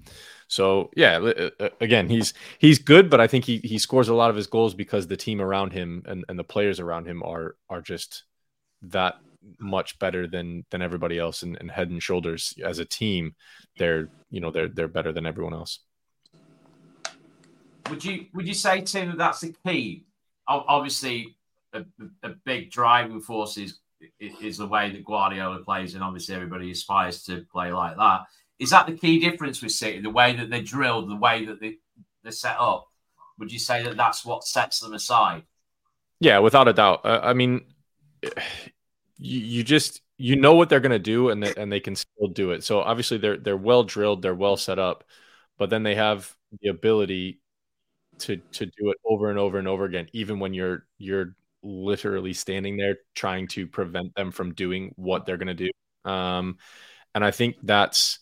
so 0.47 0.89
yeah, 0.95 1.17
uh, 1.59 1.69
again, 1.79 2.09
he's 2.09 2.33
he's 2.57 2.79
good, 2.79 3.09
but 3.09 3.21
I 3.21 3.27
think 3.27 3.45
he 3.45 3.57
he 3.57 3.77
scores 3.77 4.09
a 4.09 4.15
lot 4.15 4.29
of 4.29 4.35
his 4.35 4.47
goals 4.47 4.73
because 4.73 5.07
the 5.07 5.17
team 5.17 5.41
around 5.41 5.73
him 5.73 6.03
and, 6.05 6.25
and 6.27 6.39
the 6.39 6.43
players 6.43 6.79
around 6.79 7.05
him 7.05 7.21
are 7.23 7.55
are 7.69 7.81
just 7.81 8.23
that 8.83 9.15
much 9.57 9.99
better 9.99 10.27
than 10.27 10.65
than 10.71 10.81
everybody 10.81 11.17
else 11.17 11.43
and, 11.43 11.57
and 11.59 11.71
head 11.71 11.89
and 11.89 12.03
shoulders 12.03 12.53
as 12.63 12.79
a 12.79 12.85
team 12.85 13.33
they're 13.77 14.09
you 14.29 14.41
know 14.41 14.51
they're 14.51 14.67
they're 14.67 14.89
better 14.89 15.13
than 15.13 15.25
everyone 15.25 15.53
else 15.53 15.79
Would 17.89 18.05
you 18.05 18.25
would 18.33 18.47
you 18.47 18.53
say 18.53 18.81
Tim 18.81 19.09
that 19.09 19.17
that's 19.17 19.41
the 19.41 19.55
key? 19.65 20.05
Obviously, 20.47 21.35
a, 21.73 21.83
a 22.23 22.29
big 22.45 22.71
driving 22.71 23.19
force 23.19 23.57
is 23.57 23.79
is 24.19 24.57
the 24.57 24.67
way 24.67 24.91
that 24.91 25.05
Guardiola 25.05 25.59
plays, 25.59 25.95
and 25.95 26.03
obviously 26.03 26.35
everybody 26.35 26.71
aspires 26.71 27.23
to 27.23 27.45
play 27.51 27.71
like 27.71 27.97
that. 27.97 28.21
Is 28.59 28.71
that 28.71 28.87
the 28.87 28.97
key 28.97 29.19
difference 29.19 29.61
with 29.61 29.71
City? 29.71 30.01
The 30.01 30.09
way 30.09 30.35
that 30.35 30.49
they're 30.49 30.61
drilled, 30.61 31.09
the 31.09 31.15
way 31.15 31.45
that 31.45 31.59
they 31.59 31.77
they're 32.23 32.31
set 32.31 32.57
up. 32.59 32.87
Would 33.37 33.51
you 33.51 33.59
say 33.59 33.83
that 33.83 33.95
that's 33.95 34.25
what 34.25 34.43
sets 34.43 34.79
them 34.79 34.93
aside? 34.93 35.43
Yeah, 36.19 36.39
without 36.39 36.67
a 36.67 36.73
doubt. 36.73 37.05
Uh, 37.05 37.21
I 37.23 37.33
mean, 37.33 37.61
you, 38.21 39.39
you 39.39 39.63
just 39.63 40.01
you 40.17 40.35
know 40.35 40.55
what 40.55 40.67
they're 40.67 40.81
going 40.81 40.91
to 40.91 40.99
do, 40.99 41.29
and 41.29 41.41
they, 41.41 41.53
and 41.55 41.71
they 41.71 41.79
can 41.79 41.95
still 41.95 42.27
do 42.27 42.51
it. 42.51 42.63
So 42.63 42.81
obviously 42.81 43.17
they're 43.17 43.37
they're 43.37 43.57
well 43.57 43.83
drilled, 43.83 44.21
they're 44.21 44.35
well 44.35 44.57
set 44.57 44.79
up, 44.79 45.05
but 45.57 45.69
then 45.69 45.83
they 45.83 45.95
have 45.95 46.35
the 46.61 46.69
ability 46.69 47.39
to 48.19 48.37
to 48.37 48.65
do 48.65 48.89
it 48.91 48.97
over 49.05 49.29
and 49.29 49.39
over 49.39 49.57
and 49.57 49.67
over 49.67 49.85
again, 49.85 50.09
even 50.11 50.39
when 50.39 50.53
you're 50.53 50.85
you're 50.97 51.35
literally 51.63 52.33
standing 52.33 52.77
there 52.77 52.97
trying 53.15 53.47
to 53.47 53.67
prevent 53.67 54.13
them 54.15 54.31
from 54.31 54.53
doing 54.53 54.93
what 54.95 55.25
they're 55.25 55.37
going 55.37 55.47
to 55.47 55.53
do. 55.53 55.69
Um, 56.09 56.57
and 57.15 57.23
I 57.23 57.31
think 57.31 57.57
that's 57.63 58.19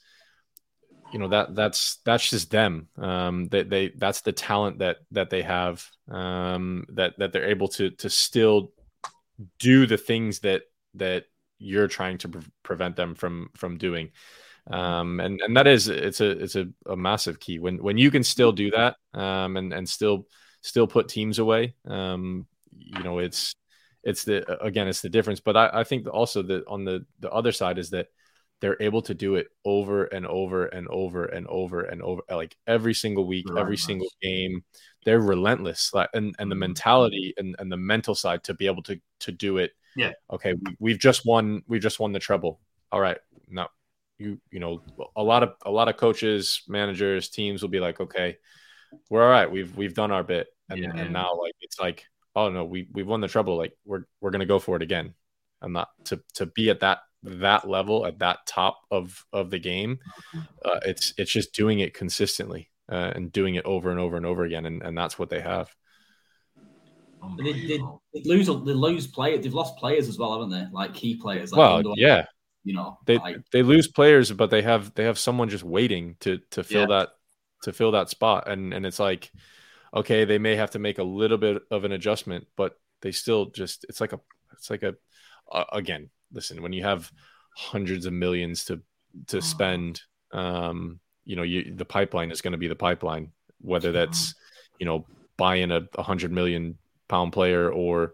you 1.13 1.19
know 1.19 1.29
that 1.29 1.55
that's 1.55 1.97
that's 2.05 2.29
just 2.29 2.51
them. 2.51 2.87
Um 2.97 3.47
that 3.49 3.69
they, 3.69 3.91
that's 3.95 4.21
the 4.21 4.31
talent 4.31 4.79
that 4.79 4.97
that 5.11 5.29
they 5.29 5.41
have 5.41 5.85
um 6.09 6.85
that 6.89 7.17
that 7.17 7.31
they're 7.31 7.49
able 7.49 7.67
to 7.69 7.91
to 7.91 8.09
still 8.09 8.71
do 9.59 9.85
the 9.85 9.97
things 9.97 10.39
that 10.39 10.63
that 10.95 11.25
you're 11.59 11.87
trying 11.87 12.17
to 12.19 12.29
pre- 12.29 12.41
prevent 12.63 12.95
them 12.95 13.15
from 13.15 13.49
from 13.55 13.77
doing. 13.77 14.11
Um 14.69 15.19
and 15.19 15.39
and 15.41 15.55
that 15.55 15.67
is 15.67 15.87
it's 15.87 16.19
a 16.21 16.29
it's 16.31 16.55
a, 16.55 16.67
a 16.85 16.95
massive 16.95 17.39
key. 17.39 17.59
When 17.59 17.81
when 17.81 17.97
you 17.97 18.11
can 18.11 18.23
still 18.23 18.51
do 18.51 18.71
that 18.71 18.97
um 19.13 19.57
and 19.57 19.73
and 19.73 19.87
still 19.87 20.27
still 20.61 20.87
put 20.87 21.07
teams 21.07 21.39
away 21.39 21.75
um 21.87 22.45
you 22.77 23.01
know 23.03 23.19
it's 23.19 23.55
it's 24.03 24.25
the 24.25 24.61
again 24.61 24.87
it's 24.87 25.01
the 25.01 25.09
difference. 25.09 25.39
But 25.39 25.55
i 25.55 25.69
i 25.73 25.83
think 25.83 26.07
also 26.07 26.41
that 26.43 26.63
on 26.67 26.83
the 26.83 27.05
the 27.19 27.31
other 27.31 27.51
side 27.51 27.77
is 27.77 27.91
that 27.91 28.07
they're 28.59 28.77
able 28.81 29.01
to 29.03 29.13
do 29.13 29.35
it 29.35 29.47
over 29.65 30.05
and 30.05 30.25
over 30.25 30.65
and 30.65 30.87
over 30.87 31.25
and 31.25 31.45
over 31.47 31.81
and 31.81 32.01
over 32.01 32.21
like 32.29 32.55
every 32.65 32.93
single 32.93 33.27
week 33.27 33.45
every 33.57 33.77
single 33.77 34.07
game. 34.21 34.63
They're 35.05 35.21
relentless 35.21 35.93
like 35.93 36.09
and, 36.13 36.35
and 36.39 36.51
the 36.51 36.55
mm-hmm. 36.55 36.59
mentality 36.61 37.33
and, 37.37 37.55
and 37.59 37.71
the 37.71 37.77
mental 37.77 38.15
side 38.15 38.43
to 38.45 38.53
be 38.53 38.67
able 38.67 38.83
to 38.83 38.99
to 39.21 39.31
do 39.31 39.57
it. 39.57 39.71
Yeah. 39.95 40.11
okay 40.31 40.53
we, 40.53 40.75
we've 40.79 40.99
just 40.99 41.25
won 41.25 41.63
we've 41.67 41.81
just 41.81 41.99
won 41.99 42.11
the 42.11 42.19
treble. 42.19 42.59
All 42.91 43.01
right 43.01 43.17
now 43.49 43.69
you 44.17 44.39
you 44.51 44.59
know 44.59 44.81
a 45.15 45.23
lot 45.23 45.43
of 45.43 45.53
a 45.65 45.71
lot 45.71 45.87
of 45.87 45.97
coaches 45.97 46.63
managers 46.67 47.29
teams 47.29 47.61
will 47.61 47.69
be 47.69 47.79
like 47.79 47.99
okay 47.99 48.37
we're 49.09 49.23
all 49.23 49.29
right. 49.29 49.49
We've 49.49 49.75
we've 49.75 49.93
done 49.93 50.11
our 50.11 50.23
bit. 50.23 50.47
And, 50.69 50.79
Yeah. 50.79 50.91
and 50.95 51.13
now 51.13 51.35
like 51.39 51.53
it's 51.61 51.79
like 51.79 52.05
oh 52.35 52.49
no 52.49 52.65
we 52.65 52.87
we've 52.91 53.07
won 53.07 53.21
the 53.21 53.27
treble. 53.27 53.57
Like 53.57 53.73
we're 53.85 54.03
we're 54.21 54.31
gonna 54.31 54.45
go 54.45 54.59
for 54.59 54.75
it 54.75 54.81
again. 54.81 55.13
And 55.61 55.73
not 55.73 55.89
to 56.05 56.21
to 56.35 56.45
be 56.45 56.69
at 56.69 56.81
that 56.81 56.99
that 57.23 57.67
level 57.67 58.05
at 58.05 58.19
that 58.19 58.39
top 58.45 58.79
of 58.91 59.25
of 59.33 59.49
the 59.49 59.59
game 59.59 59.99
uh, 60.63 60.79
it's 60.85 61.13
it's 61.17 61.31
just 61.31 61.53
doing 61.53 61.79
it 61.79 61.93
consistently 61.93 62.69
uh, 62.91 63.11
and 63.15 63.31
doing 63.31 63.55
it 63.55 63.65
over 63.65 63.89
and 63.89 63.99
over 63.99 64.15
and 64.17 64.25
over 64.25 64.43
again 64.43 64.65
and, 64.65 64.81
and 64.83 64.97
that's 64.97 65.17
what 65.19 65.29
they 65.29 65.41
have 65.41 65.73
They, 67.37 67.51
they, 67.53 67.77
they 68.13 68.21
lose 68.25 68.47
they 68.47 68.53
lose 68.53 69.07
players. 69.07 69.43
They've 69.43 69.53
lost 69.53 69.77
players 69.77 70.07
as 70.07 70.17
well, 70.17 70.33
haven't 70.33 70.51
they? 70.51 70.65
Like 70.71 70.93
key 70.93 71.15
players. 71.15 71.51
Like 71.51 71.83
well 71.83 71.93
yeah 71.97 72.25
you 72.63 72.73
know, 72.75 72.97
they 73.05 73.17
like 73.17 73.37
they 73.51 73.63
lose 73.63 73.87
players 73.87 74.31
but 74.31 74.49
they 74.49 74.61
have 74.61 74.93
they 74.93 75.05
have 75.05 75.17
someone 75.17 75.49
just 75.49 75.63
waiting 75.63 76.15
to 76.19 76.39
to 76.51 76.63
fill 76.63 76.81
Yeah. 76.81 76.99
that 76.99 77.09
to 77.63 77.73
fill 77.73 77.91
that 77.91 78.09
spot 78.09 78.47
and 78.47 78.73
and 78.73 78.85
it's 78.85 78.99
like 78.99 79.31
okay 79.93 80.25
they 80.25 80.37
may 80.37 80.55
have 80.55 80.71
to 80.71 80.79
make 80.79 80.99
a 80.99 81.03
little 81.03 81.37
bit 81.37 81.61
of 81.71 81.85
an 81.85 81.91
adjustment 81.93 82.45
but 82.55 82.77
they 83.01 83.11
still 83.11 83.45
just 83.47 83.85
it's 83.89 84.01
like 84.01 84.13
a 84.13 84.19
it's 84.53 84.69
like 84.69 84.83
a 84.83 84.95
uh, 85.51 85.63
again 85.71 86.09
listen 86.31 86.61
when 86.61 86.73
you 86.73 86.83
have 86.83 87.11
hundreds 87.55 88.05
of 88.05 88.13
millions 88.13 88.65
to 88.65 88.81
to 89.27 89.41
spend. 89.41 90.01
Um, 90.31 90.99
you 91.25 91.35
know, 91.35 91.43
you, 91.43 91.73
the 91.75 91.85
pipeline 91.85 92.31
is 92.31 92.41
going 92.41 92.53
to 92.53 92.57
be 92.57 92.67
the 92.67 92.75
pipeline, 92.75 93.31
whether 93.59 93.91
that's 93.91 94.35
you 94.79 94.85
know 94.85 95.05
buying 95.37 95.71
a, 95.71 95.81
a 95.95 96.03
hundred 96.03 96.31
million 96.31 96.77
pound 97.07 97.33
player 97.33 97.71
or 97.71 98.13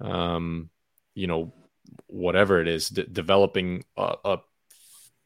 um, 0.00 0.70
you 1.14 1.26
know 1.26 1.52
whatever 2.06 2.60
it 2.60 2.68
is, 2.68 2.88
de- 2.88 3.06
developing 3.06 3.84
a, 3.96 4.14
a 4.24 4.38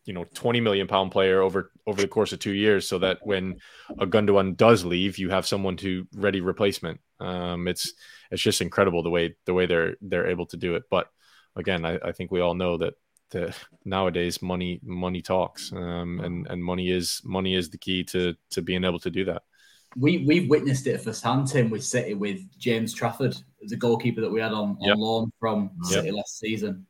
you 0.05 0.13
know 0.13 0.25
20 0.35 0.61
million 0.61 0.87
pound 0.87 1.11
player 1.11 1.43
over 1.43 1.73
over 1.87 2.01
the 2.01 2.09
course 2.09 2.33
of 2.33 2.39
two 2.39 2.55
years 2.55 2.89
so 2.89 2.99
that 2.99 3.19
when 3.23 3.57
a 3.99 4.07
Gundogan 4.07 4.57
does 4.57 4.85
leave 4.85 5.19
you 5.19 5.31
have 5.31 5.47
someone 5.47 5.77
to 5.79 6.07
ready 6.15 6.41
replacement. 6.41 7.01
Um 7.21 7.69
it's 7.69 7.93
it's 8.31 8.43
just 8.43 8.61
incredible 8.61 9.03
the 9.03 9.11
way 9.11 9.37
the 9.45 9.55
way 9.55 9.67
they're 9.67 9.97
they're 10.01 10.29
able 10.29 10.47
to 10.47 10.57
do 10.57 10.77
it. 10.77 10.85
But 10.91 11.09
again 11.57 11.85
i, 11.85 11.99
I 12.05 12.12
think 12.12 12.31
we 12.31 12.41
all 12.41 12.55
know 12.55 12.77
that 12.78 12.95
the, 13.31 13.55
nowadays 13.85 14.41
money 14.41 14.81
money 14.85 15.20
talks 15.20 15.73
um 15.73 16.20
and 16.20 16.47
and 16.47 16.62
money 16.62 16.91
is 16.91 17.20
money 17.24 17.55
is 17.55 17.70
the 17.70 17.78
key 17.78 18.05
to 18.05 18.35
to 18.51 18.62
being 18.62 18.85
able 18.85 19.01
to 19.01 19.11
do 19.11 19.24
that 19.24 19.43
we 19.97 20.19
we've 20.27 20.49
witnessed 20.49 20.87
it 20.87 21.01
firsthand, 21.01 21.49
Tim, 21.49 21.70
with 21.70 21.83
City 21.85 22.15
with 22.15 22.41
James 22.59 22.93
Trafford, 22.93 23.37
the 23.62 23.77
goalkeeper 23.77 24.20
that 24.20 24.31
we 24.31 24.41
had 24.41 24.53
on, 24.53 24.77
on 24.81 24.89
Yep. 24.89 24.97
loan 24.99 25.33
from 25.41 25.70
Yep. 25.85 25.93
City 25.93 26.11
last 26.11 26.39
season. 26.39 26.87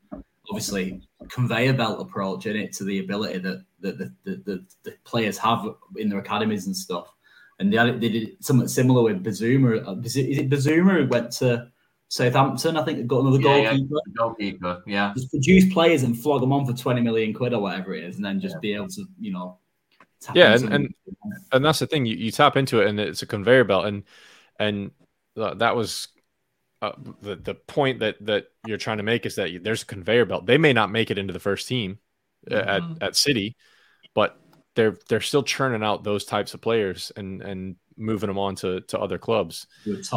Obviously, 0.49 1.01
conveyor 1.29 1.73
belt 1.73 2.01
approach 2.01 2.45
in 2.45 2.55
it 2.55 2.73
to 2.73 2.83
the 2.83 2.99
ability 2.99 3.39
that 3.39 3.63
that 3.79 3.97
the, 3.97 4.13
the, 4.23 4.35
the, 4.45 4.65
the 4.83 4.93
players 5.03 5.37
have 5.37 5.65
in 5.95 6.09
their 6.09 6.19
academies 6.19 6.65
and 6.65 6.75
stuff. 6.75 7.13
And 7.59 7.71
they, 7.73 7.77
had, 7.77 7.99
they 7.99 8.09
did 8.09 8.43
something 8.43 8.67
similar 8.67 9.01
with 9.01 9.23
Bazunu. 9.23 10.05
Is 10.05 10.15
it 10.15 10.49
Bazunu 10.49 11.03
who 11.03 11.07
went 11.07 11.31
to 11.33 11.69
Southampton? 12.09 12.77
I 12.77 12.83
think 12.83 12.97
they've 12.99 13.07
got 13.07 13.21
another 13.21 13.39
Yeah, 13.41 13.57
yeah, 13.57 13.69
goalkeeper. 13.77 13.95
goalkeeper. 14.17 14.83
Yeah. 14.87 15.13
Just 15.15 15.29
produce 15.29 15.71
players 15.73 16.03
and 16.03 16.17
flog 16.17 16.41
them 16.41 16.53
on 16.53 16.65
for 16.65 16.73
20 16.73 17.01
million 17.01 17.33
quid 17.33 17.53
or 17.53 17.61
whatever 17.61 17.93
it 17.93 18.03
is, 18.03 18.15
and 18.17 18.25
then 18.25 18.39
just 18.39 18.59
be 18.61 18.73
able 18.73 18.87
to, 18.89 19.05
you 19.19 19.31
know, 19.33 19.57
tap 20.19 20.35
yeah 20.35 20.53
into 20.53 20.65
and, 20.67 20.73
and 20.75 20.93
and 21.51 21.65
that's 21.65 21.77
the 21.79 21.85
thing 21.85 22.05
you, 22.05 22.15
you 22.15 22.31
tap 22.31 22.57
into 22.57 22.81
it 22.81 22.87
and 22.87 22.99
it's 22.99 23.21
a 23.21 23.27
conveyor 23.27 23.63
belt 23.65 23.85
and 23.85 24.03
and 24.59 24.89
uh, 25.37 25.53
that 25.53 25.75
was 25.75 26.07
uh, 26.81 26.93
the 27.21 27.35
the 27.35 27.53
point 27.53 27.99
that 27.99 28.15
that 28.25 28.47
you're 28.65 28.79
trying 28.79 28.97
to 28.97 29.03
make 29.03 29.27
is 29.27 29.35
that 29.35 29.51
you- 29.51 29.59
there's 29.59 29.83
a 29.83 29.85
conveyor 29.85 30.25
belt 30.25 30.47
they 30.47 30.57
may 30.57 30.73
not 30.73 30.89
make 30.91 31.11
it 31.11 31.19
into 31.19 31.33
the 31.33 31.39
first 31.39 31.67
team 31.67 31.99
uh, 32.49 32.55
at 32.55 32.81
Mm-hmm. 32.81 32.93
at 33.03 33.15
city 33.15 33.55
but 34.15 34.39
they're 34.75 34.97
they're 35.07 35.21
still 35.21 35.43
churning 35.43 35.83
out 35.83 36.03
those 36.03 36.25
types 36.25 36.55
of 36.55 36.61
players 36.61 37.11
and 37.15 37.43
and 37.43 37.75
moving 37.97 38.27
them 38.27 38.37
on 38.37 38.55
to 38.55 38.81
to 38.81 38.99
other 38.99 39.17
clubs. 39.17 39.67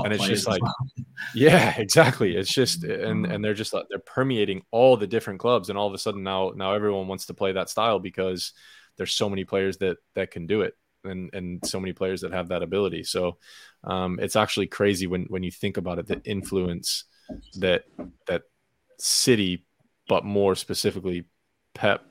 And 0.05 0.13
it's 0.13 0.27
just 0.27 0.47
like 0.47 0.63
well. 0.63 0.75
yeah 1.35 1.75
exactly. 1.79 2.37
It's 2.37 2.53
just 2.53 2.85
and 3.09 3.27
and 3.27 3.45
they're 3.45 3.55
just 3.55 3.73
they're 3.73 3.99
permeating 3.99 4.63
all 4.71 4.97
the 4.97 5.07
different 5.07 5.41
clubs 5.41 5.69
and 5.69 5.79
all 5.79 5.89
of 5.89 5.95
a 5.95 5.99
sudden 5.99 6.23
now 6.23 6.53
now 6.55 6.75
everyone 6.75 7.09
wants 7.09 7.27
to 7.27 7.35
play 7.35 7.53
that 7.53 7.71
style 7.71 7.99
because 7.99 8.53
there's 8.97 9.15
so 9.15 9.29
many 9.29 9.45
players 9.45 9.79
that 9.79 9.99
that 10.15 10.31
can 10.31 10.47
do 10.47 10.63
it 10.63 10.75
and 11.05 11.31
and 11.33 11.65
so 11.65 11.81
many 11.81 11.93
players 11.93 12.21
that 12.21 12.33
have 12.33 12.49
that 12.49 12.63
ability. 12.63 13.05
So 13.05 13.39
um 13.85 14.19
it's 14.21 14.37
actually 14.37 14.67
crazy 14.67 15.07
when 15.07 15.25
when 15.25 15.43
you 15.43 15.51
think 15.51 15.77
about 15.77 15.99
it 15.99 16.07
the 16.07 16.21
influence 16.25 17.05
that 17.57 17.85
that 18.27 18.43
city 18.99 19.65
but 20.09 20.25
more 20.25 20.55
specifically 20.55 21.25
pep 21.75 22.05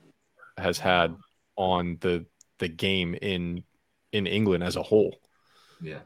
has 0.57 0.79
had 0.79 1.15
on 1.55 1.97
the 2.01 2.25
the 2.59 2.67
game 2.67 3.15
in 3.21 3.63
in 4.11 4.25
england 4.25 4.63
as 4.63 4.75
a 4.75 4.83
whole 4.83 5.19
Yeah. 5.81 5.99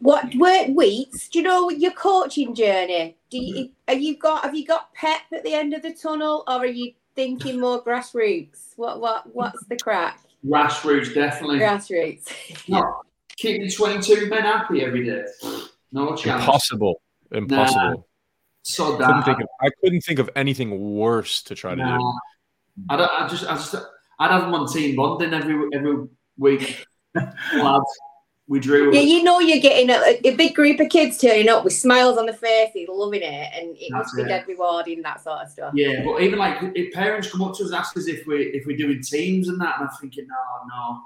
What 0.00 0.34
work 0.34 0.68
weeks? 0.68 1.28
Do 1.28 1.38
you 1.38 1.44
know 1.44 1.70
your 1.70 1.92
coaching 1.92 2.54
journey? 2.54 3.16
Do 3.30 3.38
you 3.38 3.54
mm-hmm. 3.54 3.92
have 3.92 4.02
you 4.02 4.18
got 4.18 4.44
have 4.44 4.54
you 4.54 4.66
got 4.66 4.92
pep 4.94 5.22
at 5.32 5.44
the 5.44 5.54
end 5.54 5.72
of 5.72 5.82
the 5.82 5.94
tunnel, 5.94 6.44
or 6.46 6.56
are 6.56 6.66
you 6.66 6.92
thinking 7.14 7.60
more 7.60 7.82
grassroots? 7.82 8.76
What 8.76 9.00
what 9.00 9.34
what's 9.34 9.64
the 9.66 9.76
crack? 9.76 10.20
Grassroots, 10.44 11.14
definitely. 11.14 11.58
Grassroots. 11.58 12.28
No, 12.68 13.02
keeping 13.36 13.70
22 13.70 14.28
men 14.28 14.42
happy 14.42 14.82
every 14.82 15.04
day. 15.04 15.24
No 15.92 16.14
chance. 16.14 16.42
impossible 16.42 17.00
impossible 17.30 18.06
So 18.62 18.96
couldn't 18.96 19.22
think 19.24 19.40
of, 19.40 19.48
I 19.60 19.68
couldn't 19.82 20.00
think 20.02 20.18
of 20.18 20.30
anything 20.36 20.94
worse 20.94 21.42
to 21.44 21.54
try 21.54 21.74
to 21.74 21.82
do. 21.82 22.14
I, 22.88 22.96
don't, 22.96 23.10
I 23.10 23.28
just, 23.28 23.44
I 23.44 23.54
just, 23.54 23.74
I'd 24.18 24.30
have 24.30 24.42
them 24.42 24.54
on 24.54 24.70
team 24.72 24.96
bonding 24.96 25.34
every 25.34 25.68
every 25.72 26.06
week. 26.36 26.86
Lads, 27.14 27.84
we 28.46 28.60
drew. 28.60 28.94
Yeah, 28.94 29.00
you 29.00 29.22
know 29.22 29.40
you're 29.40 29.60
getting 29.60 29.90
a, 29.90 30.20
a 30.24 30.36
big 30.36 30.54
group 30.54 30.80
of 30.80 30.90
kids 30.90 31.18
turning 31.18 31.48
up 31.48 31.64
with 31.64 31.72
smiles 31.72 32.18
on 32.18 32.26
their 32.26 32.34
faces, 32.34 32.88
loving 32.88 33.22
it, 33.22 33.50
and 33.54 33.76
it 33.78 33.90
must 33.90 34.14
That's 34.14 34.24
be 34.24 34.28
dead 34.28 34.44
rewarding 34.46 35.02
that 35.02 35.22
sort 35.22 35.40
of 35.40 35.50
stuff. 35.50 35.72
Yeah, 35.74 36.04
but 36.04 36.20
even 36.22 36.38
like 36.38 36.58
if 36.74 36.92
parents 36.92 37.30
come 37.30 37.42
up 37.42 37.56
to 37.56 37.64
us 37.64 37.70
and 37.70 37.78
ask 37.78 37.96
us 37.96 38.06
if 38.06 38.26
we 38.26 38.46
if 38.48 38.66
we're 38.66 38.76
doing 38.76 39.02
teams 39.02 39.48
and 39.48 39.60
that, 39.60 39.78
and 39.78 39.88
I'm 39.88 39.96
thinking, 40.00 40.26
no, 40.28 40.66
no. 40.68 41.02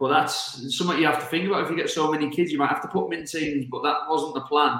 But 0.00 0.08
that's 0.10 0.76
something 0.76 0.98
you 0.98 1.06
have 1.06 1.20
to 1.20 1.26
think 1.26 1.46
about. 1.46 1.64
If 1.64 1.70
you 1.70 1.76
get 1.76 1.90
so 1.90 2.10
many 2.10 2.30
kids, 2.30 2.52
you 2.52 2.58
might 2.58 2.70
have 2.70 2.82
to 2.82 2.88
put 2.88 3.08
them 3.08 3.18
in 3.18 3.26
teams. 3.26 3.66
But 3.70 3.82
that 3.82 4.08
wasn't 4.08 4.34
the 4.34 4.42
plan. 4.42 4.78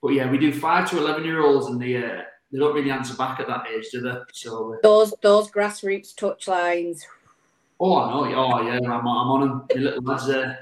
But 0.00 0.10
yeah, 0.10 0.30
we 0.30 0.38
do 0.38 0.52
five 0.52 0.88
to 0.90 0.98
eleven 0.98 1.24
year 1.24 1.44
olds, 1.44 1.66
and 1.66 1.80
they 1.80 1.96
uh, 1.96 2.22
they 2.50 2.58
don't 2.58 2.74
really 2.74 2.90
answer 2.90 3.14
back 3.14 3.40
at 3.40 3.46
that 3.48 3.66
age, 3.68 3.86
do 3.92 4.00
they? 4.00 4.14
So. 4.32 4.74
Uh, 4.74 4.76
Those 4.82 5.14
those 5.22 5.50
grassroots 5.50 6.14
touch 6.14 6.48
lines. 6.48 7.06
Oh, 7.80 7.96
I 7.96 8.10
know. 8.30 8.34
Oh, 8.34 8.62
yeah. 8.62 8.78
I'm, 8.78 8.90
I'm 8.92 9.06
on 9.06 9.42
him. 9.42 9.62
The 9.68 9.80
little 9.80 10.02
lads. 10.02 10.28
Uh, 10.28 10.56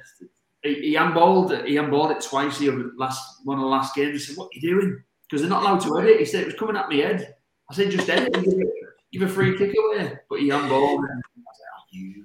he, 0.63 0.75
he 0.75 0.95
handballed. 0.95 1.67
He 1.67 1.75
handballed 1.77 2.11
it 2.17 2.23
twice. 2.23 2.59
The 2.59 2.69
other- 2.71 2.91
last 2.97 3.41
one 3.45 3.59
of 3.59 3.63
the 3.63 3.69
last 3.69 3.95
games. 3.95 4.13
He 4.13 4.19
said, 4.19 4.37
"What 4.37 4.47
are 4.47 4.59
you 4.59 4.61
doing?" 4.81 5.03
Because 5.29 5.41
they're 5.43 5.51
not 5.51 5.63
allowed 5.63 5.81
to 5.83 5.99
edit. 5.99 6.19
He 6.19 6.25
said 6.25 6.43
it 6.43 6.47
was 6.47 6.55
coming 6.55 6.77
at 6.77 6.89
my 6.89 6.97
head. 6.97 7.35
I 7.71 7.75
said, 7.75 7.91
"Just 7.91 8.09
edit. 8.09 8.37
and 8.37 8.45
Give, 8.45 8.59
it, 8.61 8.69
give 9.13 9.23
a 9.23 9.29
free 9.29 9.57
kick 9.57 9.75
away." 9.77 10.19
But 10.29 10.41
he 10.41 10.49
handballed. 10.51 10.99
And 11.09 11.23
I 11.23 11.39
was 11.39 11.59
like, 11.61 11.73
"Oh, 11.75 11.85
you." 11.91 12.25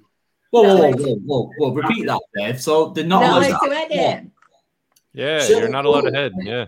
Whoa, 0.50 0.62
whoa, 0.62 0.76
whoa, 0.76 0.90
whoa, 0.92 1.14
whoa, 1.24 1.50
whoa, 1.56 1.72
repeat 1.72 2.06
that, 2.06 2.20
Dave. 2.36 2.60
So 2.60 2.90
they're 2.90 3.04
not, 3.06 3.20
Not 3.22 3.38
allowed 3.48 3.66
allowed 3.66 3.86
to 3.88 3.94
edit. 3.94 4.30
Yeah, 5.14 5.40
So- 5.40 5.58
you're 5.60 5.68
not 5.70 5.86
allowed 5.86 6.02
to 6.02 6.10
head. 6.12 6.32
Yeah. 6.42 6.66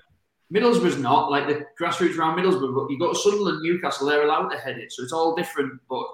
Middlesbrough's 0.52 0.98
not 0.98 1.30
like 1.30 1.48
the 1.48 1.66
grassroots 1.80 2.16
around 2.16 2.38
Middlesbrough, 2.38 2.74
but 2.74 2.90
you 2.90 2.98
go 2.98 3.12
to 3.12 3.18
Sunderland, 3.18 3.60
Newcastle, 3.62 4.06
they're 4.06 4.22
allowed 4.24 4.48
to 4.50 4.58
head 4.58 4.78
it, 4.78 4.92
so 4.92 5.02
it's 5.02 5.12
all 5.12 5.34
different. 5.34 5.72
But 5.88 6.06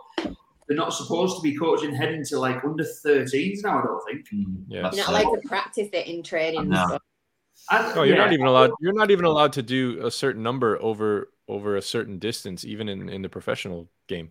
they're 0.71 0.77
not 0.77 0.95
supposed 0.95 1.35
to 1.35 1.43
be 1.43 1.53
coaching 1.57 1.93
heading 1.93 2.25
to 2.25 2.39
like 2.39 2.63
under 2.63 2.85
13s 2.85 3.65
now. 3.65 3.81
I 3.81 3.83
don't 3.83 4.05
think. 4.07 4.29
Hmm, 4.31 4.55
yeah. 4.69 4.89
You're 4.93 5.05
not 5.05 5.09
allowed 5.09 5.35
to 5.43 5.49
practice 5.49 5.89
it 5.93 6.07
in 6.07 6.23
training. 6.23 6.69
No. 6.69 6.87
stuff. 6.87 7.03
I, 7.69 7.83
No, 7.93 8.01
oh, 8.01 8.03
you're 8.05 8.17
not 8.17 8.33
even 8.33 8.47
allowed. 8.47 8.71
You're 8.81 8.93
not 8.93 9.11
even 9.11 9.25
allowed 9.25 9.53
to 9.55 9.63
do 9.65 10.07
a 10.07 10.13
certain 10.13 10.45
number 10.45 10.81
over 10.81 11.33
over 11.49 11.75
a 11.77 11.83
certain 11.83 12.21
distance, 12.21 12.65
even 12.65 12.89
in 12.89 13.09
in 13.09 13.21
the 13.21 13.29
professional 13.29 13.89
game. 14.07 14.31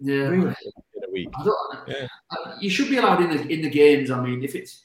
Yeah. 0.00 0.32
In 0.32 0.46
a 0.46 1.10
week. 1.12 1.28
I 1.38 1.44
don't, 1.44 1.88
Yeah. 1.88 2.06
I- 2.30 2.56
you 2.62 2.70
should 2.70 2.88
be 2.88 2.96
allowed 2.96 3.20
in 3.20 3.28
the 3.36 3.46
in 3.52 3.60
the 3.60 3.68
games. 3.68 4.10
I 4.10 4.24
mean, 4.24 4.42
if 4.42 4.54
it's 4.54 4.84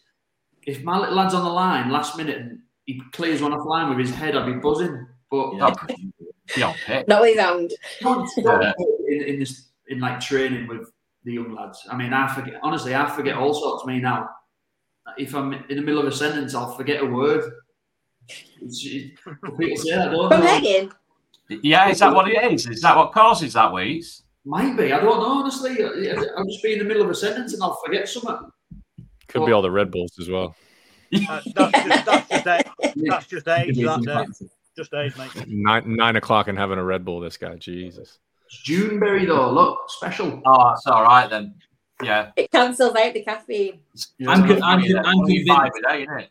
if 0.67 0.83
my 0.83 0.99
little 0.99 1.15
lad's 1.15 1.33
on 1.33 1.45
the 1.45 1.49
line 1.49 1.89
last 1.91 2.17
minute 2.17 2.39
and 2.39 2.59
he 2.85 3.01
clears 3.13 3.41
one 3.41 3.53
off 3.53 3.65
line 3.65 3.87
with 3.87 4.05
his 4.05 4.13
head, 4.13 4.35
I'd 4.35 4.45
be 4.45 4.59
buzzing. 4.59 5.07
But 5.31 5.55
Yeah, 6.57 6.73
pick. 6.85 7.07
Not 7.07 7.21
with 7.21 7.35
his 7.35 7.39
hand. 7.39 7.71
Don't- 8.01 8.29
don't 8.43 8.75
in, 9.07 9.21
in 9.23 9.39
this 9.39 9.68
in 9.89 9.99
like 9.99 10.19
training 10.19 10.67
with 10.67 10.91
the 11.23 11.33
young 11.33 11.53
lads. 11.53 11.85
I 11.89 11.97
mean, 11.97 12.13
I 12.13 12.33
forget 12.33 12.55
honestly, 12.63 12.95
I 12.95 13.09
forget 13.09 13.35
all 13.35 13.53
sorts. 13.53 13.85
Me 13.85 13.99
now, 13.99 14.29
if 15.17 15.35
I'm 15.35 15.53
in 15.53 15.75
the 15.75 15.81
middle 15.81 15.99
of 15.99 16.07
a 16.07 16.11
sentence, 16.11 16.55
I'll 16.55 16.75
forget 16.75 17.01
a 17.01 17.05
word. 17.05 17.51
It's, 18.61 18.85
it, 18.85 19.15
people 19.57 19.77
say 19.77 19.95
that, 19.95 20.11
don't 20.11 20.31
From 20.31 20.41
they? 20.41 20.47
heading. 20.47 20.91
Yeah, 21.63 21.89
is 21.89 21.99
that 21.99 22.13
what 22.13 22.27
it 22.27 22.51
is? 22.51 22.67
Is 22.67 22.81
that 22.81 22.95
what 22.95 23.11
causes 23.11 23.53
that, 23.53 23.71
Wheats? 23.71 24.21
Might 24.45 24.77
be. 24.77 24.93
I 24.93 24.99
don't 24.99 25.19
know. 25.19 25.41
Honestly, 25.41 25.83
I'll 25.83 26.45
just 26.45 26.63
be 26.63 26.73
in 26.73 26.79
the 26.79 26.85
middle 26.85 27.01
of 27.03 27.09
a 27.09 27.15
sentence 27.15 27.53
and 27.53 27.63
I'll 27.63 27.79
forget 27.83 28.07
something. 28.07 28.51
Could 29.27 29.45
be 29.45 29.51
all 29.51 29.61
the 29.61 29.71
Red 29.71 29.91
Bulls 29.91 30.17
as 30.19 30.29
well. 30.29 30.55
That's, 31.11 31.53
that's 31.53 31.83
just 31.83 32.05
that's 32.05 32.27
just 32.29 32.47
age. 32.47 32.65
That's 32.95 33.25
just 33.25 33.47
age. 33.47 33.77
That, 33.77 34.07
uh, 34.07 34.25
just 34.77 34.93
age, 34.93 35.17
mate. 35.17 35.47
Nine 35.47 35.95
nine 35.95 36.15
o'clock 36.17 36.47
and 36.47 36.55
having 36.55 36.77
a 36.77 36.83
Red 36.83 37.03
Bull. 37.03 37.19
This 37.19 37.35
guy, 37.35 37.55
Jesus. 37.55 38.19
It's 38.49 38.67
Juneberry 38.67 39.27
though. 39.27 39.51
Look, 39.51 39.89
special. 39.89 40.41
Oh, 40.45 40.71
it's 40.71 40.87
all 40.87 41.03
right 41.03 41.29
then. 41.29 41.53
Yeah. 42.01 42.31
It 42.35 42.49
cancels 42.51 42.95
out 42.95 43.13
the 43.13 43.21
caffeine. 43.23 43.79
I'm, 44.27 44.47
con- 44.47 44.63
I'm, 44.63 44.81
con- 44.81 45.05
I'm 45.05 45.19
Only 45.19 45.45
five 45.45 45.71
convinced. 45.71 46.09
day. 46.17 46.29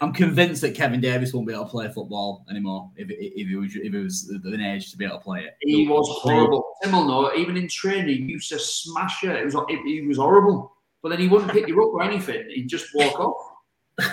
I'm 0.00 0.12
convinced 0.12 0.60
that 0.60 0.74
Kevin 0.74 1.00
Davies 1.00 1.32
won't 1.32 1.46
be 1.46 1.54
able 1.54 1.64
to 1.64 1.70
play 1.70 1.88
football 1.90 2.44
anymore 2.50 2.90
if, 2.96 3.08
if, 3.10 3.48
he 3.48 3.56
was 3.56 3.74
if 3.76 3.92
he 3.92 3.98
was 3.98 4.30
of 4.30 4.52
an 4.52 4.60
age 4.60 4.90
to 4.90 4.98
be 4.98 5.06
able 5.06 5.16
to 5.16 5.24
play 5.24 5.44
it. 5.44 5.56
He 5.62 5.88
was 5.88 6.06
horrible. 6.20 6.64
Tim 6.82 6.92
will 6.92 7.06
know. 7.06 7.34
Even 7.34 7.56
in 7.56 7.66
training, 7.66 8.26
he 8.26 8.32
used 8.32 8.50
to 8.50 8.58
smash 8.58 9.24
it. 9.24 9.30
It 9.30 9.44
was 9.46 9.54
it, 9.68 9.80
he 9.86 10.02
was 10.06 10.18
horrible. 10.18 10.76
But 11.02 11.08
then 11.10 11.20
he 11.20 11.28
wouldn't 11.28 11.50
pick 11.50 11.66
you 11.66 11.82
up 11.82 11.94
or 11.94 12.02
anything. 12.02 12.44
He'd 12.50 12.68
just 12.68 12.94
walk 12.94 13.18
off. 13.18 13.52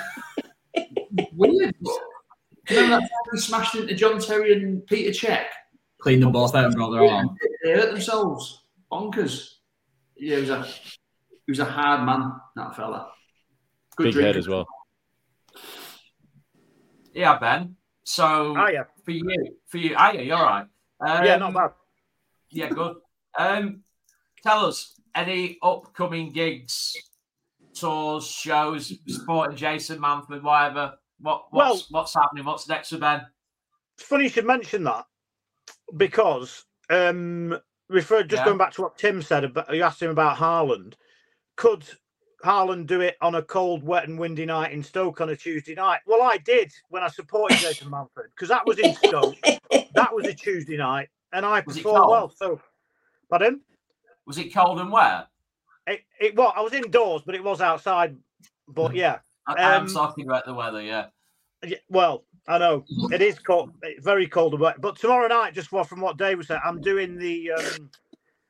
Weird. 1.34 1.76
But, 1.82 1.94
you 2.70 2.78
remember 2.78 2.96
that 2.96 3.02
time 3.02 3.10
he 3.34 3.40
smashed 3.40 3.76
into 3.76 3.94
John 3.94 4.20
Terry 4.20 4.54
and 4.54 4.86
Peter 4.88 5.12
Cech? 5.12 5.46
Cleaned 6.04 6.22
them 6.22 6.34
both 6.34 6.54
out 6.54 6.66
and 6.66 6.76
brought 6.76 6.90
their 6.92 7.06
arm. 7.10 7.34
They 7.64 7.72
hurt 7.72 7.92
themselves. 7.92 8.64
Bonkers. 8.92 9.52
Yeah, 10.18 10.36
he 10.36 10.42
was 10.42 10.50
a 10.50 10.64
he 10.64 11.52
was 11.52 11.60
a 11.60 11.66
hard 11.66 12.06
man. 12.06 12.34
That 12.58 12.76
fella. 12.76 13.10
Good 13.96 14.04
Big 14.14 14.16
head 14.16 14.22
drinker. 14.34 14.40
as 14.40 14.48
well. 14.50 14.68
Yeah, 17.14 17.38
Ben. 17.40 17.78
So 18.04 18.54
Oh, 18.58 18.68
yeah. 18.68 18.84
for 19.06 19.12
you, 19.12 19.56
for 19.68 19.78
you, 19.78 19.96
are 19.96 20.14
you? 20.14 20.24
You're 20.24 20.36
all 20.38 20.44
right. 20.46 20.68
Um, 21.00 21.24
Yeah, 21.26 21.38
not 21.38 21.54
bad. 21.54 21.72
Yeah, 22.50 22.70
good. 22.70 22.98
Um, 23.40 23.84
tell 24.44 24.66
us 24.66 25.00
any 25.16 25.58
upcoming 25.64 26.34
gigs, 26.34 26.98
tours, 27.74 28.28
shows, 28.28 28.92
supporting 29.08 29.56
Jason 29.56 30.00
Manford, 30.00 30.44
whatever. 30.44 30.96
What 31.20 31.46
what's 31.52 31.90
what's 31.92 32.14
happening? 32.14 32.44
What's 32.44 32.68
next 32.68 32.90
for 32.90 32.98
Ben? 32.98 33.22
It's 33.98 34.06
funny 34.06 34.26
you 34.26 34.30
should 34.30 34.46
mention 34.46 34.84
that 34.84 35.06
because 35.97 36.65
um 36.89 37.57
refer 37.89 38.23
just 38.23 38.41
Yeah. 38.41 38.45
going 38.45 38.57
back 38.57 38.73
to 38.73 38.81
what 38.81 38.97
Tim 38.97 39.22
said 39.22 39.43
about 39.43 39.73
you 39.76 39.84
asked 39.84 40.01
him 40.01 40.11
about 40.11 40.38
Haaland. 40.38 40.93
Could 41.55 41.85
Haaland 42.43 42.88
do 42.88 43.01
it 43.01 43.15
on 43.22 43.35
a 43.35 43.41
cold, 43.41 43.84
wet, 43.84 44.07
and 44.07 44.19
windy 44.19 44.45
night 44.45 44.72
in 44.73 44.84
Stoke 44.84 45.22
on 45.22 45.30
a 45.30 45.35
Tuesday 45.35 45.76
night? 45.76 46.01
Well, 46.05 46.22
I 46.22 46.38
did 46.38 46.72
when 46.89 47.03
I 47.03 47.07
supported 47.07 47.60
Jason 47.60 47.89
Manford 47.89 48.30
because 48.35 48.49
that 48.49 48.65
was 48.65 48.80
in 48.80 48.93
Stoke. 48.93 49.35
that 49.95 50.14
was 50.14 50.27
a 50.27 50.34
Tuesday 50.34 50.77
night, 50.77 51.10
and 51.31 51.45
I 51.45 51.61
Was 51.61 51.77
performed 51.77 52.07
well. 52.07 52.30
So, 52.30 52.60
pardon? 53.30 53.61
Was 54.26 54.38
it 54.38 54.53
cold 54.53 54.80
and 54.80 54.91
wet? 54.91 55.27
It, 55.88 56.01
it 56.19 56.35
was. 56.35 56.53
I 56.55 56.61
was 56.61 56.73
indoors, 56.73 57.22
but 57.26 57.35
it 57.35 57.43
was 57.43 57.61
outside. 57.61 58.18
But 58.68 58.95
yeah, 58.95 59.19
I, 59.47 59.53
I'm 59.53 59.81
Um, 59.81 59.88
talking 59.88 60.26
about 60.26 60.45
the 60.45 60.53
weather. 60.53 60.81
Yeah. 60.81 61.07
Yeah, 61.65 61.77
well, 61.89 62.26
I 62.48 62.57
know 62.57 62.84
it 63.11 63.22
is 63.22 63.40
cold, 63.40 63.72
very 63.99 64.28
cold 64.28 64.60
wet. 64.60 64.82
But 64.82 64.98
tomorrow 64.98 65.28
night, 65.28 65.53
just 65.53 65.70
from 65.70 66.02
what 66.02 66.18
Dave 66.18 66.38
was 66.38 66.48
saying, 66.48 66.61
I'm 66.64 66.82
doing 66.82 67.18
the 67.18 67.52
um, 67.52 67.90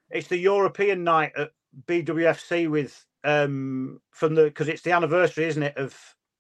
it's 0.10 0.28
the 0.28 0.38
European 0.38 1.04
night 1.04 1.34
at 1.38 1.52
BWFC 1.88 2.70
with 2.70 3.06
um 3.24 4.02
from 4.12 4.36
the 4.36 4.46
because 4.46 4.68
it's 4.68 4.82
the 4.82 4.92
anniversary, 4.92 5.46
isn't 5.46 5.64
it, 5.64 5.78
of 5.78 5.96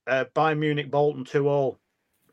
uh, 0.07 0.25
Bayern 0.35 0.59
Munich 0.59 0.89
Bolton 0.89 1.23
two 1.23 1.47
all. 1.47 1.79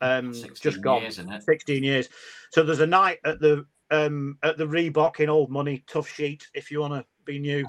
Um, 0.00 0.32
16 0.32 0.72
just 0.72 0.82
gone 0.82 1.02
years, 1.02 1.18
isn't 1.18 1.32
it? 1.32 1.42
16 1.42 1.84
years. 1.84 2.08
So 2.52 2.62
there's 2.62 2.80
a 2.80 2.86
night 2.86 3.18
at 3.24 3.40
the 3.40 3.66
um 3.90 4.38
at 4.42 4.56
the 4.56 4.66
Reebok 4.66 5.20
in 5.20 5.28
old 5.28 5.50
money, 5.50 5.84
Toughsheet 5.86 6.44
if 6.54 6.70
you 6.70 6.80
want 6.80 6.94
to 6.94 7.04
be 7.26 7.38
new. 7.38 7.66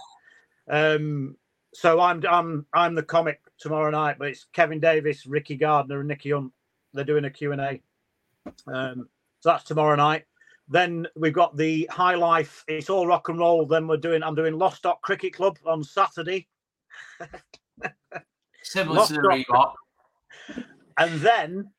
Um, 0.70 1.36
so 1.74 2.00
I'm 2.00 2.24
I'm 2.30 2.66
I'm 2.74 2.96
the 2.96 3.04
comic 3.04 3.42
tomorrow 3.58 3.90
night, 3.90 4.18
but 4.20 4.30
it's 4.30 4.46
Kevin 4.54 4.80
Davies, 4.80 5.26
Ricky 5.26 5.58
Gardner, 5.58 6.00
and 6.00 6.08
Nicky 6.08 6.32
Hunt. 6.32 6.54
They're 6.94 7.06
doing 7.06 7.26
a 7.26 7.30
Q 7.30 7.52
and 7.52 7.62
A. 7.62 7.82
Um, 8.68 9.10
so 9.40 9.50
that's 9.50 9.64
tomorrow 9.64 9.96
night. 9.96 10.26
Then 10.68 11.08
we've 11.16 11.34
got 11.34 11.58
the 11.58 11.88
High 11.92 12.16
Life. 12.16 12.64
It's 12.68 12.90
all 12.90 13.08
rock 13.08 13.30
and 13.30 13.40
roll. 13.40 13.66
Then 13.66 13.88
we're 13.88 13.98
doing. 13.98 14.24
I'm 14.24 14.36
doing 14.36 14.58
Lostock 14.58 15.02
Cricket 15.02 15.34
Club 15.34 15.58
on 15.66 15.84
Saturday. 15.84 16.48
Similar 18.64 19.06
to 19.08 19.14
the. 19.14 19.20
Reebok. 19.20 19.74
And 20.98 21.20
then 21.20 21.72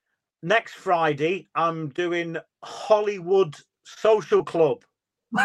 next 0.43 0.75
Friday, 0.75 1.49
I'm 1.55 1.89
doing 1.91 2.37
Hollywood 2.63 3.57
Social 3.85 4.45
Club. 4.45 4.85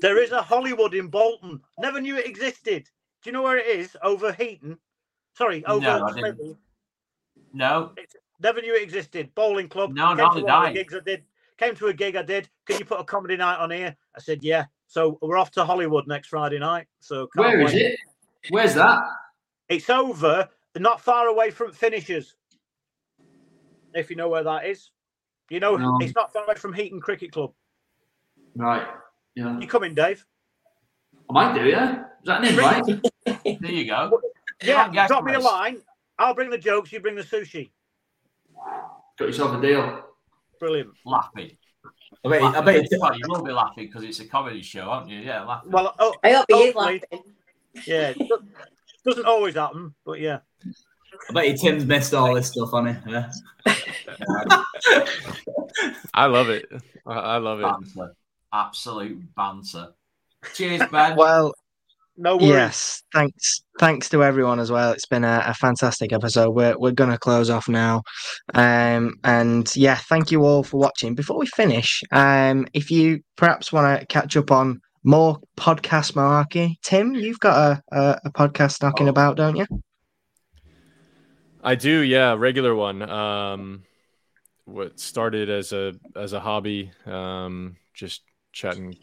there 0.00 0.22
is 0.22 0.32
a 0.32 0.42
Hollywood 0.42 0.94
in 0.94 1.08
Bolton. 1.08 1.60
Never 1.80 2.00
knew 2.00 2.16
it 2.16 2.26
existed. 2.26 2.84
Do 3.22 3.30
you 3.30 3.32
know 3.32 3.42
where 3.42 3.58
it 3.58 3.66
is? 3.66 3.96
Over 4.02 4.32
Heaton. 4.32 4.78
Sorry, 5.34 5.64
over 5.66 5.80
No, 5.80 6.06
I 7.54 7.56
didn't. 7.56 7.58
No. 7.58 7.92
Never 8.40 8.60
knew 8.60 8.74
it 8.74 8.82
existed. 8.82 9.34
Bowling 9.34 9.68
club. 9.68 9.92
No, 9.92 10.08
Came 10.08 10.16
not 10.18 10.34
did 10.34 10.44
the 10.46 10.52
I. 10.52 10.72
gigs 10.72 10.94
I 10.94 11.00
did. 11.00 11.24
Came 11.58 11.74
to 11.76 11.86
a 11.88 11.92
gig 11.92 12.14
I 12.16 12.22
did. 12.22 12.48
Can 12.66 12.78
you 12.78 12.84
put 12.84 13.00
a 13.00 13.04
comedy 13.04 13.36
night 13.36 13.58
on 13.58 13.70
here? 13.70 13.96
I 14.16 14.20
said, 14.20 14.44
yeah. 14.44 14.66
So 14.86 15.18
we're 15.20 15.36
off 15.36 15.50
to 15.52 15.64
Hollywood 15.64 16.06
next 16.06 16.28
Friday 16.28 16.58
night. 16.58 16.86
So 17.00 17.26
can't 17.36 17.46
Where 17.48 17.60
is 17.62 17.74
it? 17.74 17.98
Where's 18.50 18.74
that? 18.74 19.02
It's 19.68 19.90
over, 19.90 20.48
not 20.76 21.00
far 21.00 21.26
away 21.26 21.50
from 21.50 21.72
Finishers. 21.72 22.36
If 23.94 24.08
you 24.08 24.16
know 24.16 24.28
where 24.28 24.44
that 24.44 24.66
is, 24.66 24.90
you 25.50 25.60
know 25.60 25.76
No. 25.76 25.98
it's 26.00 26.14
not 26.14 26.32
far 26.32 26.44
away 26.44 26.54
from 26.54 26.72
Heaton 26.72 27.00
Cricket 27.00 27.32
Club. 27.32 27.52
Right. 28.54 28.86
Yeah. 29.34 29.58
You 29.58 29.66
coming, 29.66 29.94
Dave? 29.94 30.24
I 31.28 31.32
might 31.32 31.54
do, 31.58 31.66
yeah. 31.68 32.00
Is 32.02 32.26
that 32.26 32.44
an 32.44 32.48
invite? 32.48 33.00
There 33.60 33.70
you 33.70 33.86
go. 33.86 34.20
Yeah, 34.62 35.06
drop 35.06 35.24
me 35.24 35.34
a 35.34 35.40
line. 35.40 35.78
I'll 36.18 36.34
bring 36.34 36.50
the 36.50 36.58
jokes. 36.58 36.92
You 36.92 37.00
bring 37.00 37.14
the 37.14 37.22
sushi. 37.22 37.70
Got 39.18 39.26
yourself 39.26 39.56
a 39.56 39.60
deal. 39.60 40.04
Brilliant. 40.60 40.90
Laughing. 41.04 41.50
I 42.24 42.28
bet, 42.28 42.42
I 42.42 42.44
Laughing. 42.46 42.64
bet 42.64 42.76
it- 42.90 43.00
well, 43.00 43.14
you 43.16 43.24
will 43.28 43.42
be 43.44 43.52
laughing 43.52 43.86
because 43.86 44.02
it's 44.02 44.18
a 44.20 44.26
comedy 44.26 44.62
show, 44.62 44.82
aren't 44.82 45.08
you? 45.08 45.20
Yeah, 45.20 45.44
laughing. 45.44 45.70
Well, 45.70 45.94
oh, 45.98 46.14
I 46.24 46.32
hope 46.32 46.46
he 46.48 46.54
is 46.54 46.74
hopefully- 46.74 47.02
laughing. 47.10 47.34
Yeah, 47.86 48.12
doesn't 49.04 49.26
always 49.26 49.54
happen, 49.54 49.94
but 50.04 50.18
yeah. 50.20 50.40
I 51.30 51.32
bet 51.32 51.48
you 51.48 51.56
Tim's 51.56 51.84
missed 51.86 52.12
all 52.14 52.34
this 52.34 52.48
stuff 52.48 52.72
on 52.72 52.88
it. 52.88 52.96
Yeah. 53.06 53.30
I 56.14 56.26
love 56.26 56.48
it. 56.48 56.66
I, 57.06 57.12
I 57.12 57.36
love 57.38 57.60
it. 57.60 57.62
Banter. 57.64 58.14
Absolute 58.52 59.34
banter. 59.34 59.88
Cheers, 60.54 60.82
Ben. 60.90 61.16
Well, 61.16 61.54
no 62.18 62.36
worries. 62.36 62.48
Yes, 62.48 63.02
thanks. 63.14 63.62
Thanks 63.78 64.08
to 64.08 64.24
everyone 64.24 64.58
as 64.58 64.72
well. 64.72 64.92
It's 64.92 65.06
been 65.06 65.24
a, 65.24 65.42
a 65.46 65.54
fantastic 65.54 66.12
episode. 66.12 66.50
We're 66.50 66.76
we're 66.76 66.92
gonna 66.92 67.16
close 67.16 67.48
off 67.48 67.68
now, 67.68 68.02
um, 68.54 69.14
and 69.22 69.74
yeah, 69.76 69.94
thank 69.94 70.32
you 70.32 70.44
all 70.44 70.64
for 70.64 70.78
watching. 70.78 71.14
Before 71.14 71.38
we 71.38 71.46
finish, 71.46 72.02
um, 72.10 72.66
if 72.74 72.90
you 72.90 73.20
perhaps 73.36 73.72
want 73.72 74.00
to 74.00 74.06
catch 74.06 74.36
up 74.36 74.50
on 74.50 74.80
more 75.04 75.38
podcast 75.56 76.14
malarkey, 76.14 76.74
Tim, 76.82 77.14
you've 77.14 77.40
got 77.40 77.56
a 77.56 77.96
a, 77.96 78.20
a 78.24 78.32
podcast 78.32 78.82
knocking 78.82 79.08
about, 79.08 79.36
don't 79.36 79.56
you? 79.56 79.66
I 81.62 81.76
do, 81.76 82.00
yeah, 82.00 82.34
regular 82.36 82.74
one. 82.74 83.02
Um, 83.02 83.84
what 84.64 84.98
started 84.98 85.50
as 85.50 85.72
a 85.72 85.94
as 86.16 86.32
a 86.32 86.40
hobby, 86.40 86.90
um, 87.06 87.76
just 87.94 88.22
chatting 88.52 88.96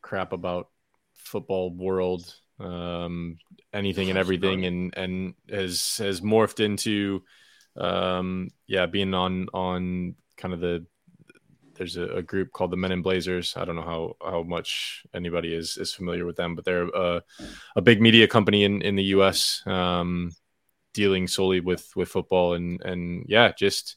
crap 0.00 0.32
about 0.32 0.68
football 1.14 1.70
world, 1.70 2.34
um, 2.58 3.38
anything 3.72 4.10
and 4.10 4.18
everything, 4.18 4.64
and 4.64 4.94
and 4.96 5.34
has 5.50 5.96
has 5.98 6.20
morphed 6.20 6.60
into, 6.60 7.22
um, 7.76 8.50
yeah, 8.66 8.86
being 8.86 9.14
on 9.14 9.48
on 9.52 10.14
kind 10.36 10.54
of 10.54 10.60
the. 10.60 10.86
There's 11.74 11.96
a, 11.96 12.04
a 12.04 12.22
group 12.22 12.52
called 12.52 12.70
the 12.70 12.76
Men 12.76 12.92
in 12.92 13.02
Blazers. 13.02 13.56
I 13.56 13.64
don't 13.64 13.76
know 13.76 13.82
how 13.82 14.16
how 14.22 14.42
much 14.42 15.04
anybody 15.14 15.54
is 15.54 15.78
is 15.78 15.92
familiar 15.92 16.26
with 16.26 16.36
them, 16.36 16.54
but 16.54 16.64
they're 16.64 16.88
a, 16.88 17.22
a 17.74 17.80
big 17.80 18.00
media 18.00 18.28
company 18.28 18.64
in 18.64 18.82
in 18.82 18.94
the 18.94 19.04
U.S. 19.04 19.62
Um, 19.66 20.32
dealing 20.92 21.26
solely 21.26 21.60
with 21.60 21.90
with 21.96 22.08
football 22.08 22.54
and 22.54 22.80
and 22.82 23.24
yeah 23.28 23.52
just 23.56 23.96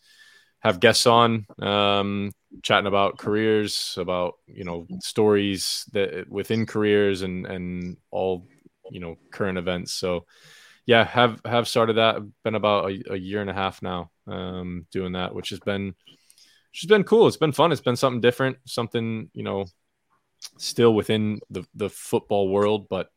have 0.66 0.80
guests 0.80 1.06
on 1.06 1.46
um 1.62 2.32
chatting 2.64 2.88
about 2.88 3.20
careers 3.20 3.96
about 4.00 4.34
you 4.48 4.64
know 4.64 4.88
stories 5.00 5.86
that 5.94 6.28
within 6.28 6.66
careers 6.66 7.22
and 7.22 7.46
and 7.46 7.98
all 8.10 8.48
you 8.90 9.00
know 9.00 9.16
current 9.32 9.60
events. 9.60 9.94
So 9.94 10.26
yeah 10.88 11.04
have 11.04 11.40
have 11.46 11.68
started 11.68 11.98
that. 11.98 12.16
Been 12.44 12.56
about 12.56 12.90
a, 12.90 13.14
a 13.14 13.16
year 13.16 13.42
and 13.42 13.50
a 13.50 13.54
half 13.54 13.84
now 13.84 14.10
um 14.28 14.88
doing 14.92 15.12
that 15.12 15.36
which 15.36 15.50
has 15.50 15.60
been 15.60 15.94
which 16.72 16.82
has 16.82 16.90
been 16.90 17.04
cool. 17.04 17.28
It's 17.28 17.38
been 17.38 17.52
fun. 17.52 17.72
It's 17.72 17.82
been 17.82 17.96
something 17.96 18.22
different 18.22 18.58
something 18.66 19.30
you 19.34 19.44
know 19.44 19.66
still 20.58 20.96
within 20.96 21.40
the 21.52 21.64
the 21.76 21.90
football 21.90 22.50
world 22.50 22.88
but 22.90 23.10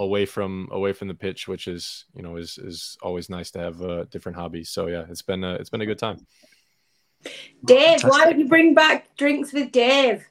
away 0.00 0.26
from 0.26 0.68
away 0.72 0.92
from 0.92 1.06
the 1.06 1.14
pitch 1.14 1.46
which 1.46 1.68
is 1.68 2.06
you 2.16 2.22
know 2.22 2.36
is 2.36 2.58
is 2.58 2.96
always 3.02 3.30
nice 3.30 3.52
to 3.52 3.60
have 3.60 3.80
uh, 3.82 4.04
different 4.10 4.36
hobbies. 4.36 4.70
So 4.70 4.88
yeah 4.88 5.04
it's 5.08 5.22
been 5.22 5.44
a, 5.44 5.54
it's 5.54 5.70
been 5.70 5.80
a 5.82 5.86
good 5.86 6.00
time 6.00 6.18
Dave, 7.64 8.02
why 8.04 8.24
don't 8.24 8.38
you 8.38 8.48
bring 8.48 8.74
back 8.74 9.16
drinks 9.16 9.52
with 9.52 9.72
Dave? 9.72 10.24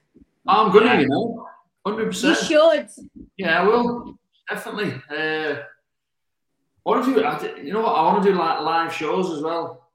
I'm 0.47 0.71
gonna, 0.71 1.01
you 1.01 1.07
know, 1.09 1.47
hundred 1.85 2.05
percent. 2.07 2.39
You 2.41 2.45
should. 2.45 2.89
Yeah, 3.37 3.61
I 3.61 3.65
will 3.65 4.17
definitely. 4.49 4.93
Uh, 5.09 5.59
I 5.59 6.89
want 6.89 7.05
to 7.05 7.13
do. 7.13 7.25
I 7.25 7.37
d- 7.37 7.67
You 7.67 7.73
know 7.73 7.81
what? 7.81 7.93
I 7.95 8.01
want 8.03 8.23
to 8.23 8.31
do 8.31 8.37
like 8.37 8.61
live 8.61 8.93
shows 8.93 9.29
as 9.35 9.43
well, 9.43 9.89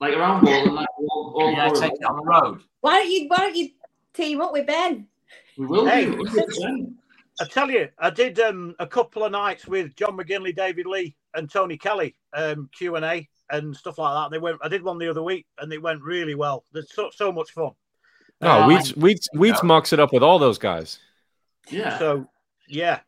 like 0.00 0.14
around 0.14 0.44
Bolton, 0.44 0.74
like 0.74 0.86
all, 0.98 1.34
all 1.36 1.52
Yeah, 1.52 1.66
over. 1.66 1.80
take 1.80 1.92
it 1.94 2.04
on 2.04 2.16
the 2.16 2.22
road. 2.22 2.62
Why 2.80 2.98
don't 3.00 3.10
you 3.10 3.26
why 3.28 3.36
don't 3.38 3.56
you 3.56 3.70
team 4.14 4.40
up 4.40 4.52
with 4.52 4.66
Ben? 4.66 5.06
We 5.58 5.66
will 5.66 5.86
Hey. 5.86 6.04
do. 6.06 6.16
100%. 6.16 6.94
I 7.40 7.44
tell 7.46 7.70
you, 7.70 7.88
I 7.98 8.10
did 8.10 8.38
um, 8.38 8.74
a 8.78 8.86
couple 8.86 9.24
of 9.24 9.32
nights 9.32 9.66
with 9.66 9.96
John 9.96 10.16
McGinley, 10.16 10.54
David 10.54 10.84
Lee, 10.86 11.16
and 11.34 11.50
Tony 11.50 11.78
Kelly, 11.78 12.14
um, 12.34 12.68
Q 12.76 12.96
and 12.96 13.04
A 13.04 13.26
and 13.50 13.76
stuff 13.76 13.98
like 13.98 14.14
that. 14.14 14.30
They 14.34 14.38
went. 14.40 14.58
I 14.62 14.68
did 14.68 14.82
one 14.82 14.98
the 14.98 15.08
other 15.08 15.22
week, 15.22 15.46
and 15.58 15.72
it 15.72 15.82
went 15.82 16.02
really 16.02 16.34
well. 16.34 16.64
There's 16.72 16.92
so 16.92 17.10
so 17.14 17.30
much 17.32 17.50
fun. 17.52 17.72
no 18.40 18.62
Um, 18.62 18.70
Wheats 18.70 18.92
Wheats 18.96 19.28
Wheats 19.34 19.62
mucks 19.62 19.92
it 19.92 20.00
up 20.00 20.12
with 20.12 20.22
all 20.22 20.38
those 20.38 20.58
guys 20.58 20.98
Yeah. 21.70 21.98
So 21.98 22.26
yeah, 22.68 23.00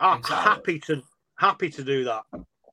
I'm 0.00 0.18
Exactly. 0.18 0.50
happy 0.50 0.78
to 0.80 1.02
happy 1.36 1.70
to 1.70 1.84
do 1.84 2.04
that. 2.04 2.22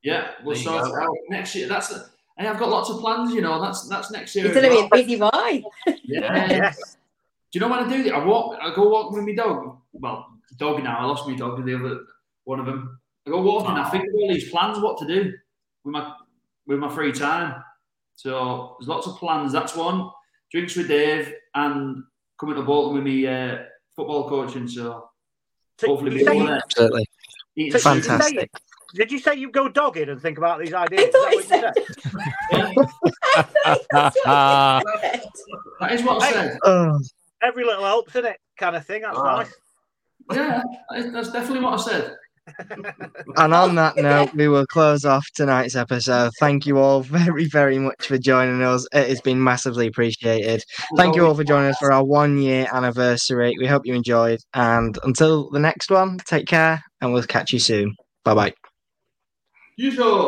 Yeah, 0.03 0.29
we'll 0.43 0.55
There 0.55 0.63
sort 0.63 1.01
out 1.03 1.15
next 1.29 1.55
year. 1.55 1.67
That's. 1.67 1.89
The, 1.89 2.05
hey, 2.37 2.47
I've 2.47 2.59
got 2.59 2.69
lots 2.69 2.89
of 2.89 2.99
plans. 2.99 3.33
You 3.33 3.41
know, 3.41 3.61
that's 3.61 3.87
that's 3.89 4.11
next 4.11 4.35
year. 4.35 4.47
He's 4.47 4.55
as 4.55 4.61
gonna 4.61 4.69
be 4.73 4.75
well. 4.75 4.85
a 4.85 4.89
busy 4.89 5.15
boy. 5.17 5.63
Yeah. 6.03 6.47
Yes. 6.51 6.97
Do 7.51 7.59
you 7.59 7.61
know 7.61 7.69
when 7.69 7.79
I 7.85 7.89
do 7.89 8.03
that? 8.03 8.13
I 8.13 8.25
walk. 8.25 8.57
I 8.61 8.73
go 8.75 8.89
walking 8.89 9.17
with 9.17 9.25
my 9.25 9.33
dog. 9.33 9.77
Well, 9.93 10.27
dog 10.57 10.83
now. 10.83 10.97
I 10.99 11.05
lost 11.05 11.27
my 11.27 11.35
dog. 11.35 11.63
The 11.65 11.75
other 11.75 12.01
one 12.43 12.59
of 12.59 12.65
them. 12.65 12.99
I 13.25 13.29
go 13.31 13.41
walking. 13.41 13.71
I 13.71 13.89
think 13.89 14.03
of 14.05 14.13
all 14.15 14.27
these 14.33 14.49
plans, 14.49 14.79
what 14.79 14.97
to 14.99 15.05
do 15.07 15.31
with 15.83 15.93
my 15.93 16.13
with 16.67 16.79
my 16.79 16.89
free 16.93 17.11
time. 17.11 17.63
So 18.15 18.75
there's 18.79 18.87
lots 18.87 19.07
of 19.07 19.15
plans. 19.17 19.51
That's 19.53 19.75
one. 19.75 20.09
Drinks 20.51 20.75
with 20.75 20.87
Dave 20.87 21.33
and 21.55 22.03
coming 22.39 22.55
to 22.55 22.61
Bolton 22.63 22.95
with 22.95 23.03
me 23.03 23.25
uh, 23.27 23.57
football 23.95 24.27
coaching. 24.29 24.67
So 24.67 25.09
So 25.79 25.87
Hopefully 25.87 26.11
you 26.11 26.17
we 26.19 26.23
say- 26.25 26.37
will, 26.37 26.47
uh, 26.47 26.55
Absolutely. 26.57 27.05
eat 27.55 27.71
so 27.73 27.77
some 27.79 27.97
did 27.97 28.03
you 28.05 28.09
say- 28.09 28.17
Fantastic. 28.17 28.51
Did 28.95 29.11
you 29.11 29.19
say 29.19 29.35
you 29.35 29.51
go 29.51 29.67
dogged 29.67 29.97
and 29.97 30.21
think 30.21 30.37
about 30.37 30.59
these 30.59 30.73
ideas? 30.73 31.03
Is 31.07 31.11
that 31.11 31.19
what 31.19 31.33
you 31.35 31.43
said? 31.43 31.73
That 35.79 35.91
is 35.91 36.03
what 36.03 36.23
I 36.23 36.31
said. 36.31 36.57
Every 37.43 37.65
little 37.65 37.83
helps, 37.83 38.11
isn't 38.15 38.25
it? 38.25 38.37
Kind 38.57 38.75
of 38.75 38.85
thing. 38.85 39.01
That's 39.03 39.17
Ah. 39.19 39.37
nice. 39.37 39.53
Yeah, 40.33 40.61
that's 41.11 41.31
definitely 41.31 41.59
what 41.63 41.79
I 41.79 41.83
said. 41.83 42.15
And 43.35 43.53
on 43.53 43.75
that 43.75 43.95
note, 43.97 44.33
we 44.33 44.47
will 44.47 44.65
close 44.65 45.05
off 45.05 45.25
tonight's 45.35 45.75
episode. 45.75 46.31
Thank 46.39 46.65
you 46.65 46.77
all 46.77 47.01
very, 47.01 47.45
very 47.45 47.79
much 47.79 48.07
for 48.07 48.17
joining 48.17 48.61
us. 48.63 48.87
It 48.93 49.09
has 49.09 49.21
been 49.21 49.43
massively 49.43 49.87
appreciated. 49.87 50.63
Thank 50.95 51.15
you 51.15 51.25
all 51.25 51.35
for 51.35 51.43
joining 51.43 51.69
us 51.69 51.77
for 51.77 51.91
our 51.91 52.03
one 52.03 52.37
year 52.37 52.67
anniversary. 52.71 53.55
We 53.59 53.67
hope 53.67 53.85
you 53.85 53.93
enjoyed. 53.93 54.39
And 54.53 54.97
until 55.03 55.49
the 55.49 55.59
next 55.59 55.91
one, 55.91 56.17
take 56.25 56.47
care 56.47 56.81
and 57.01 57.13
we'll 57.13 57.23
catch 57.23 57.53
you 57.53 57.59
soon. 57.59 57.95
Bye 58.23 58.33
bye. 58.33 58.53
You 59.77 59.91
sure? 59.91 60.25